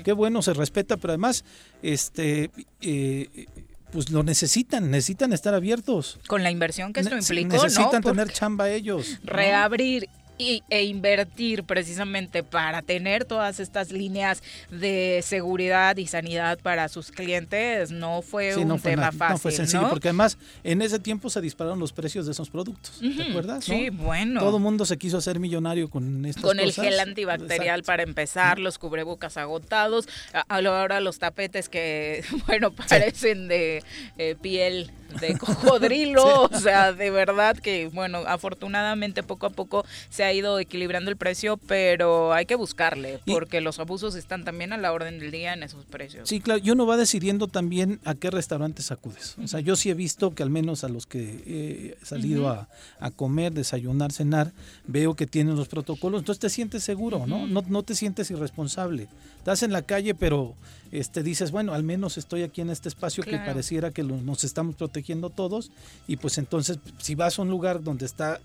Qué 0.04 0.12
bueno, 0.14 0.42
se 0.42 0.54
respeta, 0.54 0.98
pero 0.98 1.14
además, 1.14 1.44
este... 1.82 2.52
Eh, 2.82 3.48
pues 3.92 4.10
lo 4.10 4.24
necesitan, 4.24 4.92
necesitan 4.92 5.34
estar 5.34 5.54
abiertos. 5.54 6.20
Con 6.28 6.44
la 6.44 6.52
inversión 6.52 6.94
que 6.94 7.02
esto 7.02 7.18
implicó, 7.18 7.64
Necesitan 7.64 8.02
tener 8.02 8.32
chamba 8.32 8.70
ellos. 8.70 9.20
Reabrir 9.24 10.10
y, 10.38 10.64
e 10.70 10.84
invertir 10.84 11.64
precisamente 11.64 12.44
para 12.44 12.82
tener 12.82 13.26
todas 13.26 13.60
estas 13.60 13.92
líneas 13.92 14.44
de 14.70 15.22
seguridad 15.24 15.98
y 15.98 16.08
sanidad 16.08 16.60
para 16.60 16.90
sus 16.90 17.12
clientes 17.12 17.92
no 17.92 18.22
fue 18.22 18.56
un 18.56 18.80
tema 18.80 19.12
fácil. 19.12 19.34
No 19.34 19.38
fue 19.38 19.52
sencillo, 19.52 19.90
porque 19.90 20.10
además 20.10 20.38
en 20.64 20.82
ese 20.82 21.00
tiempo 21.00 21.30
se 21.30 21.42
dispararon 21.42 21.80
los 21.80 21.94
precios 21.94 22.26
de 22.26 22.32
esos 22.32 22.50
productos. 22.50 23.00
¿Te 23.00 23.24
acuerdas? 23.24 23.66
Sí, 23.66 23.90
bueno. 23.90 24.40
Todo 24.40 24.58
el 24.58 24.64
mundo 24.64 24.86
se 24.86 24.98
quiso 24.98 25.18
hacer 25.18 25.40
millonario 25.40 25.90
con 25.90 26.26
estas 26.26 26.44
Con 26.44 26.60
el 26.60 26.72
gel 26.72 27.00
antibacterial 27.00 27.84
para 27.84 28.04
empezar, 28.04 28.60
los 28.60 28.78
cubrebocas 28.78 29.38
agotados, 29.38 30.08
ahora 30.48 31.00
los 31.00 31.20
tapetes 31.20 31.70
que, 31.70 32.24
bueno, 32.48 32.72
parecen 32.72 33.48
de 33.48 33.84
eh, 34.18 34.36
piel 34.42 34.92
de 35.20 35.38
cocodrilo, 35.38 36.44
o 36.52 36.60
sea, 36.60 36.94
de 36.94 37.10
verdad 37.10 37.58
que, 37.58 37.90
bueno, 37.94 38.20
afortunadamente 38.28 39.24
poco 39.24 39.46
a 39.46 39.50
poco 39.50 39.86
se 40.10 40.24
ha 40.24 40.34
ido 40.34 40.60
equilibrando 40.60 41.10
el 41.12 41.18
precio, 41.18 41.58
pero 41.58 42.34
hay 42.34 42.46
que 42.46 42.56
buscarle, 42.56 43.20
porque 43.26 43.62
los 43.62 43.80
abusos 43.80 44.16
están 44.16 44.44
también 44.44 44.74
a 44.74 44.78
la 44.78 44.92
orden 44.92 45.20
del 45.20 45.32
día 45.32 45.54
en 45.54 45.64
esos 45.64 45.86
precios. 45.86 46.28
Sí, 46.30 46.40
claro, 46.40 46.60
yo 46.60 46.76
no 46.76 46.86
va 46.86 46.98
decidiendo 46.98 47.48
también 47.48 48.00
a 48.06 48.16
qué 48.16 48.30
restaurantes 48.30 48.92
acudes. 48.92 49.36
O 49.44 49.48
sea, 49.48 49.60
yo 49.60 49.76
sí 49.76 49.90
he 49.90 49.94
visto 49.94 50.34
que 50.34 50.44
al 50.44 50.50
menos 50.50 50.84
a 50.84 50.90
los 50.90 51.06
que 51.06 51.96
he 52.02 52.06
salido 52.06 52.50
a, 52.50 52.68
comer, 53.16 53.54
desayunar, 53.54 54.12
cenar, 54.12 54.52
veo 54.88 55.16
que 55.16 55.28
tienen 55.28 55.56
los 55.56 55.68
protocolos, 55.68 56.20
entonces 56.22 56.40
te 56.40 56.50
sientes 56.50 56.84
seguro, 56.84 57.26
¿no? 57.28 57.48
No, 57.48 57.64
no 57.68 57.84
te 57.84 57.96
sientes 57.96 58.30
irresponsable. 58.32 59.08
Estás 59.46 59.62
en 59.62 59.72
la 59.72 59.84
calle, 59.84 60.16
pero 60.16 60.56
este, 60.92 61.22
dices, 61.22 61.52
bueno, 61.52 61.76
al 61.76 61.84
menos 61.84 62.18
estoy 62.18 62.42
aquí 62.42 62.62
en 62.62 62.72
este 62.72 62.90
espacio 62.90 63.24
que 63.24 63.38
pareciera 63.38 63.92
que 63.92 64.02
nos 64.02 64.44
estamos 64.44 64.76
protegiendo 64.76 65.30
todos 65.30 65.70
y 66.08 66.18
pues 66.18 66.40
entonces 66.40 66.80
si 66.98 67.14
vas 67.14 67.38
a 67.38 67.44
un 67.44 67.52
lugar 67.52 67.84
donde 67.84 68.08
está 68.08 68.40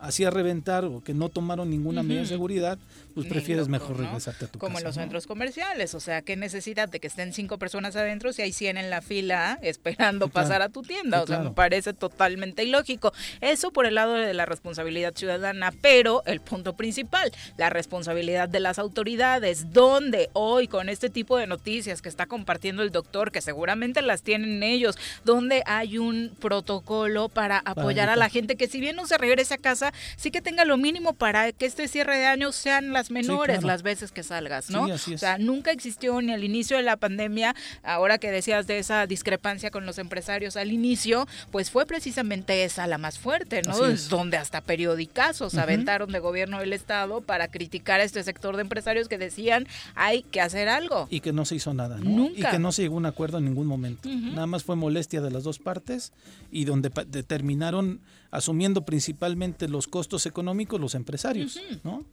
así 0.00 0.24
a 0.24 0.30
reventar 0.30 0.84
o 0.84 1.02
que 1.02 1.14
no 1.14 1.28
tomaron 1.28 1.70
ninguna 1.70 2.02
medida 2.02 2.22
de 2.22 2.26
seguridad, 2.26 2.78
pues 3.14 3.26
prefieres 3.26 3.68
mejor 3.68 3.98
regresarte 3.98 4.46
a 4.46 4.48
tu 4.48 4.58
casa. 4.58 4.66
Como 4.66 4.78
en 4.78 4.84
los 4.84 4.94
centros 4.94 5.26
comerciales, 5.26 5.94
o 5.94 6.00
sea, 6.00 6.22
¿qué 6.22 6.36
necesidad 6.36 6.88
de 6.88 7.00
que 7.00 7.06
estén 7.06 7.32
cinco 7.32 7.58
personas 7.58 7.96
adentro 7.96 8.32
si 8.32 8.42
hay 8.42 8.52
100 8.52 8.78
en 8.78 8.90
la 8.90 9.02
fila 9.02 9.58
esperando 9.62 10.28
pasar 10.28 10.62
a 10.62 10.68
tu 10.68 10.82
tienda? 10.82 11.22
o 11.22 11.26
sea, 11.26 11.40
me 11.40 11.50
parece 11.50 11.92
totalmente 11.92 12.64
ilógico. 12.64 13.12
Eso 13.40 13.72
por 13.72 13.86
el 13.86 13.94
lado 13.94 14.14
de 14.14 14.34
la 14.34 14.46
responsabilidad 14.46 15.14
ciudadana, 15.14 15.72
pero 15.80 16.22
el 16.26 16.40
punto 16.40 16.74
principal, 16.76 17.32
la 17.56 17.70
responsabilidad 17.70 18.48
de 18.48 18.60
las 18.60 18.78
autoridades, 18.78 19.72
donde 19.72 20.30
hoy 20.32 20.68
con 20.68 20.88
este 20.88 21.10
tipo 21.10 21.36
de 21.36 21.46
noticias 21.46 22.02
que 22.02 22.08
está 22.08 22.26
compartiendo 22.26 22.82
el 22.82 22.90
doctor, 22.90 23.32
que 23.32 23.40
seguramente 23.40 24.02
las 24.02 24.22
tienen 24.22 24.62
ellos, 24.62 24.96
donde 25.24 25.62
hay 25.66 25.98
un 25.98 26.34
protocolo 26.40 27.28
para 27.28 27.58
apoyar 27.64 28.08
a 28.08 28.16
la 28.16 28.28
gente 28.28 28.56
que 28.56 28.68
si 28.68 28.80
bien 28.80 28.96
no 28.96 29.06
se 29.06 29.18
regrese 29.18 29.54
a 29.54 29.58
casa, 29.58 29.89
sí 30.16 30.30
que 30.30 30.40
tenga 30.40 30.64
lo 30.64 30.76
mínimo 30.76 31.12
para 31.12 31.52
que 31.52 31.66
este 31.66 31.88
cierre 31.88 32.18
de 32.18 32.26
año 32.26 32.52
sean 32.52 32.92
las 32.92 33.10
menores 33.10 33.62
las 33.62 33.82
veces 33.82 34.12
que 34.12 34.22
salgas, 34.22 34.70
¿no? 34.70 34.84
O 34.84 34.98
sea, 34.98 35.38
nunca 35.38 35.70
existió 35.70 36.20
ni 36.20 36.32
al 36.32 36.44
inicio 36.44 36.76
de 36.76 36.82
la 36.82 36.96
pandemia, 36.96 37.54
ahora 37.82 38.18
que 38.18 38.30
decías 38.30 38.66
de 38.66 38.78
esa 38.78 39.06
discrepancia 39.06 39.70
con 39.70 39.86
los 39.86 39.98
empresarios 39.98 40.56
al 40.56 40.72
inicio, 40.72 41.26
pues 41.50 41.70
fue 41.70 41.86
precisamente 41.86 42.64
esa 42.64 42.86
la 42.86 42.98
más 42.98 43.18
fuerte, 43.18 43.62
¿no? 43.62 43.76
Donde 44.08 44.36
hasta 44.36 44.60
periodicazos 44.60 45.54
aventaron 45.54 46.12
de 46.12 46.18
gobierno 46.18 46.60
del 46.60 46.72
Estado 46.72 47.20
para 47.20 47.48
criticar 47.48 48.00
a 48.00 48.04
este 48.04 48.22
sector 48.22 48.56
de 48.56 48.62
empresarios 48.62 49.08
que 49.08 49.18
decían 49.18 49.66
hay 49.94 50.22
que 50.22 50.40
hacer 50.40 50.68
algo. 50.68 51.06
Y 51.10 51.20
que 51.20 51.32
no 51.32 51.44
se 51.44 51.56
hizo 51.56 51.74
nada, 51.74 51.98
¿no? 51.98 52.30
Y 52.34 52.42
que 52.42 52.58
no 52.58 52.72
se 52.72 52.82
llegó 52.82 52.94
a 52.94 52.98
un 52.98 53.06
acuerdo 53.06 53.38
en 53.38 53.44
ningún 53.44 53.66
momento. 53.66 54.08
Nada 54.08 54.46
más 54.46 54.64
fue 54.64 54.76
molestia 54.76 55.20
de 55.20 55.30
las 55.30 55.44
dos 55.44 55.58
partes 55.58 56.12
y 56.50 56.64
donde 56.64 56.90
determinaron 57.08 58.00
asumiendo 58.30 58.84
principalmente 58.84 59.68
los 59.68 59.88
costos 59.88 60.26
económicos 60.26 60.80
los 60.80 60.94
empresarios, 60.94 61.58
¿no? 61.84 62.04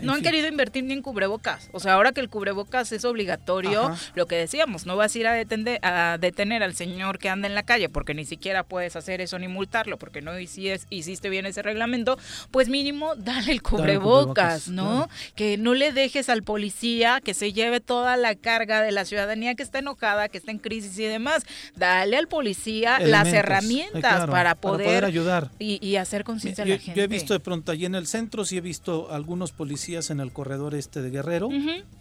No 0.00 0.14
han 0.14 0.22
querido 0.22 0.48
invertir 0.48 0.84
ni 0.84 0.92
en 0.92 1.02
cubrebocas. 1.02 1.68
O 1.72 1.80
sea, 1.80 1.94
ahora 1.94 2.12
que 2.12 2.20
el 2.20 2.28
cubrebocas 2.28 2.90
es 2.92 3.04
obligatorio, 3.04 3.94
lo 4.14 4.26
que 4.26 4.36
decíamos, 4.36 4.86
no 4.86 4.96
vas 4.96 5.14
a 5.14 5.18
ir 5.18 5.26
a, 5.26 5.32
detener, 5.32 5.84
a 5.84 6.18
detener 6.18 6.62
al 6.62 6.74
señor 6.74 7.18
que 7.18 7.28
anda 7.28 7.46
en 7.46 7.54
la 7.54 7.62
calle 7.62 7.88
porque 7.88 8.14
ni 8.14 8.24
siquiera 8.24 8.64
puedes 8.64 8.96
hacer 8.96 9.20
eso 9.20 9.38
ni 9.38 9.48
multarlo 9.48 9.98
porque 9.98 10.22
no 10.22 10.38
hiciste 10.38 11.28
bien 11.28 11.46
ese 11.46 11.62
reglamento, 11.62 12.18
pues 12.50 12.68
mínimo 12.68 13.14
dale 13.16 13.52
el 13.52 13.62
cubrebocas, 13.62 14.68
¿no? 14.68 15.08
Que 15.34 15.56
no 15.56 15.74
le 15.74 15.92
dejes 15.92 16.28
al 16.28 16.42
policía 16.42 17.20
que 17.22 17.34
se 17.34 17.52
lleve 17.52 17.80
toda 17.80 18.16
la 18.16 18.34
carga 18.34 18.82
de 18.82 18.92
la 18.92 19.04
ciudadanía 19.04 19.54
que 19.54 19.62
está 19.62 19.78
enojada, 19.78 20.28
que 20.28 20.38
está 20.38 20.50
en 20.50 20.58
crisis 20.58 20.98
y 20.98 21.04
demás. 21.04 21.44
Dale 21.76 22.16
al 22.16 22.28
policía 22.28 22.98
las 23.00 23.28
herramientas 23.28 24.26
para, 24.28 24.54
poder, 24.54 25.04
ayudar 25.04 25.50
y, 25.58 25.96
hacer 25.96 26.24
conciencia 26.24 26.64
a 26.64 26.66
la 26.66 26.78
gente. 26.78 26.98
Yo 26.98 27.04
he 27.04 27.08
visto 27.08 27.34
de 27.34 27.40
pronto 27.40 27.72
allí 27.72 27.84
en 27.84 27.94
el 27.94 28.06
centro, 28.06 28.44
sí 28.44 28.56
he 28.56 28.60
visto 28.60 29.10
algunos 29.28 29.52
policías 29.52 30.08
en 30.08 30.20
el 30.20 30.32
corredor 30.32 30.74
este 30.74 31.02
de 31.02 31.10
Guerrero 31.10 31.50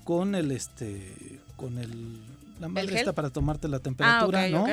con 0.05 0.33
el 0.33 0.49
este 0.49 1.11
con 1.57 1.77
el 1.77 2.21
la 2.59 2.67
madre 2.67 2.95
está 2.95 3.13
para 3.13 3.29
tomarte 3.29 3.67
la 3.67 3.79
temperatura, 3.79 4.45
ah, 4.45 4.49
¿no? 4.49 4.65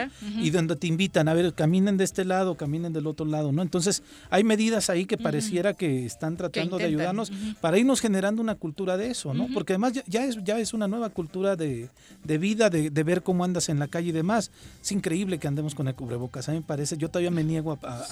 Y 0.42 0.50
donde 0.50 0.76
te 0.76 0.86
invitan, 0.86 1.28
a 1.28 1.34
ver, 1.34 1.52
caminen 1.52 1.96
de 1.96 2.04
este 2.04 2.24
lado, 2.24 2.56
caminen 2.56 2.92
del 2.92 3.06
otro 3.06 3.26
lado, 3.26 3.52
¿no? 3.52 3.62
Entonces, 3.62 4.02
hay 4.30 4.42
medidas 4.42 4.88
ahí 4.88 5.04
que 5.04 5.18
pareciera 5.18 5.74
que 5.74 6.06
están 6.06 6.36
tratando 6.36 6.78
de 6.78 6.84
ayudarnos 6.84 7.30
para 7.60 7.78
irnos 7.78 8.00
generando 8.00 8.40
una 8.40 8.54
cultura 8.54 8.96
de 8.96 9.10
eso, 9.10 9.34
¿no? 9.34 9.48
Porque 9.52 9.74
además 9.74 9.92
ya, 10.06 10.24
es, 10.24 10.42
ya 10.44 10.58
es 10.58 10.72
una 10.72 10.88
nueva 10.88 11.10
cultura 11.10 11.56
de, 11.56 11.90
vida, 12.24 12.70
de, 12.70 13.02
ver 13.04 13.22
cómo 13.22 13.44
andas 13.44 13.68
en 13.68 13.78
la 13.78 13.88
calle 13.88 14.08
y 14.08 14.12
demás. 14.12 14.50
Es 14.82 14.92
increíble 14.92 15.38
que 15.38 15.46
andemos 15.46 15.74
con 15.74 15.88
el 15.88 15.94
cubrebocas, 15.94 16.48
a 16.48 16.52
mí 16.52 16.58
me 16.58 16.64
parece, 16.64 16.96
yo 16.96 17.08
todavía 17.08 17.30
me 17.30 17.44
niego 17.44 17.78
a, 17.82 18.04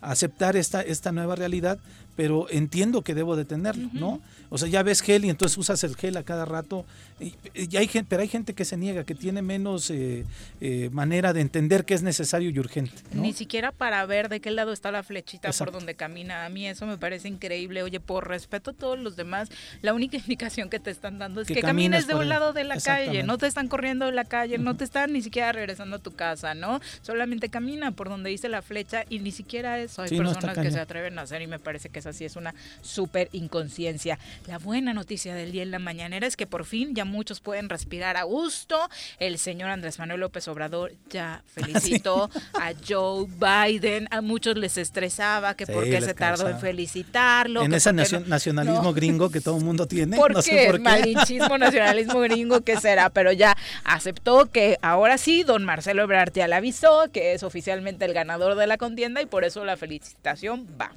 aceptar 0.00 0.56
esta, 0.56 0.82
esta 0.82 1.12
nueva 1.12 1.36
realidad, 1.36 1.78
pero 2.16 2.46
entiendo 2.50 3.02
que 3.02 3.14
debo 3.14 3.36
de 3.36 3.44
tenerlo, 3.44 3.90
¿no? 3.92 4.20
O 4.48 4.58
sea, 4.58 4.68
ya 4.68 4.82
ves 4.82 5.02
gel 5.02 5.24
y 5.24 5.30
entonces 5.30 5.56
usas 5.58 5.84
el 5.84 5.96
gel 5.96 6.16
a 6.16 6.22
cada 6.22 6.44
rato, 6.44 6.84
y, 7.18 7.34
hay 7.76 7.88
gente, 7.88 8.06
pero 8.10 8.20
hay 8.20 8.28
gente 8.28 8.52
que 8.52 8.66
se 8.66 8.76
niega 8.76 9.04
que 9.04 9.14
tiene 9.14 9.40
menos 9.40 9.88
eh, 9.90 10.26
eh, 10.60 10.90
manera 10.92 11.32
de 11.32 11.40
entender 11.40 11.86
que 11.86 11.94
es 11.94 12.02
necesario 12.02 12.50
y 12.50 12.58
urgente. 12.58 12.92
Ni 13.12 13.32
siquiera 13.32 13.72
para 13.72 14.04
ver 14.04 14.28
de 14.28 14.40
qué 14.40 14.50
lado 14.50 14.72
está 14.72 14.90
la 14.90 15.02
flechita 15.02 15.50
por 15.52 15.72
donde 15.72 15.94
camina. 15.94 16.44
A 16.44 16.50
mí 16.50 16.66
eso 16.66 16.86
me 16.86 16.98
parece 16.98 17.28
increíble. 17.28 17.82
Oye, 17.82 18.00
por 18.00 18.28
respeto 18.28 18.72
a 18.72 18.74
todos 18.74 18.98
los 18.98 19.16
demás, 19.16 19.48
la 19.80 19.94
única 19.94 20.16
indicación 20.26 20.68
que 20.68 20.78
te 20.78 20.90
están 20.90 21.18
dando 21.18 21.40
es 21.40 21.48
que, 21.48 21.60
camines 21.60 22.06
de 22.06 22.14
un 22.14 22.28
lado 22.28 22.52
de 22.52 22.64
la 22.64 22.76
calle. 22.78 23.22
No 23.22 23.38
te 23.38 23.46
están 23.46 23.68
corriendo 23.68 24.04
de 24.04 24.12
la 24.12 24.24
calle, 24.24 24.58
no 24.58 24.76
te 24.76 24.84
están 24.84 25.12
ni 25.12 25.22
siquiera 25.22 25.52
regresando 25.52 25.96
a 25.96 25.98
tu 25.98 26.14
casa, 26.14 26.54
¿no? 26.54 26.80
Solamente 27.00 27.48
camina 27.48 27.92
por 27.92 28.10
donde 28.10 28.28
dice 28.28 28.50
la 28.50 28.60
flecha 28.60 29.04
y 29.08 29.20
ni 29.20 29.32
siquiera 29.32 29.78
eso. 29.80 30.02
Hay 30.02 30.16
personas 30.16 30.58
que 30.58 30.70
se 30.70 30.80
atreven 30.80 31.18
a 31.18 31.22
hacer 31.22 31.40
y 31.40 31.46
me 31.46 31.58
parece 31.58 31.88
que 31.88 32.02
esa 32.06 32.16
sí 32.16 32.24
es 32.24 32.36
una 32.36 32.54
súper 32.82 33.28
inconsciencia. 33.32 34.18
La 34.46 34.58
buena 34.58 34.94
noticia 34.94 35.34
del 35.34 35.50
día 35.50 35.62
en 35.62 35.70
la 35.70 35.78
mañanera 35.78 36.26
es 36.26 36.36
que 36.36 36.46
por 36.46 36.64
fin 36.64 36.94
ya 36.94 37.04
muchos 37.04 37.40
pueden 37.40 37.68
respirar 37.68 38.16
a 38.16 38.22
gusto 38.22 38.78
el 39.18 39.38
señor 39.38 39.70
Andrés 39.70 39.98
Manuel 39.98 40.20
López 40.20 40.46
Obrador 40.48 40.92
ya 41.10 41.42
felicitó 41.54 42.30
a 42.54 42.72
Joe 42.86 43.26
Biden. 43.26 44.06
A 44.10 44.20
muchos 44.20 44.56
les 44.56 44.76
estresaba 44.76 45.54
que 45.54 45.66
por 45.66 45.84
qué 45.84 46.00
se 46.00 46.14
tardó 46.14 46.48
en 46.48 46.60
felicitarlo. 46.60 47.62
En 47.62 47.72
ese 47.72 47.92
nacionalismo 47.92 48.92
gringo 48.92 49.30
que 49.30 49.40
todo 49.40 49.58
el 49.58 49.64
mundo 49.64 49.86
tiene. 49.86 50.16
¿Por 50.26 50.42
qué? 50.44 50.78
Malinchismo, 50.78 51.58
nacionalismo 51.58 52.20
gringo, 52.20 52.60
¿qué 52.60 52.78
será? 52.78 53.10
Pero 53.10 53.32
ya 53.32 53.56
aceptó 53.84 54.46
que 54.46 54.78
ahora 54.80 55.18
sí, 55.18 55.42
don 55.42 55.64
Marcelo 55.64 56.02
Ebrard 56.02 56.32
ya 56.32 56.46
le 56.46 56.54
avisó 56.54 57.10
que 57.12 57.32
es 57.32 57.42
oficialmente 57.42 58.04
el 58.04 58.12
ganador 58.12 58.54
de 58.54 58.66
la 58.66 58.76
contienda 58.76 59.20
y 59.22 59.26
por 59.26 59.44
eso 59.44 59.64
la 59.64 59.76
felicitación 59.76 60.66
va. 60.80 60.92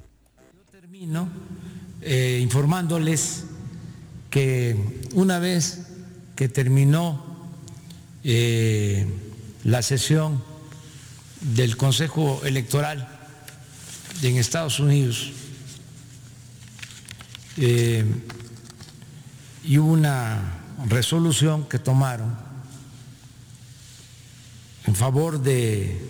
Termino 0.90 1.28
eh, 2.02 2.40
informándoles 2.42 3.44
que 4.28 5.06
una 5.12 5.38
vez 5.38 5.86
que 6.34 6.48
terminó 6.48 7.48
eh, 8.24 9.06
la 9.62 9.82
sesión 9.82 10.42
del 11.54 11.76
Consejo 11.76 12.40
Electoral 12.44 13.08
en 14.20 14.36
Estados 14.36 14.80
Unidos 14.80 15.30
eh, 17.56 18.04
y 19.62 19.78
una 19.78 20.58
resolución 20.88 21.68
que 21.68 21.78
tomaron 21.78 22.36
en 24.88 24.96
favor 24.96 25.40
de 25.40 26.00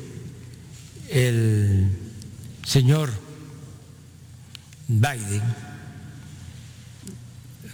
el 1.10 1.98
señor 2.64 3.10
Biden, 4.90 5.42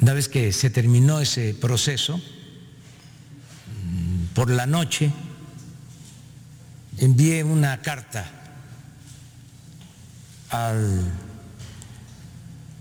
una 0.00 0.12
vez 0.12 0.28
que 0.28 0.52
se 0.52 0.68
terminó 0.68 1.18
ese 1.20 1.54
proceso, 1.54 2.20
por 4.34 4.50
la 4.50 4.66
noche 4.66 5.10
envié 6.98 7.42
una 7.42 7.80
carta 7.80 8.30
al 10.50 11.10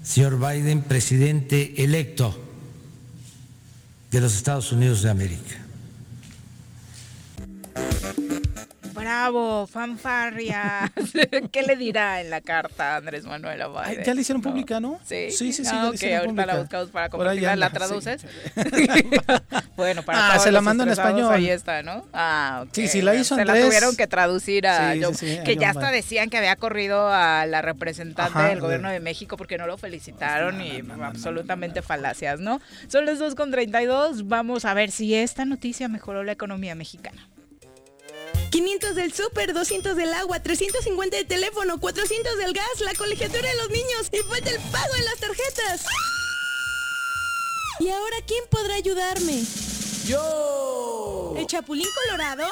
señor 0.03 0.37
Biden, 0.37 0.81
presidente 0.81 1.81
electo 1.81 2.37
de 4.11 4.19
los 4.19 4.35
Estados 4.35 4.73
Unidos 4.73 5.01
de 5.01 5.11
América 5.11 5.65
bravo, 8.95 9.67
fanfarria. 9.67 10.91
¿Qué 11.51 11.63
le 11.63 11.75
dirá 11.75 12.21
en 12.21 12.29
la 12.29 12.41
carta 12.41 12.95
Andrés 12.95 13.25
Manuel 13.25 13.61
a 13.61 13.93
Ya 14.03 14.13
le 14.13 14.21
hicieron 14.21 14.41
pública, 14.41 14.79
¿no? 14.79 14.99
Sí, 15.05 15.31
sí, 15.31 15.53
sí. 15.53 15.63
sí 15.65 15.71
ah, 15.73 15.89
ok, 15.93 16.03
ahorita 16.19 16.45
la 16.45 16.57
buscamos 16.59 16.89
para 16.89 17.09
compartirla. 17.09 17.55
¿La 17.55 17.69
traduces? 17.69 18.25
bueno, 19.75 20.03
para 20.03 20.25
Ah, 20.27 20.29
todos 20.31 20.43
se 20.43 20.51
la 20.51 20.61
mando 20.61 20.83
en 20.83 20.89
español. 20.89 21.33
Ahí 21.33 21.49
está, 21.49 21.83
¿no? 21.83 22.05
Ah, 22.13 22.63
ok. 22.65 22.69
Sí, 22.73 22.87
sí, 22.87 23.01
la 23.01 23.15
hizo 23.15 23.35
Se 23.35 23.45
la 23.45 23.53
Andrés. 23.53 23.65
tuvieron 23.67 23.95
que 23.95 24.07
traducir 24.07 24.67
a 24.67 24.93
Sí, 24.93 25.01
John- 25.03 25.15
sí, 25.15 25.39
que 25.45 25.55
ya 25.57 25.69
hasta 25.71 25.91
decían 25.91 26.29
que 26.29 26.37
había 26.37 26.55
corrido 26.55 27.09
a 27.09 27.45
la 27.45 27.61
representante 27.61 28.37
Ajá, 28.39 28.49
del 28.49 28.59
gobierno 28.61 28.89
de- 28.89 28.99
México 28.99 29.37
porque 29.37 29.57
no 29.57 29.67
lo 29.67 29.77
felicitaron 29.77 30.61
y 30.61 30.81
absolutamente 31.01 31.81
falacias, 31.83 32.39
¿no? 32.39 32.59
Son 32.87 33.05
las 33.05 33.19
2 33.19 33.35
con 33.35 33.51
32. 33.51 34.27
Vamos 34.27 34.65
a 34.65 34.73
ver 34.73 34.89
si 34.89 35.13
esta 35.13 35.45
noticia 35.45 35.87
mejoró 35.87 36.23
la 36.23 36.31
economía 36.31 36.73
mexicana. 36.75 37.27
500 38.55 38.95
del 38.95 39.11
súper, 39.11 39.53
200 39.53 39.97
del 39.97 40.13
agua, 40.13 40.41
350 40.41 41.17
del 41.17 41.27
teléfono, 41.27 41.77
400 41.77 42.37
del 42.37 42.53
gas, 42.53 42.65
la 42.85 42.93
colegiatura 42.93 43.49
de 43.49 43.55
los 43.57 43.69
niños 43.69 44.09
y 44.13 44.19
falta 44.29 44.49
el 44.49 44.59
pago 44.71 44.93
de 44.93 45.01
las 45.01 45.17
tarjetas. 45.17 45.85
¿Y 47.81 47.89
ahora 47.89 48.15
quién 48.25 48.45
podrá 48.49 48.75
ayudarme? 48.75 49.43
¡Yo! 50.07 51.33
¿El 51.37 51.45
Chapulín 51.47 51.85
Colorado? 52.05 52.45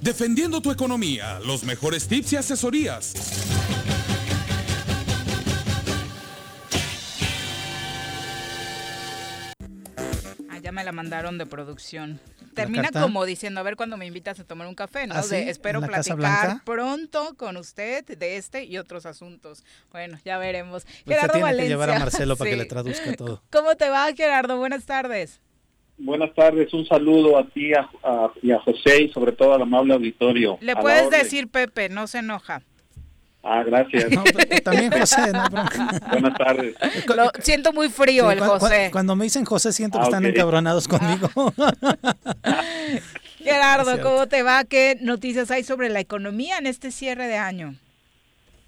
Defendiendo 0.00 0.62
tu 0.62 0.70
economía, 0.70 1.38
los 1.40 1.64
mejores 1.64 2.08
tips 2.08 2.32
y 2.32 2.36
asesorías. 2.36 3.12
Ah, 10.48 10.58
ya 10.62 10.72
me 10.72 10.82
la 10.84 10.92
mandaron 10.92 11.36
de 11.36 11.44
producción. 11.44 12.18
Termina 12.54 12.82
carta? 12.84 13.02
como 13.02 13.24
diciendo, 13.24 13.60
a 13.60 13.62
ver 13.62 13.76
cuando 13.76 13.96
me 13.96 14.06
invitas 14.06 14.38
a 14.40 14.44
tomar 14.44 14.66
un 14.66 14.74
café, 14.74 15.06
¿no? 15.06 15.14
¿Ah, 15.14 15.22
De, 15.22 15.50
espero 15.50 15.78
¿En 15.80 15.82
la 15.82 15.88
Casa 15.96 16.16
platicar 16.16 16.64
pronto 16.64 17.34
con 17.36 17.56
usted 17.56 18.04
de 18.04 18.36
este 18.36 18.64
y 18.64 18.78
otros 18.78 19.06
asuntos. 19.06 19.64
Bueno, 19.92 20.18
ya 20.24 20.38
veremos. 20.38 20.84
Usted 20.84 21.04
Gerardo 21.06 21.32
tiene 21.32 21.42
Valencia. 21.44 21.64
que 21.64 21.68
llevar 21.68 21.90
a 21.90 21.98
Marcelo 21.98 22.36
para 22.36 22.50
que 22.50 22.56
le 22.56 22.64
traduzca 22.66 23.12
todo. 23.16 23.42
¿Cómo 23.50 23.74
te 23.76 23.88
va, 23.90 24.12
Gerardo? 24.14 24.56
Buenas 24.58 24.84
tardes. 24.86 25.40
Buenas 25.96 26.34
tardes, 26.34 26.74
un 26.74 26.84
saludo 26.86 27.38
a 27.38 27.46
ti 27.48 27.72
a- 27.72 27.88
a- 28.02 28.32
y 28.42 28.50
a 28.50 28.58
José 28.58 29.02
y 29.02 29.12
sobre 29.12 29.30
todo 29.30 29.54
al 29.54 29.62
amable 29.62 29.94
auditorio. 29.94 30.58
Le 30.60 30.74
puedes 30.74 31.08
decir 31.10 31.48
Pepe, 31.48 31.88
no 31.88 32.06
se 32.08 32.18
enoja. 32.18 32.62
Ah, 33.46 33.62
gracias. 33.62 34.06
También 34.64 34.90
José, 34.90 35.30
no. 35.32 35.44
Buenas 36.10 36.38
tardes. 36.38 36.74
Lo 37.14 37.30
siento 37.40 37.74
muy 37.74 37.90
frío 37.90 38.26
Sí, 38.30 38.32
el 38.32 38.38
cu- 38.38 38.44
cu- 38.46 38.58
José. 38.60 38.88
Cuando 38.90 39.14
me 39.16 39.24
dicen 39.24 39.44
José 39.44 39.70
siento 39.72 39.98
que 39.98 40.04
Ah, 40.04 40.06
están 40.06 40.24
encabronados 40.24 40.88
conmigo. 40.88 41.28
Gerardo. 43.44 44.00
¿cómo 44.02 44.26
te 44.26 44.42
va? 44.42 44.64
¿Qué 44.64 44.96
noticias 45.02 45.50
hay 45.50 45.62
sobre 45.62 45.90
la 45.90 46.00
economía 46.00 46.56
en 46.58 46.66
este 46.66 46.90
cierre 46.90 47.26
de 47.26 47.36
año? 47.36 47.74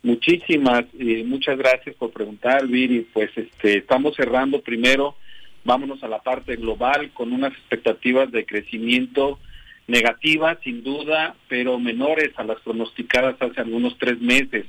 Muchísimas 0.02 0.84
y 0.98 1.22
muchas 1.24 1.56
gracias 1.58 1.96
por 1.96 2.12
preguntar, 2.12 2.66
Viri. 2.66 3.08
Pues 3.12 3.30
este, 3.36 3.78
estamos 3.78 4.14
cerrando 4.14 4.60
primero, 4.60 5.16
vámonos 5.64 6.02
a 6.04 6.08
la 6.08 6.18
parte 6.18 6.56
global 6.56 7.10
con 7.14 7.32
unas 7.32 7.52
expectativas 7.52 8.30
de 8.30 8.44
crecimiento 8.44 9.38
negativas, 9.86 10.58
sin 10.64 10.82
duda, 10.82 11.36
pero 11.48 11.78
menores 11.78 12.32
a 12.36 12.44
las 12.44 12.60
pronosticadas 12.60 13.36
hace 13.40 13.60
algunos 13.60 13.96
tres 13.98 14.20
meses. 14.20 14.66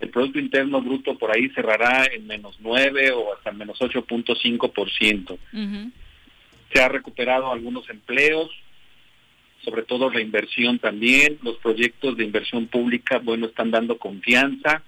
El 0.00 0.10
Producto 0.10 0.38
Interno 0.38 0.80
Bruto 0.82 1.16
por 1.18 1.34
ahí 1.34 1.48
cerrará 1.50 2.04
en 2.12 2.26
menos 2.26 2.56
9 2.60 3.12
o 3.12 3.34
hasta 3.34 3.52
menos 3.52 3.78
8.5%. 3.80 5.38
Se 6.72 6.82
ha 6.82 6.88
recuperado 6.88 7.50
algunos 7.52 7.88
empleos, 7.88 8.50
sobre 9.64 9.82
todo 9.82 10.10
la 10.10 10.20
inversión 10.20 10.78
también, 10.78 11.38
los 11.42 11.56
proyectos 11.58 12.16
de 12.16 12.24
inversión 12.24 12.66
pública, 12.66 13.18
bueno, 13.18 13.46
están 13.46 13.70
dando 13.70 13.98
confianza 13.98 14.82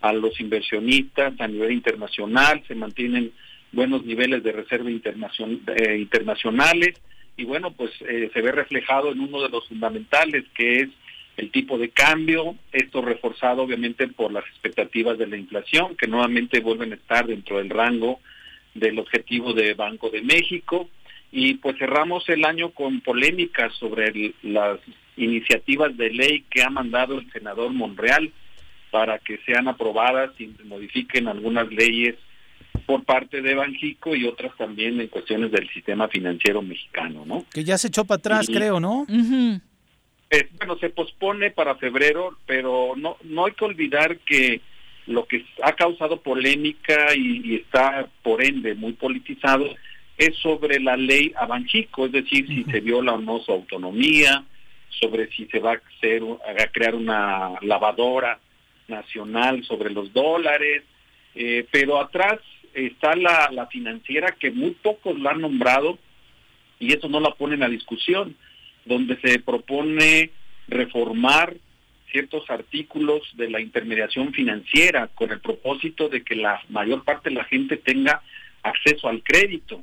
a 0.00 0.12
los 0.12 0.38
inversionistas 0.40 1.34
a 1.40 1.48
nivel 1.48 1.72
internacional, 1.72 2.62
se 2.66 2.74
mantienen 2.74 3.32
buenos 3.72 4.04
niveles 4.04 4.42
de 4.42 4.52
reserva 4.52 4.90
internacion- 4.90 5.60
eh, 5.76 5.98
internacionales 5.98 7.00
y 7.38 7.44
bueno, 7.44 7.70
pues 7.70 7.92
eh, 8.00 8.30
se 8.34 8.42
ve 8.42 8.52
reflejado 8.52 9.12
en 9.12 9.20
uno 9.20 9.40
de 9.40 9.48
los 9.48 9.66
fundamentales 9.68 10.44
que 10.54 10.80
es 10.80 10.88
el 11.36 11.52
tipo 11.52 11.78
de 11.78 11.90
cambio, 11.90 12.56
esto 12.72 13.00
reforzado 13.00 13.62
obviamente 13.62 14.08
por 14.08 14.32
las 14.32 14.44
expectativas 14.46 15.16
de 15.18 15.28
la 15.28 15.36
inflación, 15.36 15.94
que 15.94 16.08
nuevamente 16.08 16.58
vuelven 16.58 16.90
a 16.90 16.96
estar 16.96 17.28
dentro 17.28 17.58
del 17.58 17.70
rango 17.70 18.18
del 18.74 18.98
objetivo 18.98 19.52
de 19.52 19.74
Banco 19.74 20.10
de 20.10 20.20
México. 20.20 20.90
Y 21.30 21.54
pues 21.54 21.78
cerramos 21.78 22.28
el 22.28 22.44
año 22.44 22.70
con 22.70 23.02
polémicas 23.02 23.72
sobre 23.74 24.34
las 24.42 24.80
iniciativas 25.16 25.96
de 25.96 26.10
ley 26.10 26.44
que 26.50 26.62
ha 26.62 26.70
mandado 26.70 27.20
el 27.20 27.30
senador 27.30 27.72
Monreal 27.72 28.32
para 28.90 29.20
que 29.20 29.38
sean 29.46 29.68
aprobadas 29.68 30.32
y 30.40 30.50
modifiquen 30.64 31.28
algunas 31.28 31.70
leyes 31.70 32.16
por 32.80 33.04
parte 33.04 33.42
de 33.42 33.54
Banjico 33.54 34.14
y 34.14 34.26
otras 34.26 34.56
también 34.56 35.00
en 35.00 35.08
cuestiones 35.08 35.50
del 35.50 35.68
sistema 35.70 36.08
financiero 36.08 36.62
mexicano, 36.62 37.24
¿no? 37.26 37.44
que 37.52 37.64
ya 37.64 37.78
se 37.78 37.88
echó 37.88 38.04
para 38.04 38.18
atrás, 38.18 38.46
creo, 38.46 38.80
¿no? 38.80 39.06
Eh, 40.30 40.48
bueno, 40.58 40.76
se 40.78 40.90
pospone 40.90 41.50
para 41.50 41.76
febrero, 41.76 42.36
pero 42.46 42.94
no, 42.96 43.16
no 43.24 43.46
hay 43.46 43.52
que 43.52 43.64
olvidar 43.64 44.18
que 44.18 44.60
lo 45.06 45.26
que 45.26 45.44
ha 45.62 45.72
causado 45.72 46.20
polémica 46.20 47.14
y, 47.14 47.40
y 47.44 47.54
está 47.56 48.08
por 48.22 48.44
ende 48.44 48.74
muy 48.74 48.92
politizado 48.92 49.64
es 50.18 50.36
sobre 50.36 50.80
la 50.80 50.96
ley 50.96 51.32
a 51.36 51.46
Banjico, 51.46 52.06
es 52.06 52.12
decir, 52.12 52.46
si 52.46 52.64
se 52.64 52.80
viola 52.80 53.14
o 53.14 53.18
no 53.18 53.38
su 53.38 53.52
autonomía, 53.52 54.44
sobre 54.90 55.30
si 55.30 55.46
se 55.46 55.60
va 55.60 55.72
a 55.72 55.82
hacer 55.96 56.22
a 56.44 56.66
crear 56.72 56.94
una 56.94 57.54
lavadora 57.62 58.38
nacional 58.88 59.64
sobre 59.64 59.90
los 59.90 60.12
dólares, 60.12 60.82
eh, 61.34 61.66
pero 61.70 62.00
atrás 62.00 62.40
está 62.86 63.14
la, 63.16 63.50
la 63.52 63.66
financiera 63.66 64.34
que 64.38 64.50
muy 64.50 64.70
pocos 64.70 65.18
la 65.18 65.30
han 65.30 65.40
nombrado 65.40 65.98
y 66.78 66.92
eso 66.92 67.08
no 67.08 67.20
la 67.20 67.30
ponen 67.30 67.62
a 67.62 67.68
discusión, 67.68 68.36
donde 68.84 69.18
se 69.20 69.38
propone 69.40 70.30
reformar 70.68 71.54
ciertos 72.10 72.48
artículos 72.48 73.22
de 73.34 73.50
la 73.50 73.60
intermediación 73.60 74.32
financiera 74.32 75.08
con 75.08 75.30
el 75.30 75.40
propósito 75.40 76.08
de 76.08 76.22
que 76.22 76.36
la 76.36 76.60
mayor 76.68 77.04
parte 77.04 77.30
de 77.30 77.36
la 77.36 77.44
gente 77.44 77.76
tenga 77.76 78.22
acceso 78.62 79.08
al 79.08 79.22
crédito. 79.22 79.82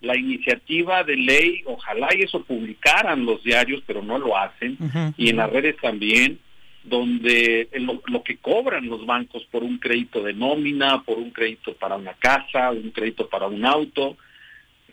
La 0.00 0.16
iniciativa 0.16 1.04
de 1.04 1.16
ley, 1.16 1.62
ojalá 1.66 2.08
y 2.14 2.22
eso 2.22 2.42
publicaran 2.42 3.26
los 3.26 3.44
diarios, 3.44 3.82
pero 3.86 4.02
no 4.02 4.18
lo 4.18 4.36
hacen, 4.36 4.78
y 5.16 5.28
en 5.28 5.36
las 5.36 5.50
redes 5.50 5.76
también, 5.76 6.38
donde 6.82 7.68
lo, 7.74 8.02
lo 8.06 8.22
que 8.22 8.38
cobran 8.38 8.88
los 8.88 9.04
bancos 9.04 9.44
por 9.50 9.62
un 9.62 9.76
crédito 9.78 10.22
de 10.22 10.32
nómina, 10.32 11.02
por 11.02 11.18
un 11.18 11.30
crédito 11.30 11.74
para 11.74 11.96
una 11.96 12.14
casa, 12.14 12.70
un 12.70 12.90
crédito 12.90 13.28
para 13.28 13.46
un 13.46 13.66
auto, 13.66 14.16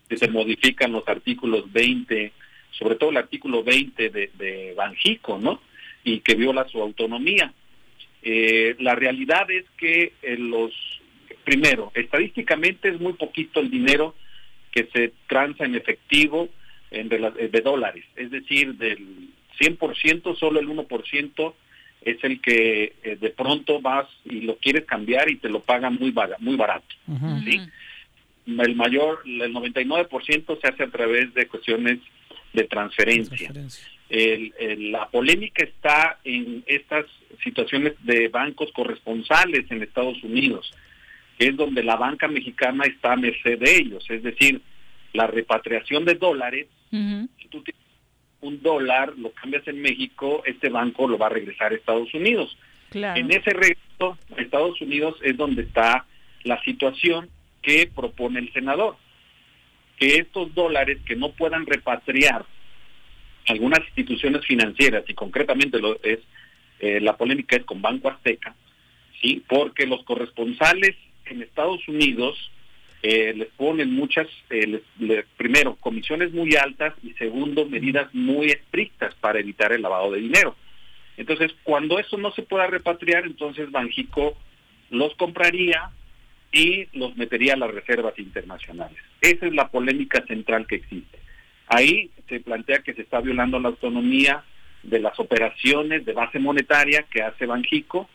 que 0.10 0.18
se 0.18 0.28
modifican 0.30 0.92
los 0.92 1.08
artículos 1.08 1.72
20, 1.72 2.32
sobre 2.72 2.96
todo 2.96 3.12
el 3.12 3.18
artículo 3.18 3.64
20 3.64 4.10
de, 4.10 4.32
de 4.34 4.74
Banjico, 4.76 5.38
¿no? 5.38 5.62
Y 6.04 6.22
que 6.22 6.34
viola 6.34 6.68
su 6.68 6.82
autonomía. 6.82 7.54
Eh, 8.24 8.76
la 8.80 8.96
realidad 8.96 9.52
es 9.52 9.66
que 9.78 10.14
eh, 10.24 10.38
los, 10.38 10.72
primero, 11.44 11.92
estadísticamente 11.94 12.90
es 12.90 13.00
muy 13.00 13.14
poquito 13.14 13.60
el 13.60 13.70
dinero 13.70 14.16
que 14.72 14.88
se 14.94 15.14
transa 15.28 15.66
en 15.66 15.76
efectivo 15.76 16.50
en, 16.92 17.10
de 17.10 17.62
dólares, 17.64 18.06
es 18.16 18.32
decir, 18.32 18.76
del 18.76 19.30
100% 19.60 20.38
solo 20.38 20.60
el 20.60 20.68
1% 20.68 21.54
es 22.02 22.24
el 22.24 22.42
que 22.42 22.94
eh, 23.04 23.18
de 23.20 23.30
pronto 23.30 23.80
vas 23.80 24.08
y 24.26 24.42
lo 24.42 24.58
quieres 24.58 24.86
cambiar 24.86 25.30
y 25.30 25.38
te 25.38 25.50
lo 25.50 25.62
pagan 25.62 25.96
muy, 25.96 26.14
muy 26.40 26.56
barato. 26.56 26.96
¿sí? 27.44 27.62
El 28.48 28.76
mayor, 28.76 29.22
el 29.26 29.54
99% 29.54 30.60
se 30.60 30.68
hace 30.68 30.84
a 30.84 30.90
través 30.90 31.34
de 31.34 31.48
cuestiones 31.48 32.00
de 32.54 32.64
transferencia. 32.64 33.52
la 34.10 35.08
polémica 35.10 35.64
está 35.64 36.20
en 36.24 36.64
estas 36.66 37.06
situaciones 37.44 37.94
de 38.04 38.28
bancos 38.28 38.72
corresponsales 38.74 39.70
en 39.70 39.84
Estados 39.84 40.22
Unidos, 40.24 40.74
que 41.38 41.48
es 41.48 41.58
donde 41.58 41.84
la 41.84 41.96
banca 41.96 42.28
mexicana 42.28 42.86
está 42.86 43.14
a 43.14 43.18
merced 43.18 43.60
de 43.60 43.76
ellos, 43.78 44.06
es 44.10 44.24
decir, 44.24 44.62
la 45.14 45.28
repatriación 45.28 46.06
de 46.06 46.16
dólares, 46.16 46.68
si 46.90 47.48
tú 47.50 47.64
tienes 47.64 47.82
un 48.42 48.62
dólar, 48.62 49.14
lo 49.18 49.32
cambias 49.32 49.68
en 49.68 49.82
México, 49.82 50.44
este 50.46 50.70
banco 50.70 51.08
lo 51.08 51.18
va 51.18 51.28
a 51.28 51.30
regresar 51.30 51.72
a 51.72 51.76
Estados 51.76 52.14
Unidos. 52.14 52.58
En 52.94 53.32
ese 53.32 53.52
regreso 53.52 54.18
a 54.36 54.42
Estados 54.42 54.82
Unidos 54.82 55.16
es 55.22 55.38
donde 55.38 55.64
está 55.64 56.06
la 56.44 56.62
situación 56.64 57.30
que 57.62 57.90
propone 57.94 58.40
el 58.40 58.52
senador, 58.52 58.98
que 59.98 60.16
estos 60.16 60.54
dólares 60.54 60.98
que 61.06 61.16
no 61.16 61.32
puedan 61.32 61.66
repatriar 61.66 62.46
algunas 63.48 63.80
instituciones 63.80 64.46
financieras, 64.46 65.04
y 65.08 65.14
concretamente 65.14 65.80
lo 65.80 66.02
es 66.04 66.20
eh, 66.80 67.00
la 67.00 67.16
polémica 67.16 67.56
es 67.56 67.64
con 67.64 67.82
Banco 67.82 68.10
Azteca, 68.10 68.56
sí, 69.22 69.44
porque 69.48 69.86
los 69.86 70.04
corresponsales 70.04 70.96
en 71.32 71.42
Estados 71.42 71.88
Unidos 71.88 72.38
eh, 73.04 73.34
les 73.36 73.48
ponen 73.50 73.94
muchas, 73.94 74.28
eh, 74.50 74.82
primero, 75.38 75.76
comisiones 75.76 76.32
muy 76.34 76.56
altas 76.56 76.94
y 77.02 77.14
segundo, 77.14 77.66
medidas 77.66 78.14
muy 78.14 78.48
estrictas 78.48 79.16
para 79.16 79.40
evitar 79.40 79.72
el 79.72 79.82
lavado 79.82 80.12
de 80.12 80.20
dinero. 80.20 80.56
Entonces, 81.18 81.52
cuando 81.64 82.00
eso 82.00 82.18
no 82.18 82.32
se 82.32 82.44
pueda 82.44 82.68
repatriar, 82.68 83.26
entonces 83.26 83.72
Banjico 83.72 84.38
los 84.92 85.16
compraría 85.16 85.90
y 86.52 86.88
los 86.94 87.16
metería 87.18 87.54
a 87.54 87.58
las 87.58 87.72
reservas 87.72 88.18
internacionales. 88.20 88.98
Esa 89.22 89.48
es 89.48 89.54
la 89.54 89.70
polémica 89.70 90.24
central 90.28 90.68
que 90.68 90.76
existe. 90.76 91.18
Ahí 91.68 92.12
se 92.28 92.40
plantea 92.40 92.80
que 92.80 92.94
se 92.94 93.02
está 93.02 93.20
violando 93.22 93.60
la 93.60 93.70
autonomía 93.70 94.44
de 94.84 95.00
las 95.00 95.20
operaciones 95.20 96.06
de 96.06 96.14
base 96.14 96.40
monetaria 96.40 97.04
que 97.04 97.22
hace 97.22 97.46
Banjico 97.46 98.10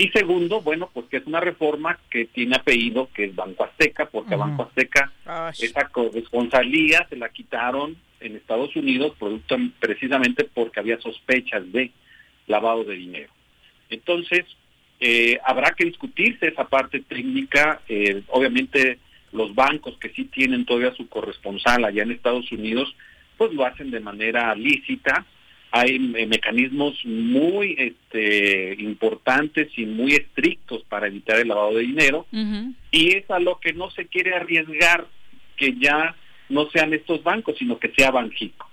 y 0.00 0.08
segundo, 0.12 0.62
bueno, 0.62 0.88
pues 0.94 1.04
que 1.10 1.18
es 1.18 1.26
una 1.26 1.40
reforma 1.40 1.98
que 2.08 2.24
tiene 2.24 2.56
apellido 2.56 3.10
que 3.12 3.24
es 3.24 3.34
Banco 3.36 3.64
Azteca, 3.64 4.06
porque 4.06 4.32
a 4.32 4.38
Banco 4.38 4.62
Azteca 4.62 5.12
esa 5.58 5.88
corresponsalía 5.88 7.06
se 7.10 7.16
la 7.16 7.28
quitaron 7.28 7.98
en 8.18 8.34
Estados 8.34 8.74
Unidos 8.76 9.12
producto 9.18 9.58
precisamente 9.78 10.44
porque 10.54 10.80
había 10.80 10.98
sospechas 11.02 11.70
de 11.70 11.90
lavado 12.46 12.84
de 12.84 12.94
dinero. 12.94 13.30
Entonces, 13.90 14.46
eh, 15.00 15.38
habrá 15.44 15.72
que 15.72 15.84
discutirse 15.84 16.48
esa 16.48 16.64
parte 16.64 17.00
técnica. 17.00 17.82
Eh, 17.86 18.22
obviamente, 18.28 18.98
los 19.32 19.54
bancos 19.54 19.98
que 19.98 20.08
sí 20.10 20.24
tienen 20.24 20.64
todavía 20.64 20.94
su 20.94 21.10
corresponsal 21.10 21.84
allá 21.84 22.04
en 22.04 22.12
Estados 22.12 22.50
Unidos, 22.52 22.96
pues 23.36 23.52
lo 23.52 23.66
hacen 23.66 23.90
de 23.90 24.00
manera 24.00 24.54
lícita 24.54 25.26
hay 25.72 25.98
mecanismos 25.98 26.98
muy 27.04 27.76
este, 27.78 28.74
importantes 28.80 29.68
y 29.76 29.86
muy 29.86 30.14
estrictos 30.14 30.82
para 30.88 31.06
evitar 31.06 31.38
el 31.38 31.48
lavado 31.48 31.74
de 31.74 31.82
dinero 31.82 32.26
y 32.90 33.16
es 33.16 33.30
a 33.30 33.38
lo 33.38 33.60
que 33.60 33.72
no 33.72 33.90
se 33.90 34.06
quiere 34.06 34.34
arriesgar 34.34 35.06
que 35.56 35.74
ya 35.78 36.16
no 36.48 36.68
sean 36.70 36.92
estos 36.92 37.22
bancos, 37.22 37.56
sino 37.58 37.78
que 37.78 37.92
sea 37.92 38.10
Banjico. 38.10 38.68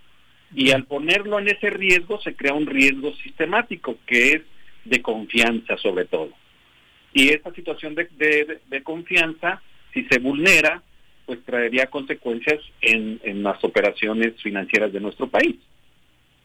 Y 0.56 0.72
al 0.72 0.86
ponerlo 0.86 1.38
en 1.38 1.50
ese 1.50 1.70
riesgo 1.70 2.20
se 2.22 2.36
crea 2.36 2.54
un 2.54 2.66
riesgo 2.66 3.14
sistemático 3.18 3.98
que 4.08 4.32
es 4.32 4.42
de 4.86 5.02
confianza 5.02 5.78
sobre 5.78 6.06
todo. 6.06 6.32
Y 7.14 7.30
esta 7.30 7.54
situación 7.54 7.94
de, 7.94 8.60
de, 8.68 8.84
confianza, 8.84 9.62
si 9.94 10.06
se 10.06 10.20
vulnera, 10.20 10.82
pues 11.26 11.44
traería 11.44 11.88
consecuencias 11.88 12.60
en, 12.82 13.20
en 13.24 13.44
las 13.44 13.64
operaciones 13.64 14.42
financieras 14.42 14.92
de 14.94 15.00
nuestro 15.00 15.28
país 15.28 15.58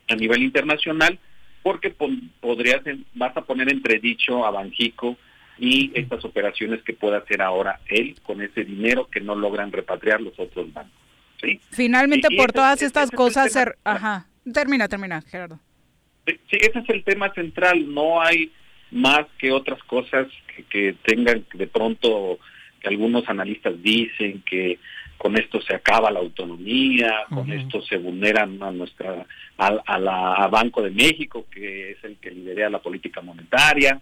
a 0.09 0.17
nivel 0.17 0.43
internacional, 0.43 1.19
porque 1.63 1.95
podrías, 2.41 2.83
vas 3.15 3.37
a 3.37 3.43
poner 3.43 3.71
entredicho 3.71 4.45
a 4.45 4.51
Banjico 4.51 5.17
y 5.59 5.93
estas 5.95 6.25
operaciones 6.25 6.83
que 6.83 6.93
pueda 6.93 7.19
hacer 7.19 7.43
ahora 7.43 7.81
él 7.89 8.17
con 8.23 8.43
ese 8.43 8.65
dinero 8.65 9.09
que 9.09 9.21
no 9.21 9.35
logran 9.35 9.71
repatriar 9.71 10.21
los 10.21 10.39
otros 10.39 10.73
bancos. 10.73 10.93
¿sí? 11.41 11.61
Finalmente, 11.71 12.29
por 12.37 12.53
todas 12.53 12.83
estas 12.83 13.11
cosas, 13.11 13.57
ajá, 13.85 14.27
termina, 14.53 14.89
termina, 14.89 15.23
Gerardo. 15.23 15.61
Sí, 16.27 16.39
ese 16.51 16.79
es 16.79 16.89
el 16.89 17.05
tema 17.05 17.33
central, 17.35 17.93
no 17.93 18.21
hay 18.21 18.53
más 18.91 19.27
que 19.39 19.53
otras 19.53 19.83
cosas 19.85 20.29
que, 20.55 20.65
que 20.65 20.97
tengan 21.05 21.45
de 21.55 21.67
pronto 21.67 22.39
que 22.81 22.89
algunos 22.89 23.29
analistas 23.29 23.81
dicen 23.83 24.43
que 24.43 24.79
con 25.23 25.39
esto 25.39 25.63
se 25.63 25.73
acaba 25.73 26.11
la 26.11 26.19
autonomía, 26.19 27.27
con 27.33 27.53
esto 27.53 27.81
se 27.83 27.97
vulneran 27.97 28.61
a 28.61 28.73
nuestra 28.73 29.25
a, 29.57 29.99
la 30.01 30.49
Banco 30.51 30.83
de 30.83 30.91
México, 30.91 31.47
que 31.49 31.93
es 31.93 31.99
el 32.03 32.17
que 32.17 32.33
lidera 32.33 32.69
la 32.69 32.83
política 32.83 33.21
monetaria. 33.21 34.01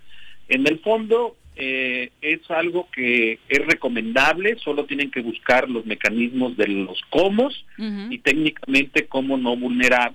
En 0.49 0.67
el 0.67 0.79
fondo 0.79 1.37
eh, 1.57 2.11
es 2.23 2.51
algo 2.51 2.89
que 2.91 3.39
es 3.51 3.67
recomendable, 3.67 4.57
solo 4.65 4.87
tienen 4.87 5.11
que 5.11 5.21
buscar 5.21 5.69
los 5.69 5.85
mecanismos 5.85 6.57
de 6.57 6.69
los 6.69 6.99
cómo 7.11 7.51
y 7.77 8.17
técnicamente 8.21 9.07
cómo 9.07 9.37
no 9.37 9.55
vulnerar 9.59 10.15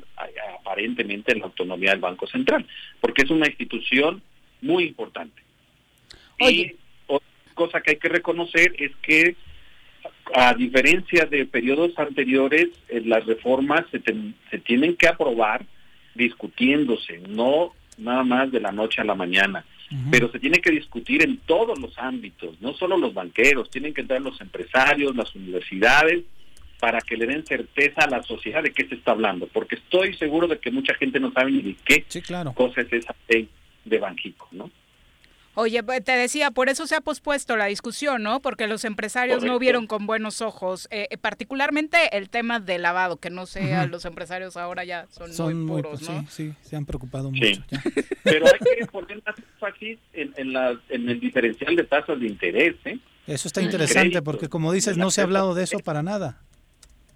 aparentemente 0.60 1.36
la 1.36 1.46
autonomía 1.46 1.92
del 1.92 2.00
Banco 2.00 2.26
Central, 2.26 2.66
porque 3.00 3.22
es 3.22 3.30
una 3.30 3.46
institución 3.46 4.24
muy 4.60 4.86
importante. 4.86 5.40
Y 6.40 6.74
otra 7.06 7.28
cosa 7.54 7.82
que 7.82 7.92
hay 7.92 7.98
que 7.98 8.10
reconocer 8.10 8.74
es 8.80 8.92
que 9.04 9.36
a 10.34 10.54
diferencia 10.54 11.26
de 11.26 11.46
periodos 11.46 11.98
anteriores, 11.98 12.70
eh, 12.90 13.02
las 13.06 13.26
reformas 13.26 13.86
se, 13.92 14.02
se 14.50 14.58
tienen 14.60 14.96
que 14.96 15.08
aprobar 15.08 15.66
discutiéndose, 16.16 17.20
no 17.30 17.74
nada 17.98 18.24
más 18.24 18.52
de 18.52 18.60
la 18.60 18.72
noche 18.72 19.02
a 19.02 19.06
la 19.06 19.16
mañana, 19.16 19.66
pero 20.10 20.32
se 20.32 20.40
tiene 20.40 20.60
que 20.60 20.72
discutir 20.72 21.24
en 21.24 21.38
todos 21.38 21.80
los 21.80 21.98
ámbitos, 21.98 22.60
no 22.60 22.74
solo 22.74 22.98
los 22.98 23.14
banqueros, 23.14 23.70
tienen 23.70 23.94
que 23.94 24.02
entrar 24.02 24.22
los 24.22 24.40
empresarios, 24.42 25.16
las 25.16 25.34
universidades, 25.36 26.24
para 26.80 27.00
que 27.00 27.16
le 27.16 27.26
den 27.26 27.46
certeza 27.46 28.02
a 28.02 28.10
la 28.10 28.22
sociedad 28.24 28.62
de 28.62 28.74
qué 28.74 28.86
se 28.88 28.96
está 28.96 29.12
hablando, 29.12 29.48
porque 29.48 29.76
estoy 29.76 30.14
seguro 30.16 30.48
de 30.48 30.60
que 30.60 30.72
mucha 30.72 30.94
gente 30.96 31.20
no 31.20 31.32
sabe 31.32 31.52
ni 31.52 31.62
de 31.62 31.76
qué 31.86 32.04
cosa 32.54 32.82
es 32.82 32.92
esa 32.92 33.16
ley 33.30 33.48
de 33.86 34.00
Banjico, 34.00 34.50
¿no? 34.52 34.70
Oye, 35.56 35.82
pues, 35.84 36.04
te 36.04 36.12
decía, 36.12 36.52
por 36.52 36.70
eso 36.70 36.86
se 36.86 36.96
ha 36.96 37.02
pospuesto 37.02 37.56
la 37.56 37.66
discusión, 37.66 38.24
¿no? 38.24 38.42
Porque 38.42 38.68
los 38.68 38.84
empresarios 38.84 39.44
no 39.44 39.58
vieron 39.58 39.88
con 39.88 40.06
buenos 40.06 40.42
ojos, 40.42 40.88
eh, 40.92 41.08
eh, 41.10 41.18
particularmente 41.18 42.18
el 42.18 42.30
tema 42.30 42.60
del 42.60 42.82
lavado, 42.82 43.18
que 43.18 43.30
no 43.30 43.46
sé, 43.46 43.88
los 43.88 44.04
empresarios 44.06 44.58
ahora 44.58 44.84
ya 44.84 45.08
son, 45.12 45.66
muy 45.66 45.82
puros, 45.82 46.02
¿no? 46.02 46.22
Sí, 46.22 46.28
sí, 46.30 46.54
se 46.62 46.76
han 46.76 46.86
preocupado 46.86 47.32
mucho. 47.32 47.64
Pero 48.24 48.46
hay 48.48 48.78
que 48.78 48.86
poner 48.88 49.22
más 49.26 49.36
énfasis 49.38 50.00
en, 50.14 50.34
en, 50.36 51.10
el 51.10 51.20
diferencial 51.20 51.76
de 51.76 51.84
tasas 51.84 52.20
de 52.20 52.28
interés, 52.28 52.76
¿eh? 52.86 53.00
Eso 53.28 53.48
está 53.48 53.62
interesante, 53.62 54.22
porque 54.22 54.50
como 54.50 54.72
dices, 54.72 54.98
no 54.98 55.10
se 55.10 55.22
ha 55.22 55.24
hablado 55.24 55.56
de 55.56 55.64
eso 55.64 55.80
para 55.80 56.04
nada. 56.04 56.38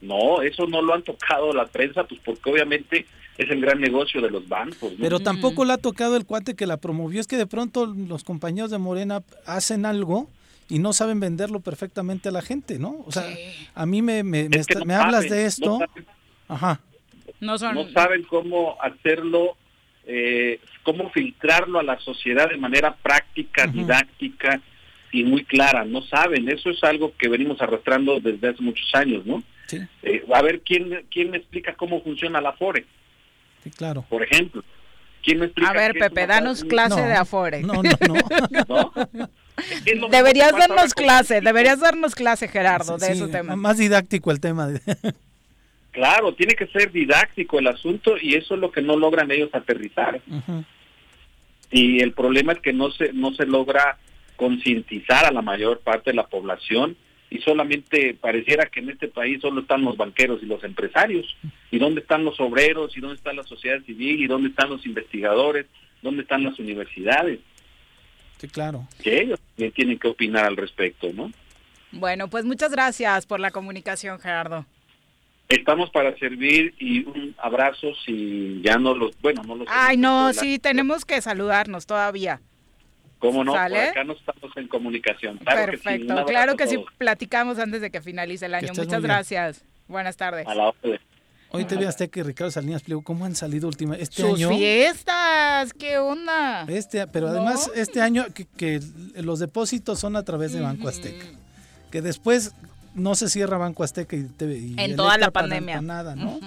No, 0.02 0.42
eso 0.42 0.66
no 0.66 0.82
lo 0.82 0.94
han 0.94 1.04
tocado 1.04 1.54
la 1.54 1.66
prensa, 1.66 2.06
pues 2.06 2.22
porque 2.24 2.50
obviamente 2.50 3.06
es 3.40 3.50
el 3.50 3.62
gran 3.62 3.80
negocio 3.80 4.22
de 4.22 4.30
los 4.30 4.48
bancos. 4.50 4.92
Pero 5.00 5.22
tampoco 5.22 5.64
le 5.64 5.72
ha 5.72 5.78
tocado 5.78 6.18
el 6.18 6.26
cuate 6.26 6.56
que 6.56 6.68
la 6.68 6.76
promovió. 6.76 7.22
Es 7.22 7.28
que 7.28 7.38
de 7.38 7.48
pronto 7.48 7.86
los 7.86 8.26
compañeros 8.26 8.70
de 8.70 8.78
Morena 8.78 9.24
hacen 9.46 9.86
algo 9.86 10.30
y 10.68 10.80
no 10.80 10.92
saben 10.92 11.22
venderlo 11.22 11.62
perfectamente 11.62 12.28
a 12.28 12.34
la 12.34 12.42
gente, 12.42 12.80
¿no? 12.80 13.02
O 13.08 13.14
sea, 13.14 13.24
a 13.76 13.86
mí 13.86 14.02
me, 14.02 14.24
me, 14.24 14.50
me, 14.86 14.94
hablas 14.94 15.30
de 15.30 15.46
esto. 15.46 15.80
Ajá. 16.50 16.82
No, 17.40 17.58
saben 17.58 18.24
cómo 18.24 18.76
hacerlo, 18.82 19.56
eh, 20.06 20.60
cómo 20.84 21.10
filtrarlo 21.10 21.80
a 21.80 21.84
la 21.84 21.98
sociedad 22.00 22.50
de 22.50 22.58
manera 22.58 22.94
práctica, 22.94 23.68
didáctica 23.68 24.62
y 25.14 25.24
muy 25.24 25.46
clara. 25.46 25.86
No 25.86 26.02
saben. 26.02 26.50
Eso 26.50 26.70
es 26.70 26.84
algo 26.84 27.14
que 27.18 27.30
venimos 27.30 27.62
arrastrando 27.62 28.20
desde 28.20 28.50
hace 28.50 28.62
muchos 28.62 28.94
años, 28.96 29.26
¿no? 29.26 29.42
Sí. 29.68 29.78
Eh, 30.04 30.26
a 30.34 30.42
ver, 30.42 30.60
¿quién, 30.60 31.06
¿quién 31.10 31.32
me 31.32 31.38
explica 31.38 31.76
cómo 31.76 32.04
funciona 32.04 32.42
la 32.42 32.52
FORE? 32.52 32.86
Sí, 33.64 33.72
claro. 33.72 34.06
Por 34.10 34.24
ejemplo, 34.24 34.64
¿quién 35.24 35.40
me 35.40 35.46
explica? 35.46 35.72
A 35.72 35.74
ver, 35.74 35.94
Pepe, 35.94 36.28
danos 36.28 36.64
clase 36.64 37.02
de 37.02 37.14
Afore. 37.14 37.62
No, 37.62 37.82
no, 37.84 38.24
no. 38.68 39.30
Deberías 40.10 40.52
darnos 40.52 40.94
clase, 40.94 41.42
deberías 41.42 41.80
darnos 41.80 42.16
clase, 42.16 42.48
Gerardo, 42.48 42.98
de 42.98 43.12
ese 43.12 43.28
tema. 43.28 43.56
Más 43.56 43.78
didáctico 43.78 44.32
el 44.32 44.40
tema. 44.40 44.70
claro, 45.92 46.34
tiene 46.34 46.56
que 46.56 46.68
ser 46.68 46.92
didáctico 46.92 47.60
el 47.60 47.68
asunto 47.68 48.16
y 48.18 48.36
eso 48.36 48.56
es 48.56 48.62
lo 48.62 48.72
que 48.72 48.82
no 48.82 48.96
logran 48.96 49.32
ellos 49.32 49.50
aterrizar. 49.54 50.22
Y 51.72 52.02
el 52.02 52.14
problema 52.14 52.54
es 52.54 52.60
que 52.60 52.74
no 52.74 52.90
se 52.92 53.12
no 53.14 53.34
se 53.34 53.46
logra 53.46 53.98
concientizar 54.38 55.26
a 55.26 55.32
la 55.32 55.42
mayor 55.42 55.82
parte 55.82 56.12
de 56.12 56.16
la 56.16 56.28
población 56.28 56.96
y 57.30 57.40
solamente 57.40 58.16
pareciera 58.16 58.66
que 58.66 58.80
en 58.80 58.90
este 58.90 59.08
país 59.08 59.42
solo 59.42 59.62
están 59.62 59.84
los 59.84 59.98
banqueros 59.98 60.42
y 60.42 60.48
los 60.48 60.64
empresarios. 60.64 61.38
¿Y 61.70 61.78
dónde 61.78 62.02
están 62.02 62.26
los 62.26 62.40
obreros? 62.40 62.98
¿Y 62.98 63.02
dónde 63.02 63.18
está 63.18 63.34
la 63.34 63.44
sociedad 63.44 63.82
civil? 63.86 64.22
¿Y 64.22 64.28
dónde 64.28 64.50
están 64.50 64.70
los 64.70 64.86
investigadores? 64.86 65.68
¿Dónde 66.02 66.24
están 66.24 66.44
las 66.44 66.58
universidades? 66.58 67.40
Sí, 68.38 68.48
claro. 68.48 68.88
Que 69.04 69.22
ellos 69.22 69.40
tienen 69.76 70.00
que 70.00 70.08
opinar 70.08 70.46
al 70.46 70.58
respecto, 70.58 71.12
¿no? 71.14 71.32
Bueno, 71.92 72.30
pues 72.30 72.46
muchas 72.46 72.72
gracias 72.72 73.26
por 73.26 73.40
la 73.40 73.52
comunicación, 73.52 74.20
Gerardo. 74.20 74.66
Estamos 75.50 75.90
para 75.90 76.16
servir 76.18 76.76
y 76.80 77.04
un 77.06 77.36
abrazo 77.40 77.94
si 78.06 78.62
ya 78.64 78.78
no 78.78 78.94
los, 78.94 79.20
bueno, 79.20 79.42
no 79.44 79.56
los... 79.56 79.68
Ay, 79.70 79.98
no, 79.98 80.32
sí, 80.32 80.60
tenemos 80.60 81.06
que 81.06 81.22
saludarnos 81.22 81.88
todavía. 81.88 82.40
¿Cómo 83.20 83.44
no? 83.44 83.52
Por 83.52 83.60
acá 83.60 84.04
no 84.04 84.14
estamos 84.14 84.56
en 84.56 84.68
comunicación. 84.68 85.38
Perfecto, 85.40 86.26
claro 86.26 86.56
que 86.56 86.68
sí, 86.68 86.84
platicamos 86.98 87.60
antes 87.60 87.82
de 87.82 87.92
que 87.92 88.02
finalice 88.02 88.46
el 88.46 88.56
año. 88.56 88.74
Muchas 88.76 89.02
gracias. 89.02 89.66
Buenas 89.88 90.18
tardes. 90.18 90.48
A 90.48 90.56
la 90.56 90.74
Hoy 91.52 91.66
te 91.66 91.84
hasta 91.88 92.08
que 92.08 92.22
Ricardo 92.24 92.52
Salinas 92.52 92.82
explicó 92.82 93.02
cómo 93.02 93.26
han 93.26 93.36
salido 93.36 93.68
última 93.68 93.96
este 93.96 94.22
Sus 94.22 94.36
año. 94.36 94.50
fiestas, 94.50 95.74
qué 95.74 95.98
onda. 95.98 96.66
Este, 96.68 97.08
pero 97.08 97.28
además 97.28 97.72
este 97.76 98.02
año 98.02 98.26
que, 98.56 98.80
los 99.16 99.40
depósitos 99.40 100.00
son 100.00 100.16
a 100.16 100.24
través 100.24 100.54
de 100.54 100.62
Banco 100.62 100.88
Azteca. 100.88 101.26
Que 101.90 102.04
después 102.04 102.54
no 103.00 103.16
se 103.16 103.30
cierra 103.30 103.58
Banco 103.58 103.84
Azteca 103.84 104.16
y, 104.16 104.24
te, 104.24 104.84
en 104.84 104.96
toda 104.96 105.18
la 105.18 105.32
pandemia. 105.32 105.82
nada, 105.82 106.16
¿no? 106.16 106.40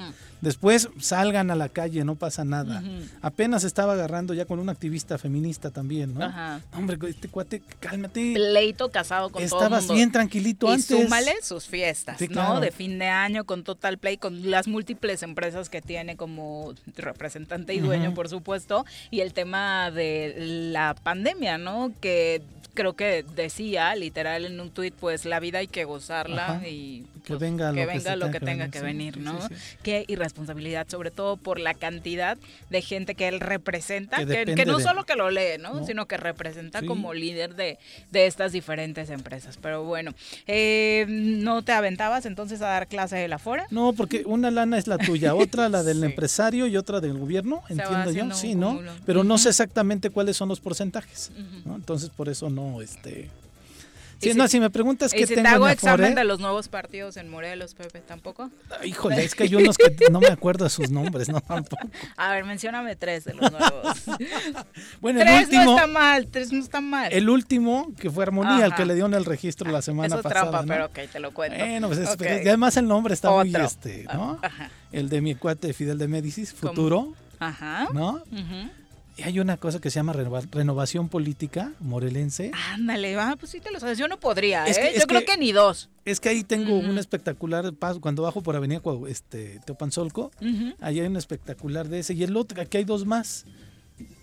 Después 0.42 0.88
salgan 0.98 1.52
a 1.52 1.54
la 1.54 1.68
calle, 1.68 2.04
no 2.04 2.16
pasa 2.16 2.44
nada. 2.44 2.82
Apenas 3.22 3.62
estaba 3.62 3.92
agarrando 3.92 4.34
ya 4.34 4.44
con 4.44 4.58
una 4.58 4.72
activista 4.72 5.16
feminista 5.16 5.70
también, 5.70 6.14
¿no? 6.14 6.24
Ajá. 6.24 6.60
Hombre, 6.76 6.98
este 7.08 7.28
cuate, 7.28 7.62
cálmate. 7.78 8.32
Pleito 8.34 8.90
casado 8.90 9.30
con 9.30 9.46
todo 9.46 9.62
Estabas 9.62 9.88
bien 9.88 10.10
tranquilito 10.10 10.66
y 10.66 10.72
antes. 10.72 10.86
súmale 10.86 11.32
sus 11.42 11.66
fiestas, 11.66 12.20
¿no? 12.30 12.58
De 12.58 12.72
fin 12.72 12.98
de 12.98 13.06
año 13.06 13.44
con 13.44 13.62
Total 13.62 13.98
Play, 13.98 14.16
con 14.16 14.50
las 14.50 14.66
múltiples 14.66 15.22
empresas 15.22 15.70
que 15.70 15.80
tiene 15.80 16.16
como 16.16 16.74
representante 16.96 17.72
y 17.74 17.78
dueño, 17.78 18.12
por 18.12 18.28
supuesto. 18.28 18.84
Y 19.12 19.20
el 19.20 19.32
tema 19.34 19.92
de 19.92 20.34
la 20.72 20.96
pandemia, 21.00 21.56
¿no? 21.56 21.92
Que 22.00 22.42
creo 22.74 22.94
que 22.94 23.24
decía 23.34 23.94
literal 23.94 24.44
en 24.44 24.60
un 24.60 24.70
tuit, 24.70 24.94
pues 24.94 25.24
la 25.24 25.40
vida 25.40 25.58
hay 25.58 25.66
que 25.66 25.84
gozarla 25.84 26.62
y 26.66 27.04
que 27.24 27.36
venga 27.36 27.70
lo 27.72 27.86
que, 27.86 28.16
lo 28.16 28.30
que 28.30 28.40
tenga 28.40 28.68
que 28.68 28.80
venir, 28.80 29.18
¿no? 29.18 29.38
Qué 29.82 30.04
irresponsabilidad, 30.08 30.88
sobre 30.88 31.10
todo 31.10 31.36
por 31.36 31.60
la 31.60 31.74
cantidad 31.74 32.36
de 32.70 32.82
gente 32.82 33.14
que 33.14 33.28
él 33.28 33.40
representa, 33.40 34.24
que, 34.24 34.64
no 34.66 34.80
solo 34.80 35.04
que 35.04 35.14
lo 35.14 35.30
lee, 35.30 35.58
¿no? 35.60 35.86
Sino 35.86 36.06
que 36.06 36.16
representa 36.16 36.82
como 36.82 37.14
líder 37.14 37.54
de, 37.54 37.78
de, 38.10 38.26
estas 38.26 38.52
diferentes 38.52 39.10
empresas. 39.10 39.58
Pero 39.60 39.84
bueno, 39.84 40.12
eh, 40.46 41.06
¿no 41.08 41.62
te 41.62 41.72
aventabas 41.72 42.26
entonces 42.26 42.60
a 42.62 42.66
dar 42.66 42.88
clase 42.88 43.16
de 43.16 43.28
la 43.28 43.38
fuera? 43.38 43.66
No, 43.70 43.92
porque 43.92 44.22
una 44.26 44.50
lana 44.50 44.78
es 44.78 44.86
la 44.86 44.98
tuya, 44.98 45.34
otra 45.34 45.68
la 45.68 45.82
del 45.82 46.02
empresario 46.02 46.66
y 46.66 46.76
otra 46.76 47.00
del 47.00 47.18
gobierno, 47.18 47.62
entiendo 47.68 48.10
yo, 48.10 48.34
sí, 48.34 48.54
¿no? 48.54 48.80
Pero 49.06 49.22
no 49.22 49.38
sé 49.38 49.50
exactamente 49.50 50.10
cuáles 50.10 50.36
son 50.36 50.48
los 50.48 50.60
porcentajes, 50.60 51.30
¿no? 51.64 51.76
Entonces 51.76 52.10
por 52.10 52.28
eso 52.28 52.50
no, 52.50 52.61
este 52.82 53.30
Sí, 54.22 54.34
no, 54.34 54.47
si 54.47 54.60
me 54.60 54.70
preguntas 54.70 55.12
qué 55.12 55.26
si 55.26 55.34
tengo 55.34 55.48
te 55.48 55.55
hago 55.55 55.68
examen 55.68 56.14
de 56.14 56.22
los 56.22 56.39
nuevos 56.39 56.68
partidos 56.68 57.16
en 57.16 57.28
Morelos, 57.28 57.74
Pepe, 57.74 58.01
¿tampoco? 58.01 58.51
híjole, 58.84 59.24
es 59.24 59.34
que 59.34 59.44
hay 59.44 59.55
unos 59.56 59.76
que 59.76 59.97
no 60.10 60.20
me 60.20 60.28
acuerdo 60.28 60.64
de 60.64 60.70
sus 60.70 60.90
nombres, 60.90 61.28
no 61.28 61.40
tampoco. 61.40 61.89
A 62.16 62.30
ver, 62.30 62.44
mencióname 62.44 62.94
tres 62.94 63.24
de 63.24 63.34
los 63.34 63.51
nuevos. 63.51 64.05
bueno, 65.01 65.20
tres 65.20 65.32
el 65.32 65.44
último, 65.44 65.64
no 65.64 65.74
está 65.76 65.86
mal, 65.89 66.26
tres 66.28 66.52
no 66.52 66.60
está 66.60 66.80
mal. 66.80 67.12
El 67.12 67.28
último, 67.28 67.93
que 67.98 68.10
fue 68.10 68.22
Armonía, 68.22 68.64
el 68.64 68.74
que 68.74 68.86
le 68.86 68.94
dio 68.94 69.06
en 69.06 69.14
el 69.14 69.24
registro 69.24 69.70
la 69.72 69.82
semana 69.82 70.14
Eso 70.14 70.22
pasada. 70.22 70.51
trampa, 70.51 70.64
pero 70.72 70.86
ok, 70.86 71.10
te 71.10 71.18
lo 71.18 71.34
cuento. 71.34 71.59
Bueno, 71.59 71.89
pues 71.89 71.98
es, 71.98 72.16
y 72.20 72.48
además 72.48 72.76
el 72.76 72.86
nombre 72.86 73.14
está 73.14 73.30
muy 73.30 73.52
este, 73.56 74.05
¿no? 74.14 74.39
Ajá. 74.40 74.70
El 74.93 75.09
de 75.09 75.20
mi 75.20 75.34
cuate 75.34 75.72
Fidel 75.72 75.98
de 75.98 76.06
Médicis, 76.06 76.55
Futuro. 76.55 77.14
Ajá. 77.40 77.89
¿No? 77.93 78.22
Ajá. 78.32 78.70
Y 78.70 78.81
hay 79.22 79.40
una 79.40 79.56
cosa 79.56 79.80
que 79.80 79.90
se 79.90 79.97
llama 79.97 80.12
renovación 80.12 81.09
política 81.09 81.72
morelense. 81.80 82.51
Ándale, 82.72 83.14
va, 83.14 83.36
pues 83.36 83.52
sí 83.52 83.60
te 83.60 83.70
lo 83.70 83.78
sabes. 83.78 83.98
Yo 83.98 84.09
no 84.09 84.18
podría, 84.18 84.66
¿eh? 84.66 84.94
Yo 84.98 85.06
creo 85.06 85.24
que, 85.24 85.36
ni 85.36 85.52
dos. 85.52 85.90
Es 86.05 86.20
que 86.20 86.30
ahí 86.30 86.44
tengo 86.44 86.74
un 86.76 86.98
espectacular 86.98 87.72
paso 87.74 88.01
cuando 88.01 88.22
bajo 88.22 88.43
por 88.43 88.56
Avenida 88.56 88.80
este, 89.09 89.60
Teopanzolco. 89.66 90.30
Ahí 90.80 91.01
hay 91.01 91.06
un 91.06 91.16
espectacular 91.16 91.89
de 91.89 92.01
ese. 92.01 92.14
Y 92.14 92.22
el 92.22 92.36
otro, 92.36 92.60
aquí 92.62 92.78
hay 92.78 92.84
dos 92.84 93.05
más 93.05 93.44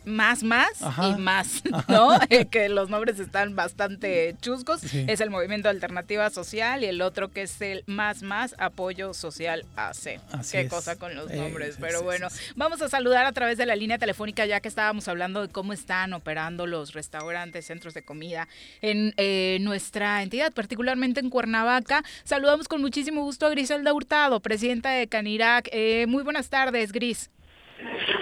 más, 0.05 0.43
más 0.43 0.81
y 0.81 1.19
más, 1.19 1.63
¿no? 1.88 2.19
que 2.51 2.69
los 2.69 2.89
nombres 2.89 3.19
están 3.19 3.55
bastante 3.55 4.35
chuscos. 4.41 4.84
Es 4.93 5.21
el 5.21 5.30
Movimiento 5.30 5.69
Alternativa 5.69 6.30
Social 6.30 6.84
y 6.84 6.88
el 6.88 7.01
otro 7.01 7.31
que 7.31 7.43
es 7.43 7.61
el 7.61 7.84
Más 7.85 8.21
Más 8.21 8.55
Apoyo 8.57 9.13
Social 9.13 9.65
AC. 9.76 10.19
Qué 10.51 10.67
cosa 10.67 10.95
con 10.97 11.15
los 11.15 11.31
nombres. 11.31 11.77
Pero 11.80 12.03
bueno, 12.03 12.27
vamos 12.55 12.81
a 12.81 12.89
saludar 12.89 13.26
a 13.26 13.31
través 13.31 13.57
de 13.57 13.65
la 13.65 13.76
línea 13.76 13.97
telefónica 13.97 14.45
ya 14.45 14.59
que 14.59 14.67
estábamos 14.67 15.07
hablando 15.07 15.41
de 15.41 15.49
cómo 15.49 15.73
están 15.73 16.13
operando 16.13 16.65
los 16.65 16.93
restaurantes, 16.93 17.65
centros 17.65 17.93
de 17.93 18.03
comida 18.03 18.47
en 18.81 19.13
eh, 19.17 19.57
nuestra 19.61 20.23
entidad, 20.23 20.51
particularmente 20.53 21.19
en 21.19 21.30
Cuernavaca. 21.30 22.03
Saludamos 22.23 22.67
con 22.67 22.81
muchísimo 22.81 23.23
gusto 23.23 23.45
a 23.45 23.49
Griselda 23.49 23.93
Hurtado, 23.93 24.39
presidenta 24.39 24.91
de 24.91 25.07
Canirac. 25.07 25.69
Eh, 25.71 26.05
muy 26.07 26.23
buenas 26.23 26.49
tardes, 26.49 26.91
Gris. 26.91 27.30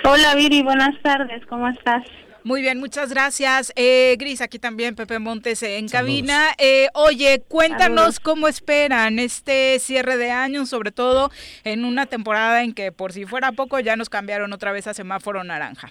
Hola 0.04 0.36
Viri, 0.36 0.62
buenas 0.62 1.00
tardes, 1.02 1.46
¿cómo 1.48 1.68
estás? 1.68 2.04
Muy 2.44 2.62
bien, 2.62 2.80
muchas 2.80 3.12
gracias. 3.12 3.74
Eh, 3.76 4.16
Gris, 4.18 4.40
aquí 4.42 4.58
también 4.58 4.96
Pepe 4.96 5.20
Montes 5.20 5.64
en 5.64 5.90
cabina. 5.90 6.52
Eh, 6.58 6.88
oye, 6.94 7.42
cuéntanos 7.46 8.22
cómo 8.22 8.48
esperan 8.48 9.20
este 9.20 9.80
cierre 9.80 10.16
de 10.16 10.32
año, 10.32 10.66
sobre 10.66 10.92
todo 10.92 11.30
en 11.66 11.84
una 11.84 12.06
temporada 12.06 12.64
en 12.64 12.74
que 12.74 12.94
por 12.94 13.12
si 13.12 13.26
fuera 13.26 13.52
poco 13.52 13.82
ya 13.82 13.98
nos 13.98 14.10
cambiaron 14.10 14.54
otra 14.54 14.72
vez 14.72 14.88
a 14.88 14.94
semáforo 14.94 15.44
naranja. 15.44 15.90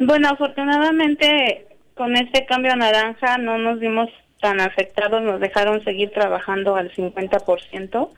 Bueno, 0.00 0.28
afortunadamente 0.28 1.68
con 1.94 2.16
este 2.16 2.44
cambio 2.44 2.72
a 2.72 2.76
naranja 2.76 3.38
no 3.38 3.58
nos 3.58 3.78
vimos 3.78 4.10
tan 4.40 4.60
afectados, 4.60 5.22
nos 5.22 5.40
dejaron 5.40 5.84
seguir 5.84 6.10
trabajando 6.10 6.74
al 6.74 6.92
50% 6.92 8.10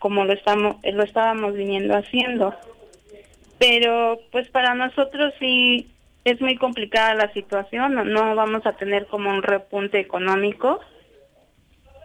como 0.00 0.24
lo, 0.24 0.32
estamos, 0.32 0.76
lo 0.82 1.02
estábamos 1.04 1.54
viniendo 1.54 1.96
haciendo 1.96 2.54
pero 3.58 4.18
pues 4.32 4.48
para 4.50 4.74
nosotros 4.74 5.32
sí 5.38 5.90
es 6.24 6.40
muy 6.40 6.56
complicada 6.56 7.14
la 7.14 7.32
situación, 7.32 7.94
no, 7.94 8.34
vamos 8.34 8.66
a 8.66 8.72
tener 8.72 9.06
como 9.06 9.30
un 9.30 9.42
repunte 9.42 10.00
económico, 10.00 10.80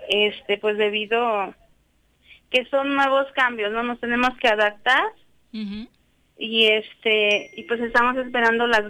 este 0.09 0.57
pues 0.57 0.77
debido 0.77 1.53
que 2.49 2.65
son 2.65 2.95
nuevos 2.95 3.25
cambios, 3.33 3.71
no 3.71 3.81
nos 3.83 3.99
tenemos 3.99 4.29
que 4.39 4.47
adaptar 4.47 5.03
y 6.37 6.67
este 6.67 7.51
y 7.55 7.63
pues 7.63 7.79
estamos 7.81 8.15
esperando 8.17 8.67
las 8.67 8.87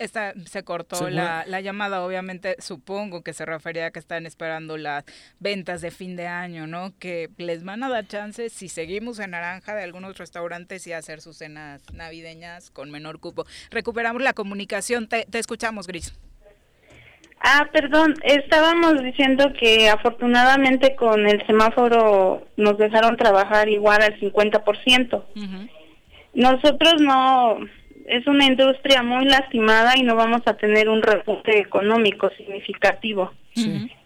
esta, 0.00 0.32
se 0.46 0.64
cortó 0.64 1.10
la, 1.10 1.44
la, 1.46 1.60
llamada, 1.60 2.02
obviamente 2.02 2.56
supongo 2.58 3.22
que 3.22 3.32
se 3.32 3.44
refería 3.44 3.86
a 3.86 3.90
que 3.90 3.98
están 3.98 4.26
esperando 4.26 4.76
las 4.76 5.04
ventas 5.38 5.82
de 5.82 5.90
fin 5.90 6.16
de 6.16 6.26
año, 6.26 6.66
¿no? 6.66 6.92
Que 6.98 7.28
les 7.36 7.62
van 7.64 7.82
a 7.82 7.88
dar 7.88 8.06
chances 8.06 8.52
si 8.52 8.68
seguimos 8.68 9.18
en 9.18 9.32
naranja 9.32 9.74
de 9.74 9.84
algunos 9.84 10.16
restaurantes 10.16 10.86
y 10.86 10.92
hacer 10.92 11.20
sus 11.20 11.36
cenas 11.36 11.82
navideñas 11.92 12.70
con 12.70 12.90
menor 12.90 13.20
cupo. 13.20 13.44
Recuperamos 13.70 14.22
la 14.22 14.32
comunicación, 14.32 15.06
te, 15.06 15.26
te 15.26 15.38
escuchamos, 15.38 15.86
Gris. 15.86 16.18
Ah, 17.42 17.68
perdón, 17.72 18.14
estábamos 18.22 19.02
diciendo 19.02 19.52
que 19.58 19.88
afortunadamente 19.88 20.94
con 20.94 21.26
el 21.26 21.44
semáforo 21.46 22.46
nos 22.56 22.76
dejaron 22.76 23.16
trabajar 23.16 23.68
igual 23.68 24.02
al 24.02 24.18
50%. 24.20 25.24
Nosotros 26.34 26.94
no 27.00 27.58
es 28.10 28.26
una 28.26 28.44
industria 28.44 29.04
muy 29.04 29.24
lastimada 29.24 29.96
y 29.96 30.02
no 30.02 30.16
vamos 30.16 30.42
a 30.46 30.54
tener 30.54 30.88
un 30.88 31.00
repunte 31.00 31.58
económico 31.58 32.28
significativo. 32.30 33.32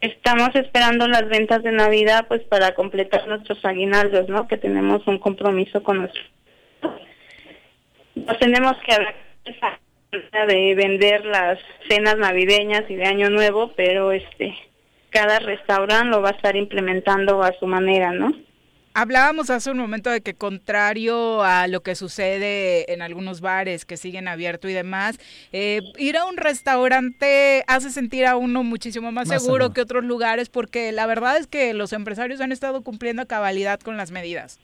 Estamos 0.02 0.54
esperando 0.54 1.08
las 1.08 1.26
ventas 1.28 1.62
de 1.62 1.72
Navidad 1.72 2.26
pues 2.28 2.42
para 2.42 2.74
completar 2.74 3.26
nuestros 3.26 3.64
aguinaldos, 3.64 4.28
¿no? 4.28 4.46
Que 4.46 4.58
tenemos 4.58 5.06
un 5.06 5.18
compromiso 5.18 5.82
con 5.82 6.02
nosotros. 6.02 6.30
Nos 8.14 8.38
tenemos 8.38 8.76
que 8.86 8.92
hablar 8.92 9.78
de 10.48 10.74
vender 10.74 11.24
las 11.24 11.58
cenas 11.88 12.18
navideñas 12.18 12.82
y 12.90 12.96
de 12.96 13.06
Año 13.06 13.30
Nuevo, 13.30 13.72
pero 13.74 14.12
este 14.12 14.54
cada 15.08 15.38
restaurante 15.38 16.10
lo 16.10 16.20
va 16.20 16.30
a 16.30 16.32
estar 16.32 16.56
implementando 16.56 17.42
a 17.42 17.52
su 17.58 17.66
manera, 17.66 18.12
¿no? 18.12 18.34
Hablábamos 18.96 19.50
hace 19.50 19.72
un 19.72 19.78
momento 19.78 20.08
de 20.08 20.20
que 20.20 20.34
contrario 20.34 21.42
a 21.42 21.66
lo 21.66 21.80
que 21.80 21.96
sucede 21.96 22.92
en 22.92 23.02
algunos 23.02 23.40
bares 23.40 23.84
que 23.84 23.96
siguen 23.96 24.28
abiertos 24.28 24.70
y 24.70 24.74
demás, 24.74 25.18
eh, 25.52 25.80
ir 25.98 26.16
a 26.16 26.24
un 26.26 26.36
restaurante 26.36 27.64
hace 27.66 27.90
sentir 27.90 28.24
a 28.24 28.36
uno 28.36 28.62
muchísimo 28.62 29.10
más, 29.10 29.28
seguro, 29.28 29.72
que 29.72 29.80
otros 29.80 30.04
lugares 30.04 30.48
porque 30.48 30.92
la 30.92 31.06
verdad 31.06 31.36
es 31.38 31.48
que 31.48 31.74
los 31.74 31.92
empresarios 31.92 32.40
han 32.40 32.52
estado 32.52 32.82
cumpliendo 32.82 33.22
a 33.22 33.26
cabalidad 33.26 33.80
con 33.80 33.96
las 33.96 34.12
medidas. 34.12 34.60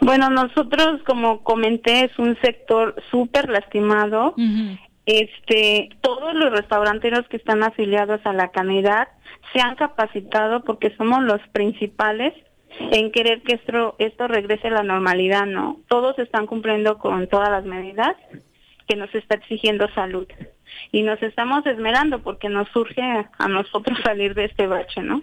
Bueno, 0.00 0.30
nosotros, 0.30 1.02
como 1.06 1.44
comenté, 1.44 2.06
es 2.06 2.18
un 2.18 2.38
sector 2.40 2.94
súper 3.10 3.50
lastimado. 3.50 4.34
este, 5.04 5.90
todos 6.00 6.32
los 6.34 6.52
restauranteros 6.52 7.28
que 7.28 7.36
están 7.36 7.62
afiliados 7.62 8.20
a 8.24 8.32
la 8.32 8.48
canidad 8.48 9.08
se 9.52 9.60
han 9.60 9.74
capacitado 9.76 10.64
porque 10.64 10.94
somos 10.96 11.22
los 11.22 11.40
principales 11.52 12.32
en 12.78 13.12
querer 13.12 13.42
que 13.42 13.54
esto, 13.54 13.94
esto 13.98 14.28
regrese 14.28 14.68
a 14.68 14.72
la 14.72 14.82
normalidad, 14.82 15.46
¿no? 15.46 15.78
Todos 15.88 16.18
están 16.18 16.46
cumpliendo 16.46 16.98
con 16.98 17.26
todas 17.28 17.50
las 17.50 17.64
medidas 17.64 18.16
que 18.86 18.96
nos 18.96 19.14
está 19.14 19.36
exigiendo 19.36 19.88
salud. 19.94 20.26
Y 20.90 21.02
nos 21.02 21.22
estamos 21.22 21.64
esmerando 21.66 22.22
porque 22.22 22.48
nos 22.48 22.68
surge 22.70 23.02
a 23.02 23.48
nosotros 23.48 23.98
salir 24.04 24.34
de 24.34 24.46
este 24.46 24.66
bache, 24.66 25.02
¿no? 25.02 25.22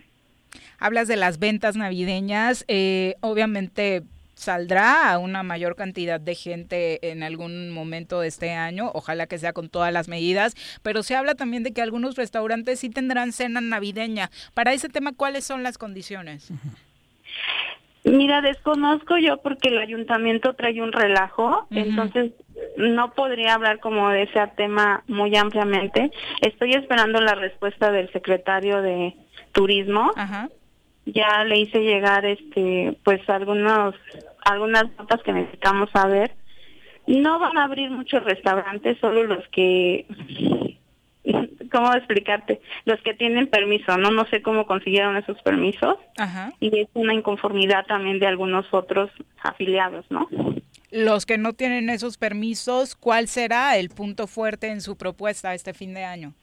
Hablas 0.80 1.08
de 1.08 1.18
las 1.18 1.40
ventas 1.40 1.76
navideñas, 1.76 2.66
eh, 2.68 3.16
obviamente 3.22 4.04
saldrá 4.40 5.12
a 5.12 5.18
una 5.18 5.44
mayor 5.44 5.76
cantidad 5.76 6.20
de 6.20 6.34
gente 6.34 7.12
en 7.12 7.24
algún 7.24 7.72
momento 7.72 8.22
de 8.22 8.30
este 8.30 8.52
año, 8.52 8.90
ojalá 8.94 9.28
que 9.28 9.38
sea 9.38 9.52
con 9.52 9.68
todas 9.68 9.92
las 9.92 10.08
medidas, 10.08 10.56
pero 10.82 11.04
se 11.04 11.16
habla 11.16 11.36
también 11.36 11.64
de 11.64 11.74
que 11.74 11.82
algunos 11.82 12.16
restaurantes 12.16 12.80
sí 12.80 12.90
tendrán 12.90 13.34
cena 13.34 13.60
navideña. 13.60 14.32
Para 14.54 14.72
ese 14.72 14.88
tema, 14.88 15.12
¿cuáles 15.12 15.44
son 15.44 15.62
las 15.62 15.78
condiciones? 15.78 16.52
Mira, 18.06 18.42
desconozco 18.42 19.18
yo 19.18 19.38
porque 19.38 19.70
el 19.70 19.78
ayuntamiento 19.78 20.54
trae 20.54 20.82
un 20.82 20.92
relajo, 20.92 21.68
entonces 21.70 22.32
no 22.78 23.14
podría 23.14 23.56
hablar 23.56 23.80
como 23.80 24.10
de 24.10 24.24
ese 24.24 24.40
tema 24.56 25.04
muy 25.08 25.36
ampliamente. 25.36 26.12
Estoy 26.42 26.74
esperando 26.74 27.20
la 27.20 27.36
respuesta 27.36 27.92
del 27.92 28.12
secretario 28.12 28.82
de 28.82 29.16
Turismo. 29.52 30.12
Ya 31.06 31.44
le 31.44 31.60
hice 31.60 31.80
llegar 31.80 32.26
este 32.26 32.98
pues 33.04 33.28
algunos 33.30 33.96
algunas 34.46 34.86
notas 34.98 35.22
que 35.24 35.34
necesitamos 35.34 35.90
saber. 35.92 36.32
No 37.08 37.40
van 37.40 37.58
a 37.58 37.66
abrir 37.66 37.90
muchos 37.90 38.24
restaurantes, 38.24 38.98
solo 39.00 39.24
los 39.24 39.48
que 39.50 40.06
¿cómo 41.70 41.94
explicarte? 41.94 42.62
Los 42.86 43.00
que 43.02 43.14
tienen 43.14 43.48
permiso, 43.48 43.98
¿no? 43.98 44.12
No 44.12 44.26
sé 44.28 44.42
cómo 44.42 44.66
consiguieron 44.66 45.18
esos 45.18 45.42
permisos. 45.42 45.98
Y 46.60 46.80
es 46.80 46.88
una 46.94 47.14
inconformidad 47.14 47.86
también 47.86 48.20
de 48.20 48.28
algunos 48.28 48.66
otros 48.72 49.10
afiliados, 49.42 50.06
¿no? 50.10 50.28
Los 50.92 51.26
que 51.26 51.38
no 51.38 51.54
tienen 51.54 51.90
esos 51.90 52.18
permisos, 52.18 52.96
¿cuál 52.96 53.28
será 53.28 53.78
el 53.78 53.90
punto 53.90 54.28
fuerte 54.28 54.70
en 54.70 54.82
su 54.82 54.98
propuesta 54.98 55.54
este 55.54 55.74
fin 55.74 55.94
de 55.94 56.04
año? 56.04 56.34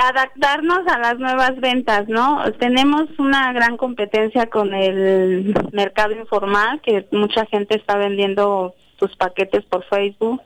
adaptarnos 0.00 0.86
a 0.88 0.98
las 0.98 1.18
nuevas 1.18 1.56
ventas, 1.60 2.08
¿no? 2.08 2.42
Tenemos 2.58 3.04
una 3.18 3.52
gran 3.52 3.76
competencia 3.76 4.46
con 4.46 4.74
el 4.74 5.54
mercado 5.72 6.12
informal, 6.12 6.80
que 6.80 7.06
mucha 7.12 7.46
gente 7.46 7.76
está 7.76 7.96
vendiendo 7.96 8.74
sus 9.02 9.16
paquetes 9.16 9.64
por 9.64 9.84
Facebook. 9.86 10.40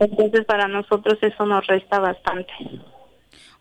Entonces, 0.00 0.44
para 0.46 0.66
nosotros 0.66 1.16
eso 1.22 1.46
nos 1.46 1.64
resta 1.66 2.00
bastante. 2.00 2.52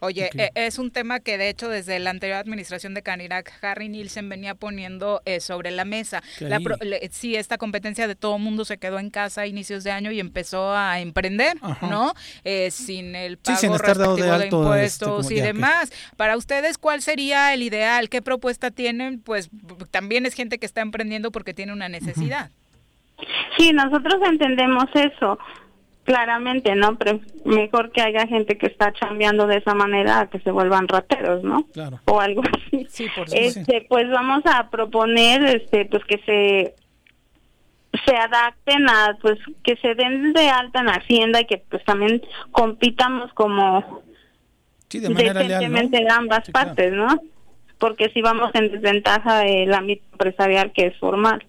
Oye, 0.03 0.29
e, 0.37 0.51
es 0.55 0.79
un 0.79 0.91
tema 0.91 1.21
que 1.21 1.37
de 1.37 1.47
hecho 1.47 1.69
desde 1.69 1.97
la 1.99 2.09
anterior 2.09 2.37
administración 2.37 2.93
de 2.93 3.03
Canirac, 3.03 3.53
Harry 3.61 3.87
Nielsen 3.87 4.27
venía 4.27 4.53
poniendo 4.53 5.21
eh, 5.23 5.39
sobre 5.39 5.71
la 5.71 5.85
mesa. 5.85 6.21
La 6.39 6.59
sí, 7.09 7.37
esta 7.37 7.57
competencia 7.57 8.05
de 8.05 8.15
todo 8.15 8.37
mundo 8.37 8.65
se 8.65 8.77
quedó 8.77 8.99
en 8.99 9.09
casa 9.09 9.41
a 9.41 9.47
inicios 9.47 9.85
de 9.85 9.91
año 9.91 10.11
y 10.11 10.19
empezó 10.19 10.73
a 10.73 10.99
emprender, 10.99 11.55
¿no? 11.81 12.13
Eh, 12.43 12.69
sin 12.71 13.15
el 13.15 13.37
pago 13.37 13.77
respectivo 13.77 14.37
de, 14.37 14.43
este, 14.43 14.55
impuestos 14.55 15.31
y 15.31 15.35
demás. 15.35 15.93
Para 16.17 16.35
ustedes, 16.35 16.77
¿cuál 16.77 17.01
sería 17.01 17.53
el 17.53 17.63
ideal? 17.63 18.09
¿Qué 18.09 18.21
propuesta 18.21 18.71
tienen? 18.71 19.21
Pues 19.21 19.49
también 19.91 20.25
es 20.25 20.33
gente 20.33 20.57
que 20.57 20.65
está 20.65 20.81
emprendiendo 20.81 21.31
porque 21.31 21.53
tiene 21.53 21.71
una 21.71 21.87
necesidad. 21.87 22.51
Sí, 23.57 23.71
nosotros 23.73 24.15
entendemos 24.25 24.85
eso 24.93 25.37
claramente, 26.03 26.75
¿no? 26.75 26.97
Pero 26.97 27.19
mejor 27.45 27.91
que 27.91 28.01
haya 28.01 28.27
gente 28.27 28.57
que 28.57 28.67
está 28.67 28.91
chambeando 28.93 29.47
de 29.47 29.57
esa 29.57 29.73
manera 29.73 30.21
a 30.21 30.29
que 30.29 30.39
se 30.39 30.51
vuelvan 30.51 30.87
rateros, 30.87 31.43
¿no? 31.43 31.65
Claro. 31.73 31.99
O 32.05 32.19
algo 32.19 32.41
así. 32.51 32.85
Sí, 32.89 33.07
por 33.15 33.25
este, 33.31 33.85
pues 33.87 34.09
vamos 34.09 34.43
a 34.45 34.69
proponer, 34.69 35.43
este, 35.43 35.85
pues 35.85 36.03
que 36.05 36.17
se 36.25 36.75
se 38.05 38.15
adapten 38.15 38.89
a, 38.89 39.17
pues 39.21 39.37
que 39.63 39.75
se 39.77 39.93
den 39.93 40.33
de 40.33 40.49
alta 40.49 40.81
en 40.81 40.89
Hacienda 40.89 41.41
y 41.41 41.45
que 41.45 41.59
pues 41.69 41.83
también 41.85 42.23
compitamos 42.51 43.31
como 43.33 44.01
sí, 44.89 44.99
de 44.99 45.09
manera 45.09 45.43
de 45.43 46.07
ambas 46.09 46.49
partes, 46.49 46.91
¿no? 46.91 47.19
Porque 47.77 48.09
si 48.09 48.21
vamos 48.21 48.49
en 48.55 48.71
desventaja 48.71 49.45
el 49.45 49.73
ámbito 49.73 50.03
empresarial 50.13 50.71
que 50.71 50.87
es 50.87 50.97
formal. 50.97 51.45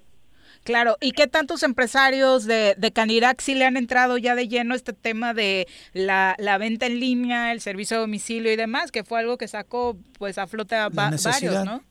Claro, 0.65 0.97
¿y 1.01 1.13
qué 1.13 1.27
tantos 1.27 1.63
empresarios 1.63 2.47
de, 2.47 2.75
de 2.77 2.91
Canirac 2.91 3.41
sí 3.41 3.55
le 3.55 3.67
han 3.67 3.77
entrado 3.77 4.17
ya 4.17 4.35
de 4.35 4.49
lleno 4.49 4.75
este 4.75 4.95
tema 4.95 5.35
de 5.35 5.69
la, 5.93 6.35
la 6.39 6.57
venta 6.57 6.87
en 6.87 7.01
línea, 7.01 7.53
el 7.53 7.61
servicio 7.61 7.99
de 7.99 8.01
domicilio 8.01 8.51
y 8.51 8.57
demás, 8.57 8.91
que 8.91 9.05
fue 9.05 9.21
algo 9.21 9.37
que 9.37 9.47
sacó 9.47 9.97
pues 10.19 10.39
a 10.39 10.47
flote 10.47 10.75
a 10.75 10.89
varios, 10.89 11.65
¿no? 11.65 11.83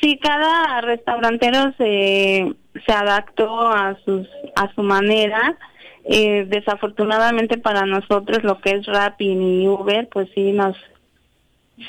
Sí, 0.00 0.18
cada 0.22 0.82
restaurantero 0.82 1.74
se, 1.76 2.54
se 2.86 2.92
adaptó 2.92 3.68
a, 3.68 3.96
sus, 4.04 4.28
a 4.54 4.72
su 4.74 4.82
manera. 4.82 5.56
Eh, 6.04 6.46
desafortunadamente 6.48 7.58
para 7.58 7.84
nosotros 7.84 8.42
lo 8.42 8.58
que 8.60 8.70
es 8.70 8.86
Rappi 8.86 9.32
y 9.32 9.68
Uber, 9.68 10.08
pues 10.10 10.28
sí 10.34 10.52
nos 10.52 10.74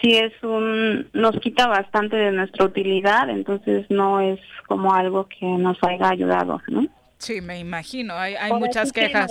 sí 0.01 0.15
es 0.15 0.33
un 0.43 1.07
nos 1.13 1.39
quita 1.39 1.67
bastante 1.67 2.15
de 2.15 2.31
nuestra 2.31 2.65
utilidad, 2.65 3.29
entonces 3.29 3.85
no 3.89 4.21
es 4.21 4.39
como 4.67 4.93
algo 4.93 5.27
que 5.27 5.45
nos 5.45 5.77
haya 5.83 6.09
ayudado, 6.09 6.61
¿no? 6.67 6.87
Sí, 7.21 7.39
me 7.39 7.59
imagino, 7.59 8.15
hay, 8.15 8.33
hay 8.33 8.51
muchas 8.53 8.91
quejas. 8.91 9.29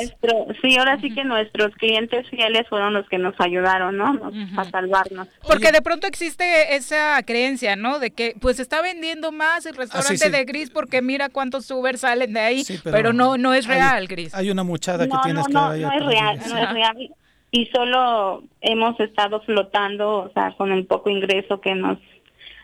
sí, 0.63 0.77
ahora 0.79 1.01
sí 1.01 1.13
que 1.13 1.25
nuestros 1.25 1.75
clientes 1.75 2.25
fieles 2.31 2.69
fueron 2.69 2.95
los 2.95 3.09
que 3.09 3.19
nos 3.19 3.35
ayudaron, 3.41 3.97
¿no? 3.97 4.31
A 4.57 4.65
salvarnos. 4.71 5.27
Porque 5.45 5.73
de 5.73 5.83
pronto 5.83 6.07
existe 6.07 6.77
esa 6.77 7.21
creencia, 7.25 7.75
¿no? 7.75 7.99
De 7.99 8.13
que 8.13 8.37
pues 8.41 8.61
está 8.61 8.81
vendiendo 8.81 9.33
más 9.33 9.67
el 9.67 9.75
restaurante 9.75 10.31
de 10.31 10.45
Gris 10.45 10.71
porque 10.71 11.03
mira 11.03 11.31
cuántos 11.31 11.69
Uber 11.69 11.99
salen 11.99 12.33
de 12.33 12.41
ahí, 12.41 12.65
pero, 12.85 13.13
no 13.13 13.37
no 13.37 13.55
es 13.55 13.67
real, 13.67 14.07
Gris. 14.07 14.33
Hay 14.37 14.53
una 14.53 14.63
muchada 14.63 15.09
que 15.09 15.17
tienes 15.25 15.49
que 15.49 15.53
no, 15.53 15.75
no 15.77 15.93
es 15.93 16.07
real, 16.07 16.39
no 16.49 16.59
es 16.59 16.73
real 16.73 17.11
y 17.51 17.67
solo 17.67 18.45
hemos 18.61 18.99
estado 19.01 19.41
flotando, 19.41 20.19
o 20.19 20.31
sea, 20.33 20.53
con 20.57 20.73
el 20.73 20.87
poco 20.87 21.11
ingreso 21.11 21.61
que 21.61 21.75
nos 21.75 21.99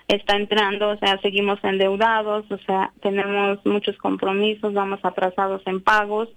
está 0.08 0.36
entrando, 0.36 0.90
o 0.90 0.96
sea, 0.98 1.20
seguimos 1.20 1.58
endeudados, 1.64 2.44
o 2.50 2.58
sea, 2.58 2.92
tenemos 3.00 3.58
muchos 3.64 3.96
compromisos, 3.98 4.72
vamos 4.72 5.00
atrasados 5.02 5.62
en 5.66 5.80
pagos 5.82 6.28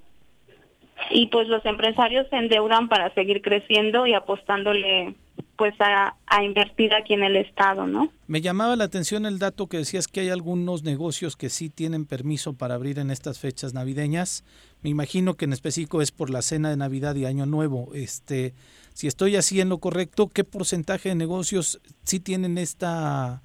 y 1.12 1.28
pues 1.28 1.48
los 1.48 1.64
empresarios 1.66 2.28
se 2.30 2.38
endeudan 2.38 2.90
para 2.90 3.14
seguir 3.14 3.42
creciendo 3.42 4.08
y 4.08 4.14
apostándole 4.14 5.16
pues 5.56 5.74
a, 5.80 6.16
a, 6.26 6.44
invertir 6.44 6.94
aquí 6.94 7.14
en 7.14 7.24
el 7.24 7.36
estado, 7.36 7.86
¿no? 7.86 8.12
Me 8.28 8.40
llamaba 8.42 8.78
la 8.78 8.86
atención 8.86 9.26
el 9.26 9.40
dato 9.40 9.68
que 9.68 9.78
decías 9.78 10.08
que 10.08 10.22
hay 10.22 10.30
algunos 10.30 10.84
negocios 10.84 11.36
que 11.36 11.50
sí 11.50 11.70
tienen 11.70 12.06
permiso 12.06 12.54
para 12.54 12.76
abrir 12.76 12.98
en 12.98 13.12
estas 13.12 13.40
fechas 13.40 13.74
navideñas. 13.74 14.46
Me 14.82 14.90
imagino 14.90 15.36
que 15.36 15.46
en 15.46 15.54
específico 15.54 16.02
es 16.02 16.12
por 16.12 16.30
la 16.30 16.42
cena 16.42 16.70
de 16.70 16.78
Navidad 16.78 17.16
y 17.16 17.26
Año 17.26 17.46
Nuevo. 17.46 17.94
Este, 17.94 18.54
si 18.94 19.08
estoy 19.08 19.36
así 19.36 19.60
en 19.60 19.70
lo 19.70 19.80
correcto, 19.80 20.30
¿qué 20.30 20.44
porcentaje 20.44 21.10
de 21.10 21.16
negocios 21.16 21.82
sí 22.04 22.20
tienen 22.20 22.58
esta 22.58 23.42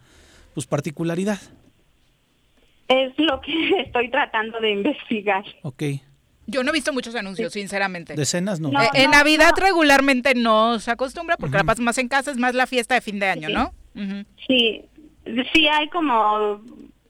pues 0.54 0.66
particularidad? 0.66 1.38
Es 2.88 3.12
lo 3.18 3.40
que 3.40 3.80
estoy 3.80 4.10
tratando 4.10 4.60
de 4.60 4.70
investigar. 4.70 5.44
Ok. 5.62 5.82
Yo 6.46 6.62
no 6.62 6.70
he 6.70 6.72
visto 6.72 6.92
muchos 6.92 7.14
anuncios, 7.14 7.52
sinceramente. 7.52 8.14
De 8.14 8.26
cenas 8.26 8.60
no. 8.60 8.68
Eh, 8.68 8.88
en 8.94 9.10
Navidad 9.10 9.52
regularmente 9.56 10.34
no 10.34 10.78
se 10.78 10.90
acostumbra 10.90 11.36
porque 11.38 11.56
la 11.56 11.64
pasas 11.64 11.82
más 11.82 11.96
en 11.98 12.08
casa, 12.08 12.30
es 12.30 12.36
más 12.36 12.54
la 12.54 12.66
fiesta 12.66 12.94
de 12.94 13.00
fin 13.00 13.18
de 13.18 13.26
año, 13.26 13.48
¿no? 13.48 13.72
Sí, 14.46 14.84
sí 15.52 15.66
hay 15.66 15.88
como 15.88 16.60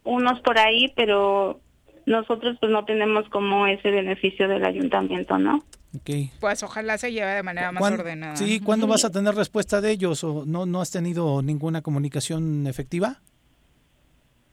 unos 0.05 0.41
por 0.41 0.59
ahí, 0.59 0.93
pero 0.95 1.61
nosotros 2.07 2.57
pues 2.61 2.71
no 2.71 2.85
tenemos 2.85 3.29
como 3.31 3.67
ese 3.67 3.91
beneficio 3.91 4.49
del 4.49 4.65
ayuntamiento, 4.65 5.39
¿no? 5.39 5.65
Okay. 6.01 6.31
Pues 6.41 6.63
ojalá 6.63 6.99
se 6.99 7.13
lleve 7.13 7.33
de 7.33 7.43
manera 7.43 7.71
más 7.71 7.83
ordenada. 7.83 8.37
Sí, 8.37 8.61
¿cuándo 8.61 8.87
vas 8.87 9.05
a 9.05 9.11
tener 9.11 9.35
respuesta 9.35 9.81
de 9.81 9.93
ellos 9.93 10.25
o 10.25 10.45
no 10.45 10.67
no 10.67 10.81
has 10.81 10.91
tenido 10.91 11.41
ninguna 11.43 11.83
comunicación 11.83 12.67
efectiva? 12.67 13.21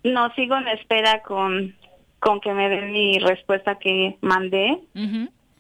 No, 0.03 0.32
sigo 0.36 0.56
en 0.57 0.68
espera 0.68 1.22
con 1.23 1.76
con 2.19 2.40
que 2.40 2.53
me 2.53 2.69
den 2.69 2.91
mi 2.91 3.18
respuesta 3.18 3.80
que 3.80 4.18
mandé 4.22 4.80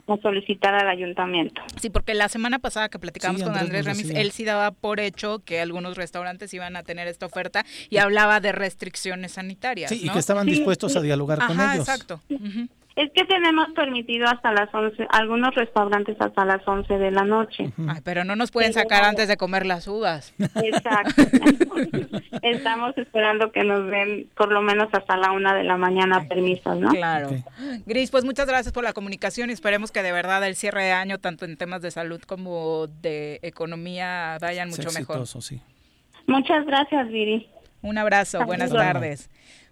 a 0.07 0.17
solicitar 0.17 0.75
al 0.75 0.87
ayuntamiento. 0.87 1.61
Sí, 1.79 1.89
porque 1.89 2.13
la 2.13 2.29
semana 2.29 2.59
pasada 2.59 2.89
que 2.89 2.99
platicamos 2.99 3.43
con 3.43 3.55
Andrés, 3.55 3.85
Remis, 3.85 4.09
él 4.09 4.31
sí 4.31 4.45
daba 4.45 4.71
por 4.71 4.99
hecho 4.99 5.39
que 5.39 5.61
algunos 5.61 5.97
restaurantes 5.97 6.53
iban 6.53 6.75
a 6.75 6.83
tener 6.83 7.07
esta 7.07 7.25
oferta 7.25 7.65
y 7.89 7.97
hablaba 7.97 8.39
de 8.39 8.51
restricciones 8.51 9.33
sanitarias. 9.33 9.89
Sí, 9.89 10.01
y 10.03 10.09
que 10.09 10.19
estaban 10.19 10.47
dispuestos 10.47 10.95
a 10.95 11.01
dialogar 11.01 11.39
con 11.45 11.59
ellos. 11.59 11.87
Exacto. 11.87 12.21
Es 12.95 13.09
que 13.13 13.23
tenemos 13.23 13.69
permitido 13.73 14.27
hasta 14.27 14.51
las 14.51 14.73
11, 14.73 15.07
algunos 15.11 15.55
restaurantes 15.55 16.17
hasta 16.19 16.43
las 16.43 16.67
11 16.67 16.97
de 16.97 17.11
la 17.11 17.23
noche. 17.23 17.71
Ay, 17.87 18.01
pero 18.03 18.25
no 18.25 18.35
nos 18.35 18.51
pueden 18.51 18.73
sacar 18.73 19.05
antes 19.05 19.29
de 19.29 19.37
comer 19.37 19.65
las 19.65 19.87
uvas. 19.87 20.33
Exacto. 20.39 21.21
Estamos 22.41 22.97
esperando 22.97 23.51
que 23.53 23.63
nos 23.63 23.89
den 23.89 24.29
por 24.35 24.51
lo 24.51 24.61
menos 24.61 24.89
hasta 24.91 25.15
la 25.15 25.31
una 25.31 25.55
de 25.55 25.63
la 25.63 25.77
mañana 25.77 26.27
permisos, 26.27 26.77
¿no? 26.77 26.89
Claro. 26.89 27.29
Gris, 27.85 28.11
pues 28.11 28.25
muchas 28.25 28.45
gracias 28.47 28.73
por 28.73 28.83
la 28.83 28.91
comunicación 28.91 29.49
y 29.49 29.53
esperemos 29.53 29.91
que 29.91 30.03
de 30.03 30.11
verdad 30.11 30.45
el 30.45 30.55
cierre 30.55 30.83
de 30.83 30.91
año, 30.91 31.17
tanto 31.17 31.45
en 31.45 31.55
temas 31.55 31.81
de 31.81 31.91
salud 31.91 32.21
como 32.21 32.87
de 32.87 33.39
economía, 33.41 34.37
vayan 34.41 34.69
mucho 34.69 34.91
mejor. 34.91 35.25
Sí. 35.27 35.61
Muchas 36.27 36.65
gracias, 36.65 37.07
Viri. 37.07 37.47
Un 37.81 37.97
abrazo, 37.97 38.45
buenas 38.45 38.71
tardes. 38.71 39.29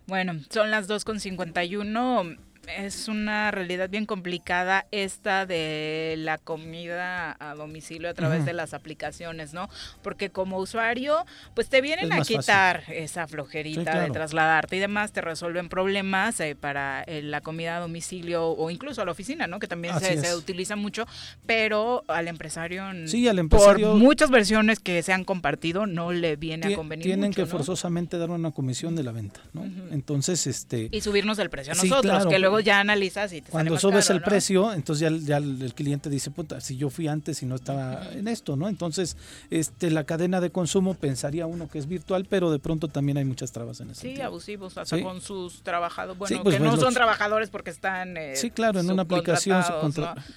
Bueno, 0.07 0.33
son 0.49 0.71
las 0.71 0.89
2.51 0.89 2.37
es 2.77 3.07
una 3.07 3.51
realidad 3.51 3.89
bien 3.89 4.05
complicada 4.05 4.85
esta 4.91 5.45
de 5.45 6.15
la 6.17 6.37
comida 6.37 7.35
a 7.39 7.55
domicilio 7.55 8.09
a 8.09 8.13
través 8.13 8.45
de 8.45 8.53
las 8.53 8.73
aplicaciones, 8.73 9.53
¿no? 9.53 9.69
Porque 10.01 10.29
como 10.29 10.57
usuario, 10.57 11.25
pues 11.55 11.69
te 11.69 11.81
vienen 11.81 12.11
a 12.13 12.21
quitar 12.21 12.83
esa 12.87 13.27
flojerita 13.27 14.01
de 14.01 14.09
trasladarte 14.11 14.75
y 14.75 14.79
demás, 14.79 15.11
te 15.11 15.21
resuelven 15.21 15.69
problemas 15.69 16.39
eh, 16.39 16.55
para 16.59 17.03
eh, 17.03 17.21
la 17.21 17.41
comida 17.41 17.77
a 17.77 17.79
domicilio 17.79 18.47
o 18.49 18.69
incluso 18.69 19.01
a 19.01 19.05
la 19.05 19.11
oficina, 19.11 19.47
¿no? 19.47 19.59
Que 19.59 19.67
también 19.67 19.99
se, 19.99 20.35
utiliza 20.35 20.75
mucho, 20.75 21.05
pero 21.45 22.03
al 22.07 22.27
empresario, 22.27 22.83
sí, 23.05 23.27
al 23.27 23.39
empresario, 23.39 23.91
por 23.91 23.99
muchas 23.99 24.29
versiones 24.29 24.79
que 24.79 25.01
se 25.03 25.13
han 25.13 25.23
compartido, 25.23 25.85
no 25.85 26.11
le 26.11 26.35
viene 26.35 26.73
a 26.73 26.75
convenir 26.75 27.05
Tienen 27.05 27.33
que 27.33 27.41
¿no? 27.41 27.47
forzosamente 27.47 28.17
dar 28.17 28.29
una 28.29 28.51
comisión 28.51 28.95
de 28.95 29.03
la 29.03 29.11
venta, 29.11 29.41
¿no? 29.53 29.65
Entonces, 29.91 30.47
este... 30.47 30.89
Y 30.91 31.01
subirnos 31.01 31.39
el 31.39 31.49
precio 31.49 31.73
a 31.73 31.75
nosotros, 31.75 32.25
que 32.27 32.39
luego 32.39 32.58
ya 32.59 32.79
analizas 32.79 33.33
y 33.33 33.41
te 33.41 33.51
Cuando 33.51 33.77
subes 33.77 34.09
el 34.09 34.21
precio, 34.21 34.73
entonces 34.73 35.09
ya, 35.09 35.17
ya 35.17 35.37
el, 35.37 35.73
cliente 35.73 36.09
dice, 36.09 36.31
puta, 36.31 36.61
si 36.61 36.77
yo 36.77 36.89
fui 36.89 37.07
antes 37.07 37.41
y 37.43 37.45
no 37.45 37.55
estaba 37.55 38.07
en 38.11 38.27
esto, 38.27 38.55
¿no? 38.55 38.67
Entonces, 38.67 39.17
este 39.49 39.91
la 39.91 40.03
cadena 40.03 40.41
de 40.41 40.49
consumo 40.49 40.93
pensaría 40.93 41.45
uno 41.47 41.69
que 41.69 41.79
es 41.79 41.87
virtual, 41.87 42.25
pero 42.29 42.51
de 42.51 42.59
pronto 42.59 42.87
también 42.87 43.17
hay 43.17 43.25
muchas 43.25 43.51
trabas 43.51 43.79
en 43.81 43.91
eso. 43.91 44.01
Sí, 44.01 44.21
abusivos, 44.21 44.77
hasta 44.77 45.01
con 45.01 45.21
sus 45.21 45.61
trabajadores, 45.63 46.17
bueno, 46.17 46.43
pues, 46.43 46.55
que 46.55 46.61
no 46.61 46.77
son 46.77 46.93
trabajadores 46.93 47.49
porque 47.49 47.69
están 47.69 48.17
eh, 48.17 48.35
Sí, 48.35 48.51
claro, 48.51 48.79
en 48.79 48.89
una 48.89 49.03
aplicación, 49.03 49.63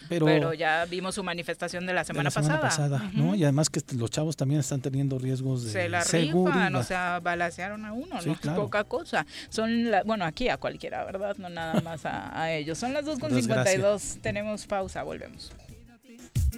pero, 0.08 0.52
ya 0.54 0.84
vimos 0.86 1.14
su 1.14 1.22
manifestación 1.22 1.86
de 1.86 1.94
la 1.94 2.04
semana, 2.04 2.30
pasada. 2.30 3.10
¿no? 3.12 3.34
Y 3.34 3.42
además 3.44 3.70
que 3.70 3.80
los 3.96 4.10
chavos 4.10 4.36
también 4.36 4.60
están 4.60 4.80
teniendo 4.80 5.18
riesgos 5.18 5.64
de 5.64 5.70
Se 5.70 5.88
la 5.88 6.04
rifan, 6.04 6.74
o 6.74 6.82
sea, 6.82 7.20
balasearon 7.20 7.84
a 7.84 7.92
uno, 7.92 8.20
no 8.24 8.32
es 8.32 8.38
poca 8.38 8.84
cosa. 8.84 9.26
Son, 9.48 9.90
bueno, 10.04 10.24
aquí 10.24 10.48
a 10.48 10.56
cualquiera, 10.56 11.04
¿verdad? 11.04 11.36
No 11.38 11.48
nada 11.48 11.80
más 11.80 12.01
a, 12.04 12.52
ellos. 12.52 12.78
Son 12.78 12.92
las 12.92 13.04
2.52, 13.04 14.20
tenemos 14.20 14.66
pausa, 14.66 15.02
volvemos. 15.02 15.52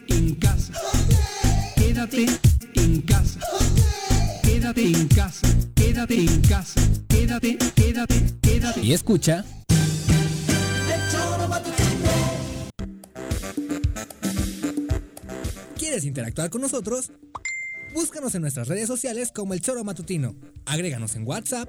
En 0.09 0.35
casa, 0.37 0.73
quédate 1.77 2.27
en 2.75 3.03
casa, 3.03 3.41
quédate 4.43 4.87
en 4.87 5.09
casa, 5.09 5.49
quédate 5.75 6.19
en 6.19 6.41
casa, 6.43 6.81
quédate, 7.09 7.59
quédate, 7.75 8.15
quédate. 8.43 8.81
Y 8.81 8.93
escucha. 8.93 9.45
¿Quieres 15.79 16.05
interactuar 16.05 16.51
con 16.51 16.61
nosotros? 16.61 17.13
Búscanos 17.95 18.35
en 18.35 18.43
nuestras 18.43 18.67
redes 18.67 18.89
sociales 18.89 19.31
como 19.33 19.55
El 19.55 19.61
Choro 19.61 19.85
Matutino. 19.85 20.35
Agréganos 20.67 21.15
en 21.15 21.27
WhatsApp 21.27 21.69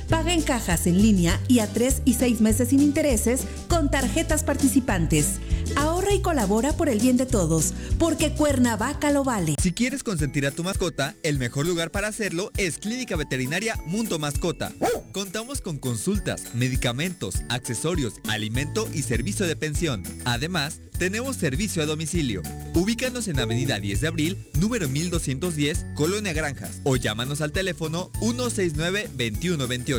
Paga 0.11 0.33
en 0.33 0.41
cajas 0.41 0.87
en 0.87 1.01
línea 1.01 1.39
y 1.47 1.59
a 1.59 1.67
3 1.67 2.01
y 2.03 2.15
6 2.15 2.41
meses 2.41 2.67
sin 2.69 2.81
intereses 2.81 3.45
con 3.69 3.89
tarjetas 3.89 4.43
participantes. 4.43 5.39
Ahorra 5.77 6.13
y 6.13 6.21
colabora 6.21 6.73
por 6.73 6.89
el 6.89 6.99
bien 6.99 7.15
de 7.15 7.25
todos, 7.25 7.73
porque 7.97 8.33
Cuernavaca 8.33 9.09
lo 9.11 9.23
vale. 9.23 9.55
Si 9.63 9.71
quieres 9.71 10.03
consentir 10.03 10.45
a 10.45 10.51
tu 10.51 10.65
mascota, 10.65 11.15
el 11.23 11.39
mejor 11.39 11.65
lugar 11.65 11.91
para 11.91 12.09
hacerlo 12.09 12.51
es 12.57 12.77
Clínica 12.77 13.15
Veterinaria 13.15 13.77
Mundo 13.85 14.19
Mascota. 14.19 14.73
Contamos 15.13 15.61
con 15.61 15.77
consultas, 15.77 16.53
medicamentos, 16.55 17.43
accesorios, 17.49 18.15
alimento 18.27 18.89
y 18.93 19.03
servicio 19.03 19.47
de 19.47 19.55
pensión. 19.55 20.03
Además, 20.25 20.81
tenemos 20.97 21.35
servicio 21.35 21.81
a 21.81 21.85
domicilio. 21.85 22.43
Ubícanos 22.75 23.27
en 23.27 23.39
Avenida 23.39 23.79
10 23.79 24.01
de 24.01 24.07
Abril, 24.07 24.37
número 24.59 24.87
1210, 24.87 25.87
Colonia 25.95 26.31
Granjas, 26.31 26.79
o 26.83 26.95
llámanos 26.95 27.41
al 27.41 27.51
teléfono 27.51 28.11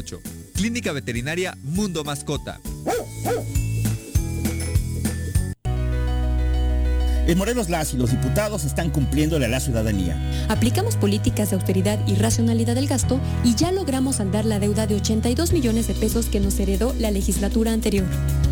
169-2128. 0.05 0.21
Clínica 0.55 0.93
Veterinaria 0.93 1.57
Mundo 1.63 2.05
Mascota. 2.05 2.61
En 7.25 7.39
Morelos 7.39 7.69
las 7.69 7.95
y 7.95 7.97
los 7.97 8.11
diputados 8.11 8.65
están 8.65 8.91
cumpliéndole 8.91 9.47
a 9.47 9.49
la 9.49 9.61
ciudadanía. 9.61 10.47
Aplicamos 10.49 10.97
políticas 10.97 11.51
de 11.51 11.57
austeridad 11.57 12.05
y 12.09 12.17
racionalidad 12.17 12.75
del 12.75 12.89
gasto 12.89 13.21
y 13.45 13.55
ya 13.55 13.71
logramos 13.71 14.19
andar 14.19 14.45
la 14.45 14.59
deuda 14.59 14.89
de 14.89 14.97
82 14.97 15.53
millones 15.53 15.87
de 15.87 15.95
pesos 15.95 16.27
que 16.27 16.41
nos 16.41 16.59
heredó 16.59 16.95
la 16.99 17.13
legislatura 17.13 17.73
anterior. 17.73 18.07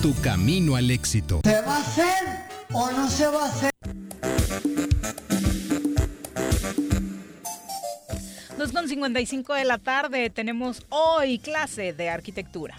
Tu 0.00 0.14
camino 0.22 0.76
al 0.76 0.90
éxito. 0.92 1.40
¿Se 1.44 1.60
va 1.60 1.76
a 1.76 1.80
hacer 1.80 2.24
o 2.72 2.90
no 2.92 3.10
se 3.10 3.26
va 3.26 3.44
a 3.44 3.48
hacer? 3.48 3.70
2.55 8.58 9.54
de 9.56 9.64
la 9.64 9.78
tarde 9.78 10.28
tenemos 10.30 10.84
hoy 10.90 11.38
clase 11.38 11.92
de 11.92 12.10
arquitectura. 12.10 12.78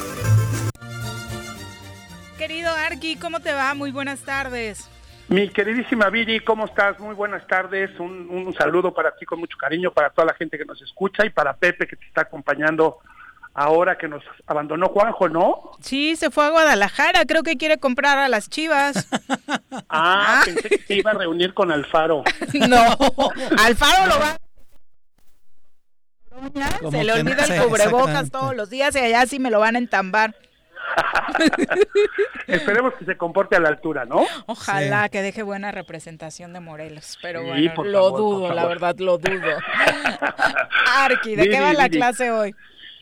Arqui, 2.91 3.15
¿cómo 3.15 3.39
te 3.39 3.53
va? 3.53 3.73
Muy 3.73 3.91
buenas 3.91 4.19
tardes. 4.21 4.89
Mi 5.29 5.47
queridísima 5.47 6.09
Viri, 6.09 6.41
¿cómo 6.41 6.65
estás? 6.65 6.99
Muy 6.99 7.15
buenas 7.15 7.47
tardes. 7.47 7.89
Un, 7.99 8.29
un, 8.29 8.53
saludo 8.53 8.93
para 8.93 9.15
ti 9.15 9.25
con 9.25 9.39
mucho 9.39 9.57
cariño, 9.57 9.91
para 9.93 10.09
toda 10.09 10.27
la 10.27 10.33
gente 10.33 10.57
que 10.57 10.65
nos 10.65 10.81
escucha 10.81 11.25
y 11.25 11.29
para 11.29 11.55
Pepe 11.55 11.87
que 11.87 11.95
te 11.95 12.05
está 12.05 12.23
acompañando 12.23 12.97
ahora 13.53 13.97
que 13.97 14.09
nos 14.09 14.21
abandonó 14.45 14.89
Juanjo, 14.89 15.29
¿no? 15.29 15.71
Sí, 15.79 16.17
se 16.17 16.31
fue 16.31 16.45
a 16.45 16.49
Guadalajara, 16.49 17.25
creo 17.25 17.43
que 17.43 17.55
quiere 17.55 17.77
comprar 17.77 18.17
a 18.17 18.27
las 18.27 18.49
chivas. 18.49 19.07
ah, 19.89 20.41
pensé 20.43 20.67
que 20.67 20.77
se 20.79 20.95
iba 20.95 21.11
a 21.11 21.13
reunir 21.13 21.53
con 21.53 21.71
Alfaro. 21.71 22.23
no, 22.67 22.97
Alfaro 23.57 24.07
lo 24.07 24.19
va 24.19 24.37
se 26.89 27.03
le 27.03 27.13
olvida 27.13 27.45
el 27.45 27.63
cubrebocas 27.63 28.31
todos 28.31 28.55
los 28.55 28.69
días 28.69 28.95
y 28.95 28.99
allá 28.99 29.25
sí 29.25 29.39
me 29.39 29.51
lo 29.51 29.59
van 29.59 29.75
a 29.75 29.79
entambar. 29.79 30.35
Esperemos 32.47 32.93
que 32.95 33.05
se 33.05 33.17
comporte 33.17 33.55
a 33.55 33.59
la 33.59 33.69
altura, 33.69 34.05
¿no? 34.05 34.25
Ojalá 34.45 35.09
que 35.09 35.21
deje 35.21 35.43
buena 35.43 35.71
representación 35.71 36.53
de 36.53 36.59
Morelos, 36.59 37.17
pero 37.21 37.43
bueno, 37.43 37.83
lo 37.83 38.11
dudo, 38.11 38.53
la 38.53 38.65
verdad, 38.65 38.95
lo 38.99 39.17
dudo. 39.17 39.57
Arqui, 40.95 41.35
¿de 41.35 41.49
qué 41.49 41.59
va 41.59 41.73
la 41.73 41.89
clase 41.89 42.31
hoy? 42.31 42.55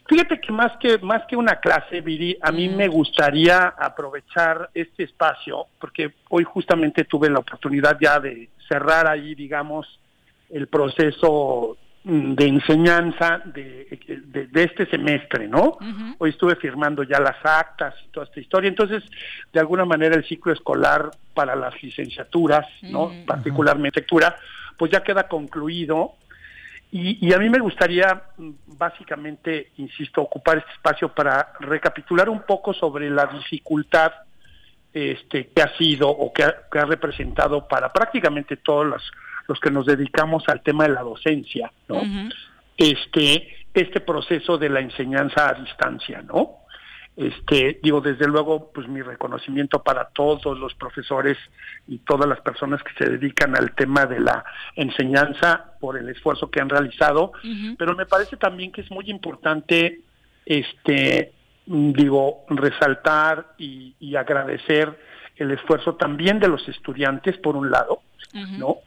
Fíjate 0.08 0.42
que 0.42 0.52
más 0.52 0.72
que 0.80 0.98
más 0.98 1.24
que 1.28 1.36
una 1.36 1.60
clase, 1.60 2.02
Viri, 2.02 2.38
a 2.42 2.52
mí 2.52 2.68
me 2.68 2.88
gustaría 2.88 3.76
aprovechar 3.78 4.70
este 4.74 5.04
espacio 5.04 5.68
porque 5.80 6.14
hoy 6.30 6.44
justamente 6.44 7.04
tuve 7.04 7.30
la 7.30 7.40
oportunidad 7.40 7.98
ya 8.02 8.20
de 8.20 8.50
cerrar 8.68 9.08
ahí, 9.08 9.36
digamos, 9.36 9.88
el 10.50 10.68
proceso 10.68 11.78
Mm, 11.80 11.89
de 12.04 12.48
enseñanza 12.48 13.42
de, 13.46 14.48
de, 14.52 14.64
este 14.64 14.86
semestre, 14.86 15.48
¿no? 15.48 15.78
Hoy 16.18 16.30
estuve 16.30 16.56
firmando 16.56 17.04
ya 17.04 17.20
las 17.20 17.36
actas 17.44 17.94
y 18.06 18.08
toda 18.10 18.26
esta 18.26 18.40
historia, 18.40 18.70
entonces, 18.70 19.04
de 19.52 19.60
alguna 19.60 19.84
manera 19.84 20.16
el 20.16 20.26
ciclo 20.26 20.54
escolar 20.54 21.12
para 21.34 21.56
las 21.56 21.82
licenciaturas, 21.84 22.66
¿no? 22.84 23.12
Particularmente 23.26 24.00
lectura, 24.00 24.38
pues 24.78 24.92
ya 24.92 25.04
queda 25.04 25.28
concluido. 25.28 26.14
Y, 26.92 27.28
y, 27.28 27.34
a 27.34 27.38
mí 27.38 27.50
me 27.50 27.60
gustaría, 27.60 28.24
mm, 28.38 28.50
básicamente, 28.66 29.72
insisto, 29.78 30.22
ocupar 30.22 30.58
este 30.58 30.72
espacio 30.72 31.10
para 31.10 31.54
recapitular 31.60 32.30
un 32.30 32.42
poco 32.42 32.74
sobre 32.74 33.10
la 33.12 33.28
dificultad 33.28 34.12
este, 34.92 35.50
que 35.50 35.62
ha 35.62 35.78
sido 35.78 36.10
o 36.10 36.34
que 36.34 36.44
ha, 36.44 36.56
que 36.72 36.80
ha 36.80 36.86
representado 36.86 37.68
para 37.68 37.94
prácticamente 37.94 38.58
todas 38.58 38.90
las 38.90 39.04
los 39.50 39.60
que 39.60 39.72
nos 39.72 39.88
dedicamos 39.88 40.48
al 40.48 40.62
tema 40.62 40.84
de 40.84 40.94
la 40.94 41.02
docencia, 41.02 41.74
¿no? 41.88 42.02
Este, 42.78 43.66
este 43.74 44.00
proceso 44.00 44.60
de 44.60 44.70
la 44.70 44.80
enseñanza 44.80 45.50
a 45.50 45.54
distancia, 45.56 46.22
¿no? 46.22 46.60
Este, 47.18 47.80
digo, 47.82 48.00
desde 48.00 48.28
luego, 48.28 48.72
pues 48.72 48.88
mi 48.88 49.02
reconocimiento 49.02 49.82
para 49.84 50.10
todos 50.10 50.58
los 50.60 50.76
profesores 50.76 51.36
y 51.88 51.98
todas 51.98 52.30
las 52.30 52.40
personas 52.42 52.82
que 52.84 52.94
se 53.04 53.10
dedican 53.10 53.58
al 53.58 53.74
tema 53.74 54.06
de 54.06 54.20
la 54.20 54.46
enseñanza 54.76 55.74
por 55.82 55.98
el 55.98 56.08
esfuerzo 56.10 56.52
que 56.52 56.62
han 56.62 56.70
realizado, 56.70 57.34
pero 57.78 57.96
me 57.96 58.06
parece 58.06 58.38
también 58.38 58.72
que 58.72 58.82
es 58.82 58.92
muy 58.92 59.10
importante, 59.10 60.02
este, 60.46 61.34
digo, 61.66 62.46
resaltar 62.50 63.56
y, 63.58 63.96
y 64.00 64.16
agradecer 64.16 64.98
el 65.38 65.52
esfuerzo 65.52 65.96
también 65.96 66.40
de 66.40 66.48
los 66.50 66.70
estudiantes, 66.70 67.36
por 67.40 67.56
un 67.56 67.72
lado, 67.72 68.04
¿no? 68.60 68.78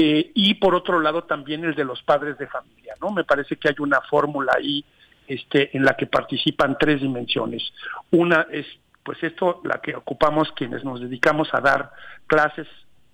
Eh, 0.00 0.30
y 0.32 0.54
por 0.54 0.76
otro 0.76 1.00
lado 1.00 1.24
también 1.24 1.64
el 1.64 1.74
de 1.74 1.82
los 1.82 2.00
padres 2.04 2.38
de 2.38 2.46
familia, 2.46 2.94
¿no? 3.00 3.10
Me 3.10 3.24
parece 3.24 3.56
que 3.56 3.68
hay 3.68 3.74
una 3.80 4.00
fórmula 4.02 4.52
ahí 4.56 4.84
este, 5.26 5.76
en 5.76 5.84
la 5.84 5.96
que 5.96 6.06
participan 6.06 6.76
tres 6.78 7.00
dimensiones. 7.00 7.72
Una 8.12 8.46
es, 8.52 8.64
pues 9.02 9.20
esto, 9.24 9.60
la 9.64 9.80
que 9.80 9.96
ocupamos 9.96 10.52
quienes 10.52 10.84
nos 10.84 11.00
dedicamos 11.00 11.52
a 11.52 11.60
dar 11.60 11.90
clases, 12.28 12.68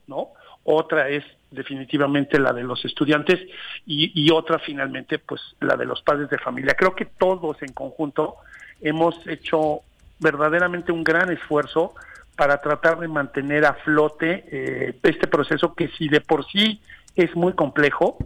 ¿no? 0.06 0.28
Otra 0.64 1.08
es 1.08 1.24
definitivamente 1.50 2.38
la 2.38 2.52
de 2.52 2.64
los 2.64 2.84
estudiantes 2.84 3.40
y, 3.86 4.12
y 4.14 4.30
otra 4.30 4.58
finalmente, 4.58 5.18
pues 5.18 5.40
la 5.60 5.76
de 5.76 5.86
los 5.86 6.02
padres 6.02 6.28
de 6.28 6.36
familia. 6.36 6.74
Creo 6.74 6.94
que 6.94 7.06
todos 7.06 7.62
en 7.62 7.72
conjunto 7.72 8.36
hemos 8.82 9.26
hecho 9.26 9.80
verdaderamente 10.20 10.92
un 10.92 11.02
gran 11.02 11.32
esfuerzo 11.32 11.94
para 12.36 12.60
tratar 12.60 12.98
de 12.98 13.08
mantener 13.08 13.64
a 13.64 13.74
flote 13.74 14.44
eh, 14.50 14.98
este 15.02 15.26
proceso 15.26 15.74
que 15.74 15.88
si 15.96 16.08
de 16.08 16.20
por 16.20 16.46
sí 16.46 16.80
es 17.14 17.34
muy 17.36 17.52
complejo, 17.52 18.18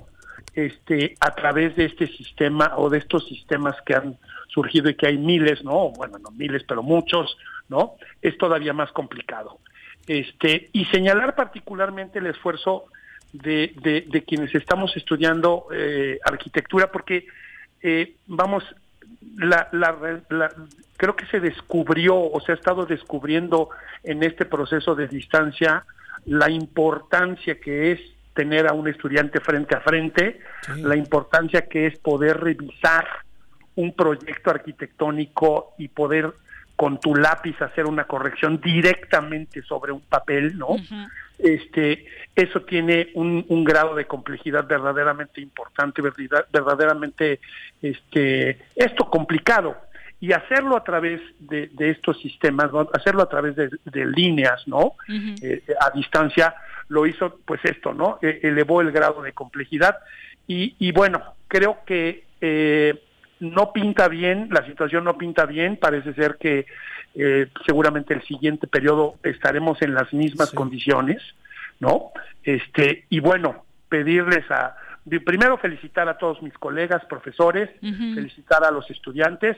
este, 0.55 1.15
a 1.21 1.35
través 1.35 1.77
de 1.77 1.85
este 1.85 2.07
sistema 2.07 2.73
o 2.77 2.91
de 2.91 2.99
estos 2.99 3.27
sistemas 3.29 3.77
que 3.87 3.95
han 3.95 4.19
surgido 4.49 4.89
y 4.89 4.95
que 4.95 5.07
hay 5.07 5.19
miles, 5.19 5.63
¿no? 5.63 5.91
Bueno, 5.91 6.19
no 6.19 6.31
miles, 6.31 6.65
pero 6.67 6.83
muchos, 6.83 7.37
¿no? 7.69 7.95
Es 8.23 8.37
todavía 8.39 8.73
más 8.73 8.91
complicado. 8.93 9.59
Este, 10.07 10.71
y 10.73 10.87
señalar 10.87 11.35
particularmente 11.35 12.19
el 12.19 12.27
esfuerzo 12.27 12.87
de, 13.33 13.75
de, 14.11 14.25
quienes 14.25 14.55
estamos 14.55 14.97
estudiando 14.97 15.67
eh, 15.73 16.19
arquitectura, 16.25 16.91
porque, 16.91 17.27
eh, 17.83 18.15
vamos, 18.27 18.65
la, 19.37 19.69
la, 19.73 20.21
la, 20.31 20.53
creo 20.97 21.17
que 21.17 21.27
se 21.27 21.41
descubrió 21.41 22.17
o 22.17 22.41
se 22.41 22.53
ha 22.53 22.55
estado 22.55 22.87
descubriendo 22.87 23.71
en 24.03 24.23
este 24.23 24.45
proceso 24.45 24.95
de 24.95 25.09
distancia 25.09 25.85
la 26.27 26.51
importancia 26.51 27.61
que 27.61 27.93
es 27.93 28.01
tener 28.35 28.69
a 28.69 28.73
un 28.73 28.87
estudiante 28.87 29.41
frente 29.41 29.75
a 29.75 29.81
frente, 29.81 30.41
la 30.77 30.95
importancia 30.95 31.63
que 31.63 31.87
es 31.87 31.99
poder 31.99 32.39
revisar 32.39 33.07
un 33.75 33.93
proyecto 33.95 34.51
arquitectónico 34.51 35.75
y 35.79 35.89
poder 35.89 36.33
con 36.79 37.01
tu 37.01 37.17
lápiz 37.17 37.61
hacer 37.61 37.87
una 37.87 38.05
corrección 38.05 38.61
directamente 38.61 39.63
sobre 39.63 39.91
un 39.91 40.01
papel, 40.01 40.57
¿no? 40.57 40.77
Este, 41.37 42.07
eso 42.37 42.63
tiene 42.63 43.09
un, 43.15 43.45
un, 43.49 43.65
grado 43.65 43.97
de 43.97 44.05
complejidad 44.05 44.65
verdaderamente 44.65 45.41
importante, 45.41 46.01
verdaderamente, 46.53 47.41
este, 47.83 48.61
esto 48.77 49.11
complicado, 49.11 49.77
y 50.21 50.31
hacerlo 50.31 50.77
a 50.77 50.85
través 50.85 51.21
de, 51.41 51.69
estos 51.79 52.21
sistemas, 52.21 52.71
hacerlo 52.95 53.25
a 53.25 53.29
través 53.29 53.57
de, 53.57 54.07
líneas, 54.07 54.63
¿no? 54.69 54.93
Eh, 55.43 55.65
a 55.81 55.91
distancia, 55.91 56.55
lo 56.91 57.09
hizo 57.09 57.41
pues 57.45 57.61
esto, 57.65 57.93
¿no? 57.93 58.21
E, 58.23 58.39
elevó 58.45 58.83
el 58.83 58.93
grado 58.93 59.21
de 59.23 59.33
complejidad 59.33 59.99
y, 60.47 60.77
y 60.79 60.93
bueno, 60.93 61.35
creo 61.49 61.79
que 61.85 62.23
eh, 62.41 63.03
no 63.41 63.73
pinta 63.73 64.09
bien, 64.09 64.49
la 64.51 64.65
situación 64.67 65.05
no 65.05 65.17
pinta 65.17 65.47
bien, 65.47 65.77
parece 65.77 66.15
ser 66.15 66.37
que 66.39 66.67
eh, 67.15 67.49
seguramente 67.67 68.15
el 68.15 68.23
siguiente 68.23 68.67
periodo 68.67 69.17
estaremos 69.23 69.81
en 69.83 69.95
las 69.95 70.13
mismas 70.13 70.51
condiciones, 70.53 71.23
¿no? 71.81 72.11
Este, 72.43 73.05
y 73.09 73.21
bueno, 73.21 73.65
pedirles 73.89 74.51
a, 74.51 74.77
primero 75.25 75.57
felicitar 75.59 76.09
a 76.09 76.19
todos 76.19 76.43
mis 76.43 76.55
colegas, 76.55 77.05
profesores, 77.07 77.71
felicitar 77.81 78.65
a 78.65 78.71
los 78.71 78.91
estudiantes, 78.91 79.57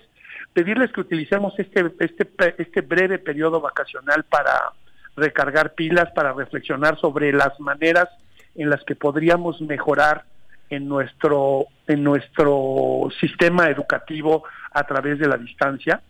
pedirles 0.52 0.92
que 0.92 1.00
utilicemos 1.00 1.58
este, 1.58 1.90
este, 1.98 2.54
este 2.58 2.80
breve 2.82 3.18
periodo 3.18 3.60
vacacional 3.60 4.24
para 4.24 4.72
recargar 5.16 5.74
pilas, 5.74 6.10
para 6.12 6.32
reflexionar 6.32 6.98
sobre 6.98 7.32
las 7.32 7.58
maneras 7.60 8.08
en 8.54 8.70
las 8.70 8.82
que 8.84 8.94
podríamos 8.94 9.60
mejorar 9.60 10.24
en 10.70 10.88
nuestro, 10.88 11.66
en 11.86 12.02
nuestro 12.02 13.08
sistema 13.20 13.68
educativo 13.68 14.44
a 14.72 14.84
través 14.84 15.18
de 15.18 15.28
la 15.28 15.36
distancia, 15.36 16.00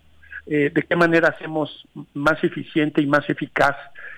eh, 0.46 0.70
de 0.72 0.82
qué 0.82 0.96
manera 0.96 1.28
hacemos 1.28 1.86
más 2.14 2.42
eficiente 2.44 3.00
y 3.00 3.06
más 3.06 3.28
eficaz 3.28 3.76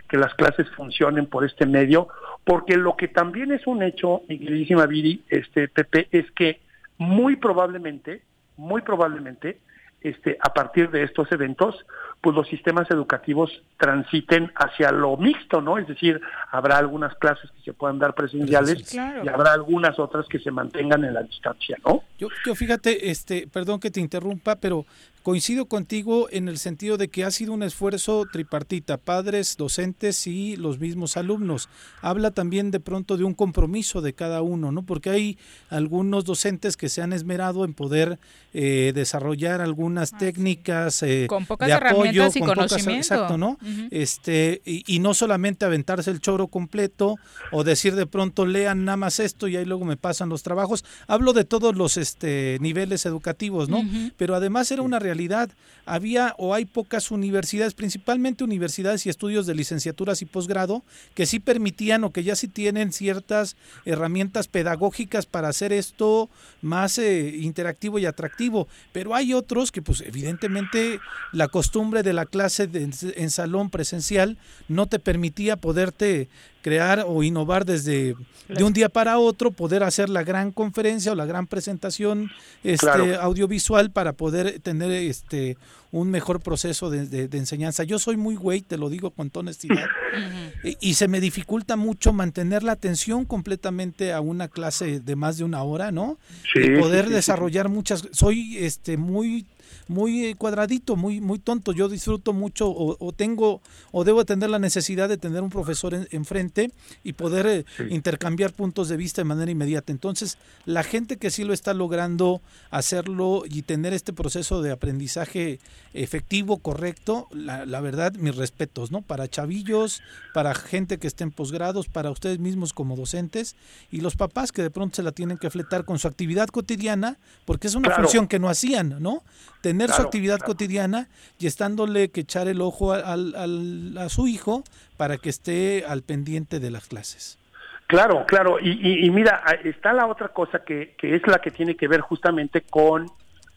que 0.09 0.19
las 0.19 0.35
clases 0.35 0.69
funcionen 0.71 1.27
por 1.27 1.45
este 1.45 1.65
medio, 1.65 2.09
porque 2.45 2.77
lo 2.77 2.97
que 2.97 3.09
también 3.09 3.53
es 3.53 3.67
un 3.67 3.83
hecho, 3.83 4.23
mi 4.29 4.39
queridísima 4.39 4.87
Viri, 4.87 5.23
este 5.29 5.69
Pepe, 5.69 6.09
es 6.11 6.31
que 6.33 6.61
muy 6.99 7.37
probablemente, 7.37 8.23
muy 8.57 8.83
probablemente, 8.83 9.59
este, 10.03 10.37
a 10.41 10.53
partir 10.53 10.91
de 10.91 11.05
estos 11.05 11.31
eventos, 11.33 11.87
pues 12.23 12.37
los 12.37 12.49
sistemas 12.49 12.89
educativos 12.89 13.51
transiten 13.77 14.53
hacia 14.55 14.93
lo 14.93 15.17
mixto, 15.17 15.61
¿no? 15.61 15.77
Es 15.77 15.89
decir, 15.89 16.21
habrá 16.53 16.79
algunas 16.79 17.15
clases 17.17 17.51
que 17.51 17.63
se 17.63 17.73
puedan 17.73 17.99
dar 17.99 18.15
presenciales 18.15 18.95
y 18.95 19.29
habrá 19.29 19.53
algunas 19.53 19.99
otras 19.99 20.27
que 20.29 20.39
se 20.39 20.53
mantengan 20.53 21.05
en 21.05 21.15
la 21.15 21.23
distancia, 21.25 21.77
¿no? 21.85 22.05
Yo, 22.19 22.29
yo 22.47 22.55
fíjate, 22.55 23.11
este, 23.11 23.49
perdón 23.53 23.81
que 23.81 23.91
te 23.91 23.99
interrumpa, 23.99 24.55
pero 24.55 24.87
Coincido 25.23 25.67
contigo 25.67 26.27
en 26.33 26.49
el 26.49 26.59
sentido 26.59 26.97
de 26.97 27.07
que 27.07 27.23
ha 27.23 27.31
sido 27.31 27.53
un 27.53 27.63
esfuerzo 27.63 28.27
tripartita, 28.31 28.97
padres, 28.97 29.57
docentes 29.57 30.27
y 30.27 30.57
los 30.57 30.81
mismos 30.81 31.17
alumnos. 31.17 31.69
Habla 32.01 32.33
también 32.33 32.73
de 32.73 32.81
pronto 32.81 33.17
de 33.17 33.23
un 33.23 33.33
compromiso 33.33 34.01
de 34.01 34.15
cada 34.15 34.43
uno, 34.43 34.73
¿no? 34.73 34.83
Porque 34.83 35.11
hay 35.11 35.39
algunos 35.71 36.25
docentes 36.25 36.77
que 36.77 36.89
se 36.89 37.03
han 37.03 37.13
esmerado 37.13 37.65
en 37.65 37.73
poder 37.73 38.19
eh, 38.53 38.91
desarrollar 38.97 39.61
algunas 39.61 40.11
técnicas 40.11 41.05
eh, 41.05 41.29
de 41.61 41.73
apoyo 41.73 42.12
herramientas 42.17 42.37
y 42.37 42.41
conocimiento. 42.41 43.15
exacto, 43.15 43.39
¿no? 43.39 43.59
Este 43.91 44.63
y, 44.65 44.99
no 45.03 45.15
solamente 45.15 45.65
aventarse 45.65 46.11
el 46.11 46.21
choro 46.21 46.47
completo 46.47 47.17
o 47.51 47.65
decir 47.65 47.97
de 47.97 48.07
pronto 48.07 48.47
lean 48.47 48.85
nada 48.85 48.97
más 48.97 49.19
esto 49.19 49.49
y 49.49 49.57
ahí 49.57 49.65
luego 49.65 49.85
me 49.85 49.97
pasan 49.97 50.29
los 50.29 50.43
trabajos. 50.43 50.85
Hablo 51.09 51.33
de 51.33 51.45
todos 51.45 51.75
los 51.77 51.97
este 51.97 52.59
niveles 52.61 53.05
educativos, 53.07 53.69
¿no? 53.69 53.83
Pero 54.17 54.35
además 54.35 54.71
era 54.71 54.83
una 54.83 54.99
realidad. 54.99 55.51
Había 55.85 56.35
o 56.39 56.55
hay 56.55 56.65
pocas 56.65 57.11
universidades, 57.11 57.75
principalmente 57.75 58.45
universidades 58.45 59.05
y 59.07 59.09
estudios 59.09 59.47
de 59.47 59.55
licenciaturas 59.55 60.23
y 60.23 60.27
posgrado 60.27 60.85
que 61.15 61.27
sí 61.27 61.41
permitían 61.41 62.05
o 62.05 62.13
que 62.13 62.23
ya 62.23 62.37
sí 62.37 62.49
tienen 62.49 62.93
ciertas 62.93 63.57
herramientas 63.85 64.49
pedagógicas 64.49 65.27
para 65.27 65.49
hacer 65.49 65.73
esto 65.73 66.31
más 66.61 66.99
eh, 66.99 67.37
interactivo 67.41 67.99
y 67.99 68.07
atractivo, 68.07 68.69
pero 68.93 69.15
hay 69.15 69.35
otros 69.35 69.73
que 69.73 69.83
pues 69.83 70.01
evidentemente 70.01 71.01
la 71.33 71.49
costumbre 71.49 72.02
de 72.03 72.13
la 72.13 72.27
clase 72.27 72.69
en 72.73 73.31
salón 73.31 73.71
presencial 73.71 74.39
no 74.69 74.87
te 74.87 74.99
permitía 74.99 75.57
poderte 75.57 76.29
crear 76.63 77.05
o 77.07 77.23
innovar 77.23 77.65
desde 77.65 78.15
de 78.49 78.65
un 78.65 78.73
día 78.73 78.89
para 78.89 79.19
otro, 79.19 79.51
poder 79.51 79.83
hacer 79.83 80.09
la 80.09 80.23
gran 80.23 80.53
conferencia 80.53 81.13
o 81.13 81.15
la 81.15 81.27
gran 81.27 81.47
presentación 81.47 82.31
este, 82.65 83.17
audiovisual 83.17 83.91
para 83.91 84.13
poder 84.13 84.61
tener 84.61 84.91
este 84.91 85.57
un 85.91 86.11
mejor 86.11 86.41
proceso 86.41 86.89
de, 86.89 87.29
enseñanza. 87.37 87.85
Yo 87.85 87.99
soy 87.99 88.17
muy 88.17 88.35
güey, 88.35 88.63
te 88.63 88.79
lo 88.79 88.89
digo 88.89 89.11
con 89.11 89.29
toda 89.29 89.43
honestidad, 89.43 89.87
y, 90.81 90.95
se 90.95 91.07
me 91.07 91.21
dificulta 91.21 91.77
mucho 91.77 92.15
mantener 92.15 92.63
la 92.63 92.73
atención 92.73 93.27
completamente 93.27 94.15
a 94.15 94.23
una 94.23 94.49
clase 94.49 95.01
de 95.01 95.17
más 95.17 95.37
de 95.37 95.45
una 95.45 95.63
hora, 95.63 95.93
¿no? 95.93 96.19
y 96.55 96.79
poder 96.79 97.11
desarrollar 97.11 97.69
muchas, 97.69 98.09
soy 98.13 98.57
este 98.59 98.97
muy 98.97 99.47
muy 99.89 100.27
eh, 100.27 100.35
cuadradito, 100.35 100.97
muy, 100.97 101.21
muy 101.21 101.39
tonto. 101.39 101.73
Yo 101.73 101.89
disfruto 101.89 102.33
mucho 102.33 102.71
o, 102.71 103.13
tengo 103.13 103.61
o 103.91 104.05
debo 104.05 104.25
tener 104.25 104.51
la 104.51 104.59
necesidad 104.59 105.09
de 105.09 105.17
tener 105.17 105.43
un 105.43 105.51
profesor 105.51 105.95
enfrente 106.11 106.71
y 107.05 107.15
poder 107.15 107.47
eh, 107.47 107.65
intercambiar 107.91 108.53
puntos 108.53 108.89
de 108.89 108.97
vista 108.97 109.21
de 109.21 109.25
manera 109.25 109.51
inmediata. 109.51 109.93
Entonces, 109.93 110.39
la 110.65 110.83
gente 110.83 111.17
que 111.17 111.31
sí 111.31 111.45
lo 111.45 111.53
está 111.53 111.75
logrando 111.75 112.41
hacerlo 112.71 113.45
y 113.49 113.63
tener 113.63 113.93
este 113.93 114.13
proceso 114.13 114.63
de 114.63 114.73
aprendizaje 114.73 115.61
efectivo, 115.95 116.59
correcto, 116.59 117.29
la, 117.33 117.67
la 117.67 117.81
verdad, 117.81 118.15
mis 118.15 118.37
respetos, 118.37 118.91
¿no? 118.91 119.03
Para 119.03 119.29
chavillos, 119.29 120.01
para 120.33 120.55
gente 120.55 120.99
que 120.99 121.07
esté 121.07 121.25
en 121.25 121.31
posgrados, 121.31 121.89
para 121.89 122.11
ustedes 122.11 122.39
mismos 122.39 122.73
como 122.73 122.97
docentes 122.97 123.57
y 123.91 124.01
los 124.01 124.17
papás 124.17 124.53
que 124.53 124.63
de 124.63 124.71
pronto 124.71 124.97
se 124.97 125.03
la 125.03 125.13
tienen 125.13 125.39
que 125.39 125.51
fletar 125.51 125.85
con 125.85 125.99
su 125.99 126.09
actividad 126.09 126.49
cotidiana, 126.49 127.19
porque 127.45 127.67
es 127.67 127.75
una 127.75 127.95
función 127.95 128.27
que 128.27 128.39
no 128.39 128.49
hacían, 128.49 128.97
¿no? 129.01 129.23
Tener 129.63 129.91
su 129.91 130.03
actividad 130.03 130.41
cotidiana 130.41 131.09
y 131.39 131.47
estándole 131.47 132.11
que 132.11 132.21
echar 132.21 132.49
el 132.49 132.61
ojo 132.61 132.93
al, 132.93 133.97
a 133.97 134.09
su 134.11 134.29
hijo 134.29 134.65
para 134.99 135.17
que 135.17 135.31
esté 135.31 135.85
al 135.87 136.03
pendiente 136.03 136.61
de 136.61 136.71
las 136.71 136.89
clases. 136.89 137.39
Claro, 137.87 138.25
claro. 138.27 138.59
Y, 138.61 139.11
mira, 139.11 139.43
está 139.65 139.93
la 139.93 140.07
otra 140.07 140.29
cosa 140.29 140.63
que, 140.65 140.95
que, 140.99 141.15
es 141.15 141.27
la 141.27 141.39
que 141.39 141.51
tiene 141.51 141.77
que 141.77 141.89
ver 141.89 142.01
justamente 142.01 142.63
con 142.63 143.07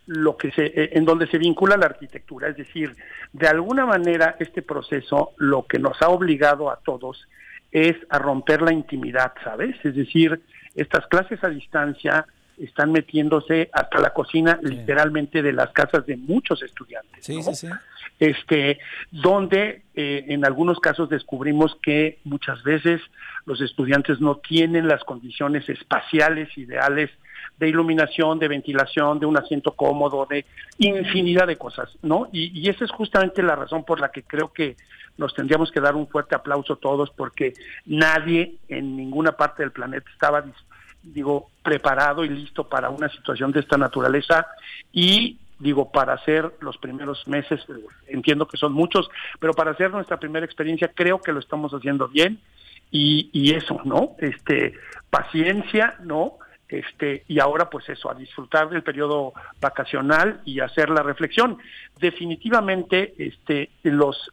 lo 0.08 0.38
que 0.38 0.52
se, 0.52 0.66
eh, 0.66 0.90
en 0.94 1.04
donde 1.06 1.28
se 1.28 1.38
vincula 1.38 1.78
la 1.78 1.88
arquitectura. 1.88 2.50
Es 2.50 2.58
decir, 2.58 2.96
de 3.34 3.48
alguna 3.48 3.86
manera 3.86 4.36
este 4.40 4.62
proceso 4.62 5.32
lo 5.38 5.66
que 5.66 5.80
nos 5.80 6.00
ha 6.02 6.10
obligado 6.10 6.70
a 6.70 6.78
todos 6.78 7.28
es 7.72 7.96
a 8.10 8.20
romper 8.20 8.62
la 8.62 8.72
intimidad, 8.72 9.34
¿sabes? 9.44 9.76
Es 9.84 9.96
decir, 9.96 10.42
estas 10.76 11.08
clases 11.08 11.44
a 11.44 11.50
distancia 11.50 12.26
están 12.58 12.92
metiéndose 12.92 13.70
hasta 13.74 14.00
la 14.00 14.12
cocina 14.12 14.60
literalmente 14.62 15.42
de 15.42 15.54
las 15.54 15.72
casas 15.72 16.06
de 16.06 16.18
muchos 16.18 16.62
estudiantes. 16.64 17.26
Este, 18.18 18.80
donde 19.12 19.82
eh, 19.94 20.26
en 20.30 20.46
algunos 20.46 20.80
casos 20.80 21.10
descubrimos 21.10 21.78
que 21.82 22.20
muchas 22.24 22.64
veces 22.64 23.02
los 23.46 23.60
estudiantes 23.60 24.22
no 24.22 24.38
tienen 24.38 24.88
las 24.88 25.04
condiciones 25.04 25.68
espaciales 25.68 26.58
ideales 26.58 27.10
de 27.58 27.68
iluminación, 27.68 28.40
de 28.40 28.48
ventilación, 28.48 29.20
de 29.20 29.26
un 29.26 29.38
asiento 29.38 29.72
cómodo, 29.72 30.26
de 30.30 30.46
infinidad 30.78 31.48
de 31.48 31.58
cosas, 31.58 31.90
¿no? 32.02 32.30
Y, 32.32 32.58
y 32.58 32.70
esa 32.70 32.86
es 32.86 32.92
justamente 32.92 33.44
la 33.44 33.56
razón 33.56 33.84
por 33.84 34.00
la 34.00 34.10
que 34.10 34.24
creo 34.24 34.52
que 34.54 34.78
nos 35.18 35.34
tendríamos 35.34 35.72
que 35.72 35.80
dar 35.80 35.96
un 35.96 36.08
fuerte 36.08 36.36
aplauso 36.36 36.76
todos 36.78 37.10
porque 37.12 37.54
nadie 37.86 38.56
en 38.68 38.98
ninguna 38.98 39.34
parte 39.34 39.64
del 39.64 39.72
planeta 39.72 40.10
estaba 40.12 40.44
digo, 41.06 41.50
preparado 41.64 42.26
y 42.26 42.30
listo 42.30 42.68
para 42.68 42.90
una 42.90 43.10
situación 43.10 43.52
de 43.52 43.60
esta 43.62 43.78
naturaleza 43.78 44.48
y 44.92 45.38
digo, 45.60 45.90
para 45.92 46.14
hacer 46.14 46.52
los 46.60 46.78
primeros 46.78 47.28
meses, 47.28 47.62
entiendo 48.08 48.48
que 48.48 48.58
son 48.58 48.74
muchos, 48.74 49.10
pero 49.40 49.54
para 49.54 49.72
hacer 49.72 49.92
nuestra 49.92 50.18
primera 50.18 50.46
experiencia 50.46 50.92
creo 50.94 51.22
que 51.22 51.32
lo 51.32 51.40
estamos 51.40 51.72
haciendo 51.74 52.08
bien 52.08 52.40
y, 52.92 53.30
y 53.32 53.54
eso, 53.54 53.80
¿no? 53.86 54.16
Este, 54.20 54.74
paciencia, 55.10 55.96
¿no? 56.04 56.40
Este, 56.68 57.24
y 57.28 57.40
ahora 57.40 57.70
pues 57.70 57.88
eso, 57.90 58.10
a 58.10 58.16
disfrutar 58.16 58.70
del 58.70 58.84
periodo 58.84 59.34
vacacional 59.62 60.42
y 60.46 60.60
hacer 60.60 60.90
la 60.90 61.04
reflexión. 61.04 61.58
Definitivamente, 62.00 63.14
este, 63.18 63.70
los 63.84 64.32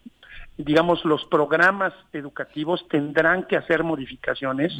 digamos, 0.57 1.05
los 1.05 1.25
programas 1.27 1.93
educativos 2.13 2.87
tendrán 2.89 3.45
que 3.45 3.57
hacer 3.57 3.83
modificaciones 3.85 4.73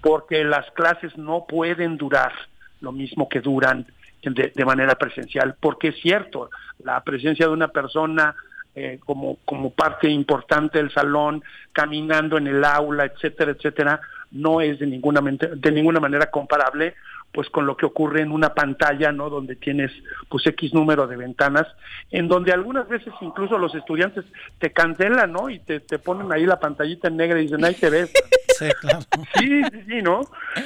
porque 0.00 0.44
las 0.44 0.70
clases 0.72 1.16
no 1.16 1.46
pueden 1.48 1.96
durar 1.96 2.32
lo 2.80 2.92
mismo 2.92 3.28
que 3.28 3.40
duran 3.40 3.86
de, 4.22 4.64
manera 4.64 4.94
presencial, 4.94 5.54
porque 5.60 5.88
es 5.88 5.96
cierto, 6.00 6.50
la 6.82 7.02
presencia 7.02 7.46
de 7.46 7.52
una 7.52 7.68
persona 7.68 8.34
eh, 8.74 8.98
como, 9.04 9.38
como 9.44 9.70
parte 9.70 10.08
importante 10.08 10.78
del 10.78 10.92
salón, 10.92 11.42
caminando 11.72 12.38
en 12.38 12.46
el 12.46 12.64
aula, 12.64 13.04
etcétera, 13.04 13.52
etcétera, 13.52 14.00
no 14.30 14.60
es 14.60 14.78
de 14.78 14.86
ninguna, 14.86 15.20
de 15.20 15.72
ninguna 15.72 16.00
manera 16.00 16.30
comparable 16.30 16.94
pues 17.34 17.50
con 17.50 17.66
lo 17.66 17.76
que 17.76 17.84
ocurre 17.84 18.22
en 18.22 18.30
una 18.30 18.54
pantalla, 18.54 19.10
¿no? 19.10 19.28
Donde 19.28 19.56
tienes 19.56 19.90
pues 20.28 20.46
X 20.46 20.72
número 20.72 21.08
de 21.08 21.16
ventanas, 21.16 21.66
en 22.12 22.28
donde 22.28 22.52
algunas 22.52 22.88
veces 22.88 23.12
incluso 23.20 23.58
los 23.58 23.74
estudiantes 23.74 24.24
te 24.58 24.72
cancelan, 24.72 25.32
¿no? 25.32 25.50
Y 25.50 25.58
te, 25.58 25.80
te 25.80 25.98
ponen 25.98 26.32
ahí 26.32 26.46
la 26.46 26.60
pantallita 26.60 27.08
en 27.08 27.16
negra 27.16 27.40
y 27.40 27.42
dicen, 27.42 27.64
ahí 27.64 27.74
te 27.74 27.90
ves. 27.90 28.12
Sí, 28.56 28.68
claro. 28.80 29.00
Sí, 29.36 29.62
sí, 29.88 30.00
¿no? 30.00 30.20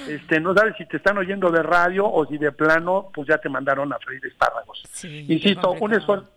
Este, 0.06 0.40
no 0.40 0.52
sabes 0.52 0.74
si 0.76 0.84
te 0.84 0.98
están 0.98 1.16
oyendo 1.16 1.50
de 1.50 1.62
radio 1.62 2.06
o 2.06 2.26
si 2.26 2.36
de 2.36 2.52
plano, 2.52 3.08
pues 3.14 3.26
ya 3.26 3.38
te 3.38 3.48
mandaron 3.48 3.90
a 3.94 3.98
freír 3.98 4.26
espárragos. 4.26 4.82
Insisto, 5.02 5.72
un 5.72 5.94
esfuerzo, 5.94 6.28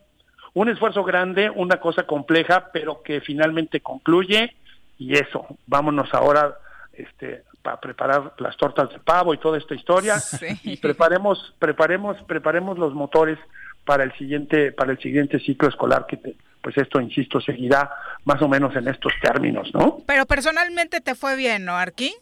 un 0.53 0.69
esfuerzo 0.69 1.03
grande, 1.03 1.49
una 1.49 1.81
cosa 1.81 2.03
compleja, 2.03 2.69
pero 2.71 3.01
que 3.03 3.19
finalmente 3.19 3.81
concluye 3.81 4.55
y 4.97 5.17
eso, 5.17 5.45
vámonos 5.67 6.13
ahora 6.13 6.55
este, 6.93 7.43
para 7.61 7.79
preparar 7.79 8.33
las 8.37 8.57
tortas 8.57 8.89
de 8.89 8.99
pavo 8.99 9.33
y 9.33 9.37
toda 9.37 9.57
esta 9.57 9.75
historia. 9.75 10.17
Y 10.63 10.77
preparemos 10.77 11.53
preparemos 11.59 12.17
preparemos 12.27 12.77
los 12.77 12.93
motores 12.93 13.37
para 13.85 14.03
el 14.03 14.11
siguiente 14.17 14.71
para 14.71 14.91
el 14.91 14.99
siguiente 14.99 15.39
ciclo 15.39 15.69
escolar 15.69 16.05
que 16.07 16.19
pues 16.61 16.77
esto 16.77 17.01
insisto 17.01 17.41
seguirá 17.41 17.91
más 18.25 18.41
o 18.41 18.47
menos 18.47 18.75
en 18.75 18.87
estos 18.87 19.13
términos 19.21 19.73
no 19.73 20.01
pero 20.05 20.25
personalmente 20.25 21.01
te 21.01 21.15
fue 21.15 21.35
bien 21.35 21.65
no 21.65 21.75
Arqui 21.75 22.13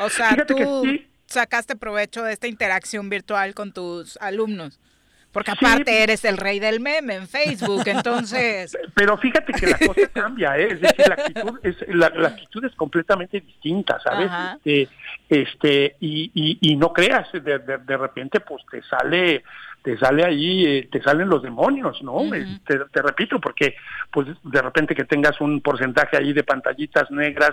o 0.00 0.08
sea 0.10 0.36
tú 0.46 0.84
sacaste 1.26 1.76
provecho 1.76 2.22
de 2.22 2.32
esta 2.32 2.48
interacción 2.48 3.08
virtual 3.08 3.54
con 3.54 3.72
tus 3.72 4.18
alumnos 4.18 4.78
porque 5.32 5.50
aparte 5.50 6.02
eres 6.02 6.24
el 6.24 6.36
rey 6.36 6.60
del 6.60 6.80
meme 6.80 7.14
en 7.14 7.26
Facebook, 7.26 7.82
entonces... 7.86 8.76
Pero 8.94 9.16
fíjate 9.16 9.52
que 9.52 9.66
la 9.66 9.78
cosa 9.78 10.06
cambia, 10.12 10.58
¿eh? 10.58 10.68
es 10.72 10.80
decir, 10.80 11.08
la 11.08 11.14
actitud 11.14 11.60
es, 11.62 11.76
la, 11.88 12.06
actitud 12.06 12.64
es 12.64 12.74
completamente 12.74 13.40
distinta, 13.40 13.98
¿sabes? 14.00 14.30
Este, 14.64 14.88
este, 15.28 15.96
y, 16.00 16.58
y, 16.60 16.76
no 16.76 16.92
creas, 16.92 17.32
de, 17.32 17.58
de, 17.58 17.96
repente 17.96 18.40
pues 18.40 18.62
te 18.70 18.82
sale 18.82 19.42
te 19.82 19.98
sale 19.98 20.24
ahí, 20.24 20.64
eh, 20.64 20.88
te 20.90 21.02
salen 21.02 21.28
los 21.28 21.42
demonios, 21.42 22.02
¿no? 22.02 22.18
te, 22.64 23.02
repito, 23.02 23.40
porque 23.40 23.74
pues 24.10 24.28
de 24.44 24.62
repente 24.62 24.94
que 24.94 25.04
tengas 25.04 25.40
un 25.40 25.60
porcentaje 25.60 26.16
ahí 26.16 26.32
de 26.32 26.44
pantallitas 26.44 27.10
negras, 27.10 27.52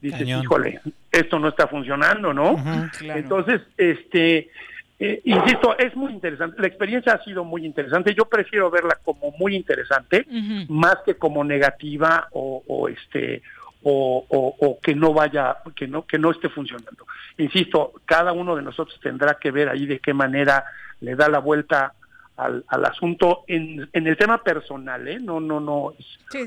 dices, 0.00 0.28
híjole, 0.28 0.80
esto 1.10 1.38
no 1.38 1.48
está 1.48 1.66
funcionando, 1.66 2.34
¿no? 2.34 2.62
Entonces, 3.00 3.62
este, 3.78 4.50
eh, 4.98 5.20
insisto, 5.24 5.76
es 5.76 5.94
muy 5.96 6.12
interesante. 6.12 6.60
La 6.60 6.68
experiencia 6.68 7.14
ha 7.14 7.24
sido 7.24 7.44
muy 7.44 7.66
interesante. 7.66 8.14
Yo 8.14 8.26
prefiero 8.26 8.70
verla 8.70 8.98
como 9.04 9.32
muy 9.32 9.56
interesante, 9.56 10.26
más 10.68 10.98
que 11.04 11.16
como 11.16 11.42
negativa 11.42 12.28
o, 12.32 12.88
este 12.88 13.42
o, 13.82 14.24
o, 14.28 14.80
que 14.80 14.94
no 14.94 15.12
vaya, 15.12 15.56
que 15.74 15.86
no 15.86 16.06
que 16.06 16.18
no 16.18 16.30
esté 16.30 16.48
funcionando. 16.48 17.06
Insisto, 17.38 17.92
cada 18.04 18.32
uno 18.32 18.56
de 18.56 18.62
nosotros 18.62 18.98
tendrá 19.02 19.34
que 19.34 19.50
ver 19.50 19.68
ahí 19.68 19.84
de 19.86 19.98
qué 19.98 20.14
manera 20.14 20.64
le 21.00 21.16
da 21.16 21.28
la 21.28 21.40
vuelta 21.40 21.94
al, 22.36 22.64
al 22.68 22.84
asunto 22.84 23.44
en, 23.46 23.88
en 23.92 24.06
el 24.06 24.16
tema 24.16 24.42
personal, 24.42 25.06
¿eh? 25.06 25.18
No, 25.20 25.40
no, 25.40 25.60
no, 25.60 25.94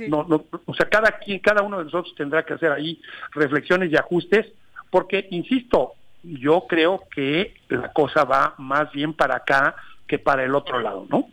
no, 0.07 0.23
no, 0.23 0.45
o 0.65 0.73
sea, 0.73 0.89
cada 0.89 1.11
quien, 1.19 1.39
cada 1.39 1.61
uno 1.61 1.77
de 1.77 1.85
nosotros 1.85 2.13
tendrá 2.15 2.43
que 2.43 2.53
hacer 2.53 2.71
ahí 2.71 2.99
reflexiones 3.31 3.91
y 3.91 3.95
ajustes, 3.95 4.47
porque 4.89 5.27
insisto, 5.31 5.93
yo 6.27 6.65
creo 6.67 7.03
que 7.13 7.55
la 7.69 7.91
cosa 7.93 8.23
va 8.23 8.55
más 8.57 8.91
bien 8.91 9.13
para 9.13 9.37
acá 9.37 9.75
que 10.07 10.19
para 10.19 10.43
el 10.43 10.55
otro 10.55 10.79
lado, 10.79 11.05
¿no? 11.09 11.27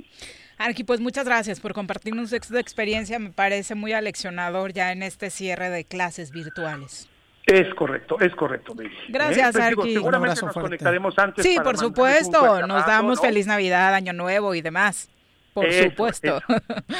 Arqui, 0.58 0.84
pues 0.84 1.00
muchas 1.00 1.26
gracias 1.26 1.60
por 1.60 1.74
compartirnos 1.74 2.30
su 2.30 2.36
experiencia. 2.56 3.18
Me 3.18 3.30
parece 3.30 3.74
muy 3.74 3.92
aleccionador 3.92 4.72
ya 4.72 4.92
en 4.92 5.02
este 5.02 5.30
cierre 5.30 5.68
de 5.68 5.84
clases 5.84 6.30
virtuales. 6.30 7.08
Es 7.46 7.74
correcto, 7.74 8.18
es 8.20 8.34
correcto, 8.34 8.74
Baby. 8.74 8.94
Gracias, 9.08 9.54
¿Eh? 9.56 9.62
Arqui. 9.62 9.92
Seguramente 9.92 10.40
nos 10.40 10.54
conectaremos 10.54 11.18
antes. 11.18 11.44
Sí, 11.44 11.58
por 11.62 11.76
supuesto. 11.76 12.66
Nos 12.66 12.86
damos 12.86 13.20
feliz 13.20 13.46
Navidad, 13.46 13.94
Año 13.94 14.12
Nuevo 14.12 14.54
y 14.54 14.62
demás. 14.62 15.10
Por 15.54 15.72
supuesto. 15.72 16.40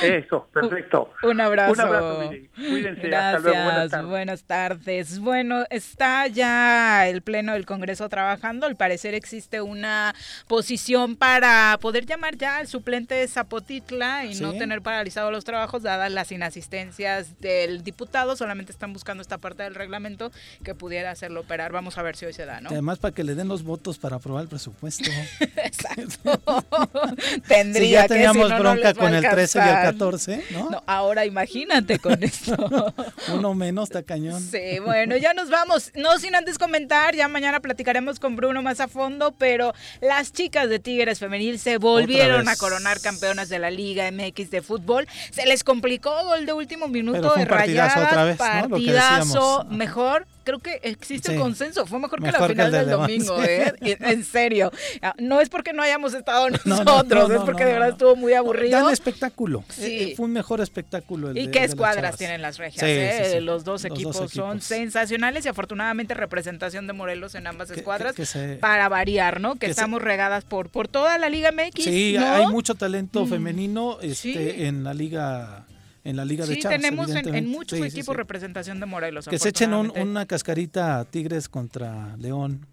Eso, 0.01 0.49
perfecto. 0.53 1.13
Un 1.25 1.41
abrazo. 1.41 1.73
Un 1.73 1.81
abrazo, 1.81 2.31
Cuídense. 2.55 3.09
Gracias. 3.09 3.35
Hasta 3.35 3.39
luego. 3.41 3.65
Buenas 3.65 3.91
tardes. 3.91 4.09
Buenas 4.09 4.45
tardes. 4.45 5.19
Bueno, 5.19 5.65
está 5.71 6.29
ya 6.29 7.09
el 7.09 7.23
Pleno 7.23 7.55
del 7.55 7.67
Congreso 7.67 8.09
trabajando. 8.09 8.67
Al 8.67 8.77
parecer 8.77 9.15
existe 9.15 9.61
una 9.61 10.15
posición 10.47 11.17
para 11.17 11.77
poder 11.81 12.07
llamar 12.07 12.37
ya 12.37 12.59
al 12.59 12.69
suplente 12.69 13.17
de 13.17 13.27
Zapotitla 13.27 14.25
y 14.27 14.37
no 14.37 14.53
tener 14.53 14.83
paralizados 14.83 15.33
los 15.33 15.45
trabajos, 15.45 15.83
dadas 15.83 16.13
las 16.13 16.31
inasistencias 16.31 17.41
del 17.41 17.83
diputado. 17.83 18.37
Solamente 18.37 18.71
están 18.71 18.93
buscando 18.93 19.21
esta 19.21 19.39
parte 19.39 19.65
del 19.65 19.75
reglamento 19.75 20.31
que 20.63 20.77
pudiera 20.77 21.11
hacerlo 21.11 21.41
operar. 21.41 21.73
Vamos 21.73 21.99
a 21.99 22.03
ver 22.03 22.15
si 22.15 22.27
hoy 22.27 22.33
se 22.33 22.47
da, 22.47 22.61
¿no? 22.61 22.71
además, 22.71 22.99
para 22.99 23.13
que 23.13 23.25
le 23.25 23.35
den 23.35 23.49
los 23.49 23.65
votos 23.65 23.99
para 23.99 24.17
aprobar 24.17 24.45
el 24.45 24.49
presupuesto. 24.49 25.11
Exacto. 25.57 26.41
Tendría 27.49 28.07
ya 28.07 28.33
teníamos 28.49 28.75
bronca 28.75 28.95
con 28.95 29.15
el 29.15 29.23
13 29.23 29.59
y 29.59 29.63
el 29.63 29.69
14, 29.69 30.45
¿no? 30.51 30.71
¿no? 30.71 30.83
ahora 30.87 31.25
imagínate 31.25 31.99
con 31.99 32.23
esto. 32.23 32.95
Uno 33.35 33.55
menos, 33.55 33.85
está 33.85 34.03
cañón. 34.03 34.43
Sí, 34.43 34.79
bueno, 34.85 35.17
ya 35.17 35.35
nos 35.35 35.51
vamos. 35.51 35.93
No 35.95 36.19
sin 36.19 36.35
antes 36.35 36.59
comentar, 36.59 37.15
ya 37.15 37.29
mañana 37.29 37.61
platicaremos 37.61 38.19
con 38.19 38.37
Bruno 38.37 38.63
más 38.63 38.81
a 38.81 38.89
fondo, 38.89 39.33
pero 39.33 39.75
las 40.01 40.33
chicas 40.33 40.69
de 40.69 40.79
Tigres 40.79 41.19
Femenil 41.19 41.59
se 41.59 41.79
volvieron 41.79 42.49
a 42.49 42.57
coronar 42.57 43.01
campeonas 43.01 43.49
de 43.49 43.59
la 43.59 43.71
Liga 43.71 44.11
MX 44.11 44.51
de 44.51 44.63
fútbol. 44.63 45.07
Se 45.31 45.47
les 45.47 45.65
complicó 45.65 46.25
gol 46.25 46.47
de 46.47 46.53
último 46.53 46.89
minuto 46.89 47.35
de 47.35 47.45
rayadas, 47.45 47.97
otra 47.97 48.25
vez, 48.25 48.37
partidazo 48.37 49.65
mejor 49.71 50.27
creo 50.45 50.59
que 50.59 50.81
existe 50.83 51.35
consenso. 51.37 51.87
Fue 51.87 51.99
mejor, 51.99 52.23
que 52.23 52.31
la 52.31 52.47
final 52.47 52.71
del 52.71 52.91
domingo, 52.91 53.43
¿eh? 53.43 53.75
En 53.81 54.25
serio. 54.25 54.71
Ah, 55.03 55.15
no 55.19 55.41
es 55.41 55.49
porque 55.49 55.73
no 55.73 55.83
hayamos 55.83 56.15
estado 56.15 56.49
nosotros, 56.65 57.31
es 57.31 57.41
porque 57.41 57.65
de 57.65 57.73
verdad 57.73 57.89
estuvo 57.91 58.17
muy 58.17 58.35
aburrido. 58.35 58.79
Dan 58.79 58.93
espectáculo. 58.93 59.65
Sí. 59.69 60.11
Eh, 60.11 60.15
fue 60.17 60.27
un 60.27 60.33
mejor 60.33 60.61
espectáculo. 60.61 61.33
y 61.35 61.49
qué 61.49 61.65
escuadras 61.65 62.17
tienen 62.17 62.43
las 62.43 62.59
regias, 62.59 62.85
¿eh? 62.85 63.41
Los, 63.41 63.65
dos 63.65 63.85
equipos 63.85 64.31
son 64.31 64.61
sensacionales 64.61 65.47
y 65.47 65.49
afortunadamente 65.49 66.13
representación 66.13 66.87
de 66.87 66.93
Morelos 66.93 67.35
en 67.35 67.47
ambas 67.47 67.71
escuadras 67.71 68.15
para 68.61 68.89
variar, 68.89 69.41
¿no? 69.41 69.57
Que, 69.57 69.67
estamos 69.67 70.03
regadas 70.03 70.45
por, 70.45 70.69
por 70.69 70.87
toda 70.87 71.19
la 71.19 71.29
Liga 71.29 71.51
MX. 71.51 71.85
Sí, 71.85 72.17
hay 72.17 72.47
mucho 72.47 72.75
talento 72.75 73.27
femenino 73.27 73.99
este, 74.01 74.67
en 74.67 74.85
la 74.85 74.95
Liga 74.95 75.65
en 76.05 76.17
la 76.17 76.25
Liga 76.25 76.47
de 76.47 76.59
Chávez. 76.59 76.77
Sí, 76.77 76.83
tenemos 76.83 77.11
en, 77.11 77.49
muchos 77.49 77.81
equipos 77.81 78.17
representación 78.17 78.79
de 78.81 78.87
Morelos. 78.87 79.27
Que 79.27 79.39
se 79.39 79.49
echen 79.49 79.75
una 79.75 80.27
cascarita 80.27 80.99
a 81.01 81.05
Tigres 81.05 81.49
contra 81.49 82.17
León. 82.19 82.67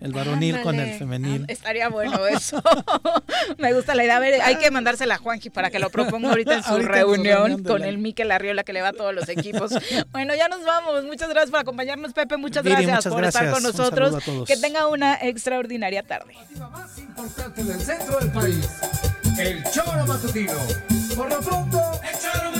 El 0.00 0.12
varonil 0.12 0.62
con 0.62 0.80
el 0.80 0.98
femenil. 0.98 1.42
Ah, 1.42 1.52
estaría 1.52 1.88
bueno 1.88 2.26
eso. 2.26 2.62
Me 3.58 3.72
gusta 3.74 3.94
la 3.94 4.04
idea. 4.04 4.16
A 4.16 4.20
ver, 4.20 4.40
hay 4.40 4.56
que 4.56 4.70
mandársela 4.70 5.16
a 5.16 5.18
Juanji 5.18 5.50
para 5.50 5.70
que 5.70 5.78
lo 5.78 5.90
proponga 5.90 6.30
ahorita 6.30 6.54
en 6.54 6.62
su 6.62 6.78
reunión, 6.78 7.62
con 7.62 7.84
el 7.84 7.98
Miquel 7.98 8.30
Arriola 8.30 8.64
que 8.64 8.72
le 8.72 8.80
va 8.80 8.88
a 8.88 8.92
todos 8.92 9.14
los 9.14 9.28
equipos. 9.28 9.72
bueno, 10.12 10.34
ya 10.34 10.48
nos 10.48 10.64
vamos. 10.64 11.04
Muchas 11.04 11.28
gracias 11.28 11.50
por 11.50 11.60
acompañarnos, 11.60 12.14
Pepe. 12.14 12.38
Muchas 12.38 12.64
gracias 12.64 13.06
por 13.06 13.24
estar 13.24 13.50
con 13.50 13.62
nosotros. 13.62 14.16
Que 14.46 14.56
tenga 14.56 14.86
una 14.86 15.14
extraordinaria 15.14 16.02
tarde. 16.02 16.34
más 16.58 16.98
importante 16.98 17.62
del 17.62 17.80
centro 17.80 18.18
del 18.20 18.32
país, 18.32 18.68
el 19.38 19.62
Choro 19.64 20.06
Matutino. 20.06 20.54
Por 21.14 21.28
lo 21.28 21.40
pronto, 21.40 22.00
el 22.02 22.18
Choro 22.18 22.44
Matutino. 22.44 22.59